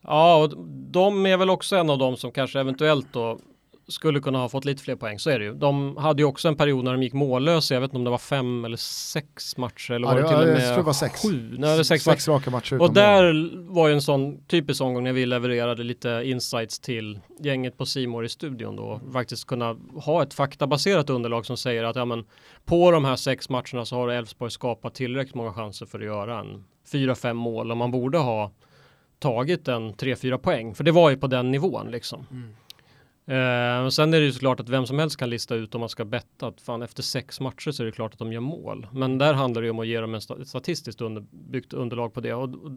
Ja, 0.00 0.36
och 0.36 0.66
de 0.66 1.26
är 1.26 1.36
väl 1.36 1.50
också 1.50 1.76
en 1.76 1.90
av 1.90 1.98
de 1.98 2.16
som 2.16 2.32
kanske 2.32 2.60
eventuellt 2.60 3.12
då 3.12 3.38
skulle 3.88 4.20
kunna 4.20 4.38
ha 4.38 4.48
fått 4.48 4.64
lite 4.64 4.82
fler 4.82 4.96
poäng. 4.96 5.18
Så 5.18 5.30
är 5.30 5.38
det 5.38 5.44
ju. 5.44 5.54
De 5.54 5.96
hade 5.96 6.22
ju 6.22 6.26
också 6.26 6.48
en 6.48 6.56
period 6.56 6.84
när 6.84 6.92
de 6.92 7.02
gick 7.02 7.12
mållösa. 7.12 7.74
Jag 7.74 7.80
vet 7.80 7.88
inte 7.88 7.96
om 7.96 8.04
det 8.04 8.10
var 8.10 8.18
fem 8.18 8.64
eller 8.64 8.76
sex 8.76 9.56
matcher 9.56 9.92
eller 9.92 10.06
var 10.06 10.14
det 10.14 10.22
det 10.22 10.28
till 10.28 10.36
och 10.36 10.42
jag 10.42 10.48
med 10.48 10.66
tror 10.66 10.76
det 10.76 10.82
var 10.82 10.92
sex. 10.92 11.22
sju? 11.22 11.54
Nej, 11.58 11.84
sex, 11.84 12.06
matcher. 12.06 12.14
Sex 12.16 12.28
raka 12.28 12.50
matcher 12.50 12.74
Och 12.74 12.78
mål. 12.80 12.94
där 12.94 13.50
var 13.72 13.88
ju 13.88 13.94
en 13.94 14.02
sån 14.02 14.44
typisk 14.46 14.82
omgång 14.82 15.04
när 15.04 15.12
vi 15.12 15.26
levererade 15.26 15.82
lite 15.82 16.22
insights 16.24 16.78
till 16.78 17.20
gänget 17.40 17.78
på 17.78 17.86
Simor 17.86 18.24
i 18.24 18.28
studion 18.28 18.76
då. 18.76 19.00
Faktiskt 19.12 19.46
kunna 19.46 19.76
ha 19.94 20.22
ett 20.22 20.34
faktabaserat 20.34 21.10
underlag 21.10 21.46
som 21.46 21.56
säger 21.56 21.84
att 21.84 21.96
ja, 21.96 22.04
men, 22.04 22.24
på 22.64 22.90
de 22.90 23.04
här 23.04 23.16
sex 23.16 23.48
matcherna 23.48 23.84
så 23.84 23.96
har 23.96 24.08
Elfsborg 24.08 24.50
skapat 24.50 24.94
tillräckligt 24.94 25.34
många 25.34 25.52
chanser 25.52 25.86
för 25.86 25.98
att 25.98 26.04
göra 26.04 26.40
en 26.40 26.64
fyra, 26.92 27.14
fem 27.14 27.36
mål 27.36 27.70
och 27.70 27.76
man 27.76 27.90
borde 27.90 28.18
ha 28.18 28.50
tagit 29.18 29.68
en 29.68 29.94
3-4 29.94 30.38
poäng. 30.38 30.74
För 30.74 30.84
det 30.84 30.92
var 30.92 31.10
ju 31.10 31.16
på 31.16 31.26
den 31.26 31.50
nivån 31.50 31.90
liksom. 31.90 32.26
Eh, 33.26 33.84
och 33.84 33.92
sen 33.92 34.14
är 34.14 34.20
det 34.20 34.26
ju 34.26 34.32
såklart 34.32 34.60
att 34.60 34.68
vem 34.68 34.86
som 34.86 34.98
helst 34.98 35.16
kan 35.16 35.30
lista 35.30 35.54
ut 35.54 35.74
om 35.74 35.80
man 35.80 35.88
ska 35.88 36.04
betta 36.04 36.46
att 36.46 36.60
fan 36.60 36.82
efter 36.82 37.02
sex 37.02 37.40
matcher 37.40 37.70
så 37.70 37.82
är 37.82 37.86
det 37.86 37.92
klart 37.92 38.12
att 38.12 38.18
de 38.18 38.32
gör 38.32 38.40
mål. 38.40 38.86
Men 38.92 39.18
där 39.18 39.34
handlar 39.34 39.62
det 39.62 39.66
ju 39.66 39.70
om 39.70 39.78
att 39.78 39.86
ge 39.86 40.00
dem 40.00 40.14
en 40.14 40.20
sta- 40.20 40.42
ett 40.42 40.48
statistiskt 40.48 41.00
underbyggt 41.00 41.72
underlag 41.72 42.14
på 42.14 42.20
det. 42.20 42.34
Och, 42.34 42.42
och 42.42 42.70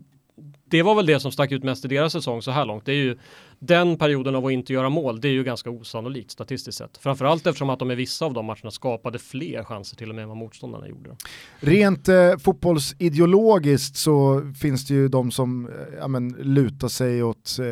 det 0.66 0.84
var 0.84 0.96
väl 0.96 1.06
det 1.06 1.20
som 1.20 1.32
stack 1.32 1.52
ut 1.52 1.64
mest 1.64 1.86
i 1.86 1.88
deras 1.88 2.14
säsong 2.14 2.42
så 2.42 2.52
här 2.52 2.66
långt. 2.66 2.86
Det 2.86 2.92
är 2.92 2.96
ju 2.96 3.18
den 3.60 3.98
perioden 3.98 4.36
av 4.36 4.46
att 4.46 4.52
inte 4.52 4.74
göra 4.74 4.90
mål. 4.90 5.22
Det 5.22 5.28
är 5.28 5.32
ju 5.32 5.44
ganska 5.44 5.70
osannolikt 5.70 6.32
statistiskt 6.32 6.78
sett. 6.78 6.98
Framförallt 6.98 7.48
eftersom 7.48 7.70
att 7.70 7.80
de 7.80 7.92
i 7.92 7.96
vissa 7.96 8.26
av 8.26 8.34
de 8.34 8.46
matcherna 8.46 8.72
skapade 8.72 9.20
fler 9.20 9.64
chanser 9.64 9.98
till 9.98 10.10
och 10.10 10.16
med 10.16 10.22
än 10.22 10.30
vad 10.30 10.38
motståndarna 10.38 10.88
gjorde. 10.88 11.16
Rent 11.60 12.08
eh, 12.08 12.38
fotbollsideologiskt 12.38 13.96
så 13.96 14.42
finns 14.62 14.88
det 14.88 14.94
ju 14.94 15.08
de 15.08 15.32
som 15.32 15.68
eh, 15.68 15.74
ja, 16.00 16.08
men, 16.08 16.30
lutar 16.30 16.88
sig 16.88 17.24
åt 17.24 17.58
eh, 17.60 17.66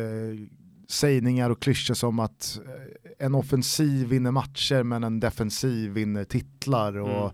sägningar 0.90 1.50
och 1.50 1.62
klyschor 1.62 1.94
som 1.94 2.18
att 2.18 2.60
eh, 2.66 3.26
en 3.26 3.34
offensiv 3.34 4.08
vinner 4.08 4.30
matcher 4.30 4.82
men 4.82 5.04
en 5.04 5.20
defensiv 5.20 5.90
vinner 5.92 6.24
titlar 6.24 6.96
och 6.98 7.32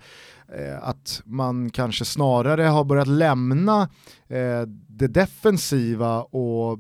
eh, 0.59 0.79
att 0.89 1.23
man 1.25 1.71
kanske 1.71 2.05
snarare 2.05 2.63
har 2.63 2.85
börjat 2.85 3.09
lämna 3.09 3.83
eh, 4.29 4.63
det 4.89 5.07
defensiva 5.09 6.23
och 6.23 6.79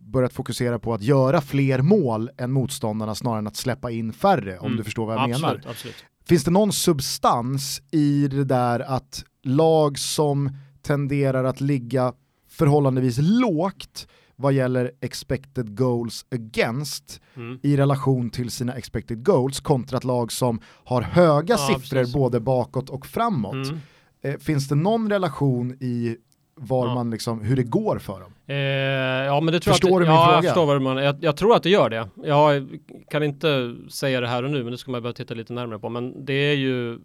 börjat 0.00 0.32
fokusera 0.32 0.78
på 0.78 0.94
att 0.94 1.02
göra 1.02 1.40
fler 1.40 1.82
mål 1.82 2.30
än 2.36 2.52
motståndarna 2.52 3.14
snarare 3.14 3.38
än 3.38 3.46
att 3.46 3.56
släppa 3.56 3.90
in 3.90 4.12
färre 4.12 4.58
om 4.58 4.66
Mm. 4.66 4.76
du 4.76 4.84
förstår 4.84 5.06
vad 5.06 5.14
jag 5.14 5.20
menar. 5.30 5.48
absolut, 5.48 5.66
absolut. 5.66 5.96
Finns 6.26 6.44
det 6.44 6.50
någon 6.50 6.72
substans 6.72 7.82
i 7.90 8.28
det 8.28 8.44
där 8.44 8.80
att 8.80 9.24
lag 9.42 9.98
som 9.98 10.50
tenderar 10.82 11.44
att 11.44 11.60
ligga 11.60 12.12
förhållandevis 12.48 13.18
lågt 13.20 14.08
vad 14.36 14.52
gäller 14.52 14.92
expected 15.00 15.76
goals 15.76 16.26
against 16.30 17.20
mm. 17.36 17.58
i 17.62 17.76
relation 17.76 18.30
till 18.30 18.50
sina 18.50 18.74
expected 18.74 19.24
goals 19.24 19.60
kontra 19.60 19.98
ett 19.98 20.04
lag 20.04 20.32
som 20.32 20.60
har 20.84 21.02
höga 21.02 21.54
ja, 21.54 21.58
siffror 21.58 21.98
precis. 21.98 22.14
både 22.14 22.40
bakåt 22.40 22.90
och 22.90 23.06
framåt. 23.06 23.54
Mm. 23.54 23.78
Eh, 24.22 24.38
finns 24.38 24.68
det 24.68 24.74
någon 24.74 25.10
relation 25.10 25.72
i 25.80 26.16
var 26.56 26.86
ja. 26.86 26.94
man 26.94 27.10
liksom, 27.10 27.40
hur 27.40 27.56
det 27.56 27.62
går 27.62 27.98
för 27.98 28.20
dem. 28.20 28.32
Eh, 28.46 28.56
ja, 28.56 29.40
men 29.40 29.52
det 29.52 29.60
tror 29.60 29.72
förstår 29.72 30.00
att, 30.00 30.06
du 30.06 30.10
min 30.10 30.14
ja, 30.14 30.24
fråga? 30.24 30.36
Jag, 30.36 30.44
förstår 30.44 30.66
vad 30.66 30.82
man, 30.82 30.96
jag, 30.96 31.16
jag, 31.20 31.36
tror 31.36 31.56
att 31.56 31.62
det 31.62 31.70
gör 31.70 31.90
det. 31.90 32.08
Jag 32.24 32.78
kan 33.10 33.22
inte 33.22 33.76
säga 33.88 34.20
det 34.20 34.28
här 34.28 34.42
och 34.42 34.50
nu, 34.50 34.62
men 34.62 34.72
det 34.72 34.78
ska 34.78 34.90
man 34.90 35.02
behöva 35.02 35.16
titta 35.16 35.34
lite 35.34 35.52
närmare 35.52 35.78
på. 35.78 35.88
Men 35.88 36.24
det 36.24 36.32
är 36.32 36.54
ju, 36.54 36.98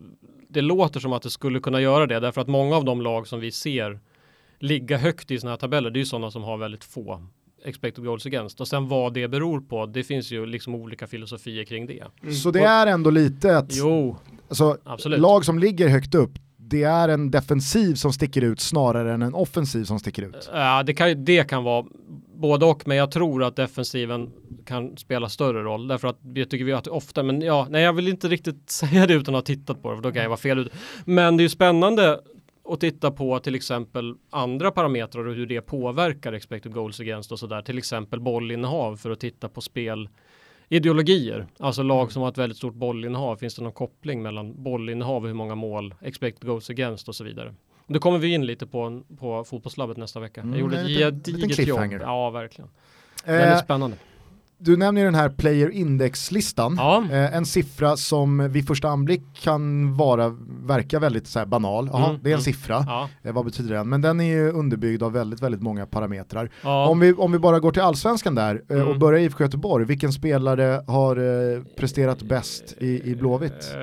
det 0.49 0.61
låter 0.61 0.99
som 0.99 1.13
att 1.13 1.21
det 1.21 1.29
skulle 1.29 1.59
kunna 1.59 1.81
göra 1.81 2.07
det, 2.07 2.19
därför 2.19 2.41
att 2.41 2.47
många 2.47 2.75
av 2.75 2.85
de 2.85 3.01
lag 3.01 3.27
som 3.27 3.39
vi 3.39 3.51
ser 3.51 3.99
ligga 4.59 4.97
högt 4.97 5.31
i 5.31 5.39
sådana 5.39 5.51
här 5.51 5.57
tabeller, 5.57 5.89
det 5.89 5.97
är 5.97 6.01
ju 6.01 6.05
sådana 6.05 6.31
som 6.31 6.43
har 6.43 6.57
väldigt 6.57 6.83
få 6.83 7.21
expected 7.65 8.05
goals 8.05 8.25
against 8.25 8.61
och 8.61 8.67
sen 8.67 8.87
vad 8.87 9.13
det 9.13 9.27
beror 9.27 9.61
på, 9.61 9.85
det 9.85 10.03
finns 10.03 10.31
ju 10.31 10.45
liksom 10.45 10.75
olika 10.75 11.07
filosofier 11.07 11.63
kring 11.63 11.85
det. 11.85 12.03
Mm. 12.21 12.33
Så 12.33 12.51
det 12.51 12.59
är 12.59 12.87
ändå 12.87 13.09
lite 13.09 13.57
att 13.57 13.75
jo, 13.75 14.17
alltså, 14.47 14.77
lag 15.05 15.45
som 15.45 15.59
ligger 15.59 15.87
högt 15.87 16.15
upp, 16.15 16.31
det 16.57 16.83
är 16.83 17.09
en 17.09 17.31
defensiv 17.31 17.95
som 17.95 18.13
sticker 18.13 18.41
ut 18.41 18.59
snarare 18.59 19.13
än 19.13 19.21
en 19.21 19.33
offensiv 19.33 19.83
som 19.83 19.99
sticker 19.99 20.23
ut. 20.23 20.49
Ja, 20.53 20.83
det 20.83 20.93
kan, 20.93 21.25
det 21.25 21.49
kan 21.49 21.63
vara 21.63 21.85
både 22.35 22.65
och, 22.65 22.87
men 22.87 22.97
jag 22.97 23.11
tror 23.11 23.43
att 23.43 23.55
defensiven 23.55 24.29
kan 24.65 24.97
spela 24.97 25.29
större 25.29 25.63
roll 25.63 25.87
därför 25.87 26.07
att 26.07 26.17
det 26.21 26.45
tycker 26.45 26.65
vi 26.65 26.73
att 26.73 26.87
ofta, 26.87 27.23
men 27.23 27.41
ja, 27.41 27.67
nej, 27.69 27.83
jag 27.83 27.93
vill 27.93 28.07
inte 28.07 28.27
riktigt 28.27 28.69
säga 28.69 29.07
det 29.07 29.13
utan 29.13 29.35
att 29.35 29.47
ha 29.47 29.55
tittat 29.55 29.81
på 29.81 29.89
det, 29.89 29.95
för 29.95 30.03
då 30.03 30.11
kan 30.11 30.21
jag 30.21 30.29
vara 30.29 30.37
fel 30.37 30.59
ute. 30.59 30.71
Men 31.05 31.37
det 31.37 31.41
är 31.41 31.45
ju 31.45 31.49
spännande 31.49 32.19
att 32.69 32.79
titta 32.79 33.11
på 33.11 33.39
till 33.39 33.55
exempel 33.55 34.15
andra 34.29 34.71
parametrar 34.71 35.27
och 35.27 35.35
hur 35.35 35.45
det 35.45 35.61
påverkar 35.61 36.33
expected 36.33 36.73
goals 36.73 36.99
against 36.99 37.31
och 37.31 37.39
sådär, 37.39 37.61
till 37.61 37.77
exempel 37.77 38.19
bollinnehav 38.19 38.97
för 38.97 39.11
att 39.11 39.19
titta 39.19 39.49
på 39.49 39.61
spel 39.61 40.09
ideologier, 40.69 41.47
alltså 41.59 41.83
lag 41.83 42.01
mm. 42.01 42.09
som 42.09 42.21
har 42.21 42.29
ett 42.29 42.37
väldigt 42.37 42.57
stort 42.57 42.73
bollinnehav. 42.73 43.35
Finns 43.35 43.55
det 43.55 43.63
någon 43.63 43.71
koppling 43.71 44.21
mellan 44.21 44.63
bollinnehav 44.63 45.21
och 45.21 45.27
hur 45.27 45.35
många 45.35 45.55
mål 45.55 45.95
expected 46.01 46.47
goals 46.47 46.69
against 46.69 47.07
och 47.07 47.15
så 47.15 47.23
vidare. 47.23 47.55
Då 47.87 47.99
kommer 47.99 48.19
vi 48.19 48.33
in 48.33 48.45
lite 48.45 48.67
på, 48.67 49.03
på 49.19 49.43
fotbollslabbet 49.43 49.97
nästa 49.97 50.19
vecka. 50.19 50.41
Mm, 50.41 50.53
jag 50.53 50.61
gjorde 50.61 50.79
ett 50.79 51.25
gediget 51.25 51.67
jobb. 51.67 51.93
Ja, 52.01 52.29
verkligen. 52.29 52.69
Eh, 53.25 53.33
väldigt 53.33 53.63
spännande. 53.63 53.97
Du 54.61 54.77
nämner 54.77 55.05
den 55.05 55.15
här 55.15 55.29
player 55.29 55.69
index-listan, 55.69 56.75
ja. 56.77 57.03
eh, 57.11 57.35
en 57.35 57.45
siffra 57.45 57.97
som 57.97 58.51
vid 58.51 58.67
första 58.67 58.87
anblick 58.89 59.21
kan 59.33 59.93
vara, 59.95 60.35
verka 60.63 60.99
väldigt 60.99 61.27
så 61.27 61.45
banal. 61.45 61.89
Aha, 61.89 62.09
mm, 62.09 62.19
det 62.23 62.29
är 62.29 62.33
en 62.33 62.39
mm. 62.39 62.43
siffra, 62.43 62.83
ja. 62.87 63.09
eh, 63.23 63.33
vad 63.33 63.45
betyder 63.45 63.75
den? 63.75 63.89
Men 63.89 64.01
den 64.01 64.19
är 64.19 64.25
ju 64.25 64.51
underbyggd 64.51 65.03
av 65.03 65.13
väldigt, 65.13 65.41
väldigt 65.41 65.61
många 65.61 65.85
parametrar. 65.85 66.51
Ja. 66.61 66.89
Om, 66.89 66.99
vi, 66.99 67.13
om 67.13 67.31
vi 67.31 67.39
bara 67.39 67.59
går 67.59 67.71
till 67.71 67.81
allsvenskan 67.81 68.35
där 68.35 68.63
eh, 68.69 68.75
mm. 68.75 68.87
och 68.87 68.99
börjar 68.99 69.19
i 69.19 69.23
IFK 69.23 69.43
Göteborg, 69.43 69.85
vilken 69.85 70.11
spelare 70.11 70.83
har 70.87 71.75
presterat 71.75 72.21
bäst 72.21 72.75
i, 72.79 73.11
i 73.11 73.15
Blåvitt? 73.15 73.73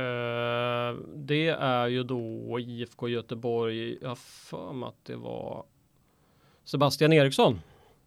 Det 1.14 1.48
är 1.48 1.86
ju 1.86 2.02
då 2.02 2.58
IFK 2.60 3.08
Göteborg, 3.08 3.98
jag 4.02 4.08
har 4.08 4.16
för 4.16 4.72
mig 4.72 4.88
att 4.88 5.04
det 5.06 5.16
var 5.16 5.64
Sebastian 6.64 7.12
Eriksson. 7.12 7.58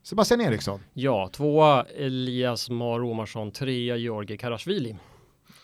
Sebastian 0.03 0.41
Eriksson. 0.41 0.79
Ja, 0.93 1.29
tvåa 1.33 1.83
Elias 1.83 2.69
Mar 2.69 3.03
Omarsson, 3.03 3.51
trea 3.51 3.97
Georgi 3.97 4.37
Karasvili. 4.37 4.95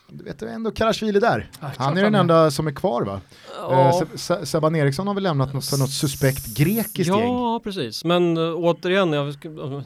Du 0.08 0.24
vet 0.24 0.42
ändå 0.42 0.72
Karasvili 0.72 1.20
där. 1.20 1.50
Ja, 1.62 1.72
han 1.78 1.98
är 1.98 2.04
den 2.04 2.16
enda 2.16 2.52
som 2.52 2.68
är 2.68 2.72
kvar 2.72 3.02
va? 3.02 3.22
Ja. 3.60 4.02
Eh, 4.02 4.44
Seban 4.44 4.76
Eriksson 4.76 5.08
har 5.08 5.14
väl 5.14 5.24
lämnat 5.24 5.54
något 5.54 5.70
för 5.70 5.78
något 5.78 5.90
suspekt 5.90 6.58
grekiskt 6.58 7.08
ja, 7.08 7.20
gäng? 7.20 7.34
Ja, 7.34 7.62
precis. 7.64 8.04
Men 8.04 8.38
uh, 8.38 8.56
återigen, 8.56 9.14
jag, 9.14 9.36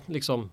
liksom, 0.05 0.49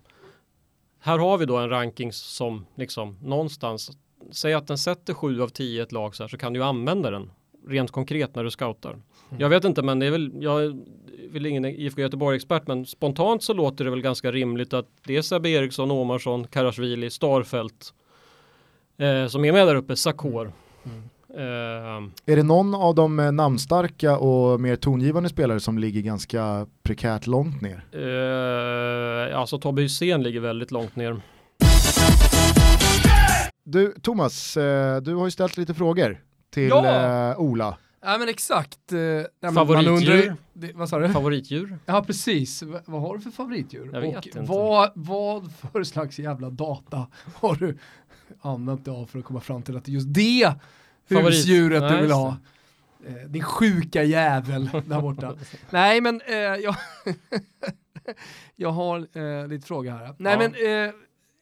här 1.01 1.19
har 1.19 1.39
vi 1.39 1.47
då 1.47 1.57
en 1.57 1.71
ranking 1.71 2.13
som 2.13 2.67
liksom 2.75 3.17
någonstans, 3.23 3.91
säg 4.31 4.55
att 4.55 4.67
den 4.67 4.79
sätter 4.79 5.15
sju 5.15 5.43
av 5.43 5.49
tio 5.49 5.83
ett 5.83 5.93
lag 5.93 6.15
så 6.15 6.23
här 6.23 6.29
så 6.29 6.39
kan 6.39 6.53
du 6.53 6.65
använda 6.65 7.11
den 7.11 7.31
rent 7.69 7.91
konkret 7.91 8.35
när 8.35 8.45
du 8.45 8.51
scoutar. 8.51 8.97
Mm. 9.31 9.41
Jag 9.41 9.49
vet 9.49 9.65
inte, 9.65 9.83
men 9.83 9.99
det 9.99 10.07
är 10.07 10.11
väl, 10.11 10.33
jag 10.41 10.85
väl 11.33 11.47
ingen 11.47 11.65
IFK 11.65 12.01
Göteborg-expert, 12.01 12.67
men 12.67 12.87
spontant 12.87 13.43
så 13.43 13.55
låter 13.55 13.85
det 13.85 13.91
väl 13.91 14.03
ganska 14.03 14.33
rimligt 14.33 14.75
att 14.75 14.87
det 15.07 15.17
är 15.17 15.23
Sebbe 15.23 15.49
Eriksson, 15.49 15.91
Omarsson, 15.91 16.47
Karasvili, 16.47 17.11
Starfelt 17.11 17.95
eh, 18.99 19.27
som 19.27 19.45
är 19.45 19.53
med 19.53 19.67
där 19.67 19.75
uppe, 19.75 19.97
Sakor. 19.97 20.53
Mm. 20.85 21.03
Uh, 21.31 22.11
är 22.27 22.37
det 22.37 22.43
någon 22.43 22.75
av 22.75 22.95
de 22.95 23.21
eh, 23.21 23.33
namnstarka 23.33 24.19
och 24.19 24.61
mer 24.61 24.77
tongivande 24.77 25.29
spelare 25.29 25.61
som 25.61 25.79
ligger 25.79 26.01
ganska 26.01 26.67
prekärt 26.83 27.27
långt 27.27 27.63
ner? 27.63 27.85
Uh, 27.97 29.39
alltså 29.39 29.59
Tobbe 29.59 29.83
Hysén 29.83 30.23
ligger 30.23 30.41
väldigt 30.41 30.71
långt 30.71 30.97
ner. 30.97 31.21
Du 33.65 33.95
Thomas, 34.03 34.55
du 35.03 35.15
har 35.15 35.25
ju 35.25 35.31
ställt 35.31 35.57
lite 35.57 35.75
frågor 35.75 36.21
till 36.51 36.69
ja. 36.69 37.37
Ola. 37.37 37.77
Ja 38.07 38.19
men 38.19 38.29
exakt. 38.29 38.93
Eh, 38.93 39.53
favoritdjur? 39.53 40.37
det, 40.53 40.73
vad 40.73 40.89
sa 40.89 40.99
du? 40.99 41.09
Favoritdjur? 41.09 41.79
Ja 41.87 42.05
precis. 42.05 42.63
V 42.63 42.79
vad 42.85 43.01
har 43.03 43.17
du 43.17 43.21
för 43.21 43.31
favoritdjur? 43.31 43.91
Jag 43.93 44.01
vet 44.01 44.17
Och 44.17 44.27
inte. 44.27 44.41
Vad, 44.41 44.91
vad 44.95 45.53
för 45.53 45.85
slags 45.85 46.19
jävla 46.19 46.51
data 46.51 47.07
har 47.35 47.55
du 47.55 47.79
använt 48.41 48.85
dig 48.85 48.95
av 48.95 49.07
för 49.07 49.19
att 49.19 49.25
komma 49.25 49.41
fram 49.41 49.63
till 49.63 49.77
att 49.77 49.89
just 49.89 50.15
det 50.15 50.53
Favorit. 51.09 51.27
husdjuret 51.27 51.83
nice. 51.83 51.95
du 51.95 52.03
vill 52.03 52.11
ha? 52.11 52.37
Eh, 53.07 53.15
din 53.15 53.43
sjuka 53.43 54.03
jävel 54.03 54.71
där 54.87 55.01
borta. 55.01 55.35
Nej 55.71 56.01
men 56.01 56.21
eh, 56.21 56.35
jag, 56.37 56.77
jag 58.57 58.71
har 58.71 59.19
eh, 59.19 59.49
lite 59.49 59.67
frågor 59.67 59.91
här. 59.91 60.15
Nej 60.19 60.33
ja. 60.33 60.39
men 60.39 60.55
eh, 60.55 60.95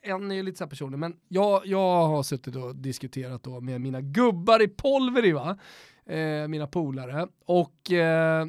en 0.03 0.31
är 0.31 0.35
ju 0.35 0.43
lite 0.43 0.59
så 0.59 0.67
personlig, 0.67 0.99
men 0.99 1.17
jag, 1.29 1.67
jag 1.67 2.07
har 2.07 2.23
suttit 2.23 2.57
och 2.57 2.77
diskuterat 2.77 3.43
då 3.43 3.61
med 3.61 3.81
mina 3.81 4.01
gubbar 4.01 4.63
i 4.63 4.69
Polveri 4.69 5.33
va 5.33 5.59
eh, 6.07 6.49
mina 6.49 6.67
polare. 6.67 7.29
Och 7.47 7.93
eh, 7.93 8.47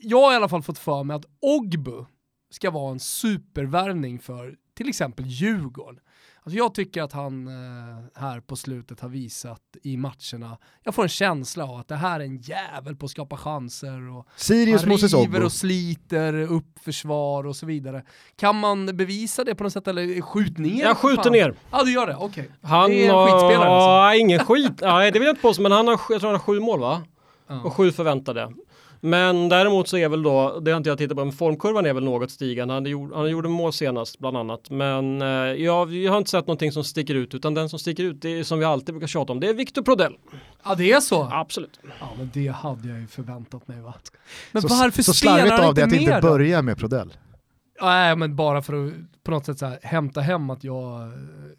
jag 0.00 0.20
har 0.20 0.32
i 0.32 0.36
alla 0.36 0.48
fall 0.48 0.62
fått 0.62 0.78
för 0.78 1.04
mig 1.04 1.16
att 1.16 1.26
Ogbu 1.40 2.04
ska 2.50 2.70
vara 2.70 2.92
en 2.92 3.00
supervärvning 3.00 4.18
för 4.18 4.56
till 4.80 4.88
exempel 4.88 5.26
Djurgården. 5.26 6.00
Alltså 6.42 6.58
jag 6.58 6.74
tycker 6.74 7.02
att 7.02 7.12
han 7.12 7.46
eh, 7.46 8.20
här 8.20 8.40
på 8.40 8.56
slutet 8.56 9.00
har 9.00 9.08
visat 9.08 9.62
i 9.82 9.96
matcherna, 9.96 10.58
jag 10.82 10.94
får 10.94 11.02
en 11.02 11.08
känsla 11.08 11.64
av 11.64 11.76
att 11.76 11.88
det 11.88 11.96
här 11.96 12.20
är 12.20 12.24
en 12.24 12.36
jävel 12.36 12.96
på 12.96 13.06
att 13.06 13.10
skapa 13.10 13.36
chanser 13.36 14.16
och 14.16 14.26
Sirius 14.36 14.84
han 14.84 14.96
river 14.96 15.44
och 15.44 15.52
sliter 15.52 16.34
upp 16.34 16.78
försvar 16.84 17.46
och 17.46 17.56
så 17.56 17.66
vidare. 17.66 18.04
Kan 18.36 18.56
man 18.56 18.96
bevisa 18.96 19.44
det 19.44 19.54
på 19.54 19.64
något 19.64 19.72
sätt 19.72 19.88
eller 19.88 20.20
skjut 20.20 20.58
ner? 20.58 20.82
Jag 20.82 20.96
skjuter 20.96 21.30
ner. 21.30 21.54
Ja 21.70 21.84
du 21.84 21.92
gör 21.92 22.06
det, 22.06 22.16
okej. 22.16 22.26
Okay. 22.26 22.70
Han 22.70 22.90
det 22.90 23.06
är 23.06 23.10
en 23.10 23.26
skitspelare 23.26 23.68
alltså. 23.68 23.90
Ja, 23.90 24.14
ingen 24.14 24.38
skit. 24.38 24.80
Nej 24.82 25.12
det 25.12 25.18
vill 25.18 25.26
jag 25.26 25.32
inte 25.32 25.42
påstå 25.42 25.62
men 25.62 25.72
han 25.72 25.88
har, 25.88 26.00
jag 26.08 26.20
tror 26.20 26.30
han 26.30 26.30
har 26.30 26.38
sju 26.38 26.60
mål 26.60 26.80
va? 26.80 27.02
Ja. 27.46 27.62
Och 27.62 27.74
sju 27.74 27.92
förväntade. 27.92 28.52
Men 29.00 29.48
däremot 29.48 29.88
så 29.88 29.96
är 29.96 30.08
väl 30.08 30.22
då, 30.22 30.60
det 30.60 30.70
har 30.70 30.76
inte 30.76 30.88
jag 30.88 30.98
tittat 30.98 31.16
på, 31.16 31.24
men 31.24 31.32
formkurvan 31.32 31.86
är 31.86 31.92
väl 31.92 32.04
något 32.04 32.30
stigande. 32.30 32.74
Han, 32.74 32.86
gjorde, 32.86 33.16
han 33.16 33.30
gjorde 33.30 33.48
mål 33.48 33.72
senast 33.72 34.18
bland 34.18 34.36
annat. 34.36 34.70
Men 34.70 35.22
eh, 35.22 35.28
jag, 35.28 35.94
jag 35.94 36.12
har 36.12 36.18
inte 36.18 36.30
sett 36.30 36.46
någonting 36.46 36.72
som 36.72 36.84
sticker 36.84 37.14
ut, 37.14 37.34
utan 37.34 37.54
den 37.54 37.68
som 37.68 37.78
sticker 37.78 38.04
ut, 38.04 38.22
det 38.22 38.38
är 38.38 38.44
som 38.44 38.58
vi 38.58 38.64
alltid 38.64 38.94
brukar 38.94 39.06
tjata 39.06 39.32
om, 39.32 39.40
det 39.40 39.48
är 39.48 39.54
Victor 39.54 39.82
Prodell. 39.82 40.12
Ja 40.64 40.74
det 40.74 40.92
är 40.92 41.00
så? 41.00 41.28
Absolut. 41.32 41.80
Ja 42.00 42.08
men 42.18 42.30
det 42.34 42.48
hade 42.48 42.88
jag 42.88 43.00
ju 43.00 43.06
förväntat 43.06 43.68
mig 43.68 43.80
va. 43.80 43.94
Men 44.52 44.62
så, 44.62 44.68
varför 44.68 45.02
så 45.02 45.12
spelar 45.12 45.38
han 45.38 45.42
inte 45.42 45.56
mer? 45.56 45.62
Så 45.62 45.68
slarvigt 45.68 45.68
av 45.68 45.74
det 45.74 45.96
att 45.96 46.22
inte 46.22 46.28
börja 46.28 46.62
med 46.62 46.78
Prodell. 46.78 47.12
Nej 47.80 48.16
men 48.16 48.36
bara 48.36 48.62
för 48.62 48.86
att 48.86 48.92
på 49.22 49.30
något 49.30 49.46
sätt 49.46 49.58
så 49.58 49.66
här, 49.66 49.78
hämta 49.82 50.20
hem 50.20 50.50
att 50.50 50.64
jag 50.64 51.02
eh, 51.02 51.08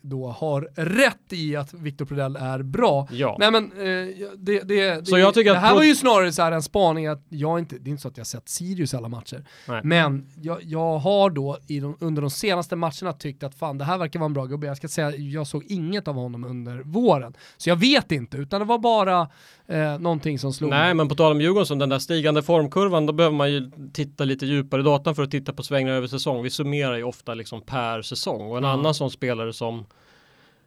då 0.02 0.28
har 0.28 0.62
rätt 0.76 1.34
i 1.34 1.56
att 1.56 1.74
Victor 1.74 2.06
Prodell 2.06 2.36
är 2.36 2.64
bra. 2.64 3.08
Ja. 3.12 3.36
Nej 3.40 3.52
men 3.52 3.64
eh, 3.72 4.28
det, 4.38 4.62
det, 4.62 5.08
så 5.08 5.16
det, 5.16 5.22
jag 5.22 5.34
tycker 5.34 5.54
det 5.54 5.60
här 5.60 5.76
var 5.76 5.84
ju 5.84 5.96
snarare 5.96 6.32
så 6.32 6.42
här 6.42 6.52
en 6.52 6.62
spaning 6.62 7.08
att 7.08 7.26
jag 7.30 7.60
inte, 7.60 7.78
det 7.78 7.90
är 7.90 7.92
inte 7.92 8.02
så 8.02 8.08
att 8.08 8.18
jag 8.18 8.28
sett 8.28 8.50
Sirius 8.50 8.94
alla 8.94 9.08
matcher, 9.08 9.46
Nej. 9.68 9.82
men 9.84 10.28
jag, 10.42 10.64
jag 10.64 10.98
har 10.98 11.30
då 11.30 11.58
de, 11.68 11.98
under 12.00 12.22
de 12.22 12.32
senaste 12.32 12.76
matcherna 12.76 13.14
tyckt 13.14 13.44
att 13.44 13.56
fan 13.56 13.78
det 13.78 13.86
här 13.86 13.98
verkar 13.98 14.20
vara 14.20 14.26
en 14.26 14.34
bra 14.34 14.46
gubbe. 14.46 14.68
Jag 14.68 14.78
ska 14.78 14.88
säga, 14.88 15.16
jag 15.16 15.48
såg 15.48 15.66
inget 15.66 16.08
av 16.08 16.16
honom 16.16 16.44
under 16.44 16.80
våren. 16.80 17.34
Så 17.58 17.70
jag 17.70 17.76
vet 17.76 18.12
inte, 18.12 18.38
utan 18.38 18.60
det 18.60 18.66
var 18.66 18.80
bara 18.80 19.30
eh, 19.72 20.00
någonting 20.00 20.40
som 20.40 20.54
slog 20.54 20.70
Nej, 20.70 20.94
men 20.94 21.10
på 21.10 21.16
tal 21.16 21.32
om 21.32 21.42
Djurgården, 21.42 21.80
den 21.80 21.90
där 21.90 22.00
stigande 22.00 22.44
formkurvan, 22.44 23.06
då 23.06 23.14
behöver 23.14 23.36
man 23.36 23.52
ju 23.52 23.72
titta 23.94 24.24
lite 24.24 24.46
djupare 24.46 24.82
i 24.82 24.84
datan 24.84 25.16
för 25.16 25.24
att 25.24 25.32
titta 25.32 25.54
på 25.54 25.64
svängningar 25.64 25.98
över 25.98 26.08
säsong. 26.08 26.44
Vi 26.44 26.50
summerar 26.50 26.98
ju 26.98 27.04
ofta 27.04 27.34
liksom 27.34 27.62
per 27.62 28.02
säsong 28.02 28.52
och 28.52 28.58
en 28.58 28.64
mm. 28.64 28.80
annan 28.80 28.94
sån 28.94 29.12
spelare 29.12 29.54
som 29.54 29.86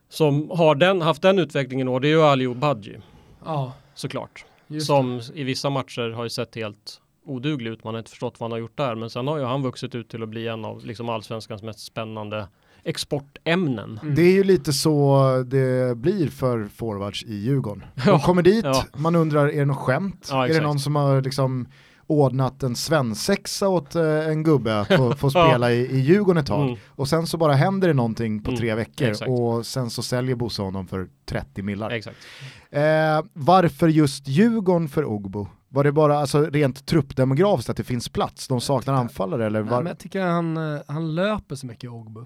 som 0.08 0.50
har 0.50 0.74
den, 0.74 1.02
haft 1.02 1.22
den 1.22 1.38
utvecklingen 1.38 1.88
och 1.88 2.00
det 2.00 2.08
är 2.08 2.10
ju 2.10 2.22
Aliou 2.22 2.54
Badji. 2.54 2.96
Ja. 3.44 3.72
Såklart. 3.94 4.44
Som 4.80 5.18
det. 5.18 5.40
i 5.40 5.44
vissa 5.44 5.70
matcher 5.70 6.10
har 6.10 6.24
ju 6.24 6.30
sett 6.30 6.54
helt 6.54 7.00
oduglig 7.24 7.70
ut. 7.70 7.84
Man 7.84 7.94
har 7.94 7.98
inte 7.98 8.10
förstått 8.10 8.40
vad 8.40 8.44
han 8.44 8.52
har 8.52 8.58
gjort 8.58 8.76
där. 8.76 8.94
Men 8.94 9.10
sen 9.10 9.26
har 9.26 9.38
ju 9.38 9.44
han 9.44 9.62
vuxit 9.62 9.94
ut 9.94 10.08
till 10.08 10.22
att 10.22 10.28
bli 10.28 10.48
en 10.48 10.64
av 10.64 10.84
liksom 10.86 11.08
allsvenskans 11.08 11.62
mest 11.62 11.80
spännande 11.80 12.48
exportämnen. 12.84 13.98
Mm. 14.02 14.14
Det 14.14 14.22
är 14.22 14.32
ju 14.32 14.44
lite 14.44 14.72
så 14.72 15.44
det 15.46 15.96
blir 15.98 16.28
för 16.28 16.68
forwards 16.76 17.24
i 17.24 17.34
Djurgården. 17.34 17.84
De 18.06 18.20
kommer 18.20 18.42
dit, 18.42 18.64
ja. 18.64 18.84
man 18.96 19.16
undrar 19.16 19.48
är 19.48 19.58
det 19.58 19.64
något 19.64 19.76
skämt? 19.76 20.28
Ja, 20.30 20.48
är 20.48 20.54
det 20.54 20.60
någon 20.60 20.78
som 20.78 20.96
har 20.96 21.22
liksom 21.22 21.66
ordnat 22.06 22.62
en 22.62 22.76
svensexa 22.76 23.68
åt 23.68 23.94
eh, 23.94 24.28
en 24.28 24.42
gubbe 24.42 24.80
att 24.80 24.88
få, 24.88 25.14
få 25.14 25.30
spela 25.30 25.72
i, 25.72 25.86
i 25.86 26.00
Djurgården 26.00 26.40
ett 26.40 26.46
tag. 26.46 26.66
Mm. 26.66 26.78
Och 26.88 27.08
sen 27.08 27.26
så 27.26 27.36
bara 27.36 27.52
händer 27.52 27.88
det 27.88 27.94
någonting 27.94 28.42
på 28.42 28.50
Mm, 28.50 28.60
tre 28.60 28.74
veckor 28.74 29.08
exakt. 29.08 29.30
och 29.30 29.66
sen 29.66 29.90
så 29.90 30.02
säljer 30.02 30.36
Bosse 30.36 30.62
honom 30.62 30.86
för 30.86 31.08
30 31.26 31.62
millar. 31.62 31.90
Exakt. 31.90 32.16
Eh, 32.70 32.82
varför 33.32 33.88
just 33.88 34.28
Djurgården 34.28 34.88
för 34.88 35.04
Ogbo? 35.04 35.48
Var 35.68 35.84
det 35.84 35.92
bara 35.92 36.18
alltså, 36.18 36.42
rent 36.50 36.86
truppdemografiskt 36.86 37.70
att 37.70 37.76
det 37.76 37.84
finns 37.84 38.08
plats? 38.08 38.48
De 38.48 38.60
saknar 38.60 38.94
anfallare 38.94 39.46
eller? 39.46 39.60
Nej, 39.60 39.70
Var... 39.70 39.78
men 39.78 39.86
jag 39.86 39.98
tycker 39.98 40.20
han, 40.20 40.56
eh, 40.56 40.80
han 40.86 41.14
löper 41.14 41.54
så 41.54 41.66
mycket 41.66 41.90
Ogbu. 41.90 42.24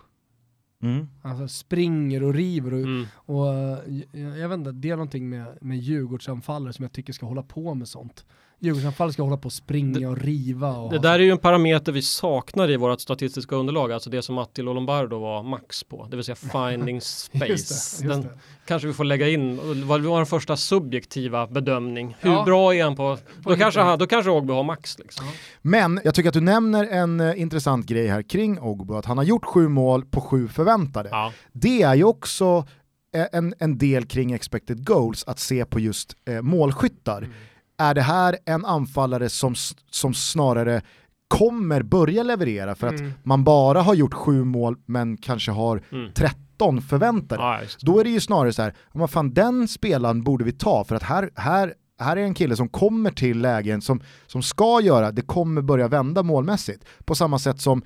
Mm. 0.82 1.08
Alltså 1.22 1.48
springer 1.48 2.22
och 2.22 2.34
river 2.34 2.72
och, 2.74 2.80
Mm. 2.80 3.06
och 3.14 3.54
eh, 3.54 3.78
jag, 4.12 4.38
jag 4.38 4.48
vet 4.48 4.58
inte, 4.58 4.72
det 4.72 4.90
är 4.90 4.96
någonting 4.96 5.28
med, 5.28 5.58
med 5.60 5.78
Djurgårdsanfallare 5.78 6.72
som 6.72 6.82
jag 6.82 6.92
tycker 6.92 7.12
ska 7.12 7.26
hålla 7.26 7.42
på 7.42 7.74
med 7.74 7.88
sånt. 7.88 8.26
Djurgårdsanfallare 8.60 9.12
ska 9.12 9.22
hålla 9.22 9.36
på 9.36 9.46
och 9.46 9.52
springa 9.52 10.08
och 10.08 10.18
riva 10.18 10.76
och 10.76 10.90
Det 10.90 10.96
ha 10.96 11.02
där 11.02 11.12
är 11.14 11.18
ju 11.18 11.30
en 11.30 11.38
parameter 11.38 11.92
vi 11.92 12.02
saknar 12.02 12.70
i 12.70 12.76
vårt 12.76 13.00
statistiska 13.00 13.56
underlag, 13.56 13.92
alltså 13.92 14.10
det 14.10 14.22
som 14.22 14.38
Attilo 14.38 14.72
Lombardo 14.72 15.18
var 15.18 15.42
max 15.42 15.84
på, 15.84 16.06
det 16.10 16.16
vill 16.16 16.24
säga 16.24 16.36
finding 16.70 17.00
space. 17.00 17.46
Just 17.46 17.68
det, 17.68 18.04
just 18.06 18.08
Den 18.14 18.22
det. 18.22 18.38
kanske 18.66 18.88
vi 18.88 18.94
får 18.94 19.04
lägga 19.04 19.28
in, 19.28 19.60
vad 19.88 20.00
var 20.00 20.16
den 20.16 20.26
första 20.26 20.56
subjektiva 20.56 21.46
bedömning? 21.46 22.16
Hur 22.20 22.30
Ja. 22.32 22.44
bra 22.44 22.74
är 22.74 22.84
han 22.84 22.96
på, 22.96 23.18
då 23.44 23.56
kanske, 23.56 23.80
han, 23.80 23.98
då 23.98 24.06
kanske 24.06 24.30
Ågby 24.30 24.52
har 24.52 24.64
max 24.64 24.98
liksom. 24.98 25.26
Men 25.62 26.00
jag 26.04 26.14
tycker 26.14 26.28
att 26.28 26.34
du 26.34 26.40
nämner 26.40 26.84
en 26.86 27.20
eh, 27.20 27.40
intressant 27.40 27.86
grej 27.86 28.06
här 28.08 28.22
kring 28.22 28.60
Ogbo, 28.60 28.94
att 28.94 29.04
han 29.04 29.18
har 29.18 29.24
gjort 29.24 29.44
sju 29.44 29.68
mål 29.68 30.04
på 30.04 30.20
sju 30.20 30.48
förväntade. 30.48 31.08
Ja. 31.12 31.32
Det 31.52 31.82
är 31.82 31.94
ju 31.94 32.04
också 32.04 32.66
eh, 33.14 33.26
en, 33.32 33.54
en 33.58 33.78
del 33.78 34.06
kring 34.06 34.32
expected 34.32 34.86
goals 34.86 35.24
att 35.26 35.38
se 35.38 35.64
på 35.64 35.80
just 35.80 36.16
eh, 36.28 36.42
målskyttar. 36.42 37.18
Mm. 37.18 37.30
Är 37.78 37.94
det 37.94 38.02
här 38.02 38.36
en 38.46 38.64
anfallare 38.64 39.28
som, 39.28 39.54
som 39.90 40.14
snarare 40.14 40.82
kommer 41.28 41.82
börja 41.82 42.22
leverera 42.22 42.74
för 42.74 42.86
att 42.86 43.00
Mm. 43.00 43.12
man 43.22 43.44
bara 43.44 43.82
har 43.82 43.94
gjort 43.94 44.14
sju 44.14 44.44
mål 44.44 44.76
men 44.86 45.16
kanske 45.16 45.50
har 45.50 45.82
Mm. 45.92 46.12
13 46.14 46.82
förväntade? 46.82 47.42
Det. 47.42 47.86
Då 47.86 48.00
är 48.00 48.04
det 48.04 48.10
ju 48.10 48.20
snarare 48.20 48.52
så 48.52 48.62
här, 48.62 48.74
"Ja, 48.92 49.00
vad 49.00 49.10
fan 49.10 49.34
den 49.34 49.68
spelaren 49.68 50.22
borde 50.22 50.44
vi 50.44 50.52
ta 50.52 50.84
för 50.84 50.96
att 50.96 51.02
här, 51.02 51.30
här, 51.34 51.74
här 52.00 52.16
är 52.16 52.20
en 52.22 52.34
kille 52.34 52.56
som 52.56 52.68
kommer 52.68 53.10
till 53.10 53.40
lägen 53.40 53.80
som, 53.82 54.00
som 54.26 54.42
ska 54.42 54.80
göra, 54.80 55.12
det 55.12 55.22
kommer 55.22 55.62
börja 55.62 55.88
vända 55.88 56.22
målmässigt. 56.22 56.84
På 57.04 57.14
samma 57.14 57.38
sätt 57.38 57.60
som, 57.60 57.82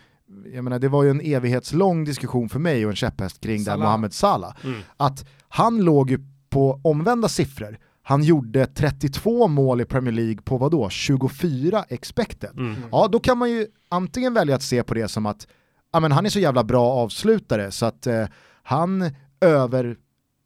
jag 0.55 0.65
menar 0.65 0.79
det 0.79 0.89
var 0.89 1.03
ju 1.03 1.11
en 1.11 1.21
evighetslång 1.21 2.05
diskussion 2.05 2.49
för 2.49 2.59
mig 2.59 2.85
och 2.87 2.91
en 2.91 2.97
käpphäst 2.97 3.41
kring 3.41 3.59
där 3.65 3.73
Salah. 3.73 3.87
Mohamed 3.87 4.13
Salah. 4.13 4.55
Mm. 4.65 4.81
Att 4.97 5.27
han 5.49 5.79
låg 5.85 6.11
ju 6.11 6.19
på 6.51 6.81
omvända 6.85 7.29
siffror. 7.29 7.79
Han 8.03 8.23
gjorde 8.23 8.67
32 8.67 9.49
mål 9.49 9.81
i 9.81 9.85
Premier 9.85 10.13
League 10.15 10.43
på 10.45 10.59
vadå? 10.59 10.89
24 10.91 11.85
expected. 11.89 12.51
Mm. 12.57 12.75
Ja, 12.93 13.09
då 13.13 13.21
kan 13.21 13.39
man 13.39 13.51
ju 13.51 13.67
antingen 13.89 14.35
välja 14.35 14.55
att 14.57 14.63
se 14.63 14.83
på 14.83 14.95
det 14.95 15.09
som 15.09 15.27
att 15.27 15.47
ja, 15.93 16.01
men 16.01 16.13
han 16.13 16.27
är 16.27 16.31
så 16.31 16.39
jävla 16.41 16.65
bra 16.65 16.91
avslutare 16.93 17.71
så 17.71 17.87
att 17.87 18.07
eh, 18.07 18.25
han 18.63 19.11
över 19.41 19.97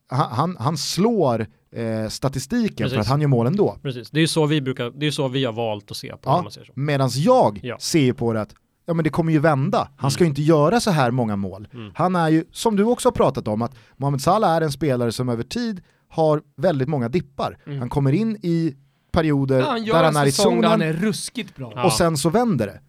han, 0.08 0.56
han, 0.60 0.76
slår 0.76 1.46
eh, 1.72 2.08
statistiken 2.08 2.76
för 2.76 2.84
Precis. 2.84 2.98
att 2.98 3.06
han 3.06 3.20
gör 3.20 3.28
mål 3.28 3.46
ändå. 3.46 3.78
Precis, 3.82 4.10
det 4.10 4.18
är 4.18 4.20
ju 4.20 4.28
så 4.28 4.46
vi 4.46 4.60
brukar, 4.60 4.90
det 4.90 5.06
är 5.06 5.10
så 5.10 5.28
vi 5.28 5.44
har 5.44 5.52
valt 5.52 5.90
att 5.90 5.96
se 5.96 6.08
på 6.16 6.18
Ja. 6.24 6.50
Medan 6.74 7.10
jag 7.14 7.60
Ja. 7.62 7.76
ser 7.80 8.12
på 8.12 8.32
det 8.32 8.40
att 8.40 8.54
ja, 8.86 8.94
men 8.94 9.04
det 9.04 9.10
kommer 9.10 9.32
ju 9.32 9.38
vända. 9.38 9.88
Han 9.96 10.10
ska 10.10 10.24
ju 10.24 10.28
inte 10.28 10.42
göra 10.42 10.80
så 10.80 10.90
här 10.90 11.10
många 11.10 11.36
mål. 11.36 11.68
Mm. 11.74 11.92
Han 11.94 12.16
är 12.16 12.28
ju, 12.28 12.44
som 12.52 12.76
du 12.76 12.84
också 12.84 13.08
har 13.08 13.12
pratat 13.12 13.48
om, 13.48 13.62
att 13.62 13.74
Mohamed 13.96 14.20
Salah 14.20 14.50
är 14.56 14.60
en 14.60 14.72
spelare 14.72 15.12
som 15.12 15.28
över 15.28 15.42
tid 15.42 15.82
har 16.08 16.42
väldigt 16.56 16.88
många 16.88 17.08
dippar. 17.08 17.58
Mm. 17.66 17.78
Han 17.78 17.88
kommer 17.88 18.12
in 18.12 18.36
i 18.42 18.76
perioder 19.12 19.58
Ja, 19.60 19.66
han 19.70 19.84
där 19.84 20.02
han 20.04 20.16
är 20.16 20.26
i 20.26 20.32
zonen 20.32 20.64
han 20.70 20.82
är 20.82 20.92
ruskigt 20.92 21.56
bra. 21.56 21.72
Ja. 21.76 21.84
och 21.84 21.92
sen 21.92 22.16
så 22.16 22.30
vänder 22.30 22.66
det. 22.66 22.80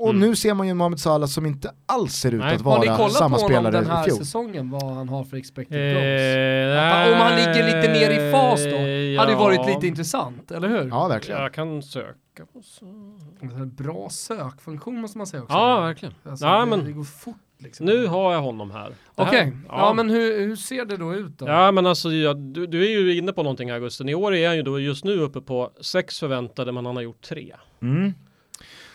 Och 0.00 0.10
Mm. 0.10 0.20
nu 0.20 0.36
ser 0.36 0.54
man 0.54 0.66
ju 0.66 0.74
Mohamed 0.74 1.00
Salah 1.00 1.28
som 1.28 1.46
inte 1.46 1.70
alls 1.86 2.12
ser 2.14 2.34
ut 2.34 2.40
Nej. 2.40 2.54
att 2.56 2.62
Har 2.62 2.78
ni 2.80 2.86
vara 2.86 2.96
kollat 2.96 3.12
samma 3.12 3.36
på 3.36 3.42
honom 3.42 3.48
spelare 3.64 3.72
den 3.82 3.90
här 3.90 4.02
i 4.02 4.04
fjol. 4.04 4.18
säsongen, 4.18 4.70
vad 4.70 4.94
han 4.94 5.08
har 5.08 5.24
för 5.24 5.36
expected 5.36 5.78
Eh, 5.78 5.94
goals? 5.94 6.92
Att 6.92 7.12
Om 7.12 7.20
han 7.20 7.36
ligger 7.36 7.66
lite 7.66 7.92
mer 7.92 8.10
i 8.28 8.32
fas 8.32 8.60
då, 8.64 8.68
eh, 8.76 9.18
hade 9.20 9.32
ju 9.32 9.38
varit 9.38 9.60
ja. 9.66 9.74
lite 9.74 9.86
intressant, 9.86 10.50
eller 10.50 10.68
hur? 10.68 10.88
Ja, 10.88 11.08
verkligen. 11.08 11.40
Jag 11.42 11.54
kan 11.54 11.82
söka 11.82 12.46
på 12.52 12.62
så. 12.62 12.84
Bra 13.64 14.08
sökfunktion 14.10 15.00
måste 15.00 15.18
man 15.18 15.26
säga 15.26 15.42
också. 15.42 15.54
Ja, 15.56 15.80
verkligen. 15.80 16.14
Alltså, 16.24 16.46
Ja, 16.46 16.60
det, 16.60 16.66
men- 16.66 16.84
det 16.84 16.92
går 16.92 17.04
fort 17.04 17.36
liksom. 17.62 17.86
Nu 17.86 18.06
har 18.06 18.32
jag 18.32 18.40
honom 18.42 18.70
här. 18.70 18.88
Det 19.14 19.22
här- 19.22 19.28
Okej, 19.28 19.52
ja. 19.68 19.92
men 19.92 20.10
hur, 20.10 20.40
hur 20.40 20.56
ser 20.56 20.84
det 20.84 20.96
då 20.96 21.14
ut 21.14 21.38
då? 21.38 21.46
Ja 21.48 21.72
men 21.72 21.86
alltså 21.86 22.12
ja, 22.12 22.34
du, 22.34 22.66
du 22.66 22.84
är 22.84 22.90
ju 23.00 23.16
inne 23.18 23.32
på 23.32 23.42
någonting 23.42 23.70
här 23.70 23.80
Gusten. 23.80 24.08
I 24.08 24.14
år 24.14 24.34
är 24.34 24.46
han 24.48 24.56
ju 24.56 24.62
då 24.62 24.80
just 24.80 25.04
nu 25.04 25.20
uppe 25.20 25.40
på 25.40 25.70
sex 25.80 26.18
förväntade 26.20 26.72
men 26.72 26.86
han 26.86 26.96
har 26.96 27.02
gjort 27.02 27.20
tre. 27.22 27.54
Mm. 27.82 28.14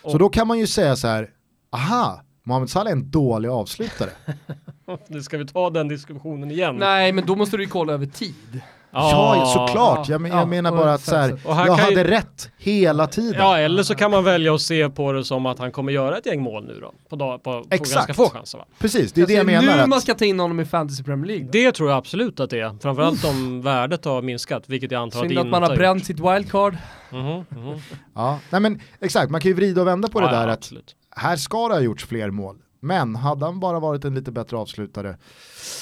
Så 0.02 0.12
Och- 0.12 0.20
då 0.20 0.30
kan 0.30 0.48
man 0.48 0.60
ju 0.60 0.68
säga 0.68 0.96
så 0.96 1.08
här, 1.08 1.30
aha, 1.72 2.22
Mohamed 2.44 2.70
Salah 2.70 2.88
är 2.92 2.96
en 2.96 3.12
dålig 3.12 3.50
avslutare. 3.50 4.10
Nu 5.08 5.22
ska 5.24 5.38
vi 5.38 5.46
ta 5.48 5.70
den 5.70 5.88
diskussionen 5.88 6.52
igen. 6.52 6.76
Nej, 6.76 7.12
men 7.12 7.26
då 7.26 7.36
måste 7.36 7.58
du 7.58 7.64
ju 7.64 7.70
kolla 7.70 7.94
över 7.94 8.06
tid. 8.06 8.62
Ja, 8.96 9.36
ja, 9.36 9.46
såklart. 9.46 10.08
ja, 10.10 10.14
Jag, 10.14 10.22
men- 10.22 10.32
ja, 10.32 10.38
jag 10.38 10.48
menar 10.48 10.72
bara 10.72 10.94
att 10.94 11.02
så 11.02 11.16
här, 11.16 11.30
så- 11.44 11.50
Och 11.50 11.56
här 11.56 11.66
jag 11.68 11.78
kan 11.80 11.90
ju- 11.90 11.98
hade 11.98 12.10
rätt 12.12 12.50
hela 12.58 13.08
tiden. 13.08 13.42
Ja, 13.42 13.58
eller 13.58 13.84
så 13.84 13.96
kan 13.96 14.12
man 14.12 14.24
välja 14.24 14.56
att 14.56 14.62
se 14.62 14.90
på 14.90 15.12
det 15.12 15.24
som 15.26 15.46
att 15.46 15.60
han 15.60 15.72
kommer 15.72 15.92
göra 15.92 16.18
ett 16.18 16.26
gäng 16.26 16.42
mål 16.42 16.66
nu 16.66 16.80
då. 16.82 16.94
På, 17.10 17.16
dag, 17.16 17.44
på, 17.44 17.52
på 17.62 17.68
Exakt. 17.70 17.94
ganska 17.96 18.14
få 18.14 18.30
chanser 18.30 18.58
va? 18.58 18.66
Precis, 18.80 19.12
det 19.14 19.22
är 19.22 19.28
det 19.28 19.34
jag 19.34 19.46
menar. 19.46 19.76
nu 19.76 19.82
Att, 19.82 19.90
man 19.90 20.02
ska 20.02 20.14
ta 20.14 20.26
in 20.26 20.40
honom 20.40 20.60
i 20.60 20.66
Fantasy 20.66 21.04
Premier 21.04 21.28
League. 21.28 21.46
då. 21.46 21.52
Det 21.52 21.72
tror 21.72 21.90
jag 21.90 21.98
absolut 21.98 22.40
att 22.40 22.50
det 22.50 22.60
är. 22.60 22.78
Framförallt 22.82 23.24
om 23.26 23.62
värdet 23.62 24.06
har 24.06 24.22
minskat, 24.22 24.64
vilket 24.68 24.92
jag 24.92 25.02
antar 25.02 25.20
att 25.22 25.28
det 25.30 25.34
inte 25.34 25.42
att 25.42 25.48
man 25.48 25.62
har 25.64 25.70
gjort. 25.70 25.78
bränt 25.78 26.06
sitt 26.06 26.20
wildcard. 26.20 26.78
Mhm, 27.12 27.22
mhm. 27.50 27.80
ja, 28.16 28.40
nej 28.50 28.62
men 28.62 28.82
exakt, 29.02 29.32
man 29.32 29.42
kan 29.42 29.50
ju 29.50 29.56
vrida 29.56 29.82
och 29.82 29.88
vända 29.88 30.08
på 30.08 30.22
Ja, 30.22 30.26
det 30.28 30.32
där 30.36 30.48
ja, 30.48 30.54
att 30.54 30.72
här 31.16 31.36
ska 31.36 31.68
det 31.68 31.74
ha 31.74 31.82
gjorts 31.82 32.06
fler 32.06 32.30
mål. 32.32 32.56
Men 32.86 33.16
hade 33.16 33.46
han 33.46 33.60
bara 33.60 33.80
varit 33.80 34.06
en 34.06 34.16
lite 34.16 34.32
bättre 34.32 34.58
avslutare, 34.58 35.18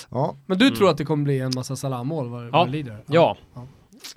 ja, 0.09 0.35
Men 0.45 0.57
du 0.57 0.65
Mm. 0.67 0.77
tror 0.77 0.89
att 0.89 0.97
det 0.97 1.05
kommer 1.05 1.23
bli 1.23 1.39
en 1.39 1.51
massa 1.55 1.75
Salah-mål 1.75 2.29
vad, 2.29 2.47
Ja. 2.53 2.65
lider? 2.65 3.03
Ja. 3.07 3.37
Ja. 3.53 3.67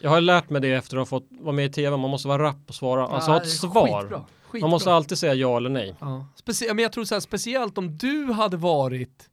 Jag 0.00 0.10
har 0.10 0.20
lärt 0.20 0.50
mig 0.50 0.60
det 0.60 0.72
efter 0.72 0.96
att 0.96 1.00
ha 1.00 1.06
fått 1.06 1.26
vara 1.30 1.54
med 1.54 1.64
i 1.66 1.68
tv, 1.72 1.96
man 1.96 2.10
måste 2.10 2.28
vara 2.28 2.42
rapp 2.42 2.68
och 2.68 2.74
svara, 2.74 3.06
alltså 3.06 3.30
ha 3.30 3.38
ett 3.38 3.44
Ja, 3.62 3.68
svar. 3.68 4.00
Skitbra. 4.00 4.24
skitbra. 4.48 4.60
Man 4.60 4.70
måste 4.70 4.92
alltid 4.92 5.18
säga 5.18 5.34
ja 5.34 5.56
eller 5.56 5.70
nej. 5.70 5.94
Ja. 6.00 6.26
Specie- 6.44 6.74
men 6.74 6.82
jag 6.82 6.92
tror 6.92 7.04
så 7.04 7.14
här, 7.14 7.20
speciellt 7.20 7.78
om 7.78 7.96
du 7.98 8.32
hade 8.32 8.56
varit, 8.56 9.30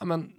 ja, 0.00 0.04
men, 0.06 0.32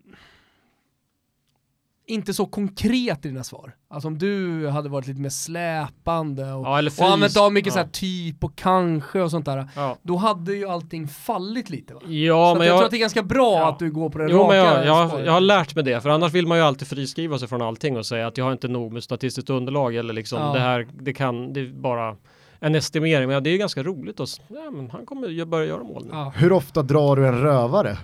inte 2.07 2.33
så 2.33 2.45
konkret 2.45 3.25
i 3.25 3.27
dina 3.27 3.43
svar. 3.43 3.75
Alltså 3.89 4.07
om 4.07 4.17
du 4.17 4.67
hade 4.67 4.89
varit 4.89 5.07
lite 5.07 5.21
mer 5.21 5.29
släpande 5.29 6.53
och, 6.53 6.65
Ja, 6.65 6.77
eller 6.77 6.91
och 7.01 7.07
använt 7.11 7.37
av 7.37 7.53
mycket 7.53 7.73
så 7.73 7.79
ja. 7.79 7.83
här 7.83 7.89
typ 7.89 8.43
och 8.43 8.55
kanske 8.55 9.21
och 9.21 9.31
sånt 9.31 9.45
där. 9.45 9.67
Ja, 9.75 9.97
Då 10.01 10.15
hade 10.15 10.53
ju 10.53 10.65
allting 10.69 11.07
fallit 11.07 11.69
lite 11.69 11.93
va? 11.93 12.01
ja 12.05 12.51
så 12.53 12.57
men 12.57 12.67
jag, 12.67 12.73
jag... 12.73 12.79
tror 12.79 12.85
att 12.85 12.91
det 12.91 12.97
är 12.97 12.99
ganska 12.99 13.23
bra 13.23 13.53
Ja. 13.59 13.69
att 13.69 13.79
du 13.79 13.91
går 13.91 14.09
på 14.09 14.17
den 14.17 14.29
Jo, 14.29 14.37
raka 14.37 14.47
men 14.47 14.57
jag, 14.57 14.85
jag, 14.85 15.25
jag 15.25 15.31
har 15.31 15.41
lärt 15.41 15.75
mig 15.75 15.83
det, 15.83 16.01
för 16.01 16.09
annars 16.09 16.31
vill 16.33 16.47
man 16.47 16.57
ju 16.57 16.63
alltid 16.63 16.87
friskriva 16.87 17.39
sig 17.39 17.47
från 17.47 17.61
allting 17.61 17.97
och 17.97 18.05
säga 18.05 18.27
att 18.27 18.37
jag 18.37 18.45
har 18.45 18.51
inte 18.51 18.67
nog 18.67 18.93
med 18.93 19.03
statistiskt 19.03 19.49
underlag 19.49 19.95
eller 19.95 20.13
liksom 20.13 20.39
Ja. 20.41 20.53
det 20.53 20.59
här, 20.59 20.87
det 21.01 21.13
kan, 21.13 21.53
det 21.53 21.59
är 21.59 21.69
bara 21.81 22.15
en 22.59 22.75
estimering. 22.75 23.27
Men 23.27 23.43
det 23.43 23.49
är 23.49 23.51
ju 23.51 23.57
ganska 23.57 23.83
roligt 23.83 24.19
att, 24.19 24.29
ja 24.47 24.71
men 24.71 24.89
han 24.89 25.05
kommer 25.05 25.27
ju 25.27 25.45
börja 25.45 25.65
göra 25.65 25.83
mål 25.83 26.03
nu. 26.05 26.09
Ja. 26.13 26.33
hur 26.35 26.51
ofta 26.53 26.81
drar 26.81 27.15
du 27.15 27.27
en 27.27 27.41
rövare? 27.41 27.97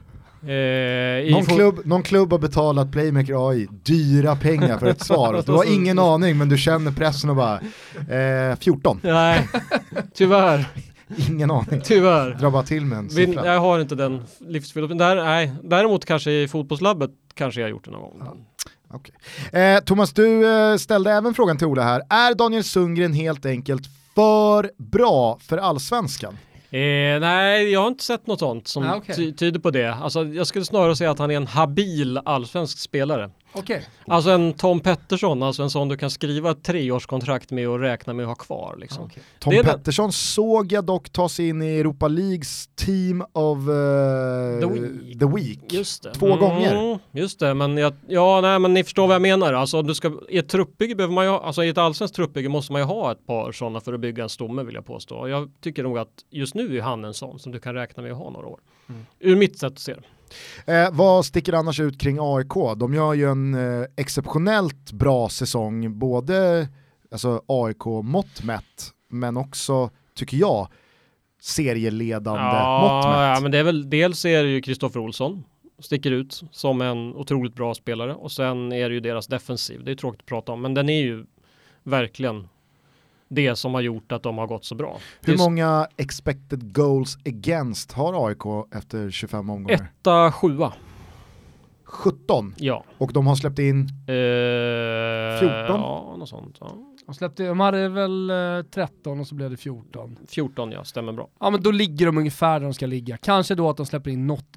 Eh, 0.43 1.31
Någon 1.31 1.45
klubb, 1.45 1.81
någon 1.85 2.03
klubb 2.03 2.31
har 2.31 2.39
betalat 2.39 2.91
Playmaker 2.91 3.49
AI 3.49 3.67
dyra 3.83 4.35
pengar 4.35 4.77
för 4.77 4.85
ett 4.87 5.05
svar. 5.05 5.41
Du 5.45 5.51
har 5.51 5.73
ingen 5.73 5.99
aning 5.99 6.37
men 6.37 6.49
du 6.49 6.57
känner 6.57 6.91
pressen 6.91 7.29
och 7.29 7.35
bara, 7.35 7.59
eh, 8.49 8.55
14, 8.59 8.99
Nej, 9.03 9.47
tyvärr, 10.13 10.65
ingen 11.29 11.51
aning. 11.51 11.81
tyvärr. 11.83 12.29
Dra 12.39 12.49
bara 12.51 12.63
till 12.63 12.85
med 12.85 12.97
en 12.99 13.09
siffra. 13.09 13.45
jag 13.45 13.59
har 13.59 13.79
inte 13.79 13.95
den 13.95 14.23
livsfilosofin. 14.39 14.97
Däremot 15.63 16.05
kanske 16.05 16.31
i 16.31 16.47
fotbollslabbet 16.47 17.11
kanske 17.33 17.59
jag 17.61 17.65
har 17.65 17.71
gjort 17.71 17.85
det 17.85 17.91
någon 17.91 18.19
gång. 18.19 18.45
Eh, 19.51 19.79
Thomas, 19.79 20.13
du 20.13 20.47
eh, 20.71 20.77
ställde 20.77 21.11
även 21.11 21.33
frågan 21.33 21.57
till 21.57 21.67
Ola 21.67 21.83
här. 21.83 22.01
Är 22.09 22.35
Daniel 22.35 22.63
Sundgren 22.63 23.13
helt 23.13 23.45
enkelt 23.45 23.83
för 24.15 24.71
bra 24.77 25.37
för 25.41 25.57
allsvenskan? 25.57 26.37
Eh, 26.73 27.19
nej, 27.19 27.71
jag 27.71 27.79
har 27.81 27.87
inte 27.87 28.03
sett 28.03 28.27
något 28.27 28.39
sånt 28.39 28.67
som 28.67 28.83
Ah, 28.83 28.95
okej. 28.95 29.15
ty- 29.15 29.33
tyder 29.33 29.59
på 29.59 29.71
det. 29.71 29.93
Alltså, 29.93 30.25
jag 30.25 30.47
skulle 30.47 30.65
snarare 30.65 30.95
säga 30.95 31.11
att 31.11 31.19
han 31.19 31.31
är 31.31 31.35
en 31.35 31.47
habil 31.47 32.19
allsvensk 32.25 32.79
spelare. 32.79 33.29
Okej. 33.53 33.87
Alltså 34.07 34.29
en 34.29 34.53
Tom 34.53 34.79
Pettersson, 34.79 35.43
alltså 35.43 35.63
en 35.63 35.69
sån 35.69 35.87
du 35.87 35.97
kan 35.97 36.09
skriva 36.09 36.51
ett 36.51 36.63
treårskontrakt 36.63 37.51
med 37.51 37.69
och 37.69 37.79
räkna 37.79 38.13
med 38.13 38.23
att 38.23 38.29
ha 38.29 38.35
kvar. 38.35 38.77
Liksom. 38.79 39.03
Okej. 39.03 39.23
Tom. 39.39 39.53
Pettersson 39.53 40.11
såg 40.11 40.71
jag 40.71 40.85
dock 40.85 41.09
ta 41.09 41.29
sig 41.29 41.49
in 41.49 41.61
i 41.61 41.79
Europa 41.79 42.07
Leagues 42.07 42.69
team 42.75 43.21
of 43.33 43.57
eh, 43.57 44.59
The 44.59 44.79
Week. 44.79 45.19
the 45.19 45.25
week. 45.25 45.73
Just 45.73 46.03
det. 46.03 46.13
Två 46.13 46.35
gånger. 46.35 46.99
Just 47.11 47.39
det, 47.39 47.53
men 47.53 47.77
jag, 47.77 47.93
ja, 48.07 48.41
nej, 48.41 48.59
men 48.59 48.73
ni 48.73 48.83
förstår 48.83 49.07
vad 49.07 49.15
jag 49.15 49.21
menar. 49.21 49.53
Alltså, 49.53 49.81
du 49.81 49.95
ska, 49.95 50.11
I 50.29 50.37
ett 50.37 50.49
truppbygge 50.49 50.95
behöver 50.95 51.13
man 51.13 51.25
ju 51.25 51.31
ha, 51.31 51.41
alltså 51.41 51.63
i 51.63 51.69
ett 51.69 51.77
allsvenskt 51.77 52.15
truppbygge 52.15 52.49
måste 52.49 52.71
man 52.71 52.81
ju 52.81 52.85
ha 52.85 53.11
ett 53.11 53.25
par 53.27 53.51
sådana 53.51 53.79
för 53.79 53.93
att 53.93 53.99
bygga 53.99 54.23
en 54.23 54.29
stomme 54.29 54.63
vill 54.63 54.75
jag 54.75 54.85
påstå. 54.85 55.15
Och 55.15 55.29
jag 55.29 55.51
tycker 55.61 55.83
nog 55.83 55.97
att 55.97 56.25
just 56.29 56.55
nu 56.55 56.77
är 56.77 56.81
han 56.81 57.05
en 57.05 57.13
sån 57.13 57.39
som 57.39 57.51
du 57.51 57.59
kan 57.59 57.73
räkna 57.73 58.03
med 58.03 58.11
att 58.11 58.17
ha 58.17 58.29
några 58.29 58.47
år. 58.47 58.59
Mm. 58.89 59.05
Ur 59.19 59.35
mitt 59.35 59.59
sätt 59.59 59.73
att 59.73 59.79
se 59.79 59.93
det. 59.93 60.01
Eh, 60.65 60.89
vad 60.91 61.25
sticker 61.25 61.53
annars 61.53 61.79
ut 61.79 61.99
kring 61.99 62.17
AIK? 62.21 62.77
De 62.77 62.93
gör 62.93 63.13
ju 63.13 63.31
en 63.31 63.53
eh, 63.53 63.85
exceptionellt 63.95 64.91
bra 64.91 65.29
säsong, 65.29 65.99
både 65.99 66.67
alltså, 67.11 67.41
AIK-mått 67.47 68.43
mätt, 68.43 68.91
men 69.09 69.37
också 69.37 69.89
tycker 70.15 70.37
jag, 70.37 70.67
serieledande 71.41 72.41
ja, 72.41 72.81
mått 72.81 73.05
mätt. 73.05 73.21
Ja, 73.21 73.39
men 73.41 73.51
det 73.51 73.57
är 73.57 73.63
väl 73.63 73.89
dels 73.89 74.25
är 74.25 74.43
det 74.43 74.49
ju 74.49 74.61
Kristoffer 74.61 74.99
Olsson 74.99 75.43
sticker 75.79 76.11
ut 76.11 76.43
som 76.51 76.81
en 76.81 77.15
otroligt 77.15 77.55
bra 77.55 77.73
spelare 77.73 78.15
och 78.15 78.31
sen 78.31 78.71
är 78.71 78.89
det 78.89 78.95
ju 78.95 78.99
deras 78.99 79.27
defensiv. 79.27 79.83
Det 79.83 79.91
är 79.91 79.95
tråkigt 79.95 80.21
att 80.21 80.25
prata 80.25 80.51
om, 80.51 80.61
men 80.61 80.73
den 80.73 80.89
är 80.89 81.01
ju 81.01 81.25
verkligen 81.83 82.47
det 83.31 83.55
som 83.55 83.73
har 83.73 83.81
gjort 83.81 84.11
att 84.11 84.23
de 84.23 84.37
har 84.37 84.47
gått 84.47 84.65
så 84.65 84.75
bra. 84.75 84.97
Hur 85.21 85.37
många 85.37 85.87
expected 85.97 86.73
goals 86.73 87.17
against 87.25 87.91
har 87.91 88.27
AIK 88.27 88.67
efter 88.75 89.09
25 89.09 89.49
omgångar? 89.49 89.91
Etta, 89.99 90.31
sjua. 90.31 90.73
17? 91.83 92.55
Ja. 92.57 92.83
Och 92.97 93.13
de 93.13 93.27
har 93.27 93.35
släppt 93.35 93.59
in? 93.59 93.79
Eh, 93.79 95.39
14? 95.39 95.79
Ja, 95.79 96.15
något 96.17 96.29
sånt. 96.29 96.57
Ja. 96.59 96.77
De, 97.05 97.15
släppte, 97.15 97.47
de 97.47 97.59
hade 97.59 97.89
väl 97.89 98.29
eh, 98.29 98.63
13 98.71 99.19
och 99.19 99.27
så 99.27 99.35
blev 99.35 99.51
det 99.51 99.57
14. 99.57 100.17
14 100.27 100.71
ja, 100.71 100.83
stämmer 100.83 101.13
bra. 101.13 101.29
Ja 101.39 101.49
men 101.49 101.63
då 101.63 101.71
ligger 101.71 102.05
de 102.05 102.17
ungefär 102.17 102.59
där 102.59 102.65
de 102.65 102.73
ska 102.73 102.85
ligga. 102.85 103.17
Kanske 103.17 103.55
då 103.55 103.69
att 103.69 103.77
de 103.77 103.85
släpper 103.85 104.11
in 104.11 104.27
något 104.27 104.55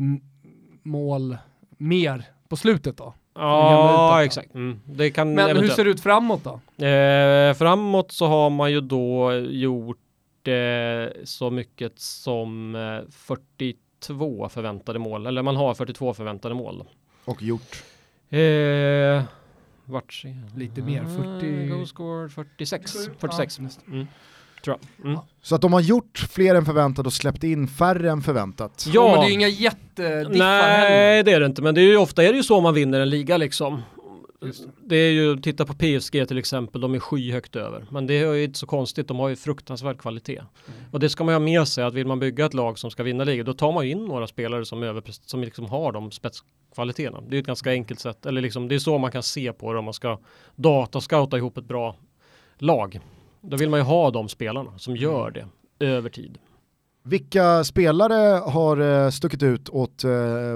mål 0.82 1.36
mer 1.78 2.24
på 2.48 2.56
slutet 2.56 2.96
då. 2.96 3.14
Ja, 3.34 4.24
exakt. 4.24 4.54
Mm. 4.54 4.80
Det 4.84 5.10
kan 5.10 5.34
Men 5.34 5.44
eventuellt. 5.44 5.70
hur 5.70 5.76
ser 5.76 5.84
det 5.84 5.90
ut 5.90 6.00
framåt 6.00 6.40
då? 6.44 6.84
Eh, 6.86 7.54
framåt 7.54 8.12
så 8.12 8.26
har 8.26 8.50
man 8.50 8.72
ju 8.72 8.80
då 8.80 9.32
gjort 9.34 10.48
eh, 10.48 11.24
så 11.24 11.50
mycket 11.50 11.98
som 11.98 12.74
eh, 12.74 13.10
42 13.10 14.48
förväntade 14.48 14.98
mål, 14.98 15.26
eller 15.26 15.42
man 15.42 15.56
har 15.56 15.74
42 15.74 16.14
förväntade 16.14 16.54
mål. 16.54 16.84
Och 17.24 17.42
gjort? 17.42 17.84
Eh, 18.30 19.22
vart 19.84 20.24
Lite 20.56 20.82
mer, 20.82 21.04
40... 21.40 21.68
Goal 21.68 21.86
score 21.86 22.28
46. 22.28 22.92
46. 23.18 23.58
Mm. 23.86 24.06
Tror 24.64 24.78
jag. 24.80 25.06
Mm. 25.06 25.20
Så 25.42 25.54
att 25.54 25.60
de 25.60 25.72
har 25.72 25.80
gjort 25.80 26.18
fler 26.30 26.54
än 26.54 26.64
förväntat 26.64 27.06
och 27.06 27.12
släppt 27.12 27.44
in 27.44 27.68
färre 27.68 28.10
än 28.10 28.22
förväntat. 28.22 28.86
Ja, 28.92 29.08
men 29.10 29.20
det 29.20 29.26
är 29.26 29.28
ju 29.28 29.34
inga 29.34 29.48
jättediffar 29.48 30.38
Nej, 30.38 31.22
det 31.22 31.32
är 31.32 31.40
det 31.40 31.46
inte, 31.46 31.62
men 31.62 31.74
det 31.74 31.80
är 31.80 31.86
ju 31.86 31.96
ofta 31.96 32.24
är 32.24 32.32
det 32.32 32.36
ju 32.36 32.42
så 32.42 32.60
man 32.60 32.74
vinner 32.74 33.00
en 33.00 33.10
liga 33.10 33.36
liksom. 33.36 33.82
Det 34.84 34.96
är 34.96 35.10
ju, 35.10 35.36
titta 35.36 35.64
på 35.64 35.74
PSG 35.74 36.28
till 36.28 36.38
exempel, 36.38 36.80
de 36.80 36.94
är 36.94 36.98
skyhögt 36.98 37.56
över. 37.56 37.86
Men 37.90 38.06
det 38.06 38.14
är 38.14 38.32
ju 38.32 38.44
inte 38.44 38.58
så 38.58 38.66
konstigt, 38.66 39.08
de 39.08 39.18
har 39.18 39.28
ju 39.28 39.36
fruktansvärd 39.36 39.98
kvalitet. 39.98 40.38
Mm. 40.38 40.50
Och 40.90 41.00
det 41.00 41.08
ska 41.08 41.24
man 41.24 41.32
ju 41.32 41.34
ha 41.34 41.44
med 41.44 41.68
sig, 41.68 41.84
att 41.84 41.94
vill 41.94 42.06
man 42.06 42.18
bygga 42.18 42.46
ett 42.46 42.54
lag 42.54 42.78
som 42.78 42.90
ska 42.90 43.02
vinna 43.02 43.24
ligan, 43.24 43.46
då 43.46 43.54
tar 43.54 43.72
man 43.72 43.84
ju 43.84 43.90
in 43.90 44.04
några 44.04 44.26
spelare 44.26 44.64
som, 44.64 44.82
över, 44.82 45.02
som 45.06 45.40
liksom 45.40 45.66
har 45.66 45.92
de 45.92 46.10
spetskvaliteterna. 46.10 47.20
Det 47.28 47.36
är 47.36 47.40
ett 47.40 47.46
ganska 47.46 47.70
enkelt 47.70 48.00
sätt, 48.00 48.26
eller 48.26 48.40
liksom, 48.40 48.68
det 48.68 48.74
är 48.74 48.78
så 48.78 48.98
man 48.98 49.10
kan 49.10 49.22
se 49.22 49.52
på 49.52 49.72
det 49.72 49.78
om 49.78 49.84
man 49.84 49.94
ska 49.94 50.18
datascouta 50.56 51.36
ihop 51.36 51.58
ett 51.58 51.64
bra 51.64 51.96
lag. 52.58 53.00
Då 53.46 53.56
vill 53.56 53.70
man 53.70 53.80
ju 53.80 53.84
ha 53.84 54.10
de 54.10 54.28
spelarna 54.28 54.78
som 54.78 54.96
gör 54.96 55.30
det 55.30 55.86
över 55.86 56.10
tid. 56.10 56.38
Vilka 57.06 57.64
spelare 57.64 58.40
har 58.50 59.04
eh, 59.04 59.10
stuckit 59.10 59.42
ut 59.42 59.68
åt 59.68 60.04
eh, 60.04 60.10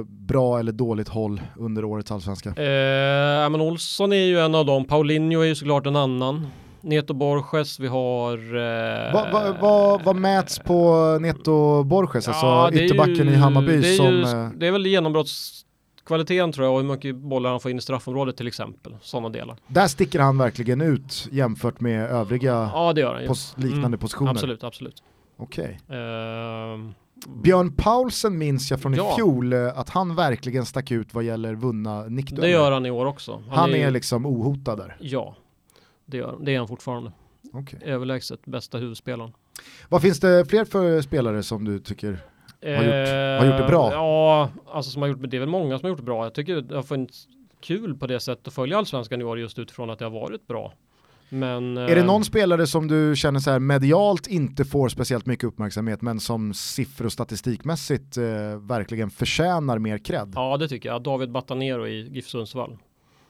bra 0.07 0.59
eller 0.59 0.73
dåligt 0.73 1.09
håll 1.09 1.41
under 1.57 1.85
årets 1.85 2.13
allsvenska? 2.13 2.49
Eh, 2.49 3.51
men 3.51 3.61
Olsson 3.61 4.13
är 4.13 4.27
ju 4.27 4.39
en 4.39 4.55
av 4.55 4.67
dem, 4.67 4.85
Paulinho 4.85 5.41
är 5.41 5.47
ju 5.47 5.55
såklart 5.55 5.87
en 5.87 5.97
annan. 5.97 6.47
Neto 6.81 7.15
Borges, 7.15 7.81
vi 7.81 7.87
har... 7.87 8.39
Eh, 8.39 9.13
vad 9.15 9.33
va, 9.33 9.57
va, 9.61 10.01
va 10.05 10.13
mäts 10.13 10.59
på 10.59 11.19
Neto 11.21 11.83
Borges, 11.85 12.29
alltså 12.29 12.47
ja, 12.47 12.65
alltså 12.67 12.83
ytterbacken 12.83 13.27
ju, 13.27 13.33
i 13.33 13.35
Hammarby 13.35 13.77
det 13.77 13.83
som... 13.83 14.07
Ju, 14.07 14.23
eh, 14.23 14.49
det 14.57 14.67
är 14.67 14.73
väl 14.73 14.87
genombrottskvaliteten 16.09 16.53
tror 16.53 16.67
jag 16.67 16.75
och 16.75 16.81
hur 16.81 16.89
mycket 16.89 17.17
bollar 17.17 17.51
han 17.51 17.61
får 17.61 17.71
in 17.71 17.79
i 17.79 17.81
straffområdet 17.81 18.37
till 18.37 18.47
exempel. 18.47 18.97
Sådana 19.01 19.29
delar. 19.29 19.57
Där 19.67 19.89
sticker 19.89 20.21
han 20.21 20.39
verkligen 20.39 20.81
ut 20.81 21.29
jämfört 21.33 21.81
med 21.81 22.11
övriga 22.11 22.71
ja, 22.75 22.93
det 22.93 23.01
gör 23.01 23.15
han 23.15 23.27
pos 23.27 23.55
liknande 23.57 23.87
mm, 23.87 23.99
positioner. 23.99 24.31
Absolut, 24.31 24.65
absolut. 24.65 25.03
Okej. 25.37 25.81
Okay. 25.87 25.99
Uh, 25.99 26.91
Björn 27.43 27.73
Paulsen 27.73 28.39
minns 28.39 28.71
jag 28.71 28.81
från 28.81 28.95
ja. 28.95 29.13
i 29.13 29.17
fjol 29.17 29.53
eh, 29.53 29.79
att 29.79 29.89
han 29.89 30.15
verkligen 30.15 30.67
stack 30.67 30.91
ut 30.91 31.15
vad 31.15 31.25
gäller 31.25 31.55
vunna 31.55 32.05
nickdueller. 32.05 32.49
Det 32.49 32.53
gör 32.53 32.73
han 32.73 32.87
i 32.87 32.91
år 32.91 33.07
också. 33.07 33.33
Han, 33.49 33.59
han 33.59 33.71
är, 33.71 33.87
är, 33.87 33.91
liksom 33.91 34.27
ohotad 34.27 34.79
där. 34.79 34.97
Ja, 35.01 35.37
det, 36.07 36.17
gör, 36.17 36.37
det 36.41 36.55
är 36.55 36.59
han 36.59 36.69
fortfarande. 36.69 37.13
Okay. 37.53 37.81
Överlägset 37.83 38.47
bästa 38.47 38.79
huvudspelaren. 38.79 39.33
Vad 39.89 40.03
finns 40.03 40.21
det 40.21 40.45
fler 40.49 40.65
för 40.65 41.01
spelare 41.01 41.43
som 41.43 41.65
du 41.65 41.79
tycker 41.79 42.19
har 42.63 42.85
gjort, 42.85 43.41
har 43.41 43.47
gjort 43.47 43.59
det 43.59 43.67
bra? 43.69 43.89
Eh, 43.89 43.93
ja, 43.93 44.51
alltså 44.73 44.91
som 44.91 45.03
har 45.03 45.09
gjort 45.09 45.23
det, 45.23 45.29
det 45.29 45.37
är 45.37 45.41
väl 45.41 45.49
många 45.49 45.79
som 45.79 45.85
har 45.85 45.91
gjort 45.91 45.99
det 45.99 46.05
bra. 46.05 46.25
Jag 46.25 46.35
tycker 46.35 46.61
det 46.61 46.75
har 46.75 46.83
funnits 46.83 47.29
kul 47.61 47.95
på 47.95 48.07
det 48.07 48.21
sättet 48.21 48.49
att 48.49 48.55
följa 48.55 48.79
allsvenskan 48.79 49.21
i 49.21 49.25
år 49.25 49.39
just 49.39 49.59
utifrån 49.59 49.91
att 49.91 49.99
det 49.99 50.05
har 50.05 50.13
varit 50.13 50.47
bra. 50.47 50.73
Men, 51.31 51.77
är 51.77 51.95
det 51.95 52.03
någon 52.03 52.21
eh, 52.21 52.25
spelare 52.25 52.67
som 52.67 52.89
du 52.89 53.17
känner 53.17 53.41
så 53.41 53.51
här 53.51 53.59
medialt 53.59 54.27
inte 54.27 54.65
får 54.65 54.89
speciellt 54.89 55.27
mycket 55.27 55.45
uppmärksamhet 55.45 56.03
men 56.03 56.21
som 56.21 56.55
siffror 56.55 57.07
och 57.07 57.13
statistikmässigt 57.13 58.17
eh, 58.17 58.25
verkligen 58.61 59.11
förtjänar 59.11 59.79
mer 59.79 59.99
cred? 59.99 60.33
Ja 60.35 60.57
det 60.57 60.69
tycker 60.69 60.89
jag, 60.89 61.03
David 61.03 61.31
Batanero 61.33 61.87
i 61.87 62.09
GIF 62.13 62.29
Sundsvall. 62.29 62.79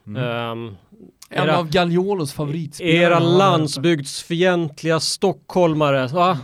Mm. 0.06 0.50
Um, 0.50 0.76
en 1.30 1.44
era, 1.44 1.59
av 1.59 1.70
Gagliolos 1.70 2.32
favoritspelare. 2.32 2.96
Era 2.96 3.18
landsbygdsfientliga 3.18 5.00
stockholmare, 5.00 6.06
va? 6.06 6.38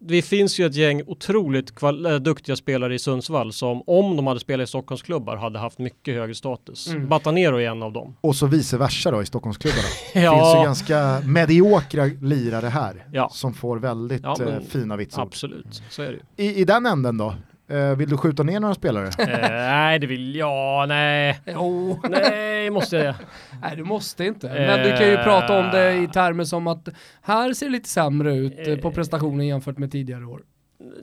Det 0.00 0.22
finns 0.22 0.60
ju 0.60 0.66
ett 0.66 0.74
gäng 0.74 1.02
otroligt 1.06 1.82
äh, 1.82 2.14
duktiga 2.14 2.56
spelare 2.56 2.94
i 2.94 2.98
Sundsvall 2.98 3.52
som 3.52 3.82
om 3.86 4.16
de 4.16 4.26
hade 4.26 4.40
spelat 4.40 4.64
i 4.64 4.66
Stockholmsklubbar 4.66 5.36
hade 5.36 5.58
haft 5.58 5.78
mycket 5.78 6.14
högre 6.14 6.34
status. 6.34 6.88
Mm. 6.88 7.08
Batanero 7.08 7.56
är 7.60 7.70
en 7.70 7.82
av 7.82 7.92
dem. 7.92 8.16
Och 8.20 8.36
så 8.36 8.46
vice 8.46 8.76
versa 8.76 9.10
då 9.10 9.22
i 9.22 9.26
Stockholmsklubbarna. 9.26 9.82
ja. 10.14 10.32
Det 10.32 10.38
finns 10.38 10.56
ju 10.56 10.62
ganska 10.62 11.22
mediokra 11.24 12.04
lirare 12.04 12.66
här 12.66 13.06
ja. 13.12 13.30
som 13.32 13.54
får 13.54 13.78
väldigt 13.78 14.22
ja, 14.22 14.36
men, 14.38 14.48
eh, 14.48 14.60
fina 14.60 14.96
vitsord. 14.96 15.22
Absolut, 15.22 15.82
så 15.90 16.02
är 16.02 16.06
det 16.06 16.44
ju. 16.44 16.48
I, 16.48 16.60
I 16.60 16.64
den 16.64 16.86
änden 16.86 17.18
då? 17.18 17.34
Eh, 17.70 17.96
vill 17.96 18.08
du 18.08 18.16
skjuta 18.16 18.42
ner 18.42 18.60
några 18.60 18.74
spelare? 18.74 19.06
eh, 19.18 19.50
nej, 19.50 19.98
det 19.98 20.06
vill 20.06 20.36
jag. 20.36 20.88
Nej. 20.88 21.40
Jo. 21.46 22.00
Nej, 22.10 22.70
måste 22.70 22.96
jag 22.96 23.14
Nej, 23.62 23.76
du 23.76 23.84
måste 23.84 24.24
inte. 24.24 24.48
Men 24.48 24.82
du 24.90 24.96
kan 24.96 25.08
ju 25.08 25.16
prata 25.16 25.58
om 25.58 25.70
det 25.70 25.92
i 25.96 26.08
termer 26.08 26.44
som 26.44 26.66
att 26.66 26.88
här 27.22 27.52
ser 27.52 27.66
det 27.66 27.72
lite 27.72 27.88
sämre 27.88 28.34
ut 28.36 28.68
eh, 28.68 28.76
på 28.76 28.90
prestationen 28.90 29.46
jämfört 29.46 29.78
med 29.78 29.92
tidigare 29.92 30.24
år. 30.24 30.42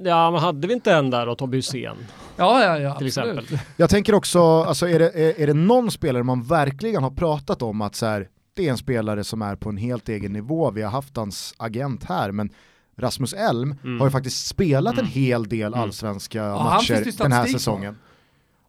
Ja, 0.04 0.32
men 0.32 0.40
hade 0.42 0.68
vi 0.68 0.74
inte 0.74 0.94
en 0.94 1.10
där 1.10 1.26
då, 1.26 1.36
Tobbe 1.36 1.58
Hysén? 1.58 1.96
Ja, 2.38 2.64
ja, 2.64 2.80
ja, 2.80 2.98
till 2.98 3.08
absolut. 3.08 3.38
exempel. 3.40 3.60
Jag 3.78 3.90
tänker 3.90 4.16
också, 4.16 4.42
alltså 4.64 4.88
är 4.90 5.00
det, 5.00 5.10
är, 5.10 5.42
är 5.42 5.48
det 5.48 5.54
någon 5.54 5.92
spelare 5.92 6.24
man 6.24 6.44
verkligen 6.44 7.04
har 7.04 7.12
pratat 7.12 7.62
om 7.62 7.82
att 7.82 7.96
så 7.96 8.06
här, 8.06 8.28
det 8.54 8.68
är 8.68 8.72
en 8.72 8.78
spelare 8.78 9.24
som 9.24 9.42
är 9.42 9.56
på 9.56 9.70
en 9.70 9.78
helt 9.78 10.10
egen 10.10 10.34
nivå, 10.34 10.72
vi 10.72 10.82
har 10.82 10.92
haft 10.92 11.18
hans 11.18 11.54
agent 11.58 12.04
här, 12.04 12.32
men 12.32 12.50
Rasmus 12.98 13.34
Elm 13.34 13.76
mm. 13.84 14.00
har 14.00 14.08
ju 14.08 14.12
faktiskt 14.12 14.48
spelat 14.48 14.94
mm. 14.94 15.06
en 15.06 15.12
hel 15.12 15.50
del 15.50 15.74
mm. 15.74 15.80
allsvenska 15.80 16.44
mm. 16.44 16.64
matcher 16.64 17.18
den 17.18 17.32
här 17.32 17.46
säsongen. 17.46 17.98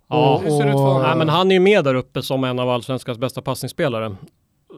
Ja, 0.08 0.42
och, 0.46 0.94
och, 0.94 1.02
nej, 1.02 1.16
men 1.16 1.28
han 1.28 1.50
är 1.50 1.54
ju 1.54 1.60
med 1.60 1.84
där 1.84 1.94
uppe 1.94 2.22
som 2.22 2.44
en 2.44 2.58
av 2.58 2.70
allsvenskans 2.70 3.18
bästa 3.18 3.42
passningsspelare. 3.42 4.16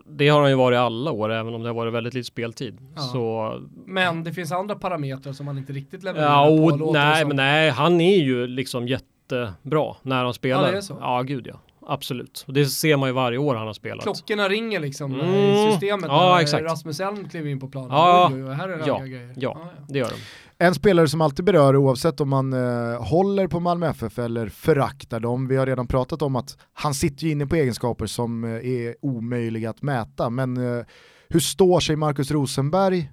Det 0.07 0.29
har 0.29 0.41
han 0.41 0.51
ju 0.51 0.57
varit 0.57 0.79
alla 0.79 1.11
år, 1.11 1.33
även 1.33 1.55
om 1.55 1.63
det 1.63 1.69
har 1.69 1.75
varit 1.75 1.95
väldigt 1.95 2.15
lite 2.15 2.27
speltid. 2.27 2.79
Ja. 2.97 3.03
Så... 3.03 3.55
Men 3.87 4.25
det 4.25 4.33
finns 4.33 4.53
andra 4.53 4.75
parametrar 4.75 5.33
som 5.33 5.47
han 5.47 5.59
inte 5.59 5.73
riktigt 5.73 6.03
levererar 6.03 6.31
ja, 6.31 6.77
på. 6.79 6.93
Nej, 6.93 7.25
men 7.25 7.37
nej, 7.37 7.71
han 7.71 8.01
är 8.01 8.17
ju 8.17 8.47
liksom 8.47 8.89
jättebra 8.89 9.95
när 10.03 10.25
han 10.25 10.35
spelar. 10.35 10.65
Ja, 10.65 10.71
det 10.71 10.77
är 10.77 10.81
så. 10.81 10.97
ja 11.01 11.23
gud 11.23 11.47
ja 11.47 11.61
absolut. 11.89 12.45
Och 12.47 12.53
det 12.53 12.67
ser 12.67 12.97
man 12.97 13.09
ju 13.09 13.13
varje 13.13 13.39
år 13.39 13.55
han 13.55 13.67
har 13.67 13.75
spelat. 13.75 14.03
Klockorna 14.03 14.49
ringer 14.49 14.81
liksom 14.81 15.15
mm. 15.15 15.35
i 15.35 15.71
systemet 15.73 16.07
ja, 16.09 16.35
när 16.35 16.43
exakt. 16.43 16.65
Rasmus 16.65 17.01
Elm 17.01 17.29
kliver 17.29 17.51
in 17.51 17.61
på 17.61 17.69
planen. 17.69 17.91
Ja, 17.91 18.31
oj, 18.35 18.55
här 18.55 18.69
är 18.69 18.87
ja, 18.87 18.99
grejer. 18.99 19.33
Ja, 19.37 19.59
ja, 19.65 19.85
det 19.89 19.99
gör 19.99 20.09
de. 20.09 20.17
En 20.65 20.75
spelare 20.75 21.09
som 21.09 21.21
alltid 21.21 21.45
berör 21.45 21.77
oavsett 21.77 22.21
om 22.21 22.29
man 22.29 22.53
eh, 22.53 23.03
håller 23.03 23.49
på 23.49 23.61
Malmö 23.61 23.87
FF 23.87 24.19
eller 24.19 24.49
föraktar 24.49 25.21
dem. 25.21 25.49
Vi 25.49 25.57
har 25.57 25.67
redan 25.67 25.87
pratat 25.87 26.23
om 26.23 26.37
att 26.37 26.59
han 26.73 26.95
sitter 26.95 27.25
ju 27.25 27.31
inne 27.31 27.47
på 27.47 27.57
egenskaper 27.57 28.07
som 28.07 28.45
eh, 28.45 28.51
är 28.51 28.95
omöjliga 29.03 29.71
att 29.71 29.83
mäta. 29.83 30.31
Men 30.31 30.57
eh, 30.57 30.85
hur 31.29 31.41
står 31.41 31.81
sig 31.81 31.97
Marcus 31.97 32.31
Rosenberg 32.31 33.11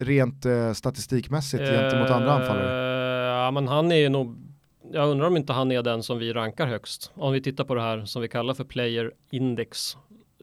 rent 0.00 0.46
eh, 0.46 0.72
statistikmässigt 0.72 1.62
gentemot 1.62 2.10
andra 2.10 2.32
anfallare? 2.32 2.86
Ja 3.46 3.50
men 3.50 3.68
han 3.68 3.92
är 3.92 3.96
ju 3.96 4.08
nog 4.08 4.45
jag 4.92 5.08
undrar 5.08 5.26
om 5.26 5.36
inte 5.36 5.52
han 5.52 5.72
är 5.72 5.82
den 5.82 6.02
som 6.02 6.18
vi 6.18 6.32
rankar 6.32 6.66
högst. 6.66 7.10
Om 7.14 7.32
vi 7.32 7.42
tittar 7.42 7.64
på 7.64 7.74
det 7.74 7.80
här 7.80 8.04
som 8.04 8.22
vi 8.22 8.28
kallar 8.28 8.54
för 8.54 8.64
player 8.64 9.12
index. 9.30 9.96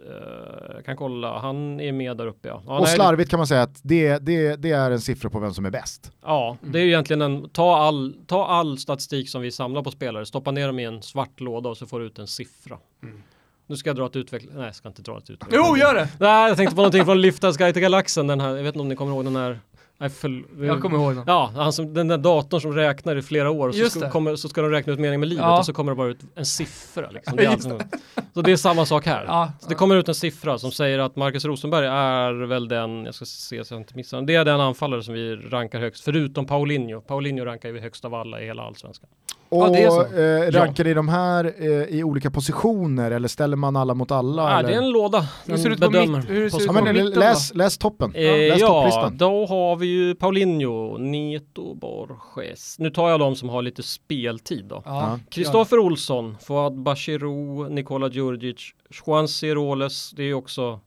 Uh, 0.07 0.76
jag 0.76 0.86
kan 0.86 0.98
kolla, 0.98 1.40
han 1.40 1.80
är 1.80 1.91
med 1.91 2.18
där 2.18 2.28
uppe 2.28 2.48
ja. 2.48 2.61
ja 2.65 2.80
och 2.80 2.88
slarvigt 2.88 3.30
kan 3.30 3.40
man 3.40 3.48
säga 3.48 3.61
att 3.61 3.80
det, 3.84 4.18
det, 4.18 4.56
det 4.56 4.72
är 4.72 4.91
en 4.91 5.02
siffra 5.02 5.30
på 5.30 5.40
vem 5.40 5.53
som 5.53 5.65
är 5.65 5.70
bäst. 5.70 6.11
Ja, 6.22 6.57
mm. 6.61 6.72
det 6.72 6.80
är 6.80 6.84
ju 6.84 6.90
egentligen 6.90 7.22
en, 7.22 7.49
ta 7.49 7.76
all, 7.76 8.15
ta 8.28 8.45
all 8.45 8.78
statistik 8.78 9.30
som 9.30 9.41
vi 9.41 9.52
samlar 9.52 9.84
på 9.84 9.91
spelare, 9.91 10.26
stoppa 10.26 10.52
ner 10.52 10.68
dem 10.68 10.80
i 10.80 10.84
en 10.84 11.02
svart 11.02 11.40
låda 11.40 11.70
och 11.70 11.78
så 11.78 11.86
får 11.86 11.99
du 11.99 12.06
ut 12.06 12.20
en 12.20 12.28
siffra. 12.28 12.78
Mm. 13.03 13.24
Nu 13.68 13.78
ska 13.78 13.90
jag 13.90 13.98
dra 13.98 14.06
ett 14.06 14.15
utveckling, 14.15 14.52
nej 14.56 14.65
jag 14.65 14.76
ska 14.76 14.88
inte 14.88 15.02
dra 15.02 15.18
ett 15.18 15.30
utveckling. 15.30 15.61
Jo, 15.65 15.78
gör 15.78 15.95
det! 15.95 16.10
Nej, 16.20 16.48
jag 16.48 16.57
tänkte 16.57 16.76
på 16.76 16.82
någonting 16.82 17.06
från 17.06 17.22
Liftars 17.22 17.57
guide 17.57 17.74
till 17.74 17.82
galaxen, 17.82 18.28
den 18.28 18.40
här, 18.40 18.49
jag 18.49 18.64
vet 18.64 18.68
inte 18.76 18.80
om 18.80 18.90
ni 18.90 18.95
kommer 18.95 19.11
ihåg 19.11 19.26
den 19.26 19.36
här 19.36 19.60
Nej, 20.03 20.09
för, 20.09 20.43
Jag 20.65 20.81
kommer 20.81 20.97
ihåg 20.97 21.15
den. 21.15 21.23
Ja, 21.27 21.71
som, 21.71 21.93
den 21.93 22.07
där 22.07 22.17
datorn 22.17 22.61
som 22.61 22.73
räknar 22.73 23.15
i 23.15 23.21
flera 23.21 23.51
år 23.51 23.67
och 23.67 23.75
så 23.75 23.89
ska, 23.89 24.09
kommer, 24.09 24.35
så 24.35 24.49
ska 24.49 24.61
de 24.61 24.71
räkna 24.71 24.93
ut 24.93 24.99
meningen 24.99 25.19
med 25.19 25.30
livet 25.30 25.45
Ja. 25.45 25.59
och 25.59 25.65
så 25.65 25.73
kommer 25.73 25.91
det 25.91 25.95
bara 25.95 26.07
ut 26.07 26.19
en 26.35 26.45
siffra. 26.45 27.09
Liksom. 27.09 27.38
Det 27.38 27.45
är 27.45 27.51
Just 27.51 27.71
allt 27.71 27.81
som, 27.81 27.99
så 28.34 28.41
det 28.41 28.51
är 28.51 28.55
samma 28.55 28.85
sak 28.85 29.05
här. 29.05 29.25
Ja, 29.27 29.51
Så 29.59 29.69
det 29.69 29.75
kommer 29.75 29.95
ut 29.95 30.07
en 30.07 30.15
siffra 30.15 30.57
som 30.57 30.71
säger 30.71 30.99
att 30.99 31.15
Marcus 31.15 31.45
Rosenberg 31.45 31.88
är 31.88 32.31
väl 32.45 32.67
den, 32.67 33.05
jag 33.05 33.15
ska 33.15 33.25
se 33.25 33.65
så 33.65 33.73
jag 33.73 33.81
inte 33.81 33.95
missar 33.95 34.21
det 34.21 34.35
är 34.35 34.45
den 34.45 34.61
anfallare 34.61 35.03
som 35.03 35.13
vi 35.13 35.35
rankar 35.35 35.80
högst, 35.80 36.03
förutom 36.03 36.45
Paulinho. 36.45 37.01
Paulinho 37.01 37.45
rankar 37.45 37.71
vi 37.71 37.80
högst 37.80 38.05
av 38.05 38.13
alla 38.13 38.41
i 38.41 38.45
hela 38.45 38.63
allsvenskan. 38.63 39.09
Och 39.53 39.67
Ja, 39.69 39.77
är 39.77 39.89
så. 39.89 40.01
eh, 40.55 40.61
rankar 40.61 40.84
ni 40.84 40.93
de 40.93 41.09
här 41.09 41.53
eh, 41.57 41.67
i 41.97 42.03
olika 42.03 42.31
positioner 42.31 43.11
eller 43.11 43.27
ställer 43.27 43.57
man 43.57 43.75
alla 43.75 43.93
mot 43.93 44.11
alla? 44.11 44.41
Ja, 44.51 44.59
eller? 44.59 44.69
det 44.69 44.75
är 44.75 44.81
en 44.81 44.89
låda. 44.89 45.27
Hur 45.45 45.57
ser 45.57 45.69
det 45.69 45.75
ut 45.75 45.81
på 45.81 45.89
bedömer 45.89 46.17
mitt- 46.17 46.30
hur 46.30 46.49
ser 46.49 46.57
det 46.57 46.63
ut 46.63 46.69
Ja, 46.75 46.81
på 46.81 46.93
mitten 46.93 47.19
läs, 47.19 47.53
läs 47.53 47.77
toppen, 47.77 48.11
Eh, 48.15 48.21
läs 48.23 48.59
ja, 48.61 48.67
topplistan. 48.67 49.17
då 49.17 49.45
har 49.45 49.75
vi 49.75 49.85
ju 49.88 50.15
Paulinho, 50.15 50.97
Neto 50.97 51.75
Borges. 51.75 52.80
Nu 52.80 52.89
tar 52.89 53.09
jag 53.09 53.19
de 53.19 53.35
som 53.35 53.49
har 53.49 53.61
lite 53.61 53.84
speltid 53.84 54.65
då. 54.65 54.81
Ja. 54.85 55.19
Kristoffer 55.30 55.80
Olsson, 55.80 56.38
Fouad 56.41 56.73
Bachirou, 56.84 57.69
Nikola 57.69 58.09
Djurdjic, 58.09 58.57
Juan 59.07 59.27
Ciroles, 59.27 60.11
det 60.11 60.21
är 60.23 60.27
ju 60.27 60.34
också 60.34 60.80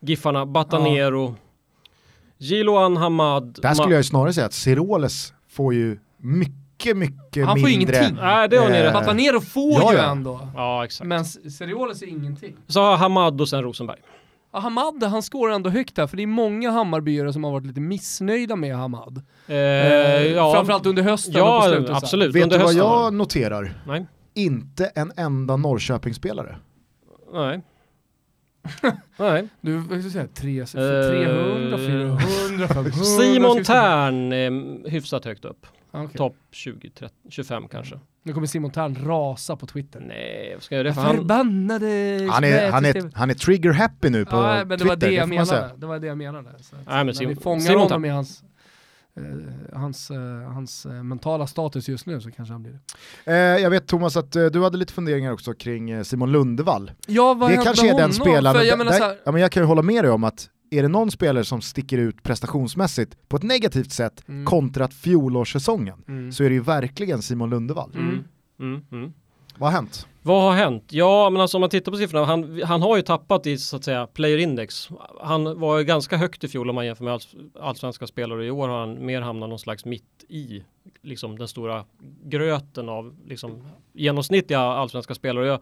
Giffarna, 0.00 0.46
Batanero, 0.46 1.34
Jiloan 2.38 2.96
Hamad. 2.96 3.58
Där 3.62 3.74
skulle 3.74 3.88
Ma- 3.88 3.90
jag 3.92 3.98
ju 3.98 4.04
snarare 4.04 4.32
säga 4.32 4.46
att 4.46 4.52
Ciroles 4.52 5.32
får 5.48 5.74
ju 5.74 5.98
mycket, 6.18 6.54
mycket 6.94 7.46
Han 7.46 7.60
får 7.60 7.66
mindre. 7.68 7.96
ingenting. 7.96 8.16
Nej, 8.22 8.48
det 8.48 8.56
har 8.56 8.68
ni 8.70 8.78
Eh, 8.78 9.32
rätt. 9.32 9.44
Får 9.44 9.72
Ja, 9.72 9.92
ju 9.92 9.98
ja. 9.98 10.10
ändå. 10.10 10.48
Ja, 10.54 10.84
exakt. 10.84 11.08
Men 11.08 11.24
Serioles 11.24 12.02
är 12.02 12.06
ingenting. 12.06 12.56
Så 12.66 12.80
har 12.80 12.96
Hamad 12.96 13.40
och 13.40 13.48
sen 13.48 13.62
Rosenberg. 13.62 13.98
Ja, 14.52 14.58
Hamad, 14.58 15.02
han 15.04 15.22
skårar 15.22 15.52
ändå 15.52 15.70
högt 15.70 15.98
här, 15.98 16.06
för 16.06 16.16
det 16.16 16.22
är 16.22 16.26
många 16.26 16.70
Hammarbyare 16.70 17.32
som 17.32 17.44
har 17.44 17.50
varit 17.52 17.66
lite 17.66 17.80
missnöjda 17.80 18.56
med 18.56 18.76
Hamad. 18.76 19.22
Eh, 19.46 19.54
Eh, 19.56 20.26
ja, 20.26 20.52
Framförallt 20.54 20.86
under 20.86 21.02
hösten 21.02 21.34
och 21.34 21.40
på 21.40 21.46
ja 21.46 21.62
slutet. 21.62 21.96
absolut. 21.96 22.34
Vet 22.34 22.42
Under 22.42 22.58
du 22.58 22.64
vad 22.64 22.74
hösten. 22.74 22.86
jag 22.90 23.14
noterar? 23.14 23.74
Nej. 23.86 24.06
Inte 24.34 24.86
en 24.86 25.12
enda 25.16 25.56
Norrköpingsspelare. 25.56 26.56
Nej. 27.32 27.60
Nej. 29.16 29.48
Du, 29.60 29.76
vad 29.76 29.86
ska 29.86 29.94
jag 29.96 30.12
säga, 30.12 30.26
tre, 30.34 30.60
Eh, 30.60 30.66
300, 30.66 31.78
400, 31.78 32.68
500. 32.68 32.92
Simon 32.92 33.64
Tern 33.64 34.32
är 34.32 34.90
hyfsat 34.90 35.24
högt 35.24 35.44
upp. 35.44 35.66
Okej. 35.94 36.16
Topp 36.18 36.36
20, 36.50 36.90
30, 36.90 37.14
25 37.30 37.68
kanske. 37.68 38.00
Nu 38.22 38.32
kommer 38.32 38.46
Simon 38.46 38.70
Tern 38.70 38.96
rasa 39.06 39.56
på 39.56 39.66
Twitter. 39.66 40.00
Nej, 40.00 40.50
vad 40.54 40.62
ska 40.62 40.74
jag 40.74 40.78
göra 40.78 40.88
det 40.88 40.94
för? 40.94 41.02
Han, 41.02 41.16
Förbannade 41.16 41.86
Han 42.30 42.44
är, 42.44 42.70
han 42.70 42.84
är, 42.84 43.10
han 43.16 43.30
är 43.30 43.34
trigger 43.34 43.72
happy 43.72 44.10
nu 44.10 44.24
på 44.24 44.36
Ja, 44.36 44.56
men 44.56 44.68
det 44.68 44.76
Twitter, 44.76 44.88
var 44.88 44.96
det 44.96 45.10
jag 45.10 45.28
säga. 45.46 45.60
menade. 45.60 45.74
Det 45.80 45.86
var 45.86 45.98
det 45.98 46.06
jag 46.06 46.18
menade. 46.18 46.48
Så 46.62 46.76
Nej, 46.76 46.84
men 46.86 47.06
när 47.06 47.12
Simon- 47.12 47.28
vi 47.28 47.36
fångar 47.36 47.60
Simon 47.60 47.78
honom 47.82 47.88
Tern. 48.02 48.04
i 48.04 48.08
hans, 48.08 48.42
eh, 49.16 49.78
hans, 49.78 50.10
eh, 50.10 50.18
hans 50.52 50.86
eh, 50.86 50.92
mentala 51.02 51.46
status 51.46 51.88
just 51.88 52.06
nu 52.06 52.20
så 52.20 52.30
kanske 52.30 52.52
han 52.54 52.62
blir 52.62 52.78
det. 53.24 53.60
Jag 53.60 53.70
vet 53.70 53.86
Thomas 53.86 54.16
att 54.16 54.32
du 54.32 54.62
hade 54.62 54.76
lite 54.78 54.92
funderingar 54.92 55.32
också 55.32 55.54
kring 55.54 56.04
Simon 56.04 56.32
Lundevall. 56.32 56.90
Ja, 57.06 57.34
vad 57.34 57.50
det 57.50 57.56
kanske 57.56 57.90
är 57.90 57.96
den 57.98 58.12
spelaren, 58.12 58.66
jag 58.66 58.78
menar 58.78 58.92
där, 58.92 58.98
så 58.98 59.04
här, 59.04 59.16
ja, 59.24 59.32
men 59.32 59.40
jag 59.40 59.52
kan 59.52 59.62
ju 59.62 59.66
hålla 59.66 59.82
med 59.82 60.04
dig 60.04 60.10
om 60.10 60.24
att 60.24 60.48
är 60.78 60.82
det 60.82 60.88
någon 60.88 61.10
spelare 61.10 61.44
som 61.44 61.60
sticker 61.60 61.98
ut 61.98 62.22
prestationsmässigt 62.22 63.28
på 63.28 63.36
ett 63.36 63.42
negativt 63.42 63.92
sätt 63.92 64.24
Mm. 64.28 64.44
kontrat 64.44 64.94
fjolårssäsongen 64.94 66.02
Mm. 66.08 66.32
så 66.32 66.44
är 66.44 66.48
det 66.48 66.54
ju 66.54 66.60
verkligen 66.62 67.22
Simon 67.22 67.50
Lundevall. 67.50 67.90
Mm. 67.94 68.24
mm, 68.60 68.82
mm. 68.92 69.12
Vad 69.58 69.70
har 69.70 69.76
hänt? 69.76 70.06
Vad 70.22 70.42
har 70.42 70.52
hänt? 70.52 70.84
Ja, 70.90 71.30
men 71.30 71.42
alltså 71.42 71.56
om 71.56 71.60
man 71.60 71.70
tittar 71.70 71.92
på 71.92 71.98
siffrorna, 71.98 72.24
han, 72.24 72.62
han 72.62 72.82
har 72.82 72.96
ju 72.96 73.02
tappat 73.02 73.46
i 73.46 73.58
så 73.58 73.76
att 73.76 73.84
säga 73.84 74.06
player 74.06 74.38
index. 74.38 74.88
Han 75.20 75.60
var 75.60 75.78
ju 75.78 75.84
ganska 75.84 76.16
högt 76.16 76.44
i 76.44 76.48
fjol 76.48 76.68
om 76.68 76.74
man 76.74 76.86
jämför 76.86 77.04
med 77.04 77.12
alls, 77.12 77.34
allsvenska 77.60 78.06
spelare. 78.06 78.46
I 78.46 78.50
år 78.50 78.68
har 78.68 78.80
han 78.80 79.06
mer 79.06 79.20
hamnat 79.20 79.48
någon 79.48 79.58
slags 79.58 79.84
mitt 79.84 80.24
i 80.28 80.64
liksom 81.02 81.38
den 81.38 81.48
stora 81.48 81.84
gröten 82.24 82.88
av 82.88 83.14
liksom 83.26 83.62
genomsnittliga 83.92 84.60
allsvenska 84.60 85.14
spelare. 85.14 85.46
Jag 85.46 85.60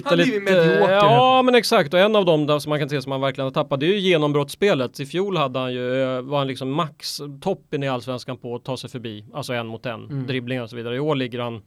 tittar 0.00 0.10
Han 0.10 0.18
lite, 0.18 0.40
medioker. 0.40 0.92
Ja, 0.92 1.42
men 1.42 1.54
exakt. 1.54 1.94
Och 1.94 2.00
en 2.00 2.16
av 2.16 2.24
dem 2.24 2.46
där 2.46 2.58
som 2.58 2.70
man 2.70 2.78
kan 2.78 2.88
se 2.88 3.02
som 3.02 3.12
han 3.12 3.20
verkligen 3.20 3.46
har 3.46 3.52
tappat, 3.52 3.80
det 3.80 3.86
är 3.86 3.90
ju 3.94 3.98
genombrottsspelet. 4.00 5.00
I 5.00 5.06
fjol 5.06 5.36
hade 5.36 5.58
han 5.58 5.72
ju, 5.72 6.02
eh, 6.02 6.20
var 6.22 6.38
han 6.38 6.46
liksom 6.46 6.70
max 6.72 7.20
toppen 7.40 7.82
i 7.82 7.88
allsvenskan 7.88 8.36
på 8.36 8.54
att 8.54 8.64
ta 8.64 8.76
sig 8.76 8.90
förbi, 8.90 9.24
alltså 9.34 9.52
en 9.52 9.66
mot 9.66 9.86
en, 9.86 10.04
Mm. 10.04 10.26
dribblingar 10.26 10.62
och 10.62 10.70
så 10.70 10.76
vidare. 10.76 10.96
I 10.96 11.00
år 11.00 11.14
ligger 11.14 11.38
han 11.40 11.62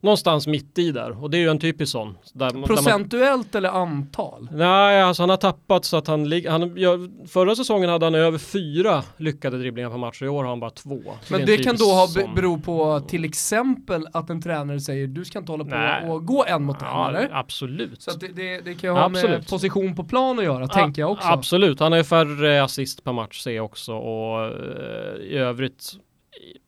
någonstans 0.00 0.46
mitt 0.46 0.78
i 0.78 0.90
där 0.92 1.22
och 1.22 1.30
det 1.30 1.36
är 1.36 1.40
ju 1.40 1.48
en 1.48 1.58
typisk 1.58 1.92
sån. 1.92 2.18
Där, 2.32 2.46
där 2.46 2.54
man, 2.54 2.62
Procentuellt 2.62 3.54
eller 3.54 3.68
antal? 3.68 4.48
nej, 4.52 5.02
alltså 5.02 5.22
han 5.22 5.30
har 5.30 5.36
tappat 5.36 5.84
så 5.84 5.96
att 5.96 6.06
han 6.06 6.28
ligger, 6.28 7.26
förra 7.28 7.56
säsongen 7.56 7.90
hade 7.90 8.06
han 8.06 8.14
över 8.14 8.38
fyra 8.38 9.02
lyckade 9.16 9.58
dribblingar 9.58 9.90
per 9.90 9.96
match 9.98 10.22
och 10.22 10.26
i 10.26 10.28
år 10.28 10.42
har 10.42 10.50
han 10.50 10.60
bara 10.60 10.70
två. 10.70 11.00
Men 11.30 11.40
en 11.40 11.46
det 11.46 11.58
kan 11.58 11.76
då 11.76 11.84
ha 11.84 12.08
bero 12.34 12.60
på 12.60 13.00
till 13.00 13.24
exempel 13.24 14.06
att 14.12 14.30
en 14.30 14.42
tränare 14.42 14.80
säger 14.80 15.06
du 15.06 15.24
ska 15.24 15.38
inte 15.38 15.52
hålla 15.52 15.64
på 15.64 15.70
Nej. 15.70 16.10
och 16.10 16.26
gå 16.26 16.44
en 16.44 16.62
mot 16.64 16.82
en 16.82 16.88
Ja, 16.88 17.08
eller? 17.08 17.28
absolut. 17.32 18.02
Så 18.02 18.10
det, 18.10 18.28
det, 18.28 18.60
det 18.60 18.74
kan 18.74 18.90
ju 18.90 18.96
ha 18.96 19.08
med 19.08 19.18
Absolut. 19.24 19.50
position 19.50 19.96
på 19.96 20.04
plan 20.04 20.38
att 20.38 20.44
göra, 20.44 20.68
tänker 20.68 21.02
jag 21.02 21.10
också. 21.12 21.28
Absolut, 21.28 21.80
han 21.80 21.92
har 21.92 21.98
ju 21.98 22.04
färre 22.04 22.62
assist 22.64 23.04
per 23.04 23.12
match 23.12 23.40
ser 23.40 23.50
jag 23.50 23.64
också 23.64 23.92
och 23.94 24.44
eh, 24.44 25.16
i 25.20 25.36
övrigt 25.36 25.92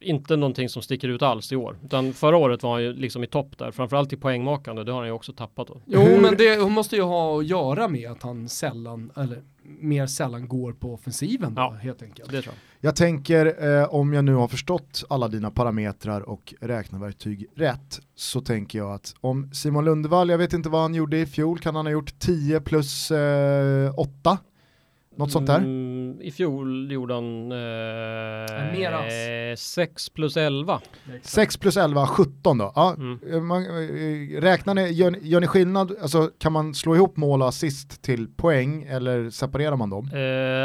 inte 0.00 0.36
någonting 0.36 0.68
som 0.68 0.82
sticker 0.82 1.08
ut 1.08 1.22
alls 1.22 1.52
i 1.52 1.56
år. 1.56 1.78
Utan 1.84 2.12
förra 2.12 2.36
året 2.36 2.62
var 2.62 2.72
han 2.72 2.82
ju 2.82 2.92
liksom 2.92 3.24
i 3.24 3.26
topp 3.26 3.58
där, 3.58 3.70
framförallt 3.70 4.12
i 4.12 4.16
poängmakande, 4.16 4.84
det 4.84 4.92
har 4.92 4.98
han 4.98 5.08
ju 5.08 5.12
också 5.12 5.32
tappat 5.32 5.68
då. 5.68 5.80
Jo, 5.86 6.00
men 6.20 6.36
det 6.36 6.68
måste 6.70 6.96
ju 6.96 7.02
ha 7.02 7.38
att 7.38 7.46
göra 7.46 7.88
med 7.88 8.10
att 8.10 8.22
han 8.22 8.48
sällan, 8.48 9.12
eller 9.16 9.42
mer 9.80 10.06
sällan 10.06 10.48
går 10.48 10.72
på 10.72 10.94
offensiven 10.94 11.54
då, 11.54 11.60
Ja. 11.62 11.70
helt 11.82 12.02
enkelt. 12.02 12.30
Det 12.30 12.42
tror 12.42 12.54
jag. 12.54 12.88
Jag 12.88 12.96
tänker, 12.96 13.64
eh, 13.80 13.94
om 13.94 14.12
jag 14.12 14.24
nu 14.24 14.34
har 14.34 14.48
förstått 14.48 15.04
alla 15.08 15.28
dina 15.28 15.50
parametrar 15.50 16.20
och 16.20 16.54
räkneverktyg 16.60 17.46
rätt, 17.54 18.00
så 18.14 18.40
tänker 18.40 18.78
jag 18.78 18.92
att 18.92 19.14
om 19.20 19.50
Simon 19.52 19.84
Lundevall, 19.84 20.28
jag 20.30 20.38
vet 20.38 20.52
inte 20.52 20.68
vad 20.68 20.80
han 20.82 20.94
gjorde 20.94 21.18
i 21.18 21.26
fjol, 21.26 21.58
kan 21.58 21.74
han 21.76 21.86
ha 21.86 21.92
gjort 21.92 22.18
10 22.18 22.60
plus 22.60 23.10
eh, 23.10 23.92
8? 23.96 24.38
Något 25.18 25.32
sånt 25.32 25.46
där? 25.46 25.58
Mm, 25.58 26.20
I 26.22 26.30
fjol 26.30 26.92
gjorde 26.92 27.14
han 27.14 27.52
eh, 27.52 29.56
6 29.56 30.10
plus 30.10 30.36
11. 30.36 30.80
6 31.22 31.56
plus 31.56 31.76
11, 31.76 32.06
17 32.06 32.58
då. 32.58 32.72
Ja, 32.74 32.94
Mm. 32.98 33.18
eh, 33.32 33.40
man, 33.40 33.62
eh, 33.62 34.40
räknar 34.40 34.74
ni, 34.74 34.88
gör, 34.92 35.10
ni- 35.10 35.18
gör 35.22 35.40
ni 35.40 35.46
skillnad, 35.46 35.92
alltså 36.02 36.30
kan 36.38 36.52
man 36.52 36.74
slå 36.74 36.94
ihop 36.94 37.16
mål 37.16 37.42
och 37.42 37.48
assist 37.48 38.02
till 38.02 38.28
poäng 38.28 38.82
eller 38.82 39.30
separerar 39.30 39.76
man 39.76 39.90
dem? 39.90 40.04
Eh, 40.12 40.18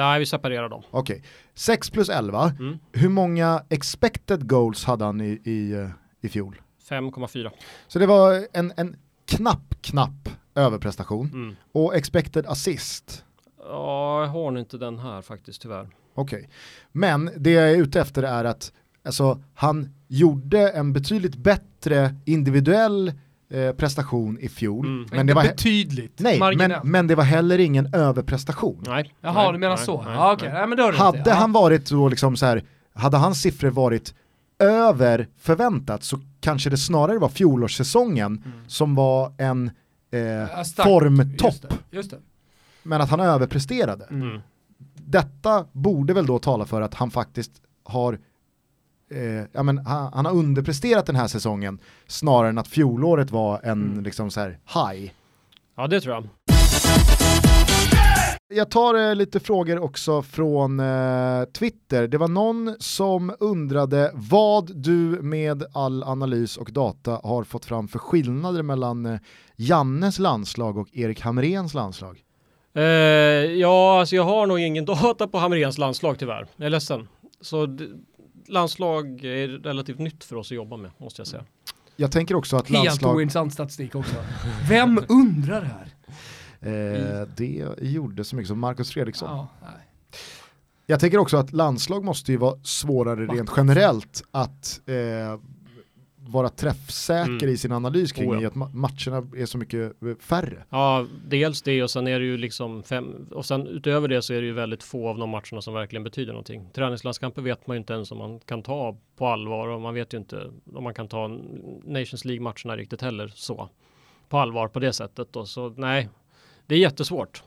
nej, 0.08 0.20
vi 0.20 0.26
separerar 0.26 0.70
dem. 0.70 0.84
Okej, 0.92 1.24
6 1.54 1.90
plus 1.90 2.10
11, 2.10 2.54
Mm. 2.60 2.78
hur 2.92 3.10
många 3.10 3.64
expected 3.70 4.48
goals 4.50 4.86
hade 4.86 5.06
han 5.06 5.22
i, 5.22 5.42
i, 5.44 5.72
eh, 5.74 5.90
i 6.22 6.30
fjol? 6.30 6.62
5,4. 6.90 7.52
Så 7.88 8.00
det 8.00 8.06
var 8.06 8.42
en, 8.54 8.74
en 8.78 8.96
knapp, 9.28 9.76
knapp 9.82 10.30
överprestation. 10.56 11.30
Mm. 11.34 11.56
Och 11.72 11.96
expected 11.96 12.46
assist, 12.46 13.24
Ja, 13.70 14.22
jag 14.22 14.28
har 14.30 14.52
nog 14.52 14.60
inte 14.60 14.78
den 14.78 15.00
här 15.00 15.22
faktiskt 15.22 15.62
tyvärr. 15.62 15.88
okej. 16.16 16.50
Men 16.92 17.30
det 17.38 17.52
jag 17.52 17.72
är 17.72 17.76
ute 17.78 18.02
efter 18.02 18.24
är 18.24 18.46
att 18.46 18.72
alltså, 19.06 19.40
han 19.54 19.90
gjorde 20.08 20.70
en 20.70 20.94
betydligt 20.94 21.36
bättre 21.36 22.16
individuell 22.26 23.14
eh, 23.50 23.72
prestation 23.72 24.40
i 24.40 24.50
fjol. 24.50 24.86
Mm. 24.86 25.08
Men 25.12 25.28
det 25.28 25.34
var, 25.34 25.44
betydligt, 25.44 26.20
nej, 26.20 26.40
men, 26.58 26.74
men 26.84 27.08
det 27.08 27.16
var 27.16 27.24
heller 27.24 27.60
ingen 27.60 27.94
överprestation. 27.94 28.84
Nej. 28.88 29.14
Jaha, 29.22 29.44
nej, 29.44 29.52
du 29.54 29.58
menar 29.60 29.76
nej, 29.76 29.86
så? 29.86 30.02
nej, 30.02 30.14
ja, 30.14 30.34
okej, 30.34 30.50
nej. 30.50 30.58
nej. 30.58 30.68
men 30.68 30.78
du 30.78 30.84
Hade 30.98 31.18
rätt 31.20 31.28
i. 31.28 31.30
ja. 31.30 31.36
han 31.36 31.52
varit 31.52 31.90
då 31.90 32.10
liksom 32.10 32.36
så 32.38 32.46
här, 32.46 32.64
hade 32.94 33.18
hans 33.18 33.42
siffror 33.42 33.70
varit 33.70 34.14
över 34.60 35.28
förväntat 35.40 36.04
så 36.04 36.20
kanske 36.40 36.70
det 36.70 36.78
snarare 36.78 37.18
var 37.20 37.30
fjolårssäsongen 37.30 38.42
Mm. 38.46 38.58
som 38.68 38.96
var 38.96 39.34
en 39.38 39.72
eh, 40.12 40.20
Ja, 40.22 40.64
stark. 40.64 40.88
formtopp, 40.88 41.44
Just 41.52 41.62
det, 41.62 41.70
just 41.92 42.12
det. 42.12 42.18
Men 42.84 43.02
att 43.02 43.10
han 43.10 43.20
överpresterade. 43.20 44.06
Mm. 44.10 44.42
Detta 44.96 45.66
borde 45.72 46.14
väl 46.14 46.26
då 46.26 46.40
tala 46.40 46.66
för 46.66 46.82
att 46.82 46.94
han 46.94 47.12
faktiskt 47.12 47.52
har 47.84 48.20
eh, 49.12 49.46
ja, 49.52 49.64
men 49.64 49.78
han, 49.78 50.14
han 50.14 50.26
har 50.26 50.34
underpresterat 50.34 51.06
den 51.06 51.16
här 51.16 51.28
säsongen 51.28 51.80
snarare 52.08 52.50
än 52.50 52.58
att 52.58 52.68
fjolåret 52.68 53.32
var 53.32 53.60
en 53.64 53.84
Mm. 53.92 54.04
liksom 54.04 54.32
så 54.32 54.40
här 54.40 54.50
high. 54.50 55.12
Ja, 55.76 55.88
det 55.88 56.02
tror 56.02 56.16
jag. 56.16 56.28
Jag 58.56 58.70
tar 58.72 59.10
eh, 59.10 59.16
lite 59.16 59.40
frågor 59.40 59.80
också 59.80 60.22
från 60.22 60.80
eh, 60.80 61.44
Twitter. 61.44 62.08
Det 62.08 62.18
var 62.18 62.28
någon 62.28 62.76
som 62.80 63.34
undrade 63.40 64.12
vad 64.14 64.76
du 64.76 64.92
med 65.22 65.64
all 65.74 66.04
analys 66.04 66.58
och 66.58 66.70
data 66.72 67.20
har 67.24 67.44
fått 67.44 67.66
fram 67.66 67.88
för 67.88 68.00
skillnader 68.00 68.62
mellan 68.64 69.06
eh, 69.06 69.20
Jannes 69.56 70.20
landslag 70.20 70.78
och 70.78 70.88
Erik 70.94 71.22
Hamrens 71.22 71.74
landslag. 71.74 72.20
Eh, 72.74 72.84
ja, 72.84 74.00
alltså 74.00 74.16
jag 74.16 74.24
har 74.24 74.48
nog 74.48 74.60
ingen 74.60 74.86
data 75.04 75.28
på 75.28 75.38
Hamrens 75.38 75.78
landslag 75.78 76.20
tyvärr. 76.20 76.48
Jag 76.56 76.66
är 76.66 76.70
ledsen. 76.70 77.08
Så 77.42 77.78
landslag 78.48 79.24
är 79.24 79.48
relativt 79.48 80.00
nytt 80.00 80.24
för 80.24 80.36
oss 80.36 80.52
att 80.52 80.56
jobba 80.56 80.78
med, 80.78 80.92
måste 80.98 81.20
jag 81.22 81.28
säga. 81.28 81.44
Jag 81.96 82.12
tänker 82.12 82.36
också 82.36 82.58
att 82.58 82.68
Helt 82.70 82.86
landslag... 82.86 83.16
ointressant 83.16 83.54
statistik 83.54 83.96
också. 83.96 84.16
Vem 84.70 85.06
undrar 85.10 85.62
det 85.62 85.68
här? 85.68 85.88
Eh, 86.66 87.28
det 87.38 87.66
gjorde 87.80 88.24
så 88.24 88.36
mycket 88.36 88.48
som 88.48 88.60
Marcus 88.60 88.92
Fredriksson. 88.92 89.30
Ja, 89.30 89.48
nej. 89.62 89.88
Jag 90.86 91.00
tänker 91.00 91.18
också 91.18 91.38
att 91.38 91.54
landslag 91.54 92.04
måste 92.04 92.32
ju 92.32 92.38
vara 92.38 92.60
svårare 92.64 93.26
rent 93.26 93.50
generellt 93.58 94.24
att 94.32 94.82
eh, 94.86 94.96
vara 96.28 96.50
träffsäker 96.50 97.32
mm. 97.32 97.50
i 97.50 97.58
sin 97.58 97.72
analys 97.72 98.12
kring 98.12 98.32
oh 98.32 98.44
ja. 98.44 98.48
att 98.48 98.56
matcherna 98.56 99.28
är 99.38 99.46
så 99.46 99.58
mycket 99.58 100.04
eh, 100.04 100.16
färre. 100.20 100.64
Ja, 100.70 101.06
dels 101.26 101.62
det 101.62 101.84
och 101.84 101.92
sen 101.92 102.08
är 102.08 102.20
det 102.20 102.26
ju 102.26 102.38
liksom 102.38 102.84
fem 102.84 103.28
och 103.32 103.46
sen 103.46 103.68
utöver 103.68 104.08
det 104.08 104.22
så 104.22 104.34
är 104.34 104.42
det 104.42 104.48
ju 104.48 104.54
väldigt 104.54 104.84
få 104.84 105.10
av 105.10 105.18
de 105.18 105.30
matcherna 105.30 105.62
som 105.62 105.74
verkligen 105.74 106.04
betyder 106.04 106.34
någonting. 106.34 106.70
Träningslandskamper 106.74 107.42
vet 107.42 107.68
man 107.68 107.76
ju 107.76 107.80
inte 107.80 107.94
ens 107.94 108.12
om 108.12 108.18
man 108.18 108.40
kan 108.40 108.64
ta 108.64 108.98
på 109.16 109.28
allvar 109.28 109.68
och 109.68 109.82
man 109.82 109.94
vet 109.94 110.14
ju 110.14 110.18
inte 110.18 110.52
om 110.74 110.84
man 110.84 110.94
kan 110.94 111.08
ta 111.08 111.28
Nations 111.84 112.26
League-matcherna 112.26 112.78
riktigt 112.78 113.02
heller 113.02 113.32
så 113.36 113.70
på 114.30 114.38
allvar 114.38 114.68
på 114.68 114.80
det 114.80 114.94
sättet 114.94 115.28
då. 115.32 115.46
Så 115.46 115.70
nej, 115.78 116.10
det 116.66 116.76
är 116.76 116.80
jättesvårt. 116.80 117.44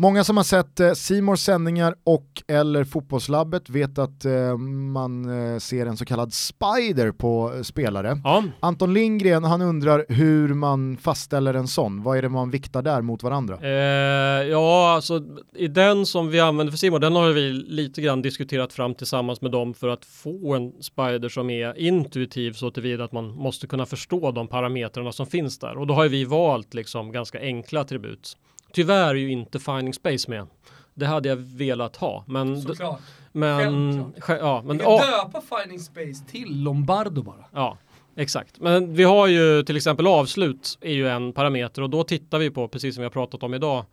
Många 0.00 0.24
som 0.24 0.36
har 0.36 0.44
sett 0.44 0.80
eh, 0.80 0.92
Simors 0.92 1.40
sändningar 1.40 1.94
och 2.04 2.42
eller 2.48 2.84
Fotbollslabbet 2.84 3.70
vet 3.70 3.98
att 3.98 4.24
eh, 4.24 4.56
man 4.92 5.24
eh, 5.52 5.58
ser 5.58 5.86
en 5.86 5.96
så 5.96 6.04
kallad 6.04 6.32
spider 6.32 7.12
på 7.12 7.52
eh, 7.56 7.62
spelare. 7.62 8.20
Ja. 8.24 8.44
Anton 8.60 8.94
Lindgren 8.94 9.44
han 9.44 9.62
undrar 9.62 10.06
hur 10.08 10.54
man 10.54 10.96
fastställer 10.96 11.54
en 11.54 11.68
sån. 11.68 12.02
Vad 12.02 12.18
är 12.18 12.22
det 12.22 12.28
man 12.28 12.50
viktar 12.50 12.82
där 12.82 13.02
mot 13.02 13.22
varandra? 13.22 13.58
Eh, 13.62 14.48
ja, 14.48 14.92
alltså 14.94 15.22
i 15.54 15.68
den 15.68 16.06
som 16.06 16.28
vi 16.28 16.40
använder 16.40 16.70
för 16.70 16.78
Simor, 16.78 16.98
den 16.98 17.16
har 17.16 17.30
vi 17.30 17.52
lite 17.52 18.02
grann 18.02 18.22
diskuterat 18.22 18.72
fram 18.72 18.94
tillsammans 18.94 19.40
med 19.40 19.50
dem 19.50 19.74
för 19.74 19.88
att 19.88 20.04
få 20.04 20.54
en 20.54 20.82
spider 20.82 21.28
som 21.28 21.50
är 21.50 21.78
intuitiv 21.78 22.52
så 22.52 22.70
tillvida 22.70 23.04
att 23.04 23.12
man 23.12 23.34
måste 23.34 23.66
kunna 23.66 23.86
förstå 23.86 24.30
de 24.30 24.48
parametrarna 24.48 25.12
som 25.12 25.26
finns 25.26 25.58
där. 25.58 25.78
Och 25.78 25.86
då 25.86 25.94
har 25.94 26.08
vi 26.08 26.24
valt 26.24 26.74
liksom 26.74 27.12
ganska 27.12 27.40
enkla 27.40 27.80
attribut. 27.80 28.36
Tyvärr 28.72 29.10
är 29.10 29.14
ju 29.14 29.30
inte 29.30 29.58
Finding 29.58 29.94
Space 29.94 30.30
med. 30.30 30.46
Det 30.94 31.06
hade 31.06 31.28
jag 31.28 31.36
velat 31.36 31.96
ha. 31.96 32.24
Men, 32.26 32.62
Såklart. 32.62 33.00
Men, 33.32 34.12
ja, 34.28 34.62
men, 34.64 34.78
Vi 34.78 34.84
kan 34.84 34.96
döpa 34.96 35.40
Finding 35.40 35.80
Space 35.80 36.24
till 36.30 36.62
Lombardo 36.62 37.22
bara. 37.22 37.44
Ja, 37.52 37.78
exakt. 38.16 38.60
Men 38.60 38.94
vi 38.94 39.02
har 39.04 39.26
ju 39.26 39.62
till 39.62 39.76
exempel 39.76 40.06
avslut 40.06 40.78
är 40.80 40.92
ju 40.92 41.08
en 41.08 41.32
parameter 41.32 41.82
och 41.82 41.90
då 41.90 42.04
tittar 42.04 42.38
vi 42.38 42.50
på, 42.50 42.68
precis 42.68 42.94
som 42.94 43.02
vi 43.02 43.04
har 43.04 43.10
pratat 43.10 43.42
om 43.42 43.54
idag, 43.54 43.84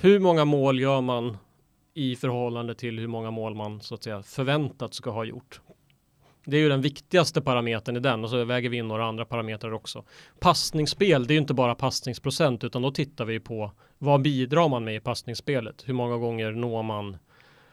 hur 0.00 0.18
många 0.18 0.44
mål 0.44 0.80
gör 0.80 1.00
man 1.00 1.36
i 1.94 2.16
förhållande 2.16 2.74
till 2.74 2.98
hur 2.98 3.06
många 3.06 3.30
mål 3.30 3.54
man 3.54 3.80
så 3.80 3.94
att 3.94 4.02
säga 4.02 4.22
förväntat 4.22 4.94
ska 4.94 5.10
ha 5.10 5.24
gjort. 5.24 5.60
Det 6.50 6.56
är 6.56 6.60
ju 6.60 6.68
den 6.68 6.80
viktigaste 6.80 7.40
parametern 7.40 7.96
i 7.96 8.00
den 8.00 8.24
och 8.24 8.30
så 8.30 8.44
väger 8.44 8.68
vi 8.68 8.76
in 8.76 8.88
några 8.88 9.06
andra 9.06 9.24
parametrar 9.24 9.72
också. 9.72 10.04
Passningsspel, 10.40 11.26
det 11.26 11.32
är 11.32 11.34
ju 11.34 11.40
inte 11.40 11.54
bara 11.54 11.74
passningsprocent 11.74 12.64
utan 12.64 12.82
då 12.82 12.90
tittar 12.90 13.24
vi 13.24 13.40
på 13.40 13.72
vad 13.98 14.22
bidrar 14.22 14.68
man 14.68 14.84
med 14.84 14.96
i 14.96 15.00
passningsspelet? 15.00 15.82
Hur 15.86 15.94
många 15.94 16.16
gånger 16.16 16.52
når 16.52 16.82
man 16.82 17.16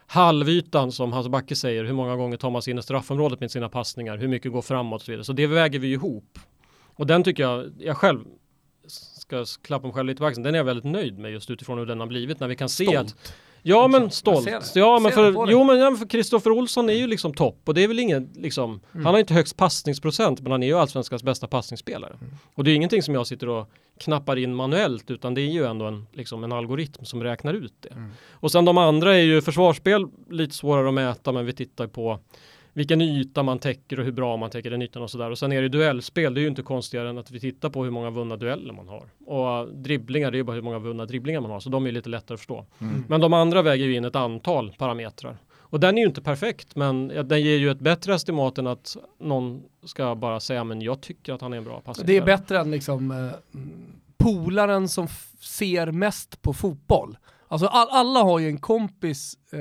halvytan 0.07 0.91
som 0.91 1.14
Hasse 1.14 1.30
Backe 1.30 1.56
säger? 1.56 1.84
Hur 1.84 1.93
många 1.93 2.15
gånger 2.15 2.38
tar 2.38 2.49
man 2.49 2.61
sig 2.61 2.72
in 2.72 2.80
i 2.80 2.84
straffområdet 2.84 3.39
med 3.39 3.52
sina 3.52 3.69
passningar? 3.69 4.18
Hur 4.18 4.27
mycket 4.27 4.52
går 4.52 4.61
framåt 4.61 5.02
och 5.02 5.06
så 5.06 5.11
vidare? 5.11 5.23
Så 5.23 5.34
det 5.34 5.47
väger 5.47 5.80
vi 5.80 5.91
ihop. 5.91 6.39
Och 6.85 7.07
den 7.07 7.23
tycker 7.23 7.43
jag, 7.43 7.72
jag 7.80 7.97
själv 7.97 8.19
ska 8.88 9.45
klappa 9.61 9.88
mig 9.88 9.93
själv 9.93 10.07
lite 10.07 10.19
på 10.19 10.26
axeln, 10.26 10.43
den 10.43 10.56
är 10.56 10.60
jag 10.60 10.65
väldigt 10.65 10.91
nöjd 10.91 11.19
med 11.19 11.31
just 11.31 11.49
utifrån 11.49 11.77
hur 11.77 11.85
den 11.85 11.99
har 11.99 12.07
blivit 12.07 12.39
när 12.39 12.47
vi 12.47 12.56
kan 12.56 12.69
se 12.69 12.85
Stolt. 12.85 12.97
att 12.97 13.34
Ja 13.67 13.87
men 13.87 14.11
stolt. 14.11 14.71
Ja 14.75 14.99
men 14.99 15.11
för, 15.11 15.51
jo 15.51 15.63
men 15.63 15.79
ja, 15.79 15.95
för 15.95 16.09
Kristoffer 16.09 16.51
Olsson 16.51 16.89
är 16.89 16.93
ju 16.93 17.07
liksom 17.07 17.33
topp 17.33 17.61
och 17.65 17.73
det 17.73 17.83
är 17.83 17.87
väl 17.87 17.99
ingen 17.99 18.29
liksom, 18.35 18.69
mm. 18.93 19.05
han 19.05 19.13
har 19.13 19.19
inte 19.19 19.33
högst 19.33 19.57
passningsprocent 19.57 20.41
men 20.41 20.51
han 20.51 20.63
är 20.63 20.67
ju 20.67 20.73
allsvenskans 20.73 21.23
bästa 21.23 21.47
passningsspelare. 21.47 22.13
Mm. 22.21 22.33
Och 22.55 22.63
det 22.63 22.71
är 22.71 22.75
ingenting 22.75 23.03
som 23.03 23.13
jag 23.13 23.27
sitter 23.27 23.49
och 23.49 23.69
knappar 23.99 24.35
in 24.35 24.55
manuellt 24.55 25.11
utan 25.11 25.33
det 25.33 25.41
är 25.41 25.51
ju 25.51 25.65
ändå 25.65 25.85
en, 25.85 26.07
liksom 26.13 26.43
en 26.43 26.51
algoritm 26.51 27.05
som 27.05 27.23
räknar 27.23 27.53
ut 27.53 27.73
det. 27.79 27.89
Mm. 27.89 28.11
Och 28.31 28.51
sen 28.51 28.65
de 28.65 28.77
andra 28.77 29.15
är 29.15 29.23
ju 29.23 29.41
försvarsspel 29.41 30.07
lite 30.29 30.55
svårare 30.55 30.87
att 30.87 30.93
mäta 30.93 31.31
men 31.31 31.45
vi 31.45 31.53
tittar 31.53 31.87
på 31.87 32.19
vilken 32.76 33.02
yta 33.02 33.43
man 33.43 33.60
täcker 33.60 33.99
och 33.99 34.06
hur 34.06 34.11
bra 34.11 34.38
man 34.38 34.49
täcker 34.49 34.72
den 34.72 34.81
ytan 34.81 35.03
och 35.03 35.11
sådär. 35.11 35.31
Och 35.31 35.38
sen 35.38 35.52
är 35.52 35.61
det 35.61 35.69
duellspel, 35.69 36.34
det 36.34 36.39
är 36.39 36.41
ju 36.41 36.47
inte 36.47 36.61
konstigare 36.61 37.10
än 37.10 37.18
att 37.18 37.31
vi 37.31 37.39
tittar 37.39 37.69
på 37.69 37.84
hur 37.84 37.91
många 37.91 38.10
vunna 38.10 38.38
dueller 38.38 38.73
man 38.73 38.88
har. 38.88 39.10
Och 39.26 39.73
dribblingar, 39.73 40.31
det 40.31 40.35
är 40.35 40.39
ju 40.39 40.43
bara 40.43 40.56
hur 40.56 40.61
många 40.61 40.80
vunna 40.80 41.06
dribblingar 41.06 41.41
man 41.41 41.52
har, 41.52 41.60
så 41.60 41.69
de 41.69 41.88
är 41.88 41.91
lite 41.91 42.10
lättare 42.10 42.34
att 42.34 42.39
förstå. 42.39 42.65
Mm. 42.80 43.03
Men 43.07 43.22
de 43.22 43.34
andra 43.34 43.61
väger 43.61 43.85
ju 43.85 43.95
in 43.95 44.06
ett 44.06 44.15
antal 44.15 44.76
parametrar. 44.77 45.38
Och 45.57 45.80
den 45.80 45.97
är 45.97 46.02
ju 46.02 46.07
inte 46.07 46.22
perfekt, 46.22 46.76
men 46.76 47.07
den 47.07 47.41
ger 47.41 47.57
ju 47.57 47.72
ett 47.72 47.80
bättre 47.80 48.15
estimat 48.15 48.57
än 48.57 48.68
att 48.68 48.97
någon 49.19 49.64
ska 49.84 50.15
bara 50.15 50.39
säga 50.39 50.64
men 50.64 50.81
jag 50.81 51.02
tycker 51.02 51.34
att 51.34 51.41
han 51.41 51.53
är 51.53 51.57
en 51.57 51.64
bra 51.64 51.81
passare. 51.81 52.06
Det 52.07 52.18
är 52.18 52.26
bättre 52.26 52.60
än 52.60 52.72
liksom 52.72 53.11
eh, 53.11 53.60
polaren 54.18 54.88
som 54.88 55.07
ser 55.39 55.91
mest 55.91 56.41
på 56.41 56.53
fotboll. 56.53 57.18
Alltså 57.47 57.68
all, 57.68 57.88
alla 57.91 58.19
har 58.19 58.39
ju 58.39 58.47
en 58.47 58.57
kompis 58.57 59.38
eh, 59.52 59.60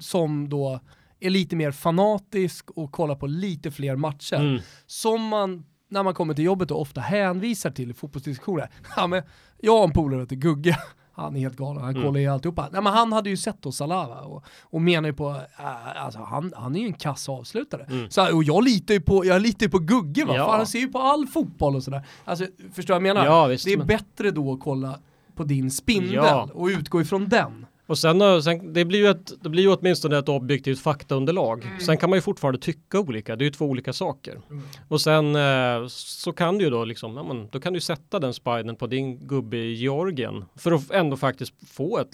som 0.00 0.48
då 0.48 0.80
är 1.24 1.30
lite 1.30 1.56
mer 1.56 1.70
fanatisk 1.70 2.70
och 2.70 2.92
kollar 2.92 3.14
på 3.14 3.26
lite 3.26 3.70
fler 3.70 3.96
matcher. 3.96 4.36
Mm. 4.36 4.62
Som 4.86 5.22
man, 5.22 5.64
när 5.88 6.02
man 6.02 6.14
kommer 6.14 6.34
till 6.34 6.44
jobbet, 6.44 6.70
och 6.70 6.80
ofta 6.80 7.00
hänvisar 7.00 7.70
till 7.70 7.90
i 7.90 7.94
fotbollsdiskussioner. 7.94 8.70
Ja, 8.96 9.06
men 9.06 9.22
jag 9.60 9.78
har 9.78 9.84
en 9.84 9.92
polare 9.92 10.20
heter 10.20 10.36
Gugge. 10.36 10.78
Han 11.16 11.36
är 11.36 11.40
helt 11.40 11.56
galen, 11.56 11.82
han 11.82 11.90
mm. 11.90 12.02
kollar 12.02 12.20
ju 12.20 12.26
alltihopa. 12.26 12.68
Nej, 12.72 12.82
men 12.82 12.92
han 12.92 13.12
hade 13.12 13.30
ju 13.30 13.36
sett 13.36 13.66
oss 13.66 13.76
Salava 13.76 14.20
och, 14.20 14.44
och 14.62 14.82
menar 14.82 15.08
ju 15.08 15.12
på, 15.12 15.30
äh, 15.58 16.04
alltså 16.04 16.20
han, 16.20 16.52
han 16.56 16.76
är 16.76 16.80
ju 16.80 16.86
en 16.86 16.92
kass 16.92 17.28
avslutare. 17.28 17.86
Mm. 17.90 18.10
Så, 18.10 18.36
och 18.36 18.44
jag 18.44 18.64
litar 18.64 18.94
ju 18.94 19.00
på, 19.00 19.24
jag 19.24 19.42
litar 19.42 19.68
på 19.68 19.78
Gugge 19.78 20.24
va, 20.24 20.36
ja. 20.36 20.56
Han 20.56 20.66
ser 20.66 20.78
ju 20.78 20.88
på 20.88 20.98
all 20.98 21.26
fotboll 21.26 21.76
och 21.76 21.82
sådär. 21.82 22.06
Alltså, 22.24 22.46
förstår 22.72 22.94
du 22.94 23.00
vad 23.00 23.08
jag 23.08 23.14
menar? 23.14 23.26
Ja, 23.26 23.46
visst, 23.46 23.64
det 23.64 23.72
är 23.72 23.76
men... 23.76 23.86
bättre 23.86 24.30
då 24.30 24.52
att 24.52 24.60
kolla 24.60 24.98
på 25.34 25.44
din 25.44 25.70
spindel 25.70 26.12
ja. 26.14 26.48
och 26.54 26.66
utgå 26.66 27.00
ifrån 27.00 27.28
den. 27.28 27.66
Och 27.86 27.98
sen, 27.98 28.42
sen 28.42 28.72
det, 28.72 28.84
blir 28.84 28.98
ju 28.98 29.08
ett, 29.08 29.42
det 29.42 29.48
blir 29.48 29.62
ju 29.62 29.74
åtminstone 29.74 30.18
ett 30.18 30.28
objektivt 30.28 30.80
faktaunderlag. 30.80 31.64
Mm. 31.64 31.80
Sen 31.80 31.96
kan 31.96 32.10
man 32.10 32.16
ju 32.16 32.20
fortfarande 32.20 32.60
tycka 32.60 33.00
olika, 33.00 33.36
det 33.36 33.42
är 33.42 33.46
ju 33.46 33.50
två 33.50 33.66
olika 33.66 33.92
saker. 33.92 34.40
Mm. 34.50 34.62
Och 34.88 35.00
sen 35.00 35.36
eh, 35.36 35.86
så 35.88 36.32
kan 36.32 36.58
du 36.58 36.64
ju 36.64 36.70
då 36.70 36.84
liksom, 36.84 37.16
ja, 37.16 37.22
men, 37.22 37.48
då 37.50 37.60
kan 37.60 37.72
du 37.72 37.80
sätta 37.80 38.18
den 38.18 38.34
spiden 38.34 38.76
på 38.76 38.86
din 38.86 39.26
gubbe 39.26 39.56
i 39.56 39.72
Georgien 39.72 40.44
för 40.56 40.72
att 40.72 40.90
ändå 40.90 41.16
faktiskt 41.16 41.54
få 41.70 41.98
ett, 41.98 42.08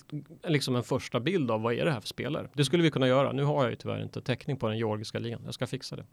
liksom 0.48 0.76
en 0.76 0.82
första 0.82 1.20
bild 1.20 1.50
av 1.50 1.62
vad 1.62 1.74
är 1.74 1.84
det 1.84 1.92
här 1.92 2.00
för 2.00 2.08
spelare. 2.08 2.48
Det 2.54 2.64
skulle 2.64 2.82
vi 2.82 2.90
kunna 2.90 3.08
göra. 3.08 3.32
Nu 3.32 3.44
har 3.44 3.62
jag 3.62 3.70
ju 3.70 3.76
tyvärr 3.76 4.02
inte 4.02 4.20
täckning 4.20 4.56
på 4.56 4.68
den 4.68 4.78
georgiska 4.78 5.18
ligan. 5.18 5.40
Jag 5.44 5.54
ska 5.54 5.66
fixa 5.66 5.96
det. 5.96 6.04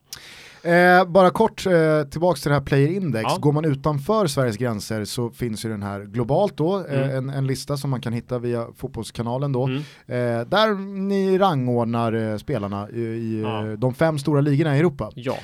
Eh, 0.71 1.05
bara 1.05 1.29
kort 1.29 1.65
eh, 1.65 2.03
tillbaks 2.03 2.41
till 2.41 2.49
det 2.49 2.55
här 2.55 2.65
player 2.65 2.87
index. 2.87 3.23
Ja. 3.23 3.37
Går 3.37 3.51
man 3.51 3.65
utanför 3.65 4.27
Sveriges 4.27 4.57
gränser 4.57 5.05
så 5.05 5.29
finns 5.29 5.65
ju 5.65 5.69
den 5.69 5.83
här 5.83 6.01
globalt 6.01 6.57
då, 6.57 6.85
eh, 6.85 7.03
mm. 7.03 7.17
en, 7.17 7.29
en 7.29 7.47
lista 7.47 7.77
som 7.77 7.89
man 7.89 8.01
kan 8.01 8.13
hitta 8.13 8.39
via 8.39 8.67
fotbollskanalen 8.75 9.46
fotbollen 9.47 9.51
då, 9.51 9.65
mm. 9.65 10.41
eh, 10.41 10.47
där 10.47 10.75
ni 11.07 11.37
rangordnar 11.37 12.13
eh, 12.13 12.37
spelarna 12.37 12.89
i, 12.89 13.01
i 13.01 13.41
ja. 13.41 13.67
Eh, 13.67 13.73
de 13.73 13.93
fem 13.93 14.19
stora 14.19 14.41
ligorna 14.41 14.75
i 14.75 14.79
Europa. 14.79 15.11
Ja. 15.15 15.37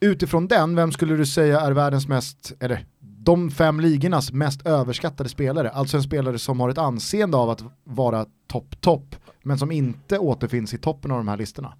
Utifrån 0.00 0.48
den, 0.48 0.76
vem 0.76 0.92
skulle 0.92 1.16
du 1.16 1.26
säga 1.26 1.60
är 1.60 1.72
världens 1.72 2.08
mest, 2.08 2.52
eller 2.60 2.86
de 3.00 3.50
fem 3.50 3.80
ligornas 3.80 4.32
mest 4.32 4.66
överskattade 4.66 5.28
spelare? 5.28 5.70
Alltså 5.70 5.96
en 5.96 6.02
spelare 6.02 6.38
som 6.38 6.60
har 6.60 6.70
ett 6.70 6.78
anseende 6.78 7.36
av 7.36 7.50
att 7.50 7.64
vara 7.84 8.26
topp-topp, 8.48 9.16
men 9.42 9.58
som 9.58 9.70
inte 9.70 10.18
återfinns 10.18 10.74
i 10.74 10.78
toppen 10.78 11.10
av 11.10 11.16
de 11.16 11.28
här 11.28 11.36
listorna. 11.36 11.74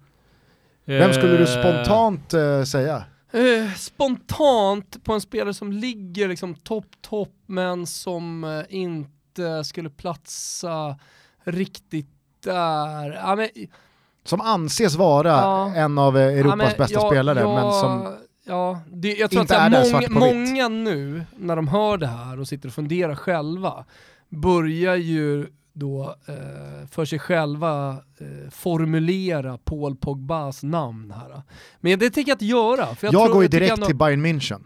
Vem 0.85 1.13
skulle 1.13 1.37
du 1.37 1.43
eh. 1.43 1.61
spontant 1.61 2.33
eh, 2.33 2.63
säga? 2.63 3.03
Uh, 3.35 3.73
spontant 3.75 5.03
på 5.03 5.13
en 5.13 5.21
spelare 5.21 5.53
som 5.53 5.71
ligger 5.71 6.27
liksom 6.27 6.55
topp, 6.55 6.85
topp, 7.01 7.33
men 7.45 7.85
som 7.85 8.43
uh, 8.43 8.63
inte 8.69 9.63
skulle 9.63 9.89
platsa 9.89 10.99
riktigt 11.51 12.09
där. 12.43 13.13
Ja, 13.13 13.35
men, 13.35 13.49
som 14.23 14.41
anses 14.41 14.95
vara 14.95 15.29
ja, 15.29 15.75
en 15.75 15.97
av 15.97 16.17
Europas 16.17 16.71
ja, 16.71 16.77
bästa 16.77 16.99
ja, 16.99 17.09
spelare, 17.09 17.43
men 17.43 17.71
som 17.71 18.17
Ja, 18.49 18.79
det, 18.91 19.13
jag 19.13 19.29
tror 19.29 19.41
inte 19.41 19.57
att 19.57 19.73
är 19.73 20.09
många, 20.09 20.33
många 20.33 20.67
nu, 20.67 21.25
när 21.37 21.55
de 21.55 21.67
hör 21.67 21.97
det 21.97 22.07
här 22.07 22.39
och 22.39 22.47
sitter 22.47 22.67
och 22.67 22.73
funderar 22.73 23.15
själva, 23.15 23.85
börjar 24.29 24.95
ju 24.95 25.47
då 25.73 26.15
eh, 26.27 26.87
för 26.91 27.05
sig 27.05 27.19
själva 27.19 27.89
eh, 28.17 28.49
formulera 28.51 29.57
Paul 29.57 29.95
Pogbas 29.95 30.63
namn 30.63 31.11
här. 31.11 31.41
Men 31.79 31.99
det 31.99 32.09
tänker 32.09 32.31
jag 32.31 32.35
inte 32.35 32.45
göra. 32.45 32.95
För 32.95 33.07
jag, 33.07 33.13
jag 33.13 33.31
går 33.31 33.41
ju 33.43 33.47
direkt 33.47 33.85
till 33.85 33.95
Bayern 33.95 34.25
München. 34.25 34.63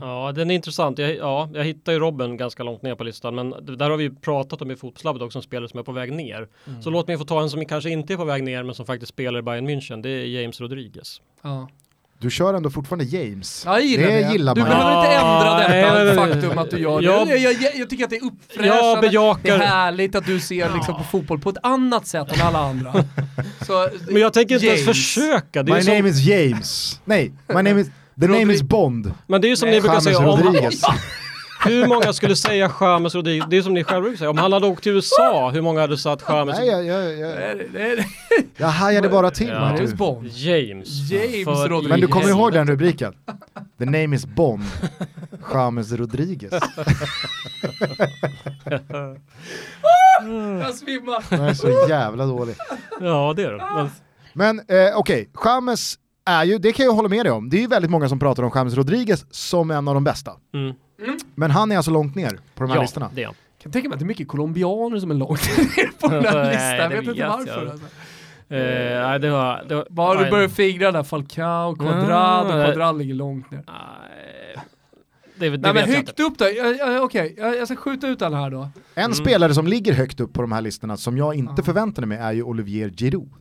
Ja. 0.00 0.32
den 0.34 0.50
är 0.50 0.54
intressant. 0.54 0.98
Jag, 0.98 1.16
ja, 1.16 1.48
jag 1.54 1.64
hittar 1.64 1.92
ju 1.92 1.98
Robben 1.98 2.36
ganska 2.36 2.62
långt 2.62 2.82
ner 2.82 2.94
på 2.94 3.04
listan, 3.04 3.34
men 3.34 3.50
där 3.76 3.90
har 3.90 3.96
vi 3.96 4.10
pratat 4.10 4.62
om 4.62 4.70
i 4.70 4.76
fotbollslabbet 4.76 5.22
också, 5.22 5.38
en 5.38 5.42
spelare 5.42 5.68
som 5.68 5.78
är 5.78 5.84
på 5.84 5.92
väg 5.92 6.12
ner. 6.12 6.48
Mm. 6.66 6.82
Så 6.82 6.90
låt 6.90 7.08
mig 7.08 7.18
få 7.18 7.24
ta 7.24 7.42
en 7.42 7.50
som 7.50 7.64
kanske 7.64 7.90
inte 7.90 8.12
är 8.12 8.16
på 8.16 8.24
väg 8.24 8.44
ner, 8.44 8.62
men 8.62 8.74
som 8.74 8.86
faktiskt 8.86 9.12
spelar 9.12 9.38
i 9.38 9.42
Bayern 9.42 9.68
München. 9.68 10.02
Det 10.02 10.10
är 10.10 10.26
James 10.26 10.60
Rodriguez. 10.60 11.20
Ja. 11.42 11.68
Du 12.18 12.30
kör 12.30 12.54
ändå 12.54 12.70
fortfarande 12.70 13.04
James. 13.04 13.62
Jag 13.66 13.82
gillar 13.82 14.06
det. 14.06 14.12
det. 14.12 14.32
Gillar 14.32 14.54
du 14.54 14.60
man. 14.60 14.70
behöver 14.70 14.98
inte 14.98 15.14
ändra 15.14 15.58
detta 15.58 16.04
nej, 16.04 16.14
faktum 16.14 16.58
att 16.58 16.70
du 16.70 16.78
gör 16.78 17.02
jag, 17.02 17.26
det. 17.26 17.36
Jag, 17.36 17.52
jag, 17.52 17.76
jag, 17.76 17.90
tycker 17.90 18.04
att 18.04 18.10
det 18.10 18.16
är 18.16 18.24
uppfräschande, 18.24 19.08
det 19.42 19.50
är 19.50 19.58
härligt 19.58 20.14
att 20.14 20.26
du 20.26 20.40
ser 20.40 20.74
liksom, 20.74 20.96
på 20.96 21.04
fotboll 21.04 21.40
på 21.40 21.50
ett 21.50 21.56
annat 21.62 22.06
sätt 22.06 22.36
än 22.36 22.46
alla 22.46 22.58
andra. 22.58 22.92
Så, 23.66 23.88
Men 24.08 24.22
jag 24.22 24.32
tänker 24.32 24.54
inte 24.54 24.66
ens 24.66 24.84
försöka. 24.84 25.62
my 25.62 25.82
som... 25.82 25.94
name 25.94 26.08
is 26.08 26.26
James. 26.26 27.00
Nej, 27.04 27.32
my 27.48 27.54
name 27.54 27.80
is 27.80 27.90
The 28.20 28.26
name 28.26 28.52
is 28.52 28.62
Bond. 28.62 29.12
Men 29.26 29.40
det 29.40 29.46
är 29.46 29.50
ju 29.50 29.56
som 29.56 29.70
ni 29.70 29.80
brukar 29.80 30.00
säga 30.00 30.18
om... 30.18 30.40
hur 31.64 31.86
många 31.86 32.12
skulle 32.12 32.36
säga 32.36 32.70
James 32.80 33.14
Rodriguez? 33.14 33.46
Det 33.50 33.56
är 33.56 33.62
som 33.62 33.74
ni 33.74 33.84
själva 33.84 34.00
brukar 34.00 34.18
säga, 34.18 34.30
om 34.30 34.38
han 34.38 34.52
hade 34.52 34.66
åkt 34.66 34.82
till 34.82 34.92
USA, 34.92 35.50
hur 35.50 35.60
många 35.62 35.80
hade 35.80 35.98
satt 35.98 36.24
James? 36.28 36.58
Nej, 36.58 36.68
jag, 36.68 36.84
jag, 36.84 37.18
jag, 37.18 38.04
jag 38.56 38.66
hajade 38.66 39.08
bara 39.08 39.30
till 39.30 39.48
Ja. 39.48 39.60
Martin. 39.60 39.76
James 39.76 39.94
Bond. 39.94 40.26
James. 40.28 41.10
James 41.10 41.46
Rodriguez. 41.46 41.88
Men 41.88 42.00
du 42.00 42.06
kommer 42.06 42.28
ihåg 42.28 42.52
den 42.52 42.66
rubriken? 42.66 43.14
The 43.78 43.84
name 43.84 44.16
is 44.16 44.26
Bond. 44.26 44.64
James 45.54 45.92
Rodriguez. 45.92 46.54
Jag 50.60 50.74
svimmar. 50.74 51.24
Den 51.30 51.40
är 51.40 51.54
så 51.54 51.86
jävla 51.88 52.26
dålig. 52.26 52.54
Ja, 53.00 53.32
det 53.36 53.42
är 53.42 53.52
det. 53.52 53.90
Men, 54.32 54.58
eh, 54.58 54.96
okej, 54.96 55.30
James 55.44 55.98
är 56.24 56.44
ju, 56.44 56.58
det 56.58 56.72
kan 56.72 56.86
jag 56.86 56.92
hålla 56.92 57.08
med 57.08 57.24
dig 57.26 57.32
om, 57.32 57.50
det 57.50 57.56
är 57.56 57.60
ju 57.60 57.66
väldigt 57.66 57.90
många 57.90 58.08
som 58.08 58.18
pratar 58.18 58.42
om 58.42 58.50
James 58.54 58.74
Rodriguez 58.74 59.26
som 59.30 59.70
en 59.70 59.88
av 59.88 59.94
de 59.94 60.04
bästa. 60.04 60.32
mm. 60.54 60.74
Men 61.34 61.50
han 61.50 61.72
är 61.72 61.76
alltså 61.76 61.90
långt 61.90 62.14
ner 62.14 62.30
på 62.54 62.62
de 62.62 62.68
här 62.70 62.76
Ja, 62.76 62.82
listorna. 62.82 63.10
det 63.14 63.22
är 63.22 63.26
han. 63.26 63.34
Jag 63.58 63.62
kan 63.62 63.72
tänka 63.72 63.88
mig 63.88 63.94
att 63.94 64.00
det 64.00 64.04
är 64.04 64.06
mycket 64.06 64.28
colombianer 64.28 64.98
som 64.98 65.10
är 65.10 65.14
långt 65.14 65.40
ner 65.58 66.00
på 66.00 66.08
den 66.08 66.24
här 66.24 66.34
Nej, 66.44 66.50
listan. 66.52 66.76
Jag 66.78 66.90
det 66.90 66.96
vet 66.96 67.08
inte 67.08 67.26
varför. 67.28 67.62
jag. 67.62 67.70
Alltså. 67.70 67.86
Eh, 68.48 69.08
nej, 69.08 69.20
det 69.20 69.30
var... 69.30 69.64
Det 69.68 69.74
var 69.74 69.86
Bara 69.90 70.24
du 70.24 70.30
börjar 70.30 70.48
fingra 70.48 70.92
där, 70.92 71.02
Falcao, 71.02 71.74
Quadrado, 71.76 72.50
Mm. 72.50 72.64
Quadrado 72.64 72.98
ligger 72.98 73.14
långt 73.14 73.50
ner. 73.50 73.64
nej, 73.66 74.64
Det, 75.38 75.48
det 75.50 75.58
Nej 75.58 75.74
men 75.74 75.94
högt 75.94 76.20
upp 76.20 76.38
då, 76.38 76.44
okej, 77.02 77.34
jag, 77.38 77.56
jag 77.56 77.68
ska 77.68 77.76
skjuta 77.76 78.08
ut 78.08 78.22
alla 78.22 78.36
här 78.36 78.50
då. 78.50 78.68
En 78.94 79.04
Mm. 79.04 79.14
spelare 79.14 79.54
som 79.54 79.66
ligger 79.66 79.92
högt 79.92 80.20
upp 80.20 80.32
på 80.32 80.40
de 80.42 80.52
här 80.52 80.60
listorna 80.60 80.96
som 80.96 81.16
jag 81.18 81.34
inte 81.34 81.54
Ja. 81.56 81.62
förväntade 81.64 82.06
mig 82.06 82.18
är 82.18 82.32
ju 82.32 82.42
Olivier 82.42 82.90
Giroud. 82.90 83.32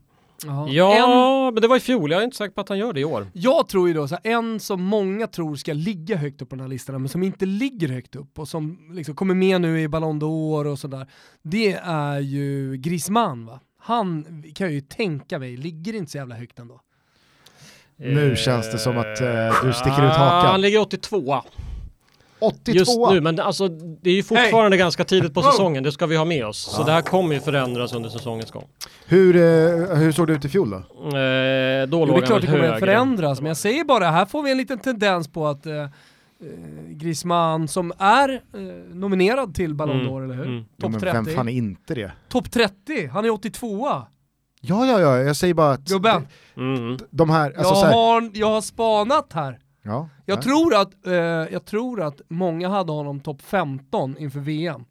Ja. 0.45 1.47
En, 1.47 1.53
men 1.53 1.61
det 1.61 1.67
var 1.67 1.77
i 1.77 1.79
fjol. 1.79 2.11
Jag 2.11 2.19
är 2.19 2.23
inte 2.25 2.37
säker 2.37 2.53
på 2.53 2.61
att 2.61 2.69
han 2.69 2.77
gör 2.77 2.93
det 2.93 2.99
i 2.99 3.05
år. 3.05 3.27
jag 3.33 3.67
tror 3.67 3.87
ju 3.87 3.93
då, 3.93 4.07
så 4.07 4.15
här, 4.23 4.31
en 4.31 4.59
som 4.59 4.83
många 4.83 5.27
tror 5.27 5.55
ska 5.55 5.73
ligga 5.73 6.15
högt 6.17 6.41
upp 6.41 6.49
på 6.49 6.55
den 6.55 6.61
här 6.63 6.69
listan, 6.69 7.01
men 7.01 7.09
som 7.09 7.23
inte 7.23 7.45
ligger 7.45 7.87
högt 7.87 8.15
upp 8.15 8.39
och 8.39 8.47
som 8.47 8.89
liksom 8.91 9.15
kommer 9.15 9.35
med 9.35 9.61
nu 9.61 9.81
i 9.81 9.87
Ballon 9.87 10.21
d'Or 10.21 10.65
och 10.67 10.79
sådär, 10.79 11.07
det 11.41 11.73
är 11.83 12.19
ju 12.19 12.77
Griezmann 12.77 13.45
va? 13.45 13.59
Han 13.79 14.23
kan 14.55 14.67
jag 14.67 14.73
ju 14.73 14.81
tänka 14.81 15.39
mig, 15.39 15.57
ligger 15.57 15.95
inte 15.95 16.11
så 16.11 16.17
jävla 16.17 16.35
högt 16.35 16.59
ändå. 16.59 16.81
Nu 17.95 18.35
känns 18.35 18.71
det 18.71 18.77
som 18.77 18.97
att, 18.97 19.21
eh, 19.21 19.63
du 19.63 19.73
sticker 19.73 20.05
ut 20.05 20.11
Ah, 20.11 20.17
hakan. 20.17 20.51
Han 20.51 20.61
ligger 20.61 20.79
82 20.79 21.41
82 22.43 22.71
just 22.79 22.97
nu, 23.11 23.21
men 23.21 23.35
det- 23.35 23.43
alltså, 23.43 23.67
det 23.67 24.09
är 24.09 24.13
ju 24.15 24.23
fortfarande 24.23 24.77
ganska 24.77 25.03
tidigt 25.03 25.33
på 25.33 25.41
säsongen. 25.41 25.83
Det 25.83 25.91
ska 25.91 26.05
vi 26.05 26.15
ha 26.15 26.25
med 26.25 26.45
oss. 26.45 26.57
Så 26.57 26.83
det 26.83 26.91
här 26.91 27.01
kommer 27.01 27.35
ju 27.35 27.41
förändras 27.41 27.93
under 27.93 28.09
säsongens 28.09 28.51
gång. 28.51 28.65
hur, 29.05 29.35
eh, 29.35 29.95
hur 29.97 30.11
såg 30.11 30.27
det 30.27 30.33
ut 30.33 30.45
i 30.45 30.49
fjol 30.49 30.69
då? 30.69 30.77
Eh, 30.77 30.81
då 30.81 30.83
Jo, 31.11 31.87
det 31.87 31.89
låg 31.89 32.09
är 32.09 32.13
han 32.13 32.21
klart 32.21 32.41
det 32.41 32.47
kommer 32.47 32.59
högre. 32.59 32.79
förändras, 32.79 33.41
men 33.41 33.47
jag 33.47 33.57
säger 33.57 33.83
bara, 33.83 34.11
här 34.11 34.25
får 34.25 34.43
vi 34.43 34.51
en 34.51 34.57
liten 34.57 34.79
tendens 34.79 35.27
på 35.27 35.47
att 35.47 35.65
eh, 35.65 35.73
eh, 35.75 35.87
Griezmann, 36.89 37.67
som 37.67 37.93
är 37.97 38.29
eh, 38.33 38.59
nominerad 38.95 39.55
till 39.55 39.75
Ballon 39.75 39.99
Mm, 39.99 40.07
d'Or, 40.13 40.23
eller 40.23 40.35
hur? 40.35 40.45
mm. 40.45 40.63
Topp 40.81 40.91
men 40.91 40.99
vem 40.99 41.25
30. 41.25 41.35
fan 41.35 41.49
är 41.49 41.53
inte 41.53 41.95
det? 41.95 42.11
Topp 42.29 42.51
30, 42.51 43.07
han 43.07 43.25
är 43.25 43.29
82 43.29 43.87
Ja, 44.65 44.85
ja, 44.85 44.99
ja, 44.99 45.17
jag 45.17 45.35
säger 45.35 45.53
bara 45.53 45.71
att 45.71 45.79
Gubben, 45.85 46.27
Mm. 46.57 46.97
de 47.09 47.29
här, 47.29 47.45
alltså 47.57 47.63
jag, 47.73 47.77
så 47.77 47.85
här, 47.85 47.93
har, 47.93 48.29
jag 48.33 48.47
har 48.49 48.61
spanat 48.61 49.33
här. 49.33 49.59
ja, 49.83 50.09
Jag, 50.25 50.37
ja. 50.37 50.41
tror 50.41 50.75
att, 50.75 51.07
eh, 51.07 51.13
jag 51.13 51.65
tror 51.65 52.01
att 52.01 52.21
många 52.27 52.69
hade 52.69 52.91
honom 52.91 53.19
topp 53.19 53.41
15 53.41 54.17
inför 54.17 54.39
VM. 54.39 54.85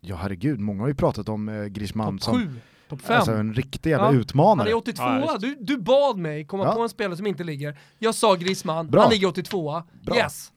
ja 0.00 0.16
herregud, 0.16 0.60
många 0.60 0.80
har 0.82 0.88
ju 0.88 0.94
pratat 0.94 1.28
om 1.28 1.48
eh, 1.48 1.64
Griezmann 1.64 2.18
Topp 2.18 2.24
som 2.24 2.34
7, 2.38 2.48
topp 2.88 3.00
5. 3.02 3.16
alltså, 3.16 3.32
en 3.32 3.54
riktig 3.54 3.90
jävla 3.90 4.04
Ja, 4.06 4.10
Han 4.12 4.20
utmanare. 4.20 4.70
är 4.70 4.74
82 4.76 5.02
Ja, 5.02 5.36
du, 5.40 5.56
du 5.60 5.78
bad 5.78 6.18
mig 6.18 6.44
komma 6.46 6.64
Ja. 6.64 6.72
på 6.74 6.80
en 6.82 6.88
spelare 6.88 7.16
som 7.16 7.26
inte 7.26 7.44
ligger. 7.44 7.78
Jag 7.98 8.14
sa 8.14 8.34
Griezmann, 8.34 8.88
Bra. 8.90 9.02
han 9.02 9.10
ligger 9.10 9.28
82 9.28 9.82
Bra. 10.02 10.16
Yes! 10.16 10.52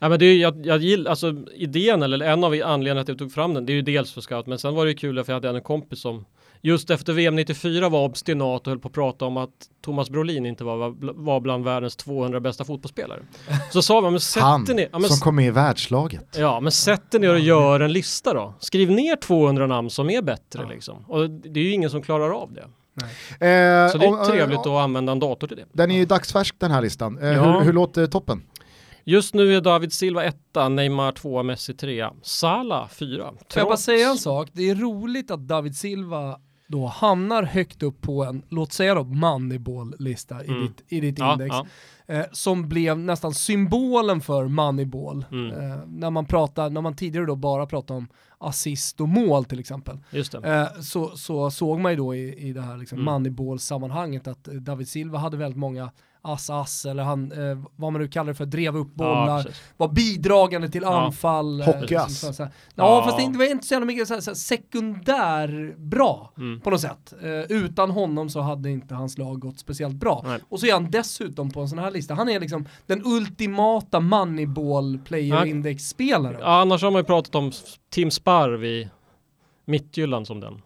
Ja, 0.00 0.08
men 0.08 0.18
det 0.18 0.26
är, 0.26 0.36
jag, 0.38 0.66
jag 0.66 0.78
gillar, 0.78 1.10
alltså 1.10 1.36
idén, 1.54 2.02
eller 2.02 2.20
en 2.26 2.44
av 2.44 2.52
anledningarna 2.52 3.00
att 3.00 3.08
jag 3.08 3.18
tog 3.18 3.32
fram 3.32 3.54
den, 3.54 3.66
det 3.66 3.72
är 3.72 3.74
ju 3.74 3.82
dels 3.82 4.12
för 4.12 4.20
scout, 4.20 4.46
men 4.46 4.58
sen 4.58 4.74
var 4.74 4.84
det 4.84 4.90
ju 4.90 4.96
kul 4.96 5.24
för 5.24 5.32
jag 5.32 5.36
hade 5.36 5.48
en 5.58 5.62
kompis 5.62 6.00
som 6.00 6.24
just 6.60 6.90
efter 6.90 7.12
VM 7.12 7.36
94 7.36 7.88
var 7.88 8.04
obstinat 8.04 8.60
och 8.60 8.66
höll 8.70 8.78
på 8.78 8.88
att 8.88 8.94
prata 8.94 9.24
om 9.24 9.36
att 9.36 9.50
Thomas 9.84 10.10
Brolin 10.10 10.46
inte 10.46 10.64
var, 10.64 10.94
var, 11.24 11.40
bland 11.40 11.64
världens 11.64 11.96
200 11.96 12.40
bästa 12.40 12.64
fotbollsspelare. 12.64 13.20
Så 13.72 13.82
sa 13.82 14.00
vi, 14.00 14.10
men 14.10 14.20
sätt 14.20 14.42
Han 14.42 14.66
er 14.70 14.74
ner, 14.74 14.88
ja, 14.92 14.98
men, 14.98 15.08
som 15.10 15.18
kom 15.18 15.36
med 15.36 15.46
i 15.46 15.50
världslaget. 15.50 16.36
ja, 16.38 16.60
men 16.60 16.72
sätt 16.72 17.14
er 17.14 17.18
ner 17.18 17.32
och 17.32 17.38
gör 17.40 17.80
en 17.80 17.92
lista 17.92 18.34
då. 18.34 18.54
Skriv 18.60 18.90
ner 18.90 19.16
200 19.16 19.66
namn 19.66 19.90
som 19.90 20.10
är 20.10 20.22
bättre 20.22 20.68
liksom. 20.68 21.04
Och 21.08 21.30
det 21.30 21.60
är 21.60 21.64
ju 21.64 21.72
ingen 21.72 21.90
som 21.90 22.02
klarar 22.02 22.30
av 22.42 22.52
det. 22.52 22.64
Eh, 23.46 23.90
Så 23.92 23.98
det 23.98 24.06
är 24.06 24.08
om- 24.12 24.18
ju 24.18 24.24
trevligt 24.30 24.66
eh, 24.66 24.72
att 24.72 24.82
använda 24.84 25.12
en 25.12 25.18
dator 25.18 25.46
till 25.46 25.56
det. 25.56 25.64
Den 25.72 25.90
är 25.90 25.96
ju 25.98 26.04
dagsfärsk 26.04 26.54
den 26.58 26.70
här 26.70 26.82
listan. 26.82 27.18
Eh, 27.18 27.28
Ja. 27.28 27.42
hur, 27.58 27.60
hur 27.64 27.72
låter 27.72 28.06
toppen? 28.06 28.42
Just 29.04 29.34
nu 29.34 29.56
är 29.56 29.60
David 29.60 29.92
Silva 29.92 30.24
etta, 30.24 30.68
Neymar 30.68 31.12
tvåa, 31.12 31.42
Messi 31.42 31.74
trea, 31.74 32.12
Salah 32.22 32.88
fyra. 32.88 33.24
Får 33.24 33.36
jag 33.54 33.66
bara 33.66 33.76
Trots- 33.76 33.82
säga 33.84 34.10
en 34.10 34.18
sak? 34.18 34.48
Det 34.52 34.70
är 34.70 34.74
roligt 34.74 35.30
att 35.30 35.40
David 35.48 35.76
Silva 35.76 36.36
då 36.70 36.86
hamnar 36.86 37.42
högt 37.42 37.82
upp 37.82 38.00
på 38.00 38.24
en, 38.24 38.42
låt 38.48 38.72
säga 38.72 38.94
då, 38.94 39.04
Moneyball-lista 39.04 40.44
i 40.44 40.48
Mm. 40.48 40.60
ditt, 40.62 40.82
i 40.88 41.00
ditt 41.00 41.18
Ja, 41.18 41.32
index. 41.32 41.50
ja. 41.54 41.66
Eh, 42.14 42.24
som 42.32 42.68
blev 42.68 42.98
nästan 42.98 43.34
symbolen 43.34 44.20
för 44.20 44.48
Moneyball. 44.48 45.24
Mm. 45.30 45.52
Eh, 45.70 45.78
när, 45.86 46.10
man 46.10 46.26
pratar, 46.26 46.70
när 46.70 46.80
man 46.80 46.96
tidigare 46.96 47.26
då 47.26 47.36
bara 47.36 47.66
pratade 47.66 47.98
om 47.98 48.08
assist 48.38 49.00
och 49.00 49.08
mål 49.08 49.44
till 49.44 49.60
exempel. 49.60 49.98
Eh, 50.44 50.80
så, 50.80 51.16
så 51.16 51.50
såg 51.50 51.80
man 51.80 51.92
ju 51.92 51.96
då 51.96 52.14
i, 52.14 52.48
i 52.48 52.52
det 52.52 52.62
här 52.62 52.76
liksom 52.76 52.98
Mm. 52.98 53.04
Moneyball-sammanhanget 53.12 54.28
att 54.28 54.44
David 54.44 54.88
Silva 54.88 55.18
hade 55.18 55.36
väldigt 55.36 55.58
många 55.58 55.90
ass-ass, 56.22 56.84
eller 56.90 57.02
han, 57.02 57.32
eh, 57.32 57.58
vad 57.76 57.92
man 57.92 58.02
nu 58.02 58.08
kallar 58.08 58.26
det 58.26 58.34
för, 58.34 58.46
drev 58.46 58.76
upp 58.76 58.88
Ja, 58.96 59.04
bollar, 59.04 59.42
precis. 59.42 59.62
var 59.76 59.88
bidragande 59.88 60.68
till 60.68 60.82
Ja. 60.82 61.00
anfall. 61.00 61.60
eh, 61.60 61.66
Hockeyass. 61.66 62.38
här. 62.38 62.38
Ja, 62.40 62.50
Ja. 62.74 63.02
fast 63.04 63.32
det 63.32 63.38
var 63.38 63.50
inte 63.50 63.66
så 63.66 63.74
jävla 63.74 63.86
mycket 63.86 64.08
så 64.08 64.14
här, 64.14 64.20
så 64.20 64.30
här, 64.30 64.34
sekundär 64.34 65.74
bra 65.78 66.32
Mm. 66.38 66.60
på 66.60 66.70
något 66.70 66.80
sätt. 66.80 67.14
Eh, 67.22 67.28
utan 67.56 67.90
honom 67.90 68.28
så 68.30 68.40
hade 68.40 68.70
inte 68.70 68.94
hans 68.94 69.18
lag 69.18 69.38
gått 69.40 69.58
speciellt 69.58 69.94
bra. 69.96 70.22
Nej. 70.26 70.38
Och 70.48 70.60
så 70.60 70.66
är 70.66 70.72
han 70.72 70.90
dessutom 70.90 71.50
på 71.50 71.60
en 71.60 71.68
sån 71.68 71.78
här 71.78 71.90
lista, 71.90 72.14
han 72.14 72.28
är 72.28 72.40
liksom 72.40 72.66
den 72.86 73.02
ultimata 73.06 74.00
Moneyball 74.00 74.98
player 75.04 75.34
Ja. 75.36 75.46
index-spelaren. 75.46 76.40
Ja, 76.40 76.60
annars 76.60 76.82
har 76.82 76.90
man 76.90 77.00
ju 77.00 77.04
pratat 77.04 77.34
om 77.34 77.52
Tim 77.90 78.10
Sparv 78.10 78.64
i 78.64 78.88
Mittjylland 79.64 80.26
som 80.26 80.40
den. 80.40 80.62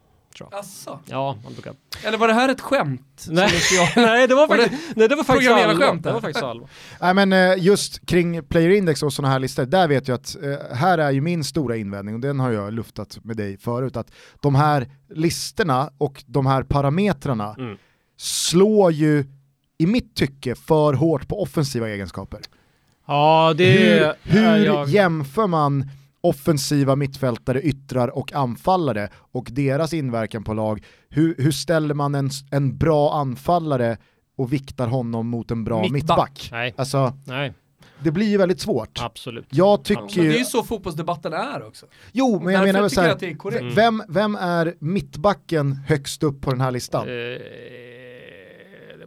Asså. 0.52 0.98
Ja, 1.06 1.36
man 1.44 1.52
brukar. 1.52 1.74
Eller 2.04 2.18
var 2.18 2.28
det 2.28 2.34
här 2.34 2.48
ett 2.48 2.60
skämt? 2.60 3.26
Nej, 3.30 3.50
jag... 3.72 3.88
nej, 4.06 4.28
det 4.28 4.34
var 4.34 4.48
det 4.48 4.62
faktiskt, 4.62 4.96
nej, 4.96 5.09
det 5.09 5.14
var 5.16 5.24
faktiskt 5.24 5.50
allvar. 5.50 5.74
skämt 5.86 6.02
Det 6.02 6.12
var 6.12 6.20
faktiskt 6.20 6.44
allvar. 6.44 6.68
Nej 7.00 7.14
men 7.14 7.32
eh, 7.32 7.64
just 7.64 8.06
kring 8.06 8.42
player 8.42 8.70
index 8.70 9.02
och 9.02 9.12
sådana 9.12 9.32
här 9.32 9.38
listor, 9.38 9.64
där 9.66 9.88
vet 9.88 10.09
jag 10.09 10.14
att 10.14 10.36
eh, 10.42 10.76
här 10.76 10.98
är 10.98 11.10
ju 11.10 11.20
min 11.20 11.44
stora 11.44 11.76
invändning 11.76 12.14
och 12.14 12.20
den 12.20 12.40
har 12.40 12.50
jag 12.50 12.72
luftat 12.72 13.18
med 13.24 13.36
dig 13.36 13.56
förut, 13.59 13.96
att 13.96 14.10
de 14.40 14.54
här 14.54 14.88
listorna 15.14 15.90
och 15.98 16.24
de 16.26 16.46
här 16.46 16.62
parametrarna 16.62 17.54
Mm. 17.59 17.76
slår 18.16 18.92
ju 18.92 19.24
i 19.78 19.86
mitt 19.86 20.14
tycke 20.16 20.54
för 20.54 20.94
hårt 20.94 21.28
på 21.28 21.42
offensiva 21.42 21.88
egenskaper. 21.88 22.40
Ja, 23.06 23.54
det 23.56 23.72
hur 23.72 24.12
hur 24.32 24.44
är 24.44 24.56
jag. 24.56 24.88
jämför 24.88 25.46
man 25.46 25.88
offensiva 26.23 26.97
mittfältare, 26.97 27.61
yttrar 27.62 28.09
och 28.19 28.32
anfallare 28.32 29.09
och 29.15 29.49
deras 29.53 29.93
inverkan 29.94 30.44
på 30.44 30.55
lag? 30.55 30.85
Hur, 31.09 31.35
hur 31.39 31.53
ställer 31.53 31.94
man 31.94 32.15
en, 32.15 32.31
en 32.51 32.78
bra 32.78 33.15
anfallare 33.15 33.97
och 34.36 34.53
viktar 34.53 34.86
honom 34.86 35.27
mot 35.28 35.51
en 35.51 35.65
bra 35.65 35.81
Mittback. 35.82 35.93
mittback? 35.94 36.49
Nej, 36.53 36.74
Alltså, 36.77 37.12
nej, 37.27 37.53
det 38.03 38.11
blir 38.11 38.27
ju 38.27 38.36
väldigt 38.36 38.61
svårt. 38.61 38.99
absolut. 39.03 39.47
Jag 39.51 39.85
tycker 39.85 40.03
Absolut. 40.03 40.16
Men 40.16 40.27
det 40.27 40.31
är 40.31 40.32
ju... 40.35 40.39
ju 40.39 40.44
så 40.44 40.62
fotbollsdebatten 40.62 41.32
är 41.32 41.66
också. 41.66 41.86
Jo, 42.12 42.40
men 42.44 42.55
jag 42.55 42.65
menar 42.65 42.81
väl 42.81 42.90
så 42.90 43.01
här, 43.01 43.09
jag 43.09 43.15
att 43.15 43.20
det 43.20 43.31
är 43.31 43.35
korrekt. 43.35 43.77
Vem, 43.78 44.03
vem 44.09 44.35
är 44.36 44.74
mittbacken 44.78 45.73
högst 45.73 46.23
upp 46.23 46.40
på 46.40 46.51
den 46.51 46.61
här 46.61 46.70
listan? 46.70 47.07
Det 47.07 47.39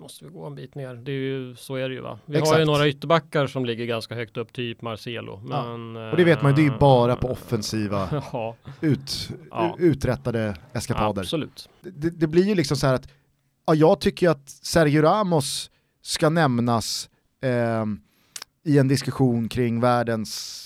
måste 0.05 0.25
vi 0.25 0.31
gå 0.31 0.45
en 0.45 0.55
bit 0.55 0.75
ner. 0.75 0.93
Det 0.95 1.11
är 1.11 1.15
ju, 1.15 1.55
så 1.55 1.75
är 1.75 1.89
det 1.89 1.95
ju 1.95 2.01
va. 2.01 2.19
Vi 2.25 2.35
har 2.35 2.41
Exakt. 2.41 2.61
ju 2.61 2.65
några 2.65 2.87
ytterbackar 2.87 3.47
som 3.47 3.65
ligger 3.65 3.85
ganska 3.85 4.15
högt 4.15 4.37
upp, 4.37 4.53
typ 4.53 4.81
Marcelo. 4.81 5.41
Ja. 5.49 5.77
Men, 5.77 5.95
Och 6.11 6.17
det 6.17 6.23
vet 6.23 6.41
man 6.41 6.51
ju, 6.51 6.55
det 6.55 6.61
är 6.69 6.73
ju 6.73 6.79
bara 6.79 7.15
på 7.15 7.27
eh, 7.27 7.31
offensiva 7.33 8.09
Ja, 8.33 8.55
ut, 8.81 9.29
Ja. 9.51 9.75
uträttade 9.79 10.55
eskapader. 10.73 11.21
absolut. 11.21 11.69
det, 11.81 12.09
det 12.09 12.27
blir 12.27 12.43
ju 12.43 12.55
liksom 12.55 12.77
så 12.77 12.87
här 12.87 12.93
att 12.93 13.07
ja, 13.67 13.75
jag 13.75 13.99
tycker 13.99 14.29
att 14.29 14.49
Sergio 14.49 15.01
Ramos 15.01 15.71
ska 16.01 16.29
nämnas 16.29 17.09
ehm, 17.41 17.99
i 18.63 18.77
en 18.77 18.87
diskussion 18.87 19.49
kring 19.49 19.79
världens 19.81 20.61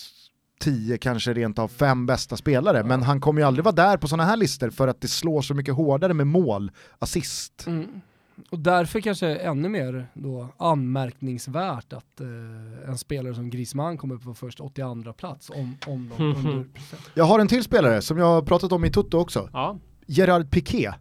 tio, 0.60 0.98
kanske 0.98 1.34
rent 1.34 1.60
av 1.60 1.68
fem 1.68 2.06
bästa 2.06 2.38
spelare, 2.38 2.84
men 2.84 3.04
han 3.04 3.22
kommer 3.22 3.42
ju 3.42 3.48
aldrig 3.48 3.64
vara 3.66 3.76
där 3.76 3.98
på 3.98 4.08
sådana 4.08 4.26
här 4.26 4.38
listor 4.38 4.70
för 4.70 4.88
att 4.88 5.02
det 5.02 5.08
slår 5.08 5.42
så 5.42 5.54
mycket 5.54 5.74
hårdare 5.76 6.14
med 6.14 6.28
mål, 6.28 6.72
assist. 7.00 7.68
Mm. 7.68 8.02
Och 8.50 8.60
därför 8.60 9.02
kanske 9.02 9.36
ännu 9.36 9.70
mer 9.70 10.08
då 10.14 10.48
anmärkningsvärt 10.58 11.94
att 11.94 12.22
eh, 12.22 12.90
en 12.90 12.98
spelare 12.98 13.36
som 13.36 13.50
Griezmann 13.50 13.98
kommer 13.98 14.16
upp 14.16 14.24
på 14.24 14.34
först 14.34 14.60
82 14.60 15.14
plats 15.14 15.50
om, 15.50 15.78
om 15.88 16.12
de 16.18 16.24
under 16.24 16.66
Jag 17.14 17.24
har 17.26 17.40
en 17.40 17.48
till 17.48 17.64
spelare 17.64 18.02
som 18.02 18.18
jag 18.18 18.26
har 18.26 18.42
pratat 18.42 18.72
om 18.72 18.86
i 18.86 18.92
Toto 18.92 19.18
också, 19.18 19.50
Ja, 19.54 19.78
Gerard 20.06 20.52
Piqué 20.52 20.92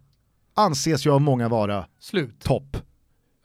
anses 0.53 1.05
ju 1.05 1.11
av 1.11 1.21
många 1.21 1.49
vara 1.49 1.85
Slut. 1.99 2.39
topp, 2.43 2.77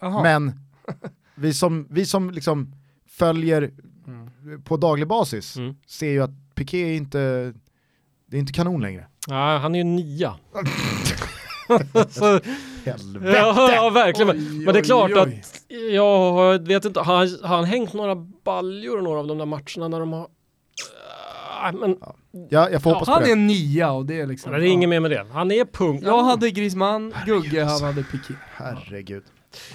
Jaha. 0.00 0.22
men 0.22 0.52
vi 1.34 1.54
som, 1.54 1.86
vi 1.90 2.06
som 2.06 2.30
liksom 2.30 2.72
följer 3.06 3.70
Mm. 4.06 4.62
på 4.62 4.76
daglig 4.76 5.08
basis 5.08 5.56
Mm. 5.56 5.74
ser 5.86 6.10
ju 6.10 6.22
att 6.22 6.54
Piqué 6.54 6.78
är 6.92 6.96
inte, 6.96 7.52
det 8.26 8.36
är 8.36 8.40
inte 8.40 8.52
kanon 8.52 8.80
längre. 8.80 9.06
Ja, 9.28 9.58
han 9.58 9.74
är 9.74 9.78
ju 9.78 9.84
nia. 9.84 10.34
Så, 12.08 12.40
Helvete! 12.84 13.36
ja, 13.38 13.72
ja, 13.74 13.90
verkligen. 13.90 14.26
Men- 14.26 14.36
Oj, 14.58 14.64
Men 14.64 14.74
det 14.74 14.80
är 14.80 14.84
klart 14.84 15.10
oj. 15.14 15.20
att, 15.20 15.92
jag 15.92 16.58
vet 16.68 16.84
inte, 16.84 17.00
har 17.00 17.16
han, 17.16 17.28
har 17.42 17.56
han 17.56 17.64
hängt 17.64 17.92
några 17.92 18.14
baljor 18.44 18.98
i 18.98 19.02
några 19.02 19.18
av 19.20 19.26
de 19.26 19.38
där 19.38 19.46
matcherna 19.46 19.88
när 19.88 20.00
de 20.00 20.12
har... 20.12 20.26
Ah, 21.62 21.72
men 21.72 21.96
Ja, 22.50 22.68
jag 22.70 22.82
får 22.82 22.92
Ja, 22.92 22.94
hoppas 22.98 23.08
Han 23.08 23.16
på 23.18 23.22
är 23.22 23.26
det. 23.26 23.32
en 23.32 23.46
nia 23.46 23.90
och 23.92 24.06
det 24.06 24.20
är 24.20 24.26
liksom... 24.26 24.52
det 24.52 24.58
är 24.58 24.62
inget 24.62 24.88
mer 24.88 25.00
med 25.00 25.10
det. 25.10 25.26
Han 25.32 25.50
är 25.52 25.64
punkt. 25.64 26.02
Jag 26.06 26.22
hade 26.24 26.50
Griezmann, 26.50 27.14
Gugge, 27.26 27.64
han 27.64 27.82
hade 27.82 28.02
Piqué. 28.02 28.34
Herregud. 28.56 29.22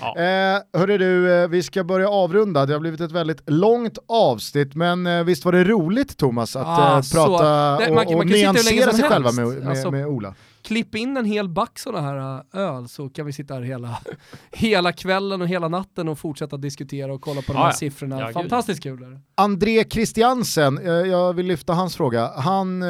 Ja. 0.02 0.18
Eh, 0.18 0.80
hörru 0.80 0.98
du, 0.98 1.34
eh, 1.34 1.48
vi 1.48 1.64
ska 1.64 1.84
börja 1.84 2.10
avrunda. 2.10 2.66
Det 2.66 2.74
har 2.74 2.80
blivit 2.80 3.02
ett 3.02 3.12
väldigt 3.12 3.50
långt 3.50 3.98
avsnitt, 4.08 4.76
men 4.76 5.08
eh, 5.08 5.24
visst 5.24 5.46
var 5.46 5.52
det 5.52 5.64
roligt 5.64 6.18
Thomas 6.18 6.56
att 6.56 6.68
Ah, 6.68 6.96
eh, 6.96 7.02
så- 7.02 7.16
prata 7.16 7.76
Nej, 7.80 7.90
och, 7.90 7.96
man 7.96 8.08
och 8.08 8.14
man 8.14 8.22
kan 8.28 8.38
nyansera 8.38 8.92
sig 8.94 9.04
själva 9.04 9.30
helst. 9.30 9.40
med, 9.40 9.48
med, 9.48 9.68
Alltså- 9.70 9.92
med 9.92 10.08
Ola? 10.08 10.36
Klipp 10.62 10.96
in 10.96 11.18
en 11.18 11.26
hel 11.26 11.50
back 11.50 11.80
sådana 11.80 12.08
här 12.08 12.44
äh, 12.54 12.62
öl 12.62 12.88
så 12.88 13.10
kan 13.10 13.26
vi 13.26 13.34
sitta 13.34 13.54
här 13.54 13.62
hela, 13.62 13.98
hela 14.52 14.92
kvällen 14.92 15.42
och 15.42 15.48
hela 15.48 15.68
natten 15.68 16.08
och 16.08 16.20
fortsätta 16.20 16.58
diskutera 16.58 17.14
och 17.14 17.22
kolla 17.22 17.42
på 17.42 17.54
de 17.54 17.60
här 17.60 17.66
ja. 17.66 17.74
siffrorna. 17.74 18.20
Ja. 18.20 18.32
Fantastiskt 18.32 18.84
kul 18.84 19.04
är 19.04 19.10
det. 19.10 19.20
André 19.36 19.84
Christiansen, 19.90 20.78
eh, 20.78 20.92
jag 20.92 21.34
vill 21.34 21.46
lyfta 21.46 21.74
hans 21.74 21.96
fråga. 21.96 22.32
Han, 22.36 22.84
eh, 22.84 22.88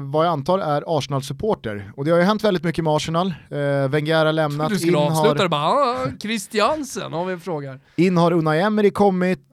vad 0.00 0.26
jag 0.26 0.32
antar 0.32 0.58
är 0.58 0.98
Arsenal-supporter. 0.98 1.92
Och 1.96 2.04
det 2.04 2.10
har 2.10 2.18
ju 2.18 2.24
hänt 2.24 2.44
väldigt 2.44 2.64
mycket 2.64 2.84
med 2.84 2.92
Arsenal. 2.92 3.34
Eh, 3.50 3.88
Wenger 3.88 4.26
har 4.26 4.32
lämnat, 4.32 4.68
Du 4.68 4.78
skulle 4.78 4.98
in 4.98 5.04
avsluta 5.04 5.28
har, 5.28 5.34
det 5.34 5.48
bara, 5.48 5.62
ah, 5.62 6.06
Christiansen 6.20 7.12
har 7.12 7.24
vi 7.24 7.32
en 7.32 7.40
fråga. 7.40 7.78
in 7.96 8.16
har 8.16 8.32
Unai 8.32 8.60
Emery 8.60 8.90
kommit. 8.90 9.52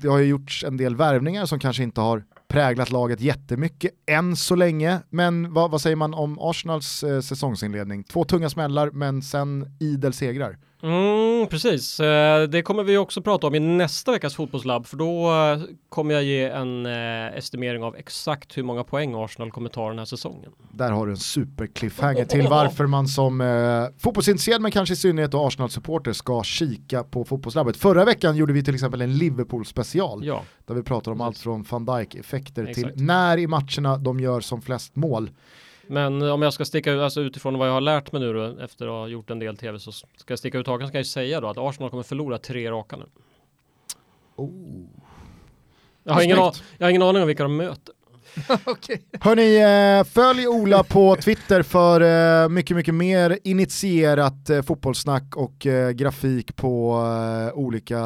Det 0.00 0.08
har 0.08 0.18
ju 0.18 0.24
gjorts 0.24 0.64
en 0.64 0.76
del 0.76 0.96
värvningar 0.96 1.46
som 1.46 1.58
kanske 1.58 1.82
inte 1.82 2.00
har 2.00 2.24
präglat 2.48 2.90
laget 2.90 3.20
jättemycket 3.20 3.92
än 4.06 4.36
så 4.36 4.54
länge. 4.54 5.00
Men 5.10 5.52
vad, 5.52 5.70
vad 5.70 5.80
säger 5.80 5.96
man 5.96 6.14
om 6.14 6.38
Arsenals 6.40 7.04
eh, 7.04 7.20
säsongsinledning? 7.20 8.04
Två 8.04 8.24
tunga 8.24 8.50
smällar 8.50 8.90
men 8.90 9.22
sen 9.22 9.76
idel 9.80 10.12
segrar. 10.12 10.58
Mm, 10.82 11.46
precis, 11.48 12.00
Eh, 12.00 12.42
det 12.42 12.62
kommer 12.62 12.82
vi 12.82 12.96
också 12.98 13.22
prata 13.22 13.46
om 13.46 13.54
i 13.54 13.60
nästa 13.60 14.12
veckas 14.12 14.34
fotbollslabb 14.34 14.86
för 14.86 14.96
då 14.96 15.32
eh, 15.32 15.74
kommer 15.88 16.14
jag 16.14 16.24
ge 16.24 16.44
en 16.44 16.86
eh, 16.86 17.36
estimering 17.36 17.82
av 17.82 17.96
exakt 17.96 18.58
hur 18.58 18.62
många 18.62 18.84
poäng 18.84 19.14
Arsenal 19.14 19.50
kommer 19.50 19.70
ta 19.70 19.88
den 19.88 19.98
här 19.98 20.06
säsongen. 20.06 20.50
Där 20.72 20.90
har 20.90 21.06
du 21.06 21.12
en 21.12 21.18
super-cliffhanger 21.18 22.24
till 22.24 22.48
varför 22.48 22.86
man 22.86 23.08
som 23.08 23.40
eh, 23.40 23.84
fotbollsintresserad 23.98 24.62
men 24.62 24.70
kanske 24.70 24.92
i 24.92 24.96
synnerhet 24.96 25.30
då 25.30 25.46
Arsenal-supporter 25.46 26.12
ska 26.12 26.42
kika 26.42 27.04
på 27.04 27.24
fotbollslabbet. 27.24 27.76
Förra 27.76 28.04
veckan 28.04 28.36
gjorde 28.36 28.52
vi 28.52 28.64
till 28.64 28.74
exempel 28.74 29.00
en 29.00 29.12
Liverpool-special 29.12 30.24
Ja, 30.24 30.42
där 30.66 30.74
vi 30.74 30.82
pratade 30.82 31.14
om 31.14 31.20
allt 31.20 31.38
från 31.38 31.62
van 31.70 31.84
Dijk-effekter 31.84 32.74
till 32.74 32.92
när 32.94 33.38
i 33.38 33.46
matcherna 33.46 33.96
de 33.96 34.20
gör 34.20 34.40
som 34.40 34.62
flest 34.62 34.96
mål. 34.96 35.30
Men 35.88 36.22
om 36.22 36.42
jag 36.42 36.52
ska 36.52 36.64
sticka 36.64 36.92
ut, 36.92 37.00
alltså 37.00 37.20
utifrån 37.20 37.58
vad 37.58 37.68
jag 37.68 37.72
har 37.72 37.80
lärt 37.80 38.12
mig 38.12 38.20
nu 38.20 38.32
då, 38.32 38.62
efter 38.62 38.86
att 38.86 38.92
ha 38.92 39.08
gjort 39.08 39.30
en 39.30 39.38
del 39.38 39.56
tv 39.56 39.78
så 39.78 39.92
ska 39.92 40.06
jag 40.26 40.38
sticka 40.38 40.58
ut 40.58 40.66
hakan 40.66 40.88
så 40.88 40.92
kan 40.92 40.98
jag 40.98 41.06
säga 41.06 41.40
då 41.40 41.48
att 41.48 41.58
Arsenal 41.58 41.90
kommer 41.90 42.02
förlora 42.02 42.38
tre 42.38 42.70
raka 42.70 42.96
nu. 42.96 43.04
Jag 46.04 46.14
har, 46.14 46.22
ingen, 46.22 46.36
jag 46.78 46.86
har 46.86 46.90
ingen 46.90 47.02
aning 47.02 47.22
om 47.22 47.28
vilka 47.28 47.42
de 47.42 47.56
möter. 47.56 47.94
Hörni, 49.20 49.56
eh, 49.98 50.04
följ 50.04 50.48
Ola 50.48 50.84
på 50.84 51.16
Twitter 51.16 51.62
för 51.62 52.00
eh, 52.44 52.48
mycket, 52.48 52.76
mycket 52.76 52.94
mer 52.94 53.38
initierat 53.44 54.50
eh, 54.50 54.62
fotbollssnack 54.62 55.36
och 55.36 55.66
grafik 55.94 56.56
på 56.56 56.98
olika 57.54 57.98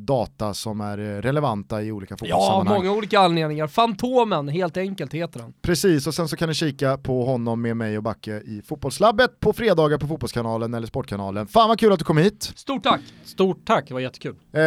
data 0.00 0.54
som 0.54 0.80
är 0.80 0.96
relevanta 1.22 1.82
i 1.82 1.92
olika 1.92 2.14
Ja, 2.14 2.16
fotbollssammanhang. 2.18 2.76
många 2.76 2.92
olika 2.92 3.20
anledningar. 3.20 3.66
Fantomen, 3.66 4.48
helt 4.48 4.76
enkelt 4.76 5.14
heter 5.14 5.40
han. 5.40 5.52
Precis, 5.62 6.06
och 6.06 6.14
sen 6.14 6.28
så 6.28 6.36
kan 6.36 6.48
ni 6.48 6.54
kika 6.54 6.98
på 6.98 7.24
honom 7.24 7.62
med 7.62 7.76
mig 7.76 7.96
och 7.96 8.02
Backe 8.02 8.30
i 8.36 8.62
Fotbollslabbet 8.68 9.40
på 9.40 9.52
fredagar 9.52 9.98
på 9.98 10.06
Fotbollskanalen 10.06 10.74
eller 10.74 10.86
Sportkanalen. 10.86 11.46
Fan 11.46 11.68
vad 11.68 11.80
kul 11.80 11.92
att 11.92 11.98
du 11.98 12.04
kom 12.04 12.18
hit. 12.18 12.52
Stort 12.56 12.82
tack! 12.82 13.00
Stort 13.24 13.66
tack, 13.66 13.84
det 13.88 13.94
var 13.94 14.00
jättekul. 14.00 14.34
Eh, 14.52 14.60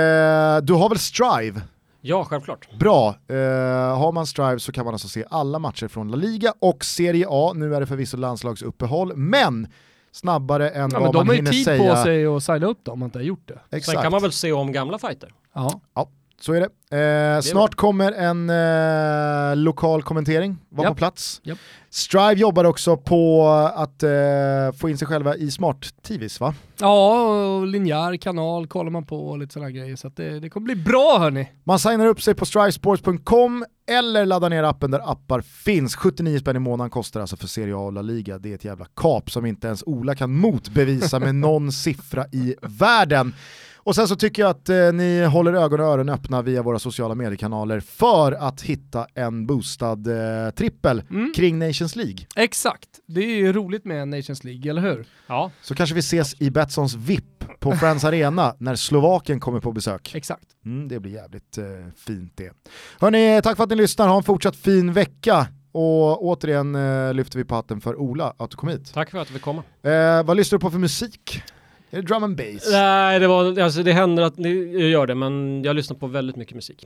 du 0.64 0.74
har 0.74 0.90
väl 0.90 1.00
Strive? 1.00 1.62
Ja, 2.02 2.26
självklart. 2.26 2.70
Bra. 2.80 3.16
Eh, 3.28 3.36
har 3.98 4.12
man 4.12 4.28
Strive 4.28 4.60
så 4.60 4.72
kan 4.72 4.86
man 4.86 4.94
alltså 4.94 5.08
se 5.08 5.26
alla 5.30 5.60
matcher 5.60 5.88
från 5.88 6.08
La 6.12 6.16
Liga 6.18 6.54
och 6.60 6.86
Serie 6.86 7.26
A. 7.30 7.52
Nu 7.56 7.76
är 7.76 7.80
det 7.80 7.86
förvisso 7.88 8.18
landslagsuppehåll, 8.18 9.16
men 9.16 9.68
snabbare 10.12 10.70
än 10.70 10.82
Ja, 10.82 10.88
men 10.88 11.02
vad 11.02 11.14
de 11.14 11.18
man 11.18 11.28
har 11.28 11.34
ju 11.34 11.38
hinner 11.38 11.52
tid 11.52 11.66
säga. 11.66 11.96
på 11.96 12.04
sig 12.04 12.26
att 12.26 12.44
signa 12.44 12.68
upp 12.68 12.80
då, 12.84 12.92
om 12.92 13.00
man 13.00 13.08
inte 13.08 13.20
har 13.20 13.24
gjort 13.24 13.48
det. 13.48 13.60
Exakt. 13.78 13.86
Sen 13.96 14.02
kan 14.04 14.12
man 14.12 14.22
väl 14.22 14.32
se 14.32 14.52
om 14.52 14.72
gamla 14.72 15.00
fighter. 15.00 15.34
Ja. 15.54 15.82
Så 16.40 16.54
är 16.54 16.60
det. 16.60 16.70
Eh, 16.92 17.42
snart 17.42 17.76
kommer 17.76 18.12
en 18.12 18.50
eh, 18.50 19.56
lokal 19.56 20.04
kommentering, 20.04 20.58
var 20.70 20.84
Japp. 20.84 20.92
på 20.92 20.98
plats. 20.98 21.42
Japp. 21.44 21.58
Strive 21.90 22.34
jobbar 22.34 22.64
också 22.64 22.98
på 22.98 23.48
att 23.76 24.04
eh, 24.04 24.10
få 24.80 24.90
in 24.90 24.98
sig 24.98 25.08
själva 25.08 25.36
i 25.36 25.52
smart-tvs 25.52 26.40
va? 26.40 26.54
Ja, 26.80 27.22
och 27.22 27.68
linjär 27.68 28.18
kanal 28.18 28.68
kollar 28.68 28.92
man 28.92 29.06
på 29.06 29.30
och 29.30 29.38
lite 29.38 29.54
sådana 29.54 29.72
grejer. 29.72 29.96
Så 29.96 30.10
det, 30.10 30.40
det 30.40 30.50
kommer 30.50 30.66
bli 30.66 30.76
bra 30.76 31.18
hörni. 31.20 31.52
Man 31.64 31.80
signar 31.80 32.06
upp 32.06 32.22
sig 32.22 32.36
på 32.36 32.46
strivesports.com 32.46 33.66
eller 33.90 34.26
laddar 34.26 34.50
ner 34.50 34.64
appen 34.64 34.92
där 34.92 35.12
appar 35.12 35.42
finns. 35.42 35.96
79 35.96 36.40
spänn 36.40 36.56
i 36.56 36.60
månaden 36.60 36.90
kostar 36.90 37.22
alltså 37.22 37.38
för 37.38 37.48
Serie 37.48 37.76
A 37.76 37.80
och 37.80 37.94
La 37.94 38.02
Liga. 38.02 38.40
Det 38.40 38.52
är 38.52 38.56
ett 38.56 38.66
jävla 38.66 38.86
kap 38.96 39.32
som 39.32 39.46
inte 39.46 39.68
ens 39.68 39.84
Ola 39.86 40.16
kan 40.16 40.34
motbevisa 40.34 41.20
med 41.20 41.36
någon 41.36 41.72
siffra 41.72 42.26
i 42.32 42.56
världen. 42.62 43.34
Och 43.84 43.96
sen 43.96 44.08
så 44.08 44.16
tycker 44.16 44.42
jag 44.42 44.50
att 44.50 44.70
eh, 44.70 44.92
ni 44.94 45.26
håller 45.26 45.54
ögon 45.54 45.80
och 45.80 45.86
öron 45.86 46.10
öppna 46.10 46.42
via 46.42 46.64
våra 46.64 46.80
sociala 46.80 47.16
mediekanaler 47.16 47.80
för 47.80 48.32
att 48.32 48.62
hitta 48.62 49.08
en 49.16 49.46
boostad 49.48 49.92
eh, 50.48 50.52
trippel 50.52 51.04
Mm. 51.10 51.32
kring 51.36 51.60
Nations 51.60 51.96
League. 51.96 52.18
Exakt, 52.36 52.90
det 53.08 53.22
är 53.22 53.36
ju 53.38 53.54
roligt 53.54 53.86
med 53.86 54.08
Nations 54.08 54.44
League, 54.44 54.70
eller 54.72 54.82
hur? 54.82 55.08
Ja, 55.28 55.52
Så 55.62 55.76
kanske 55.76 55.94
vi 55.96 56.00
ses 56.00 56.42
i 56.42 56.52
Betssons 56.52 56.96
VIP 56.96 57.44
på 57.60 57.72
Friends 57.72 58.04
Arena 58.04 58.56
när 58.60 58.76
Slovakien 58.76 59.40
kommer 59.40 59.60
på 59.60 59.72
besök. 59.72 60.16
Exakt. 60.16 60.46
Mm, 60.66 60.88
det 60.88 61.00
blir 61.00 61.12
jävligt 61.14 61.58
eh, 61.58 61.64
fint 61.98 62.34
det. 62.38 62.52
Hörni, 63.00 63.42
tack 63.44 63.58
för 63.58 63.64
att 63.64 63.70
ni 63.70 63.76
lyssnar, 63.76 64.08
ha 64.08 64.18
en 64.18 64.24
fortsatt 64.24 64.56
fin 64.56 64.94
vecka. 64.94 65.48
Och 65.72 66.26
återigen 66.26 66.76
eh, 66.76 67.14
lyfter 67.14 67.38
vi 67.40 67.46
på 67.46 67.56
hatten 67.56 67.82
för 67.82 67.96
Ola 67.96 68.34
att 68.38 68.50
du 68.52 68.58
kom 68.58 68.70
hit. 68.70 68.94
tack 68.94 69.12
för 69.12 69.18
att 69.18 69.28
du 69.28 69.34
fick 69.34 69.42
komma. 69.44 69.64
Eh, 69.84 70.24
vad 70.24 70.38
lyssnar 70.38 70.60
du 70.60 70.62
på 70.62 70.72
för 70.72 70.78
musik? 70.80 71.42
Är 71.90 71.96
det 71.96 72.02
drum 72.02 72.24
and 72.24 72.38
bass? 72.38 72.70
Nej, 72.72 73.20
det, 73.20 73.28
var, 73.28 73.60
alltså, 73.60 73.84
det 73.84 73.94
händer 73.94 74.24
att 74.24 74.38
ni 74.38 74.50
gör 74.90 75.08
det, 75.08 75.16
men 75.16 75.64
jag 75.64 75.76
lyssnar 75.76 75.98
på 75.98 76.08
väldigt 76.08 76.36
mycket 76.36 76.56
musik. 76.56 76.86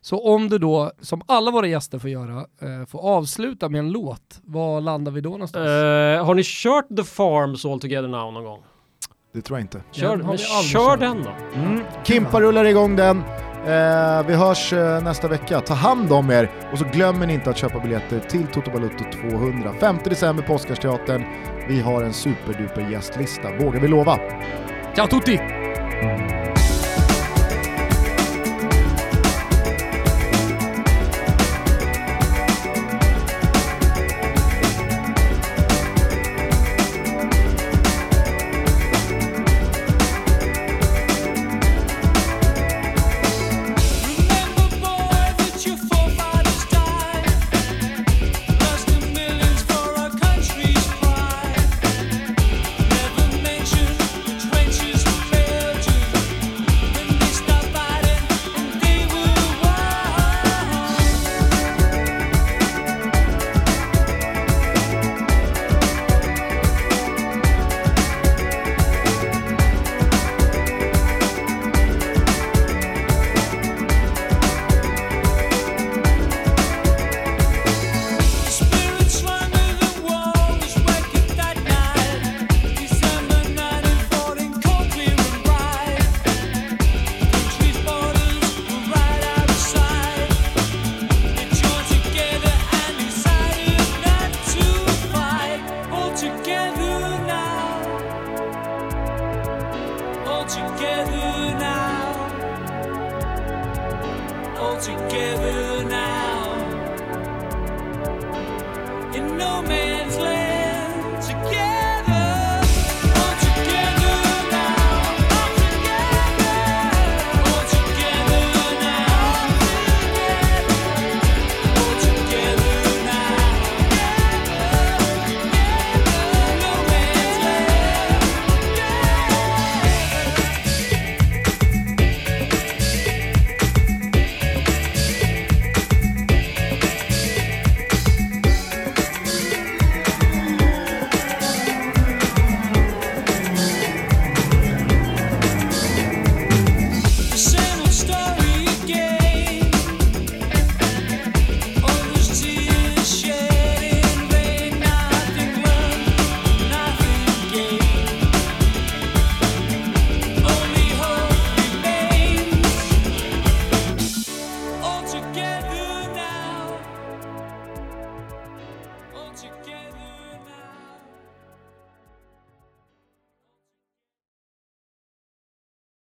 Så 0.00 0.34
om 0.34 0.48
du 0.48 0.58
då, 0.58 0.92
som 1.00 1.22
alla 1.26 1.50
våra 1.50 1.66
gäster 1.66 1.98
får 1.98 2.10
göra, 2.10 2.36
eh, 2.38 2.86
får 2.88 2.98
avsluta 3.00 3.68
med 3.68 3.78
en 3.78 3.92
låt, 3.92 4.40
var 4.44 4.80
landar 4.80 5.12
vi 5.12 5.20
då 5.20 5.30
någonstans? 5.30 5.68
Eh, 5.68 6.24
har 6.24 6.34
ni 6.34 6.42
kört 6.44 6.88
The 6.96 7.04
Farms 7.04 7.64
All 7.64 7.80
Together 7.80 8.08
Now 8.08 8.32
någon 8.32 8.44
gång? 8.44 8.62
Det 9.34 9.42
tror 9.42 9.58
jag 9.58 9.64
inte. 9.64 9.82
Kör, 9.92 10.16
vi 10.16 10.22
aldrig 10.22 10.40
kör 10.40 10.96
den 10.96 11.22
då. 11.22 11.30
Mm. 11.54 11.84
Kimpa 12.04 12.40
rullar 12.40 12.64
igång 12.64 12.96
den. 12.96 13.22
Eh, 13.66 14.26
vi 14.26 14.34
hörs 14.34 14.72
eh, 14.72 15.02
nästa 15.02 15.28
vecka. 15.28 15.60
Ta 15.60 15.74
hand 15.74 16.12
om 16.12 16.30
er 16.30 16.50
och 16.72 16.78
så 16.78 16.84
glömmer 16.92 17.26
ni 17.26 17.34
inte 17.34 17.50
att 17.50 17.56
köpa 17.56 17.80
biljetter 17.80 18.20
till 18.20 18.46
Toto 18.46 18.70
Balutto 18.70 19.04
200. 19.30 19.72
5 19.80 19.98
december 20.04 20.42
på 20.42 20.54
Oscarsteatern. 20.54 21.24
Vi 21.68 21.80
har 21.80 22.02
en 22.02 22.12
superduper 22.12 22.90
gästlista, 22.90 23.48
vågar 23.60 23.80
vi 23.80 23.88
lova. 23.88 24.18
Ciao 24.94 25.06
tutti! 25.06 25.40